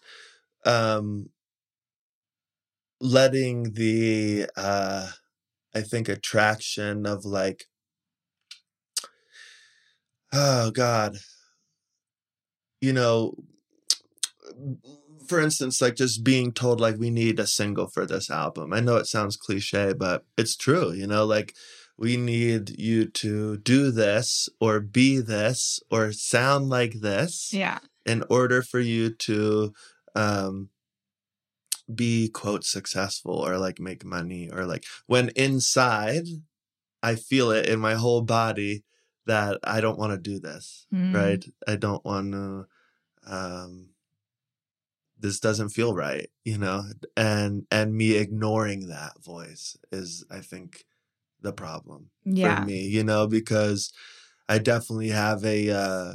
um 0.66 1.30
letting 3.00 3.72
the 3.74 4.47
uh 4.58 5.08
I 5.74 5.82
think 5.82 6.10
attraction 6.10 7.06
of 7.06 7.24
like 7.24 7.66
oh 10.34 10.71
god 10.71 11.17
you 12.82 12.93
know 12.93 13.34
for 15.27 15.39
instance 15.39 15.82
like 15.82 15.95
just 15.95 16.23
being 16.23 16.51
told 16.51 16.80
like 16.80 16.97
we 16.97 17.09
need 17.09 17.39
a 17.39 17.47
single 17.47 17.88
for 17.88 18.05
this 18.05 18.30
album 18.30 18.73
i 18.73 18.80
know 18.80 18.95
it 18.97 19.05
sounds 19.05 19.36
cliche 19.38 19.93
but 19.93 20.25
it's 20.38 20.55
true 20.55 20.91
you 20.91 21.05
know 21.07 21.25
like 21.25 21.53
we 21.97 22.15
need 22.15 22.80
you 22.80 23.05
to 23.05 23.57
do 23.57 23.91
this 23.91 24.47
or 24.61 24.80
be 24.80 25.19
this 25.19 25.80
or 25.91 26.11
sound 26.13 26.69
like 26.69 27.01
this 27.01 27.51
Yeah. 27.53 27.80
in 28.05 28.23
order 28.30 28.61
for 28.61 28.80
you 28.80 29.09
to 29.09 29.73
um 30.15 30.69
be 31.93 32.30
quote 32.30 32.63
successful 32.63 33.34
or 33.36 33.57
like 33.57 33.80
make 33.80 34.05
money 34.05 34.49
or 34.51 34.65
like 34.65 34.86
when 35.07 35.30
inside 35.30 36.25
i 37.03 37.15
feel 37.15 37.49
it 37.51 37.67
in 37.67 37.80
my 37.80 37.95
whole 37.95 38.21
body 38.21 38.84
that 39.30 39.57
i 39.63 39.77
don't 39.82 39.99
want 40.01 40.11
to 40.13 40.17
do 40.32 40.39
this 40.39 40.86
Mm. 40.93 41.13
right 41.13 41.43
i 41.67 41.75
don't 41.75 42.03
want 42.05 42.32
to 42.34 42.65
um 43.38 43.71
this 45.19 45.39
doesn't 45.39 45.69
feel 45.69 45.93
right 45.93 46.30
you 46.45 46.57
know 46.57 46.84
and 47.17 47.65
and 47.71 47.93
me 47.95 48.15
ignoring 48.15 48.88
that 48.88 49.13
voice 49.23 49.77
is 49.91 50.25
i 50.32 50.39
think 50.39 50.86
the 51.41 51.53
problem 51.53 52.09
Yeah. 52.25 52.59
for 52.59 52.65
me, 52.69 52.80
you 52.95 53.03
know, 53.09 53.25
because 53.25 53.93
I 54.49 54.57
definitely 54.59 55.07
have 55.25 55.45
a 55.45 55.59
uh 55.71 56.13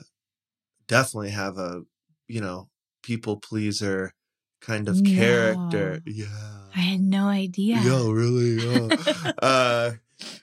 definitely 0.87 1.31
have 1.31 1.57
a, 1.57 1.83
you 2.29 2.43
know, 2.43 2.69
people 3.03 3.37
pleaser 3.39 4.13
kind 4.61 4.87
of 4.87 5.03
character. 5.03 6.03
Yeah. 6.05 6.61
I 6.77 6.81
had 6.93 7.01
no 7.01 7.29
idea. 7.29 7.81
Yo, 7.89 8.11
really? 8.11 8.61
Yo. 8.63 8.91
uh 9.43 9.93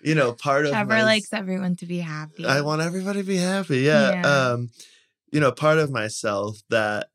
you 0.01 0.15
know, 0.15 0.33
part 0.33 0.65
of 0.65 0.71
Trevor 0.71 0.89
my 0.89 1.03
likes 1.03 1.33
everyone 1.33 1.75
to 1.77 1.85
be 1.85 1.99
happy. 1.99 2.45
I 2.45 2.61
want 2.61 2.81
everybody 2.81 3.21
to 3.21 3.27
be 3.27 3.37
happy. 3.37 3.79
Yeah. 3.79 4.11
Yeah. 4.11 4.51
Um, 4.51 4.69
you 5.31 5.39
know, 5.39 5.51
part 5.51 5.77
of 5.77 5.91
myself 5.91 6.59
that 6.69 7.07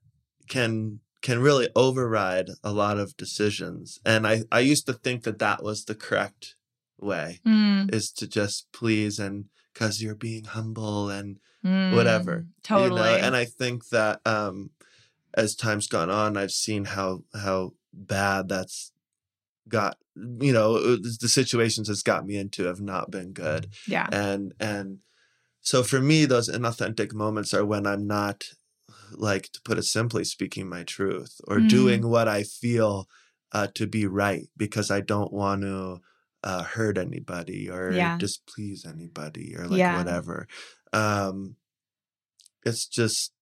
can 0.48 1.00
can 1.22 1.40
really 1.40 1.68
override 1.74 2.50
a 2.62 2.72
lot 2.72 2.98
of 2.98 3.16
decisions. 3.16 3.98
And 4.04 4.26
I 4.26 4.44
I 4.52 4.60
used 4.60 4.86
to 4.86 4.92
think 4.92 5.24
that 5.24 5.38
that 5.38 5.62
was 5.62 5.84
the 5.84 5.94
correct 5.94 6.54
way 6.98 7.40
Mm, 7.44 7.92
is 7.94 8.10
to 8.12 8.26
just 8.26 8.68
please 8.72 9.18
and 9.18 9.46
cuz 9.74 10.02
you're 10.02 10.14
being 10.14 10.44
humble 10.44 11.10
and 11.10 11.38
mm, 11.64 11.94
whatever. 11.94 12.46
Totally. 12.62 13.00
You 13.00 13.18
know? 13.18 13.26
And 13.26 13.36
I 13.36 13.44
think 13.44 13.88
that 13.88 14.20
um 14.26 14.70
as 15.34 15.54
time's 15.54 15.86
gone 15.88 16.10
on, 16.10 16.36
I've 16.36 16.52
seen 16.52 16.86
how 16.86 17.24
how 17.34 17.74
bad 17.92 18.48
that's 18.48 18.92
got 19.68 19.96
you 20.14 20.52
know 20.52 20.76
uh, 20.76 20.96
the 21.20 21.28
situations 21.28 21.88
it's 21.88 22.02
got 22.02 22.26
me 22.26 22.36
into 22.36 22.64
have 22.64 22.80
not 22.80 23.10
been 23.10 23.32
good 23.32 23.68
yeah. 23.86 24.08
and 24.12 24.54
and 24.60 24.98
so 25.60 25.82
for 25.82 26.00
me 26.00 26.24
those 26.24 26.48
inauthentic 26.48 27.12
moments 27.12 27.52
are 27.52 27.64
when 27.64 27.86
i'm 27.86 28.06
not 28.06 28.44
like 29.12 29.50
to 29.52 29.60
put 29.64 29.78
it 29.78 29.84
simply 29.84 30.24
speaking 30.24 30.68
my 30.68 30.82
truth 30.84 31.40
or 31.48 31.58
Mm. 31.58 31.68
doing 31.68 32.08
what 32.08 32.28
i 32.28 32.42
feel 32.44 33.08
uh, 33.52 33.66
to 33.74 33.86
be 33.86 34.06
right 34.06 34.48
because 34.56 34.90
i 34.90 35.00
don't 35.00 35.32
want 35.32 35.62
to 35.62 36.00
uh, 36.44 36.62
hurt 36.62 36.96
anybody 36.98 37.68
or 37.68 37.92
Yeah. 37.92 38.16
displease 38.18 38.86
anybody 38.86 39.54
or 39.56 39.66
like 39.66 39.78
Yeah. 39.78 39.96
whatever 39.96 40.46
um 40.92 41.56
it's 42.64 42.86
just 42.86 43.32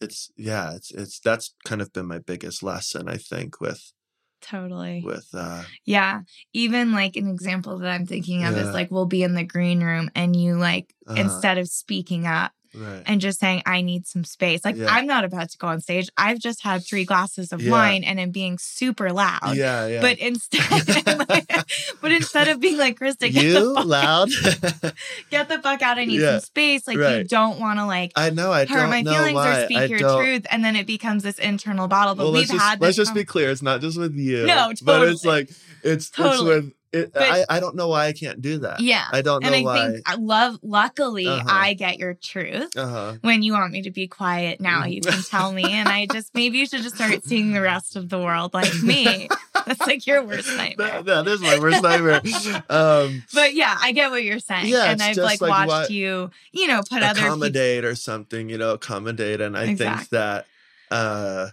it's 0.00 0.30
yeah 0.36 0.74
it's 0.74 0.90
it's 0.92 1.20
that's 1.20 1.54
kind 1.64 1.82
of 1.82 1.92
been 1.92 2.06
my 2.06 2.18
biggest 2.18 2.62
lesson 2.62 3.08
i 3.08 3.16
think 3.16 3.60
with 3.60 3.92
Totally. 4.40 5.02
with 5.04 5.28
uh 5.34 5.62
Yeah. 5.84 6.22
Even 6.52 6.92
like 6.92 7.16
an 7.16 7.28
example 7.28 7.78
that 7.78 7.90
I'm 7.90 8.06
thinking 8.06 8.44
of 8.44 8.54
Yeah. 8.56 8.62
is 8.68 8.74
like 8.74 8.90
we'll 8.90 9.06
be 9.06 9.22
in 9.22 9.34
the 9.34 9.44
green 9.44 9.82
room 9.82 10.10
and 10.14 10.34
you 10.34 10.56
like 10.56 10.94
Uh-huh. 11.06 11.20
instead 11.20 11.58
of 11.58 11.68
speaking 11.68 12.26
up 12.26 12.52
right. 12.74 13.02
and 13.06 13.20
just 13.20 13.38
saying 13.40 13.62
I 13.66 13.80
need 13.82 14.06
some 14.06 14.24
space. 14.24 14.64
Like 14.64 14.76
Yeah. 14.76 14.86
I'm 14.88 15.06
not 15.06 15.24
about 15.24 15.50
to 15.50 15.58
go 15.58 15.66
on 15.68 15.80
stage. 15.80 16.08
I've 16.16 16.38
just 16.38 16.62
had 16.62 16.84
3 16.84 17.04
glasses 17.04 17.52
of 17.52 17.60
Yeah. 17.62 17.70
wine 17.72 18.04
and 18.04 18.20
I'm 18.20 18.30
being 18.30 18.58
super 18.58 19.12
loud. 19.12 19.54
yeah, 19.56 19.86
yeah. 19.86 20.00
But 20.00 20.18
instead 20.18 20.60
but 22.00 22.12
instead 22.12 22.48
of 22.48 22.60
being 22.60 22.78
like 22.78 22.98
Krista, 22.98 23.32
get, 23.32 23.34
you 23.44 23.52
the 23.52 23.74
fuck, 23.74 23.86
loud? 23.86 24.28
get 25.30 25.48
the 25.48 25.58
fuck 25.62 25.82
out. 25.82 25.98
I 25.98 26.04
need 26.04 26.20
some 26.20 26.40
space. 26.40 26.86
Like 26.86 26.96
you 26.98 27.24
don't 27.24 27.58
want 27.60 27.78
to 27.78 27.86
like 27.86 28.12
I 28.16 28.30
know. 28.30 28.52
I 28.52 28.60
hurt 28.60 28.68
don't 28.68 28.90
my 28.90 29.02
know 29.02 29.12
feelings 29.12 29.34
why. 29.34 29.60
or 29.60 29.64
speak 29.64 29.78
I 29.78 29.84
your 29.84 29.98
don't. 29.98 30.18
truth 30.24 30.46
and 30.50 30.64
then 30.64 30.76
it 30.76 30.86
becomes 30.86 31.22
this 31.22 31.38
internal 31.38 31.88
battle. 31.88 32.14
But 32.14 32.24
well, 32.24 32.32
we've 32.32 32.40
let's 32.42 32.52
just, 32.52 32.64
had 32.64 32.80
let's 32.80 32.96
this 32.96 33.06
just 33.08 33.14
be 33.14 33.24
clear. 33.24 33.50
It's 33.50 33.62
not 33.62 33.80
just 33.80 33.98
with 33.98 34.14
you. 34.14 34.46
No, 34.46 34.72
But 34.82 35.08
it's 35.08 35.24
like 35.24 35.50
it's 35.82 36.10
Totally. 36.10 36.56
it's 36.56 36.64
with 36.66 36.72
it. 36.92 37.12
But- 37.12 37.22
I 37.22 37.44
I 37.48 37.60
don't 37.60 37.76
know 37.76 37.88
why 37.88 38.06
I 38.06 38.12
can't 38.12 38.40
do 38.40 38.58
that. 38.58 38.80
Yeah. 38.80 39.04
I 39.12 39.22
don't 39.22 39.42
know 39.42 39.46
and 39.46 39.56
I 39.56 39.62
why. 39.62 39.90
think 39.92 40.02
I 40.08 40.14
love 40.16 40.58
luckily 40.62 41.26
Uh-huh. 41.26 41.44
I 41.48 41.74
get 41.74 41.98
your 41.98 42.14
truth. 42.14 42.76
uh 42.76 42.86
huh. 42.86 43.12
When 43.20 43.42
you 43.42 43.52
want 43.52 43.72
me 43.72 43.82
to 43.82 43.90
be 43.90 44.08
quiet 44.08 44.60
now, 44.60 44.84
you 44.84 45.00
can 45.00 45.22
tell 45.22 45.52
me. 45.52 45.64
And 45.70 45.88
I 45.88 46.06
just 46.06 46.34
maybe 46.34 46.58
you 46.58 46.66
should 46.66 46.82
just 46.82 46.96
start 46.96 47.24
seeing 47.24 47.52
the 47.52 47.60
rest 47.60 47.96
of 47.96 48.08
the 48.08 48.18
world 48.18 48.54
like 48.54 48.74
me. 48.82 49.28
That's 49.66 49.80
like 49.86 50.06
your 50.06 50.24
worst 50.24 50.48
nightmare. 50.56 51.02
That, 51.02 51.24
that 51.24 51.28
is 51.28 51.40
my 51.40 51.58
worst 51.58 51.82
nightmare. 51.82 52.22
Um, 52.70 53.22
But 53.34 53.54
yeah, 53.54 53.76
I 53.80 53.92
get 53.92 54.10
what 54.10 54.22
you're 54.24 54.38
saying. 54.38 54.68
Yeah, 54.68 54.90
and 54.90 55.00
I've 55.02 55.16
like, 55.16 55.40
like 55.40 55.50
watched 55.50 55.68
what- 55.68 55.90
you, 55.90 56.30
you 56.52 56.66
know, 56.66 56.80
put 56.88 57.02
other 57.02 57.14
people. 57.14 57.26
accommodate 57.34 57.84
or 57.84 57.94
something, 57.94 58.48
you 58.48 58.58
know, 58.58 58.72
accommodate. 58.72 59.40
And 59.40 59.56
I 59.56 59.64
Exactly. 59.64 59.96
think 59.98 60.08
that 60.10 60.46
uh 60.90 61.48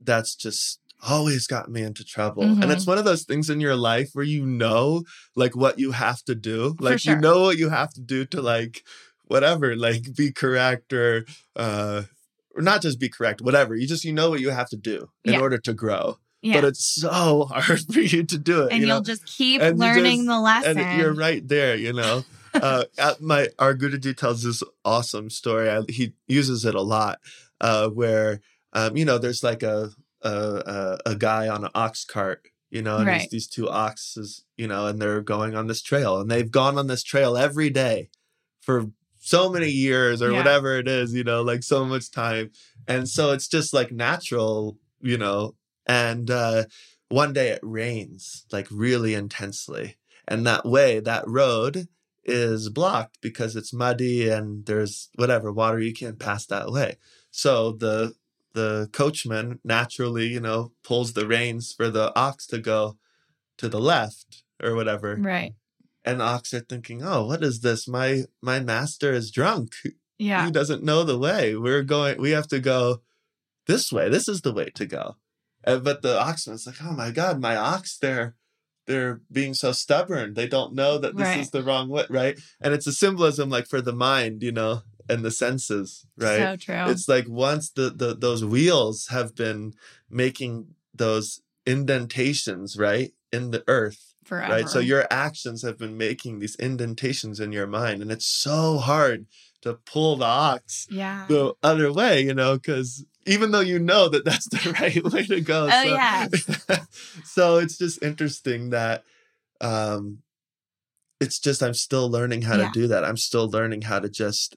that's 0.00 0.34
just 0.34 0.80
always 1.06 1.46
got 1.46 1.70
me 1.70 1.82
into 1.82 2.04
trouble. 2.04 2.42
Mhm. 2.44 2.62
And 2.62 2.72
it's 2.72 2.86
one 2.86 2.98
of 2.98 3.04
those 3.04 3.22
things 3.24 3.48
in 3.50 3.60
your 3.60 3.76
life 3.76 4.10
where 4.14 4.24
you 4.24 4.44
know 4.46 5.04
like 5.36 5.54
what 5.54 5.78
you 5.78 5.92
have 5.92 6.22
to 6.24 6.34
do. 6.34 6.74
Like 6.80 7.00
sure. 7.00 7.14
you 7.14 7.20
know 7.20 7.42
what 7.42 7.58
you 7.58 7.68
have 7.68 7.92
to 7.94 8.00
do 8.00 8.24
to 8.26 8.42
like 8.42 8.82
whatever, 9.26 9.76
like 9.76 10.14
be 10.16 10.32
correct 10.32 10.92
or 10.92 11.24
uh 11.56 12.02
or 12.56 12.62
not 12.62 12.82
just 12.82 12.98
be 12.98 13.08
correct, 13.08 13.40
whatever. 13.40 13.74
You 13.76 13.86
just 13.86 14.04
you 14.04 14.12
know 14.12 14.30
what 14.30 14.40
you 14.40 14.50
have 14.50 14.68
to 14.70 14.76
do 14.76 15.08
in 15.24 15.34
Yeah. 15.34 15.40
order 15.40 15.58
to 15.58 15.72
grow. 15.72 16.18
Yeah. 16.42 16.54
But 16.60 16.64
it's 16.68 16.84
so 16.84 17.44
hard 17.50 17.80
for 17.92 18.00
you 18.00 18.24
to 18.24 18.38
do 18.38 18.62
it. 18.64 18.72
and 18.72 18.80
you 18.80 18.86
you'll 18.88 18.98
know? 18.98 19.02
just 19.04 19.24
keep 19.26 19.60
And 19.60 19.78
learning 19.78 20.18
just- 20.20 20.28
the 20.28 20.40
lesson. 20.40 20.78
and 20.78 21.00
you're 21.00 21.14
right 21.14 21.46
there, 21.46 21.76
you 21.76 21.92
know. 21.92 22.24
uh, 22.54 22.84
at 22.98 23.20
my 23.20 23.48
our 23.58 23.74
Guruji 23.74 24.16
tells 24.16 24.42
this 24.42 24.62
awesome 24.84 25.30
story. 25.30 25.68
I, 25.70 25.82
he 25.88 26.14
uses 26.26 26.64
it 26.64 26.74
a 26.74 26.80
lot, 26.82 27.18
uh, 27.60 27.88
where 27.88 28.40
um, 28.72 28.96
you 28.96 29.04
know 29.04 29.18
there's 29.18 29.42
like 29.44 29.62
a 29.62 29.90
a 30.22 30.98
a, 31.06 31.10
a 31.12 31.16
guy 31.16 31.48
on 31.48 31.64
an 31.64 31.70
ox 31.74 32.04
cart, 32.04 32.48
you 32.70 32.82
know, 32.82 32.98
and 32.98 33.06
Right. 33.06 33.30
these, 33.30 33.46
two 33.48 33.68
oxes, 33.68 34.44
you 34.56 34.66
know, 34.66 34.86
and 34.86 35.00
they're 35.00 35.20
going 35.22 35.54
on 35.54 35.66
this 35.66 35.82
trail, 35.82 36.20
and 36.20 36.30
they've 36.30 36.50
gone 36.50 36.78
on 36.78 36.86
this 36.86 37.02
trail 37.02 37.36
every 37.36 37.70
day 37.70 38.10
for 38.60 38.90
so 39.20 39.50
many 39.50 39.68
years 39.68 40.22
or 40.22 40.30
Yeah. 40.32 40.38
whatever 40.38 40.76
it 40.78 40.88
is, 40.88 41.12
you 41.14 41.24
know, 41.24 41.42
like 41.42 41.62
so 41.62 41.84
much 41.84 42.10
time, 42.10 42.50
and 42.86 43.08
so 43.08 43.32
it's 43.32 43.48
just 43.48 43.72
like 43.72 43.90
natural, 43.92 44.76
you 45.00 45.18
know, 45.18 45.54
and 45.86 46.30
uh, 46.30 46.64
one 47.08 47.32
day 47.32 47.48
it 47.48 47.60
rains 47.62 48.44
like 48.52 48.66
really 48.70 49.14
intensely 49.14 49.96
and 50.26 50.46
that 50.46 50.66
way 50.66 51.00
that 51.00 51.26
road 51.26 51.88
is 52.24 52.68
blocked 52.68 53.18
because 53.22 53.56
it's 53.56 53.72
muddy 53.72 54.28
and 54.28 54.66
there's 54.66 55.08
whatever 55.14 55.50
water 55.50 55.78
you 55.80 55.94
can't 55.94 56.18
pass 56.18 56.44
that 56.46 56.70
way 56.70 56.96
so 57.30 57.72
the 57.72 58.12
the 58.54 58.88
coachman 58.92 59.60
naturally 59.64 60.26
you 60.26 60.40
know 60.40 60.72
pulls 60.82 61.12
the 61.12 61.26
reins 61.26 61.72
for 61.76 61.90
the 61.90 62.12
ox 62.18 62.46
to 62.48 62.58
go 62.58 62.96
to 63.58 63.68
the 63.68 63.80
left 63.80 64.42
or 64.62 64.74
whatever. 64.74 65.16
Right. 65.16 65.54
and 66.04 66.20
the 66.20 66.24
ox 66.24 66.52
are 66.54 66.60
thinking 66.60 67.02
oh 67.02 67.26
what 67.26 67.42
is 67.42 67.60
this? 67.60 67.86
My 67.88 68.24
my 68.42 68.60
master 68.60 69.12
is 69.12 69.30
drunk. 69.30 69.72
Yeah. 70.18 70.44
he 70.46 70.50
doesn't 70.50 70.82
know 70.82 71.04
the 71.04 71.18
way. 71.18 71.54
We're 71.54 71.82
going 71.84 72.20
we 72.20 72.30
have 72.30 72.48
to 72.48 72.58
go 72.60 73.02
this 73.66 73.92
way. 73.92 74.08
This 74.08 74.28
is 74.28 74.40
the 74.40 74.52
way 74.52 74.70
to 74.74 74.86
go. 74.86 75.16
And, 75.64 75.84
but 75.84 76.02
the 76.02 76.18
oxman's 76.18 76.66
like 76.66 76.82
oh 76.82 76.92
my 76.92 77.10
god 77.10 77.40
my 77.40 77.54
ox 77.56 77.96
they're 77.98 78.34
they're 78.86 79.20
being 79.30 79.52
so 79.54 79.70
stubborn. 79.72 80.32
They 80.34 80.48
don't 80.48 80.74
know 80.74 80.96
that 80.98 81.14
this 81.16 81.26
Right. 81.26 81.40
is 81.40 81.50
the 81.50 81.62
wrong 81.62 81.88
way 81.90 82.06
right? 82.08 82.38
And 82.60 82.72
it's 82.74 82.86
a 82.86 82.92
symbolism 82.92 83.50
like 83.50 83.66
for 83.66 83.80
the 83.82 83.92
mind 83.92 84.42
you 84.42 84.52
know 84.52 84.80
and 85.08 85.24
the 85.24 85.30
senses 85.30 86.06
right 86.16 86.38
So 86.38 86.56
true. 86.56 86.90
it's 86.92 87.08
like 87.08 87.26
once 87.28 87.70
the, 87.70 87.90
the 87.90 88.14
those 88.14 88.44
wheels 88.44 89.08
have 89.08 89.34
been 89.34 89.74
making 90.10 90.74
those 90.94 91.40
indentations 91.66 92.76
right 92.76 93.12
in 93.32 93.50
the 93.50 93.62
earth 93.68 94.14
Forever. 94.24 94.52
right 94.52 94.68
so 94.68 94.78
your 94.78 95.06
actions 95.10 95.62
have 95.62 95.78
been 95.78 95.96
making 95.96 96.38
these 96.38 96.56
indentations 96.56 97.40
in 97.40 97.52
your 97.52 97.66
mind 97.66 98.02
and 98.02 98.10
it's 98.12 98.26
so 98.26 98.78
hard 98.78 99.26
to 99.62 99.74
pull 99.74 100.16
the 100.16 100.24
ox 100.24 100.86
yeah. 100.90 101.24
the 101.28 101.54
other 101.62 101.92
way 101.92 102.20
you 102.22 102.34
know 102.34 102.54
because 102.56 103.04
even 103.26 103.50
though 103.50 103.60
you 103.60 103.78
know 103.78 104.08
that 104.08 104.24
that's 104.24 104.48
the 104.48 104.72
right 104.80 105.02
way 105.12 105.24
to 105.26 105.40
go 105.40 105.66
Oh, 105.70 105.82
so, 105.82 105.88
yes. 105.88 106.86
so 107.24 107.58
it's 107.58 107.76
just 107.78 108.02
interesting 108.02 108.70
that 108.70 109.04
um 109.60 110.18
it's 111.20 111.38
just 111.38 111.62
i'm 111.62 111.74
still 111.74 112.08
learning 112.10 112.42
how 112.42 112.56
Yeah. 112.56 112.66
to 112.66 112.70
do 112.72 112.86
that 112.88 113.04
i'm 113.04 113.16
still 113.16 113.48
learning 113.50 113.82
how 113.82 113.98
to 113.98 114.08
just 114.08 114.56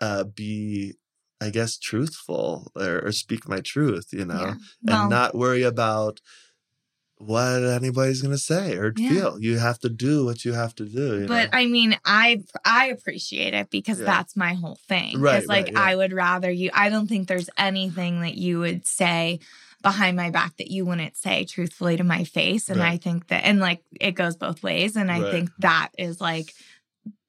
uh 0.00 0.24
be 0.24 0.94
i 1.40 1.50
guess 1.50 1.78
truthful 1.78 2.70
or, 2.74 3.04
or 3.06 3.12
speak 3.12 3.48
my 3.48 3.60
truth 3.60 4.08
you 4.12 4.24
know 4.24 4.54
Yeah. 4.86 4.98
and 5.00 5.10
not 5.10 5.34
worry 5.34 5.62
about 5.62 6.20
what 7.18 7.64
anybody's 7.64 8.20
gonna 8.20 8.36
say 8.36 8.76
or 8.76 8.92
Yeah. 8.94 9.08
feel. 9.08 9.40
You 9.40 9.56
have 9.58 9.78
to 9.80 9.88
do 9.88 10.24
what 10.26 10.44
you 10.44 10.52
have 10.52 10.74
to 10.74 10.84
do. 10.84 11.20
you 11.22 11.26
but 11.26 11.44
know? 11.50 11.58
I 11.58 11.66
mean, 11.66 11.96
I 12.04 12.42
I 12.64 12.88
appreciate 12.88 13.54
it 13.54 13.70
because 13.70 13.98
Yeah. 14.00 14.04
that's 14.04 14.36
my 14.36 14.52
whole 14.52 14.78
thing. 14.86 15.20
Right, 15.20 15.38
It's 15.38 15.48
like 15.48 15.66
right. 15.68 15.76
I 15.76 15.96
would 15.96 16.12
rather 16.12 16.50
you. 16.50 16.68
I 16.74 16.90
don't 16.90 17.06
think 17.06 17.26
there's 17.26 17.48
anything 17.56 18.20
that 18.20 18.34
you 18.34 18.58
would 18.58 18.86
say 18.86 19.40
behind 19.82 20.16
my 20.16 20.28
back 20.30 20.56
that 20.58 20.70
you 20.70 20.84
wouldn't 20.84 21.16
say 21.16 21.44
truthfully 21.44 21.96
to 21.96 22.04
my 22.04 22.24
face, 22.24 22.68
and 22.68 22.80
Right. 22.80 22.92
I 22.92 22.96
think 22.98 23.28
that 23.28 23.44
and 23.44 23.60
like 23.60 23.82
it 23.98 24.12
goes 24.12 24.36
both 24.36 24.62
ways, 24.62 24.94
and 24.96 25.10
I 25.10 25.20
Right. 25.22 25.30
think 25.30 25.50
that 25.60 25.92
is 25.96 26.20
like 26.20 26.52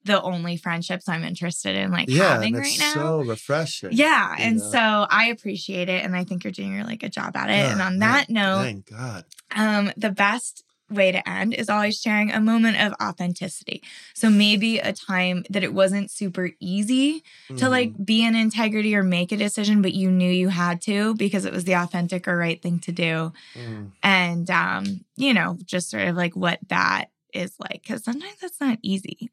the 0.08 0.20
only 0.20 0.56
friendships 0.56 1.08
I'm 1.08 1.22
interested 1.22 1.76
in 1.76 1.92
like 1.92 2.08
yeah, 2.08 2.32
having 2.32 2.54
right 2.54 2.66
it's 2.66 2.80
now. 2.80 2.94
so 2.94 3.20
refreshing. 3.22 3.90
yeah, 3.92 4.34
and 4.38 4.56
know? 4.58 4.70
so 4.72 5.06
I 5.08 5.26
appreciate 5.28 5.88
it, 5.88 6.04
and 6.04 6.16
I 6.16 6.24
think 6.24 6.42
you're 6.42 6.50
doing 6.52 6.74
a 6.74 6.78
really 6.82 6.96
good 6.96 7.12
job 7.12 7.36
at 7.36 7.48
it. 7.50 7.52
Yeah, 7.54 7.72
and 7.72 7.80
on 7.80 7.92
yeah, 7.94 7.98
that 8.00 8.30
note, 8.30 8.62
thank 8.64 8.90
God. 8.90 9.24
um, 9.54 9.92
the 9.96 10.10
best 10.10 10.64
way 10.90 11.12
to 11.12 11.28
end 11.28 11.52
is 11.52 11.68
always 11.68 12.00
sharing 12.00 12.32
a 12.32 12.40
moment 12.40 12.80
of 12.80 12.94
authenticity. 13.02 13.82
So 14.14 14.30
maybe 14.30 14.78
a 14.78 14.94
time 14.94 15.44
that 15.50 15.62
it 15.62 15.74
wasn't 15.74 16.10
super 16.10 16.48
easy 16.60 17.22
to 17.48 17.54
Mhm. 17.66 17.70
like 17.70 17.92
be 18.06 18.24
in 18.24 18.34
integrity 18.34 18.96
or 18.96 19.02
make 19.02 19.30
a 19.30 19.36
decision, 19.36 19.82
but 19.82 19.92
you 19.92 20.10
knew 20.10 20.30
you 20.32 20.48
had 20.48 20.80
to 20.88 21.14
because 21.16 21.44
it 21.44 21.52
was 21.52 21.64
the 21.64 21.74
authentic 21.74 22.26
or 22.26 22.38
right 22.38 22.60
thing 22.62 22.78
to 22.80 22.92
do. 22.92 23.34
Mm. 23.54 23.90
And, 24.02 24.48
um, 24.50 25.04
you 25.16 25.34
know, 25.34 25.58
just 25.66 25.90
sort 25.90 26.08
of 26.08 26.16
like 26.16 26.34
what 26.34 26.58
that 26.68 27.10
is 27.34 27.52
like. 27.60 27.84
Cause 27.86 28.02
sometimes 28.04 28.36
that's 28.40 28.58
not 28.58 28.78
easy. 28.80 29.30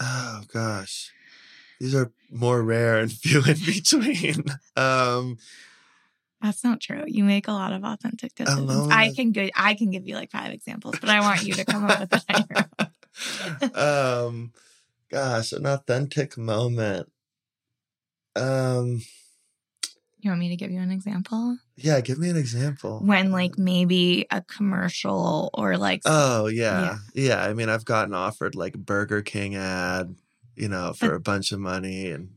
Oh 0.00 0.42
gosh, 0.52 1.12
these 1.80 1.94
are 1.94 2.12
more 2.30 2.62
rare 2.62 2.98
and 2.98 3.12
few 3.22 3.38
in 3.38 3.58
between. 3.64 4.44
um, 4.76 5.38
That's 6.42 6.64
not 6.64 6.80
true. 6.80 7.04
You 7.06 7.24
make 7.24 7.48
a 7.48 7.52
lot 7.52 7.72
of 7.72 7.84
authentic 7.84 8.34
decisions. 8.34 8.66
moment 8.66 8.92
I 8.92 9.12
can 9.14 9.32
go, 9.32 9.48
I 9.54 9.74
can 9.74 9.90
give 9.90 10.06
you 10.06 10.14
like 10.14 10.30
five 10.30 10.52
examples, 10.52 10.96
but 11.00 11.10
I 11.10 11.20
want 11.20 11.42
you 11.44 11.54
to 11.54 11.64
come 11.64 11.84
up 11.84 12.00
with 12.00 12.24
your 12.28 12.68
um, 13.74 14.52
gosh, 15.10 15.52
an 15.52 15.66
authentic 15.66 16.36
moment. 16.36 17.10
Um, 18.36 19.02
You 20.24 20.30
want 20.30 20.40
me 20.40 20.48
to 20.48 20.56
give 20.56 20.70
you 20.70 20.80
an 20.80 20.90
example? 20.90 21.58
yeah, 21.76 22.00
give 22.00 22.18
me 22.18 22.30
an 22.30 22.36
example. 22.36 23.00
when 23.04 23.30
like 23.30 23.58
maybe 23.58 24.26
a 24.30 24.40
commercial 24.42 25.50
or 25.54 25.76
like 25.76 26.00
Oh 26.06 26.46
yeah. 26.46 26.96
yeah, 27.14 27.42
I 27.44 27.52
mean, 27.54 27.68
I've 27.68 27.84
gotten 27.84 28.14
offered 28.14 28.54
like 28.54 28.74
Burger 28.74 29.22
King 29.22 29.54
ad, 29.54 30.16
you 30.56 30.68
know, 30.68 30.92
for 30.94 31.08
But- 31.10 31.14
a 31.16 31.20
bunch 31.20 31.52
of 31.52 31.60
money, 31.60 32.10
and 32.10 32.30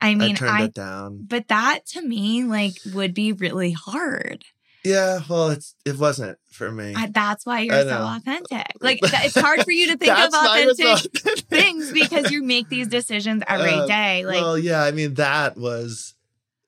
I 0.00 0.14
mean 0.14 0.32
I, 0.32 0.34
turned 0.34 0.50
I, 0.50 0.62
it 0.64 0.74
down. 0.74 1.26
but 1.28 1.48
that 1.48 1.86
to 1.92 2.02
me 2.02 2.44
like 2.44 2.74
would 2.92 3.14
be 3.14 3.32
really 3.32 3.70
hard. 3.72 4.44
Yeah, 4.84 5.20
well, 5.28 5.50
it's 5.50 5.74
it 5.84 5.98
wasn't 5.98 6.38
for 6.50 6.70
me. 6.70 6.94
I, 6.96 7.06
that's 7.08 7.44
why 7.44 7.60
you're 7.60 7.82
so 7.82 8.02
authentic. 8.16 8.66
Like 8.80 9.00
th- 9.00 9.12
it's 9.26 9.34
hard 9.38 9.62
for 9.64 9.72
you 9.72 9.88
to 9.88 9.96
think 9.96 10.10
of 10.12 10.16
That's 10.30 10.34
why 10.34 10.60
it's 10.68 10.80
authentic 10.80 11.14
authentic. 11.16 11.44
things 11.46 11.92
because 11.92 12.30
you 12.30 12.42
make 12.44 12.68
these 12.68 12.86
decisions 12.88 13.42
every 13.46 13.70
Uh, 13.74 13.86
day. 13.86 14.24
Like 14.24 14.40
well, 14.40 14.58
yeah, 14.58 14.82
I 14.82 14.90
mean 14.92 15.14
that 15.14 15.56
was 15.56 16.14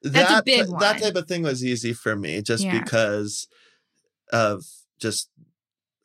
That's 0.03 0.31
a 0.31 0.35
that 0.35 0.45
big 0.45 0.69
one. 0.69 0.81
that 0.81 1.01
type 1.01 1.15
of 1.17 1.27
thing 1.29 1.43
was 1.43 1.65
easy 1.65 1.93
for 1.93 2.17
me 2.17 2.41
just 2.43 2.65
Yeah. 2.65 2.81
because 2.81 3.47
of 4.33 4.65
just 4.99 5.29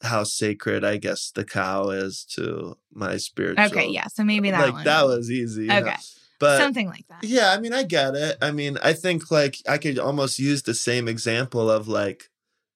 how 0.02 0.24
sacred 0.24 0.84
I 0.84 0.98
guess 0.98 1.32
the 1.32 1.46
cow 1.46 1.90
is 1.90 2.26
to 2.36 2.78
my 2.94 3.18
spiritual. 3.18 3.66
okay, 3.66 3.88
yeah. 3.88 4.08
So 4.08 4.24
maybe 4.24 4.52
that 4.52 4.60
like 4.62 4.74
one. 4.74 4.84
that 4.84 5.06
was 5.06 5.32
easy. 5.32 5.64
you 5.64 5.68
know? 5.68 5.78
okay. 5.78 5.96
but 6.40 6.58
Something 6.60 6.88
like 6.90 7.08
that. 7.10 7.24
yeah, 7.24 7.52
I 7.52 7.60
mean, 7.60 7.74
I 7.74 7.84
get 7.84 8.16
it. 8.16 8.38
I 8.42 8.52
mean, 8.52 8.78
I 8.84 8.94
think 8.94 9.32
like 9.32 9.58
I 9.68 9.78
could 9.78 9.98
almost 9.98 10.38
use 10.40 10.64
the 10.64 10.74
same 10.74 11.08
example 11.08 11.72
of 11.72 11.88
like, 11.88 12.30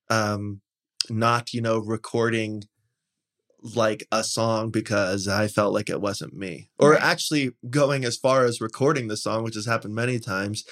um, 0.09 0.61
not, 1.09 1.53
you 1.53 1.61
know, 1.61 1.79
recording 1.79 2.63
like 3.61 4.07
a 4.11 4.23
song 4.23 4.69
because 4.69 5.27
I 5.27 5.47
felt 5.49 5.73
like 5.73 5.89
it 5.89 5.99
wasn't 6.01 6.33
me. 6.33 6.69
Or 6.79 6.91
Right. 6.91 7.01
actually 7.01 7.51
going 7.69 8.05
as 8.05 8.15
far 8.15 8.45
as 8.45 8.61
recording 8.61 9.07
the 9.09 9.17
song, 9.17 9.43
which 9.43 9.55
has 9.55 9.65
happened 9.65 9.93
many 9.93 10.17
times, 10.19 10.63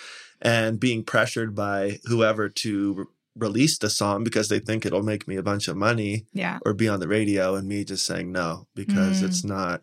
and 0.41 0.80
being 0.80 1.03
pressured 1.03 1.55
by 1.55 1.99
whoever 2.05 2.49
to 2.49 2.93
re- 2.93 3.05
release 3.35 3.77
the 3.77 3.89
song 3.89 4.23
because 4.23 4.49
they 4.49 4.59
think 4.59 4.85
it'll 4.85 5.03
make 5.03 5.27
me 5.27 5.35
a 5.35 5.43
bunch 5.43 5.68
of 5.68 5.77
money 5.77 6.26
Yeah. 6.34 6.59
or 6.65 6.73
be 6.73 6.88
on 6.88 6.99
the 6.99 7.07
radio 7.07 7.55
and 7.55 7.68
me 7.68 7.84
just 7.84 8.05
saying 8.05 8.31
no 8.31 8.68
because 8.76 9.22
Mm. 9.22 9.26
it's 9.27 9.43
not 9.43 9.81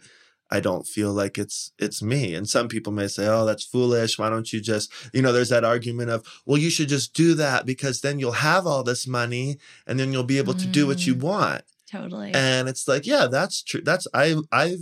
I 0.51 0.61
don't 0.61 0.87
feel 0.87 1.13
like 1.13 1.37
it's 1.39 1.73
it's 1.79 2.03
me. 2.03 2.35
And 2.35 2.49
some 2.49 2.69
people 2.69 2.93
may 2.93 3.09
say, 3.09 3.27
"Oh, 3.27 3.45
that's 3.45 3.65
foolish. 3.65 4.19
Why 4.19 4.29
don't 4.29 4.53
you 4.53 4.61
just, 4.61 4.93
you 5.13 5.23
know, 5.23 5.33
there's 5.33 5.49
that 5.49 5.65
argument 5.65 6.11
of, 6.11 6.25
well, 6.47 6.59
you 6.59 6.71
should 6.71 6.89
just 6.89 7.13
do 7.15 7.35
that 7.35 7.65
because 7.67 8.03
then 8.03 8.19
you'll 8.21 8.33
have 8.33 8.65
all 8.67 8.85
this 8.85 9.07
money 9.07 9.57
and 9.87 9.99
then 9.99 10.13
you'll 10.13 10.23
be 10.23 10.39
able 10.39 10.55
to 10.55 10.67
do 10.67 10.87
what 10.87 11.07
you 11.07 11.15
Mm. 11.17 11.21
want." 11.21 11.63
Totally. 11.91 12.33
And 12.35 12.69
it's 12.69 12.87
like, 12.87 13.05
yeah, 13.07 13.27
that's 13.27 13.63
true. 13.63 13.81
That's 13.83 14.07
I 14.15 14.37
I 14.53 14.77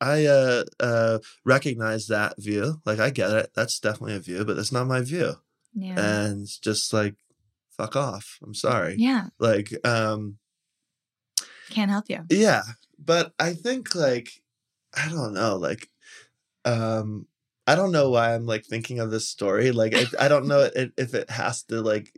I 0.00 0.26
uh 0.26 0.64
uh 0.80 1.18
recognize 1.44 2.06
that 2.08 2.34
view. 2.38 2.80
Like 2.84 2.98
I 2.98 3.10
get 3.10 3.30
it. 3.30 3.50
That's 3.54 3.78
definitely 3.80 4.16
a 4.16 4.20
view, 4.20 4.44
but 4.44 4.56
that's 4.56 4.72
not 4.72 4.86
my 4.86 5.00
view. 5.00 5.34
yeah. 5.74 5.98
And 5.98 6.46
just 6.62 6.92
like 6.92 7.16
fuck 7.76 7.96
off. 7.96 8.38
I'm 8.42 8.54
sorry. 8.54 8.96
yeah. 8.98 9.28
Like 9.38 9.72
um 9.84 10.38
Can't 11.70 11.90
help 11.90 12.08
you. 12.08 12.24
yeah, 12.30 12.62
but 12.98 13.32
I 13.38 13.54
think 13.54 13.94
like 13.94 14.28
I 14.96 15.08
don't 15.08 15.34
know, 15.34 15.56
like 15.56 15.88
um 16.64 17.26
I 17.66 17.74
don't 17.76 17.92
know 17.92 18.10
why 18.10 18.34
I'm 18.34 18.44
like 18.46 18.64
thinking 18.64 19.00
of 19.00 19.10
this 19.10 19.28
story. 19.28 19.72
Like 19.72 19.94
I, 19.94 20.26
I 20.26 20.28
don't 20.28 20.46
know 20.46 20.68
if, 20.74 20.90
if 20.98 21.14
it 21.14 21.30
has 21.30 21.62
to 21.64 21.80
like 21.80 22.12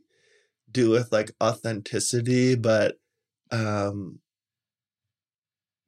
do 0.71 0.91
with 0.91 1.13
like 1.13 1.31
authenticity, 1.43 2.55
but 2.57 2.97
um 3.53 4.19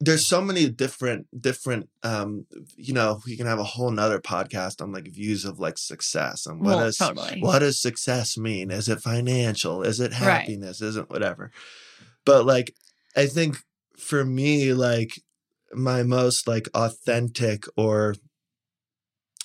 there's 0.01 0.25
so 0.25 0.41
many 0.41 0.69
different 0.69 1.27
different 1.41 1.89
um 2.03 2.45
you 2.77 2.93
know 2.93 3.19
we 3.25 3.35
can 3.35 3.45
have 3.45 3.59
a 3.59 3.63
whole 3.63 3.91
nother 3.91 4.19
podcast 4.19 4.81
on 4.81 4.91
like 4.93 5.07
views 5.11 5.43
of 5.45 5.59
like 5.59 5.77
success 5.77 6.45
and 6.45 6.61
what 6.61 6.77
Well, 6.77 6.85
is 6.87 6.97
totally. 6.97 7.39
what 7.41 7.59
does 7.59 7.81
success 7.81 8.37
mean 8.37 8.71
is 8.71 8.87
it 8.87 9.01
financial 9.01 9.83
is 9.83 9.99
it 9.99 10.11
Right. 10.11 10.17
happiness 10.39 10.81
is 10.81 10.95
it 10.95 11.09
whatever 11.09 11.51
but 12.25 12.45
like 12.45 12.73
i 13.15 13.25
think 13.25 13.57
for 13.97 14.23
me 14.23 14.73
like 14.73 15.21
my 15.73 16.03
most 16.03 16.47
like 16.47 16.67
authentic 16.73 17.65
or 17.75 18.15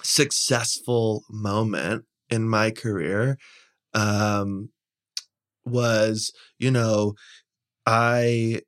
successful 0.03 1.25
moment 1.31 2.05
in 2.31 2.49
my 2.49 2.71
career 2.71 3.39
um 3.95 4.69
was 5.65 6.33
you 6.59 6.71
know 6.71 7.15
i 7.87 8.61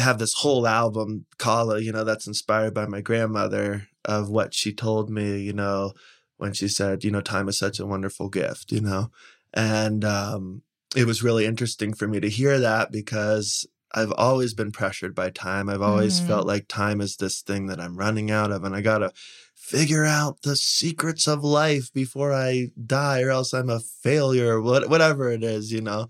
have 0.00 0.18
this 0.18 0.34
whole 0.34 0.66
album 0.66 1.26
Kala, 1.38 1.80
you 1.80 1.92
know, 1.92 2.04
that's 2.04 2.26
inspired 2.26 2.74
by 2.74 2.86
my 2.86 3.00
grandmother 3.00 3.88
of 4.04 4.28
what 4.30 4.54
she 4.54 4.72
told 4.74 5.10
me, 5.10 5.38
you 5.40 5.52
know, 5.52 5.92
when 6.38 6.52
she 6.52 6.68
said, 6.68 7.04
you 7.04 7.10
know, 7.10 7.20
time 7.20 7.48
is 7.48 7.58
such 7.58 7.78
a 7.80 7.86
wonderful 7.86 8.28
gift, 8.28 8.72
you 8.72 8.80
know. 8.80 9.10
And 9.54 10.04
um 10.04 10.62
it 10.96 11.06
was 11.06 11.22
really 11.22 11.46
interesting 11.46 11.94
for 11.94 12.08
me 12.08 12.18
to 12.20 12.28
hear 12.28 12.58
that 12.58 12.90
because 12.90 13.66
I've 13.94 14.12
always 14.12 14.54
been 14.54 14.72
pressured 14.72 15.14
by 15.14 15.30
time. 15.30 15.68
I've 15.68 15.82
always 15.82 16.20
Mhm. 16.20 16.26
felt 16.26 16.46
like 16.46 16.66
time 16.68 17.00
is 17.00 17.16
this 17.16 17.42
thing 17.42 17.66
that 17.66 17.80
I'm 17.80 17.96
running 17.96 18.30
out 18.30 18.50
of 18.52 18.64
and 18.64 18.74
I 18.74 18.80
got 18.80 18.98
to 18.98 19.12
figure 19.54 20.04
out 20.04 20.42
the 20.42 20.56
secrets 20.56 21.28
of 21.28 21.44
life 21.44 21.92
before 21.92 22.32
I 22.32 22.70
die 22.86 23.22
or 23.22 23.30
else 23.30 23.52
I'm 23.52 23.70
a 23.70 23.80
failure 23.80 24.56
or 24.56 24.62
what, 24.62 24.88
whatever 24.88 25.30
it 25.30 25.44
is, 25.44 25.70
you 25.72 25.80
know. 25.80 26.08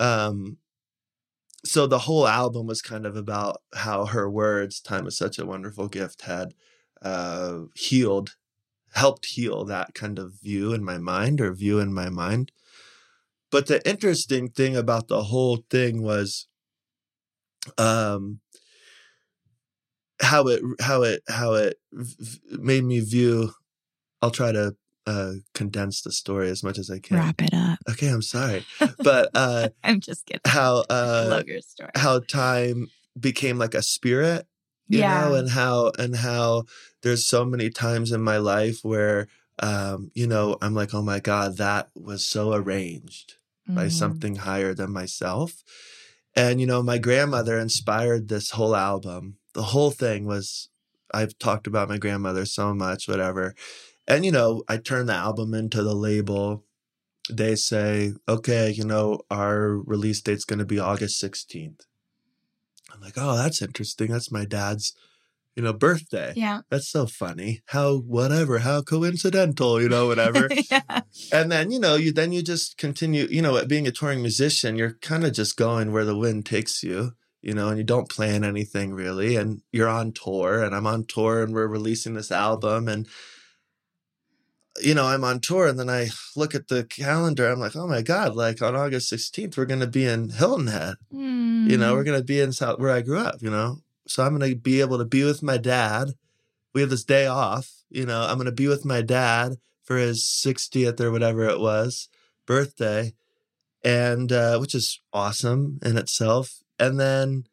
Um 0.00 0.58
so 1.68 1.86
the 1.86 2.00
whole 2.00 2.26
album 2.26 2.66
was 2.66 2.82
kind 2.82 3.06
of 3.06 3.16
about 3.16 3.62
how 3.74 4.06
her 4.06 4.30
words 4.30 4.80
time 4.80 5.06
is 5.06 5.16
such 5.16 5.38
a 5.38 5.46
wonderful 5.46 5.88
gift 5.88 6.22
had 6.22 6.54
uh 7.02 7.60
healed 7.74 8.36
helped 8.94 9.26
heal 9.26 9.64
that 9.64 9.94
kind 9.94 10.18
of 10.18 10.34
view 10.40 10.72
in 10.72 10.84
my 10.84 10.98
mind 10.98 11.40
or 11.40 11.52
view 11.52 11.78
in 11.78 11.92
my 11.92 12.08
mind. 12.08 12.52
But 13.50 13.66
the 13.66 13.86
interesting 13.88 14.50
thing 14.50 14.76
about 14.76 15.08
the 15.08 15.24
whole 15.24 15.64
thing 15.70 16.02
was 16.02 16.48
um 17.76 18.40
how 20.20 20.48
it 20.48 20.62
how 20.80 21.02
it 21.02 21.22
how 21.28 21.54
it 21.54 21.76
made 22.50 22.82
me 22.82 22.98
view 23.00 23.50
i'll 24.22 24.30
try 24.30 24.50
to 24.50 24.74
uh 25.12 25.32
condense 25.54 25.96
the 26.02 26.12
story 26.12 26.48
as 26.54 26.62
much 26.66 26.78
as 26.78 26.88
i 26.90 26.98
can 26.98 27.16
Wrap 27.18 27.40
it 27.48 27.54
up. 27.54 27.78
okay 27.90 28.08
i'm 28.08 28.22
sorry 28.36 28.62
but 29.10 29.24
uh 29.34 29.68
I'm 29.88 30.00
just 30.08 30.26
kidding. 30.26 30.40
how 30.46 30.84
I 30.90 30.94
uh 30.94 31.26
love 31.30 31.46
your 31.48 31.60
story. 31.62 31.90
how 31.94 32.14
time 32.20 32.88
became 33.28 33.56
like 33.64 33.74
a 33.74 33.82
spirit 33.82 34.42
you 34.88 35.00
yeah. 35.00 35.12
know 35.14 35.34
and 35.38 35.48
how 35.50 35.92
and 35.98 36.14
how 36.16 36.64
there's 37.02 37.24
so 37.24 37.44
many 37.44 37.68
times 37.70 38.12
in 38.12 38.22
my 38.22 38.38
life 38.38 38.78
where 38.82 39.28
um 39.60 40.10
you 40.14 40.26
know 40.26 40.56
i'm 40.62 40.74
like 40.80 40.92
oh 40.94 41.02
my 41.02 41.20
god 41.20 41.56
that 41.58 41.84
was 41.94 42.22
so 42.34 42.52
arranged 42.60 43.28
by 43.78 43.86
Mhm. 43.86 43.92
something 44.02 44.34
higher 44.48 44.72
than 44.74 44.90
myself 44.92 45.50
and 46.34 46.60
you 46.60 46.66
know 46.66 46.82
my 46.82 46.98
grandmother 46.98 47.58
inspired 47.58 48.28
this 48.28 48.50
whole 48.56 48.76
album 48.76 49.22
the 49.54 49.62
whole 49.74 49.90
thing 49.90 50.20
was 50.26 50.68
i've 51.12 51.36
talked 51.38 51.66
about 51.66 51.88
my 51.88 51.98
grandmother 51.98 52.44
so 52.46 52.72
much 52.74 53.08
whatever 53.08 53.54
and 54.08 54.24
you 54.24 54.32
know 54.32 54.64
i 54.68 54.76
turn 54.76 55.06
the 55.06 55.14
album 55.14 55.54
into 55.54 55.82
the 55.82 55.94
label. 55.94 56.64
They 57.30 57.54
say 57.56 58.14
okay 58.26 58.70
you 58.70 58.84
know 58.84 59.20
our 59.30 59.76
release 59.76 60.20
date's 60.22 60.46
going 60.46 60.60
to 60.60 60.64
be 60.64 60.78
august 60.78 61.22
16th 61.22 61.82
i'm 62.92 63.00
like 63.02 63.14
oh 63.16 63.36
that's 63.36 63.60
interesting. 63.62 64.10
That's 64.10 64.32
my 64.32 64.44
dad's 64.46 64.94
you 65.54 65.62
know 65.62 65.72
birthday. 65.72 66.32
Yeah. 66.36 66.60
that's 66.70 66.88
so 66.88 67.06
funny. 67.06 67.62
How 67.66 67.96
whatever 67.98 68.60
how 68.60 68.80
coincidental 68.82 69.82
you 69.82 69.88
know 69.88 70.06
whatever. 70.06 70.48
Yeah. 70.70 71.00
and 71.32 71.50
then 71.52 71.70
you 71.70 71.80
know 71.80 71.96
you 71.96 72.12
then 72.12 72.32
you 72.32 72.42
just 72.42 72.78
continue 72.78 73.26
you 73.30 73.42
know 73.42 73.62
being 73.66 73.86
a 73.86 73.90
touring 73.90 74.20
musician 74.22 74.76
you're 74.76 74.94
kind 75.02 75.24
of 75.24 75.32
just 75.32 75.56
going 75.56 75.92
where 75.92 76.04
the 76.04 76.16
wind 76.16 76.46
takes 76.46 76.82
you 76.82 77.12
you 77.42 77.54
know 77.54 77.68
and 77.68 77.78
you 77.78 77.84
don't 77.84 78.08
plan 78.08 78.44
anything 78.44 78.92
really 78.94 79.36
and 79.36 79.62
you're 79.72 79.88
on 79.88 80.12
tour 80.12 80.62
and 80.62 80.74
i'm 80.74 80.86
on 80.86 81.04
tour 81.04 81.42
and 81.42 81.54
we're 81.54 81.66
releasing 81.66 82.14
this 82.14 82.30
album 82.30 82.88
and 82.88 83.06
you 84.82 84.94
know 84.94 85.06
i'm 85.06 85.24
on 85.24 85.40
tour 85.40 85.66
and 85.66 85.78
then 85.78 85.88
i 85.90 86.08
look 86.36 86.54
at 86.54 86.68
the 86.68 86.84
calendar 86.84 87.48
i'm 87.48 87.60
like 87.60 87.76
oh 87.76 87.86
my 87.86 88.02
god 88.02 88.34
like 88.34 88.60
on 88.62 88.74
august 88.76 89.12
16th 89.12 89.56
we're 89.56 89.64
going 89.64 89.80
to 89.80 89.86
be 89.86 90.04
in 90.04 90.28
hilton 90.30 90.66
head. 90.68 90.94
You 91.10 91.76
know 91.76 91.94
we're 91.94 92.02
Mm. 92.02 92.06
going 92.06 92.20
to 92.20 92.24
be 92.24 92.40
in 92.40 92.52
south 92.52 92.78
where 92.78 92.90
i 92.90 93.00
grew 93.02 93.18
up 93.18 93.36
you 93.40 93.50
know? 93.50 93.78
So 94.06 94.22
i'm 94.24 94.36
going 94.36 94.50
to 94.50 94.56
be 94.56 94.80
able 94.80 94.98
to 94.98 95.04
be 95.04 95.24
with 95.24 95.42
my 95.42 95.56
dad. 95.58 96.08
We 96.74 96.80
have 96.82 96.90
this 96.90 97.04
day 97.04 97.26
off 97.26 97.70
you 97.90 98.04
know? 98.06 98.22
I'm 98.22 98.36
going 98.36 98.46
to 98.46 98.52
be 98.52 98.68
with 98.68 98.84
my 98.84 99.02
dad 99.02 99.56
for 99.84 99.96
his 99.96 100.22
60th 100.24 101.00
or 101.00 101.10
whatever 101.10 101.44
it 101.48 101.60
was 101.60 102.08
birthday 102.46 103.14
and 103.84 104.32
uh 104.32 104.58
which 104.58 104.74
is 104.74 105.00
awesome 105.12 105.78
in 105.82 105.96
itself. 105.96 106.58
And 106.78 106.98
then 107.00 107.44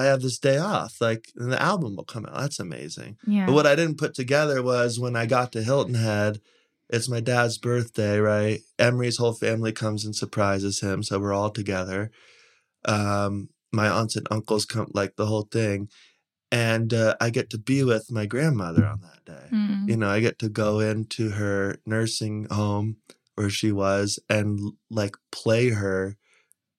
i 0.00 0.04
have 0.04 0.22
this 0.22 0.38
day 0.38 0.58
off 0.58 1.00
like 1.00 1.28
and 1.36 1.52
the 1.52 1.62
album 1.62 1.96
will 1.96 2.04
come 2.04 2.26
out 2.26 2.40
that's 2.40 2.58
amazing 2.58 3.16
yeah. 3.26 3.46
but 3.46 3.54
what 3.54 3.66
I 3.66 3.76
didn't 3.76 3.98
put 3.98 4.14
together 4.14 4.62
was 4.62 4.98
when 4.98 5.16
I 5.16 5.26
got 5.26 5.52
to 5.52 5.62
Hilton 5.62 5.94
Head, 5.94 6.40
it's 6.88 7.08
my 7.08 7.20
dad's 7.20 7.58
birthday, 7.58 8.18
right? 8.18 8.60
Emery's 8.78 9.18
whole 9.18 9.32
family 9.32 9.72
comes 9.72 10.04
and 10.04 10.14
surprises 10.14 10.80
him, 10.80 11.02
so 11.02 11.18
we're 11.18 11.32
all 11.32 11.50
together. 11.50 12.10
Um, 12.84 13.50
my 13.72 13.88
aunts 13.88 14.16
and 14.16 14.26
uncles 14.30 14.64
come, 14.64 14.90
like 14.92 15.16
the 15.16 15.26
whole 15.26 15.48
thing, 15.50 15.88
and 16.50 16.92
uh, 16.92 17.14
I 17.20 17.30
get 17.30 17.50
to 17.50 17.58
be 17.58 17.84
with 17.84 18.10
my 18.10 18.26
grandmother 18.26 18.84
on 18.84 19.00
that 19.02 19.24
day. 19.24 19.56
Mm. 19.56 19.88
You 19.88 19.96
know, 19.96 20.08
I 20.08 20.20
get 20.20 20.38
to 20.40 20.48
go 20.48 20.80
into 20.80 21.30
her 21.30 21.76
nursing 21.86 22.46
home 22.50 22.96
where 23.36 23.50
she 23.50 23.70
was 23.70 24.18
and 24.28 24.58
like 24.90 25.14
play 25.30 25.70
her 25.70 26.16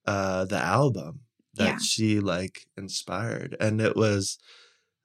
uh, 0.06 0.44
the 0.46 0.58
album 0.58 1.22
that 1.56 1.66
Yeah. 1.66 1.78
she 1.80 2.20
like 2.20 2.66
inspired, 2.78 3.56
and 3.60 3.82
it 3.82 3.96
was 3.96 4.38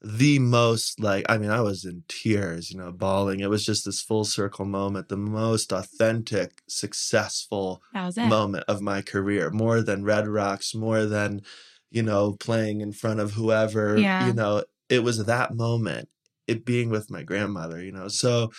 the 0.03 0.39
most 0.39 1.01
like 1.01 1.25
I 1.29 1.39
mean 1.39 1.51
I 1.51 1.61
was 1.63 1.85
in 1.85 2.05
tears, 2.09 2.71
you 2.71 2.79
know, 2.79 2.93
bawling. 2.93 3.41
It 3.41 3.51
was 3.51 3.65
just 3.65 3.85
this 3.85 4.01
full 4.03 4.25
circle 4.25 4.65
moment, 4.67 5.09
the 5.09 5.17
most 5.17 5.73
authentic, 5.73 6.63
successful 6.69 7.83
that 7.93 8.05
was 8.07 8.19
it. 8.19 8.27
moment 8.27 8.65
of 8.69 8.81
my 8.81 9.03
career, 9.03 9.51
more 9.51 9.83
than 9.83 10.05
Red 10.05 10.29
Rocks, 10.29 10.75
more 10.75 11.07
than 11.07 11.43
you 11.91 12.03
know 12.03 12.33
playing 12.39 12.81
in 12.81 12.93
front 12.93 13.21
of 13.21 13.33
whoever, 13.33 13.97
Yeah. 13.99 14.27
you 14.27 14.33
know, 14.35 14.65
it 14.89 15.03
was 15.03 15.25
that 15.25 15.55
moment, 15.55 16.09
it 16.47 16.65
being 16.65 16.91
with 16.91 17.11
my 17.11 17.23
grandmother, 17.23 17.83
you 17.83 17.93
know. 17.93 18.09
So 18.09 18.51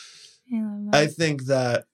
I 0.94 1.04
I 1.04 1.08
think 1.08 1.46
that 1.46 1.86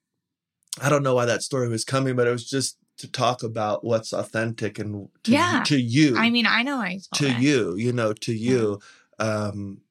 I 0.82 0.90
don't 0.90 1.04
know 1.04 1.16
why 1.16 1.26
that 1.26 1.44
story 1.44 1.68
was 1.70 1.84
coming, 1.86 2.16
but 2.16 2.28
it 2.28 2.32
was 2.32 2.50
just 2.50 2.78
to 2.98 3.08
talk 3.12 3.44
about 3.44 3.84
what's 3.84 4.14
authentic 4.14 4.80
and 4.80 5.10
to, 5.24 5.32
Yeah. 5.32 5.64
to 5.66 5.78
you 5.80 6.18
I 6.18 6.30
mean, 6.30 6.46
I 6.46 6.64
know 6.64 6.78
I 6.80 7.00
to 7.14 7.32
you 7.32 7.76
you 7.76 7.92
know 7.94 8.14
to 8.14 8.34
you 8.34 8.80
um 9.20 9.82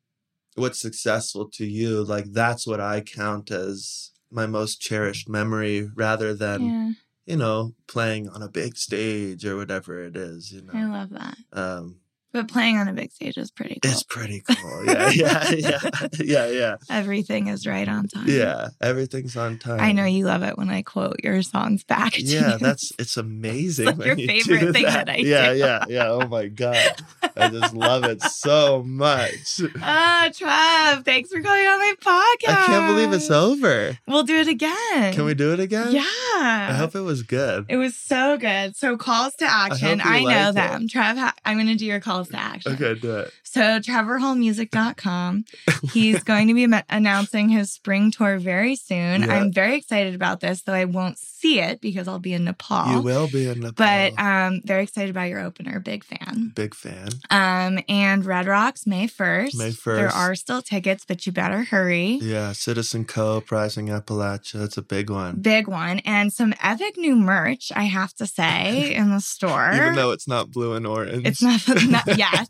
what's 0.54 0.80
successful 0.80 1.48
to 1.48 1.64
you 1.64 2.04
like 2.04 2.26
that's 2.32 2.66
what 2.66 2.80
i 2.80 3.00
count 3.00 3.50
as 3.50 4.10
my 4.30 4.46
most 4.46 4.80
cherished 4.80 5.28
memory 5.28 5.88
rather 5.94 6.34
than 6.34 6.60
Yeah. 6.66 6.92
you 7.24 7.36
know, 7.36 7.74
playing 7.86 8.28
on 8.28 8.42
a 8.42 8.48
big 8.48 8.76
stage 8.76 9.44
or 9.46 9.56
whatever 9.56 10.04
it 10.04 10.16
is, 10.16 10.50
you 10.52 10.60
know, 10.62 10.72
I 10.74 10.84
love 10.84 11.10
that. 11.10 11.36
Um, 11.52 12.00
But 12.32 12.48
playing 12.48 12.78
on 12.78 12.88
a 12.88 12.94
big 12.94 13.12
stage 13.12 13.36
is 13.36 13.50
pretty 13.50 13.78
cool. 13.82 13.92
it's 13.92 14.02
pretty 14.02 14.40
cool. 14.40 14.86
Yeah, 14.86 15.10
yeah, 15.14 15.50
yeah, 15.50 15.80
yeah, 16.18 16.46
yeah. 16.46 16.76
Everything 16.88 17.48
is 17.48 17.66
right 17.66 17.86
on 17.86 18.08
time. 18.08 18.24
Yeah, 18.26 18.68
everything's 18.80 19.36
on 19.36 19.58
time. 19.58 19.80
I 19.80 19.92
know 19.92 20.06
you 20.06 20.24
love 20.24 20.42
it 20.42 20.56
when 20.56 20.70
I 20.70 20.80
quote 20.82 21.16
your 21.22 21.42
songs 21.42 21.84
back 21.84 22.14
to 22.14 22.22
Yeah, 22.24 22.52
you. 22.54 22.58
that's 22.58 22.90
it's 22.98 23.16
amazing. 23.18 23.84
like 23.86 23.98
when 23.98 24.06
your 24.06 24.16
you 24.18 24.26
favorite 24.26 24.72
thing 24.72 24.84
that 24.84 25.10
I 25.10 25.16
yeah, 25.16 25.52
do. 25.52 25.58
Yeah, 25.58 25.66
yeah, 25.66 25.84
yeah. 25.88 26.08
Oh 26.08 26.26
my 26.26 26.48
god, 26.48 27.02
I 27.36 27.48
just 27.48 27.74
love 27.74 28.04
it 28.04 28.22
so 28.22 28.82
much. 28.82 29.60
Ah, 29.80 30.28
Trav, 30.30 31.04
thanks 31.04 31.30
for 31.30 31.40
coming 31.40 31.66
on 31.66 31.78
my 31.78 31.94
podcast. 32.00 32.62
I 32.62 32.66
can't 32.66 32.86
believe 32.94 33.12
it's 33.12 33.30
over. 33.30 33.98
We'll 34.06 34.22
do 34.22 34.36
it 34.36 34.48
again. 34.48 35.12
Can 35.12 35.24
we 35.24 35.34
do 35.34 35.52
it 35.52 35.60
again? 35.60 35.92
Yeah. 35.92 36.02
I 36.04 36.74
hope 36.76 36.94
it 36.94 37.00
was 37.00 37.22
good. 37.22 37.66
It 37.68 37.76
was 37.76 37.96
so 37.96 38.36
good. 38.36 38.76
So 38.76 38.96
calls 38.96 39.34
to 39.36 39.44
action. 39.44 39.98
you 39.98 40.04
I, 40.04 40.20
know 40.20 40.26
liked 40.26 40.50
it. 40.50 40.54
them. 40.54 40.88
Trev, 40.88 41.32
I'm 41.44 41.56
going 41.56 41.66
to 41.68 41.74
do 41.76 41.86
your 41.86 42.00
calls 42.00 42.28
to 42.28 42.36
action. 42.38 42.72
Okay, 42.72 42.98
do 42.98 43.18
it. 43.18 43.32
So 43.42 43.80
trevorhallmusic.com. 43.80 45.44
He's 45.92 46.22
going 46.24 46.48
to 46.48 46.54
be 46.54 46.66
announcing 46.88 47.48
his 47.48 47.70
spring 47.70 48.10
tour 48.10 48.38
very 48.38 48.76
soon. 48.76 49.22
Yeah. 49.22 49.34
I'm 49.34 49.52
very 49.52 49.76
excited 49.76 50.14
about 50.14 50.40
this, 50.40 50.62
though 50.62 50.72
I 50.72 50.84
won't 50.86 51.18
see 51.18 51.60
it 51.60 51.80
because 51.80 52.08
I'll 52.08 52.18
be 52.18 52.32
in 52.34 52.44
Nepal. 52.44 52.92
You 52.92 53.00
will 53.02 53.28
be 53.28 53.48
in 53.48 53.60
Nepal. 53.60 53.72
But 53.76 54.18
um, 54.18 54.62
very 54.64 54.84
excited 54.84 55.10
about 55.10 55.28
your 55.28 55.40
opener. 55.40 55.80
Big 55.80 56.04
fan. 56.04 56.52
big 56.54 56.74
fan. 56.74 57.08
Um, 57.30 57.80
and 57.88 58.24
Red 58.24 58.46
Rocks 58.46 58.86
May 58.86 59.06
1st. 59.06 59.56
May 59.56 59.70
first. 59.70 59.98
There 59.98 60.08
are 60.08 60.34
still 60.34 60.62
tickets, 60.62 61.04
but 61.04 61.24
you 61.26 61.32
better 61.32 61.64
hurry. 61.64 62.18
Yeah, 62.22 62.52
Citizen 62.52 63.04
Cope 63.04 63.50
Rising 63.50 63.88
Appalachia. 63.88 64.64
It's 64.64 64.76
a 64.76 64.82
big 64.82 65.10
one. 65.10 65.36
Big 65.36 65.68
one. 65.68 66.00
And 66.00 66.32
some 66.32 66.54
epic 66.62 66.96
new 66.96 67.16
merch, 67.16 67.72
I 67.74 67.84
have 67.84 68.12
to 68.14 68.26
say, 68.26 68.94
in 68.94 69.10
the 69.10 69.20
store. 69.20 69.70
Even 69.72 69.94
though 69.94 70.10
it's 70.10 70.28
not 70.28 70.50
blue 70.50 70.74
and 70.74 70.86
orange. 70.86 71.26
It's 71.26 71.42
not, 71.42 71.60
not 71.88 72.06
yet. 72.18 72.48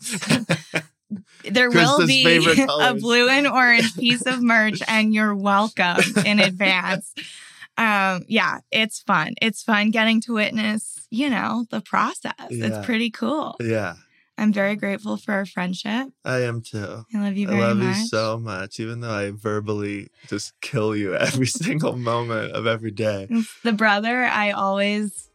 there 1.51 1.71
will 1.71 2.07
be 2.07 2.45
a 2.81 2.95
blue 2.95 3.29
and 3.29 3.47
orange 3.47 3.95
piece 3.97 4.27
of 4.27 4.43
merch, 4.43 4.81
and 4.89 5.15
you're 5.15 5.35
welcome 5.35 5.99
in 6.25 6.41
advance. 6.41 7.13
Um, 7.77 8.25
yeah, 8.29 8.59
it's 8.71 9.01
fun. 9.01 9.35
It's 9.41 9.63
fun 9.63 9.91
getting 9.91 10.21
to 10.23 10.35
witness, 10.35 11.07
you 11.11 11.31
know, 11.31 11.65
the 11.71 11.81
process. 11.81 12.33
Yeah. 12.51 12.67
It's 12.67 12.87
pretty 12.87 13.11
cool. 13.11 13.57
yeah, 13.61 13.95
I'm 14.43 14.53
very 14.53 14.75
grateful 14.75 15.17
for 15.17 15.33
our 15.35 15.47
friendship. 15.47 16.09
I 16.25 16.41
am 16.41 16.63
too. 16.63 17.05
I 17.15 17.19
love 17.19 17.37
you 17.37 17.49
I 17.49 17.61
love 17.61 17.77
much. 17.77 17.97
you 17.97 18.07
so 18.09 18.41
much, 18.41 18.81
even 18.81 18.99
though 18.99 19.13
I 19.13 19.31
verbally 19.31 20.09
just 20.27 20.61
kill 20.61 20.97
you 20.97 21.15
every 21.29 21.47
single 21.47 21.97
moment 21.97 22.51
of 22.53 22.67
every 22.67 22.91
day. 22.91 23.29
The 23.63 23.73
brother 23.73 24.25
I 24.25 24.51
always 24.51 25.31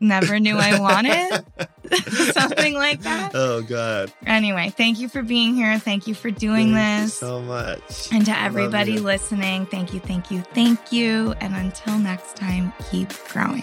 never 0.00 0.40
knew 0.40 0.56
I 0.58 0.80
wanted. 0.80 1.44
Something 2.32 2.74
like 2.74 3.02
that. 3.02 3.30
Oh 3.34 3.62
God! 3.62 4.12
Anyway, 4.26 4.74
thank 4.76 4.98
you 4.98 5.08
for 5.08 5.22
being 5.22 5.54
here. 5.54 5.78
Thank 5.78 6.08
you 6.08 6.14
for 6.14 6.30
doing 6.32 6.74
Thank 6.74 7.00
you 7.00 7.04
this. 7.06 7.14
so 7.14 7.40
much. 7.40 8.12
And 8.12 8.26
to 8.26 8.36
everybody 8.36 8.98
listening, 8.98 9.66
thank 9.66 9.94
you, 9.94 10.00
thank 10.00 10.32
you, 10.32 10.42
thank 10.52 10.92
you. 10.92 11.32
And 11.40 11.54
until 11.54 11.96
next 11.96 12.36
time, 12.36 12.72
keep 12.90 13.08
growing. 13.28 13.62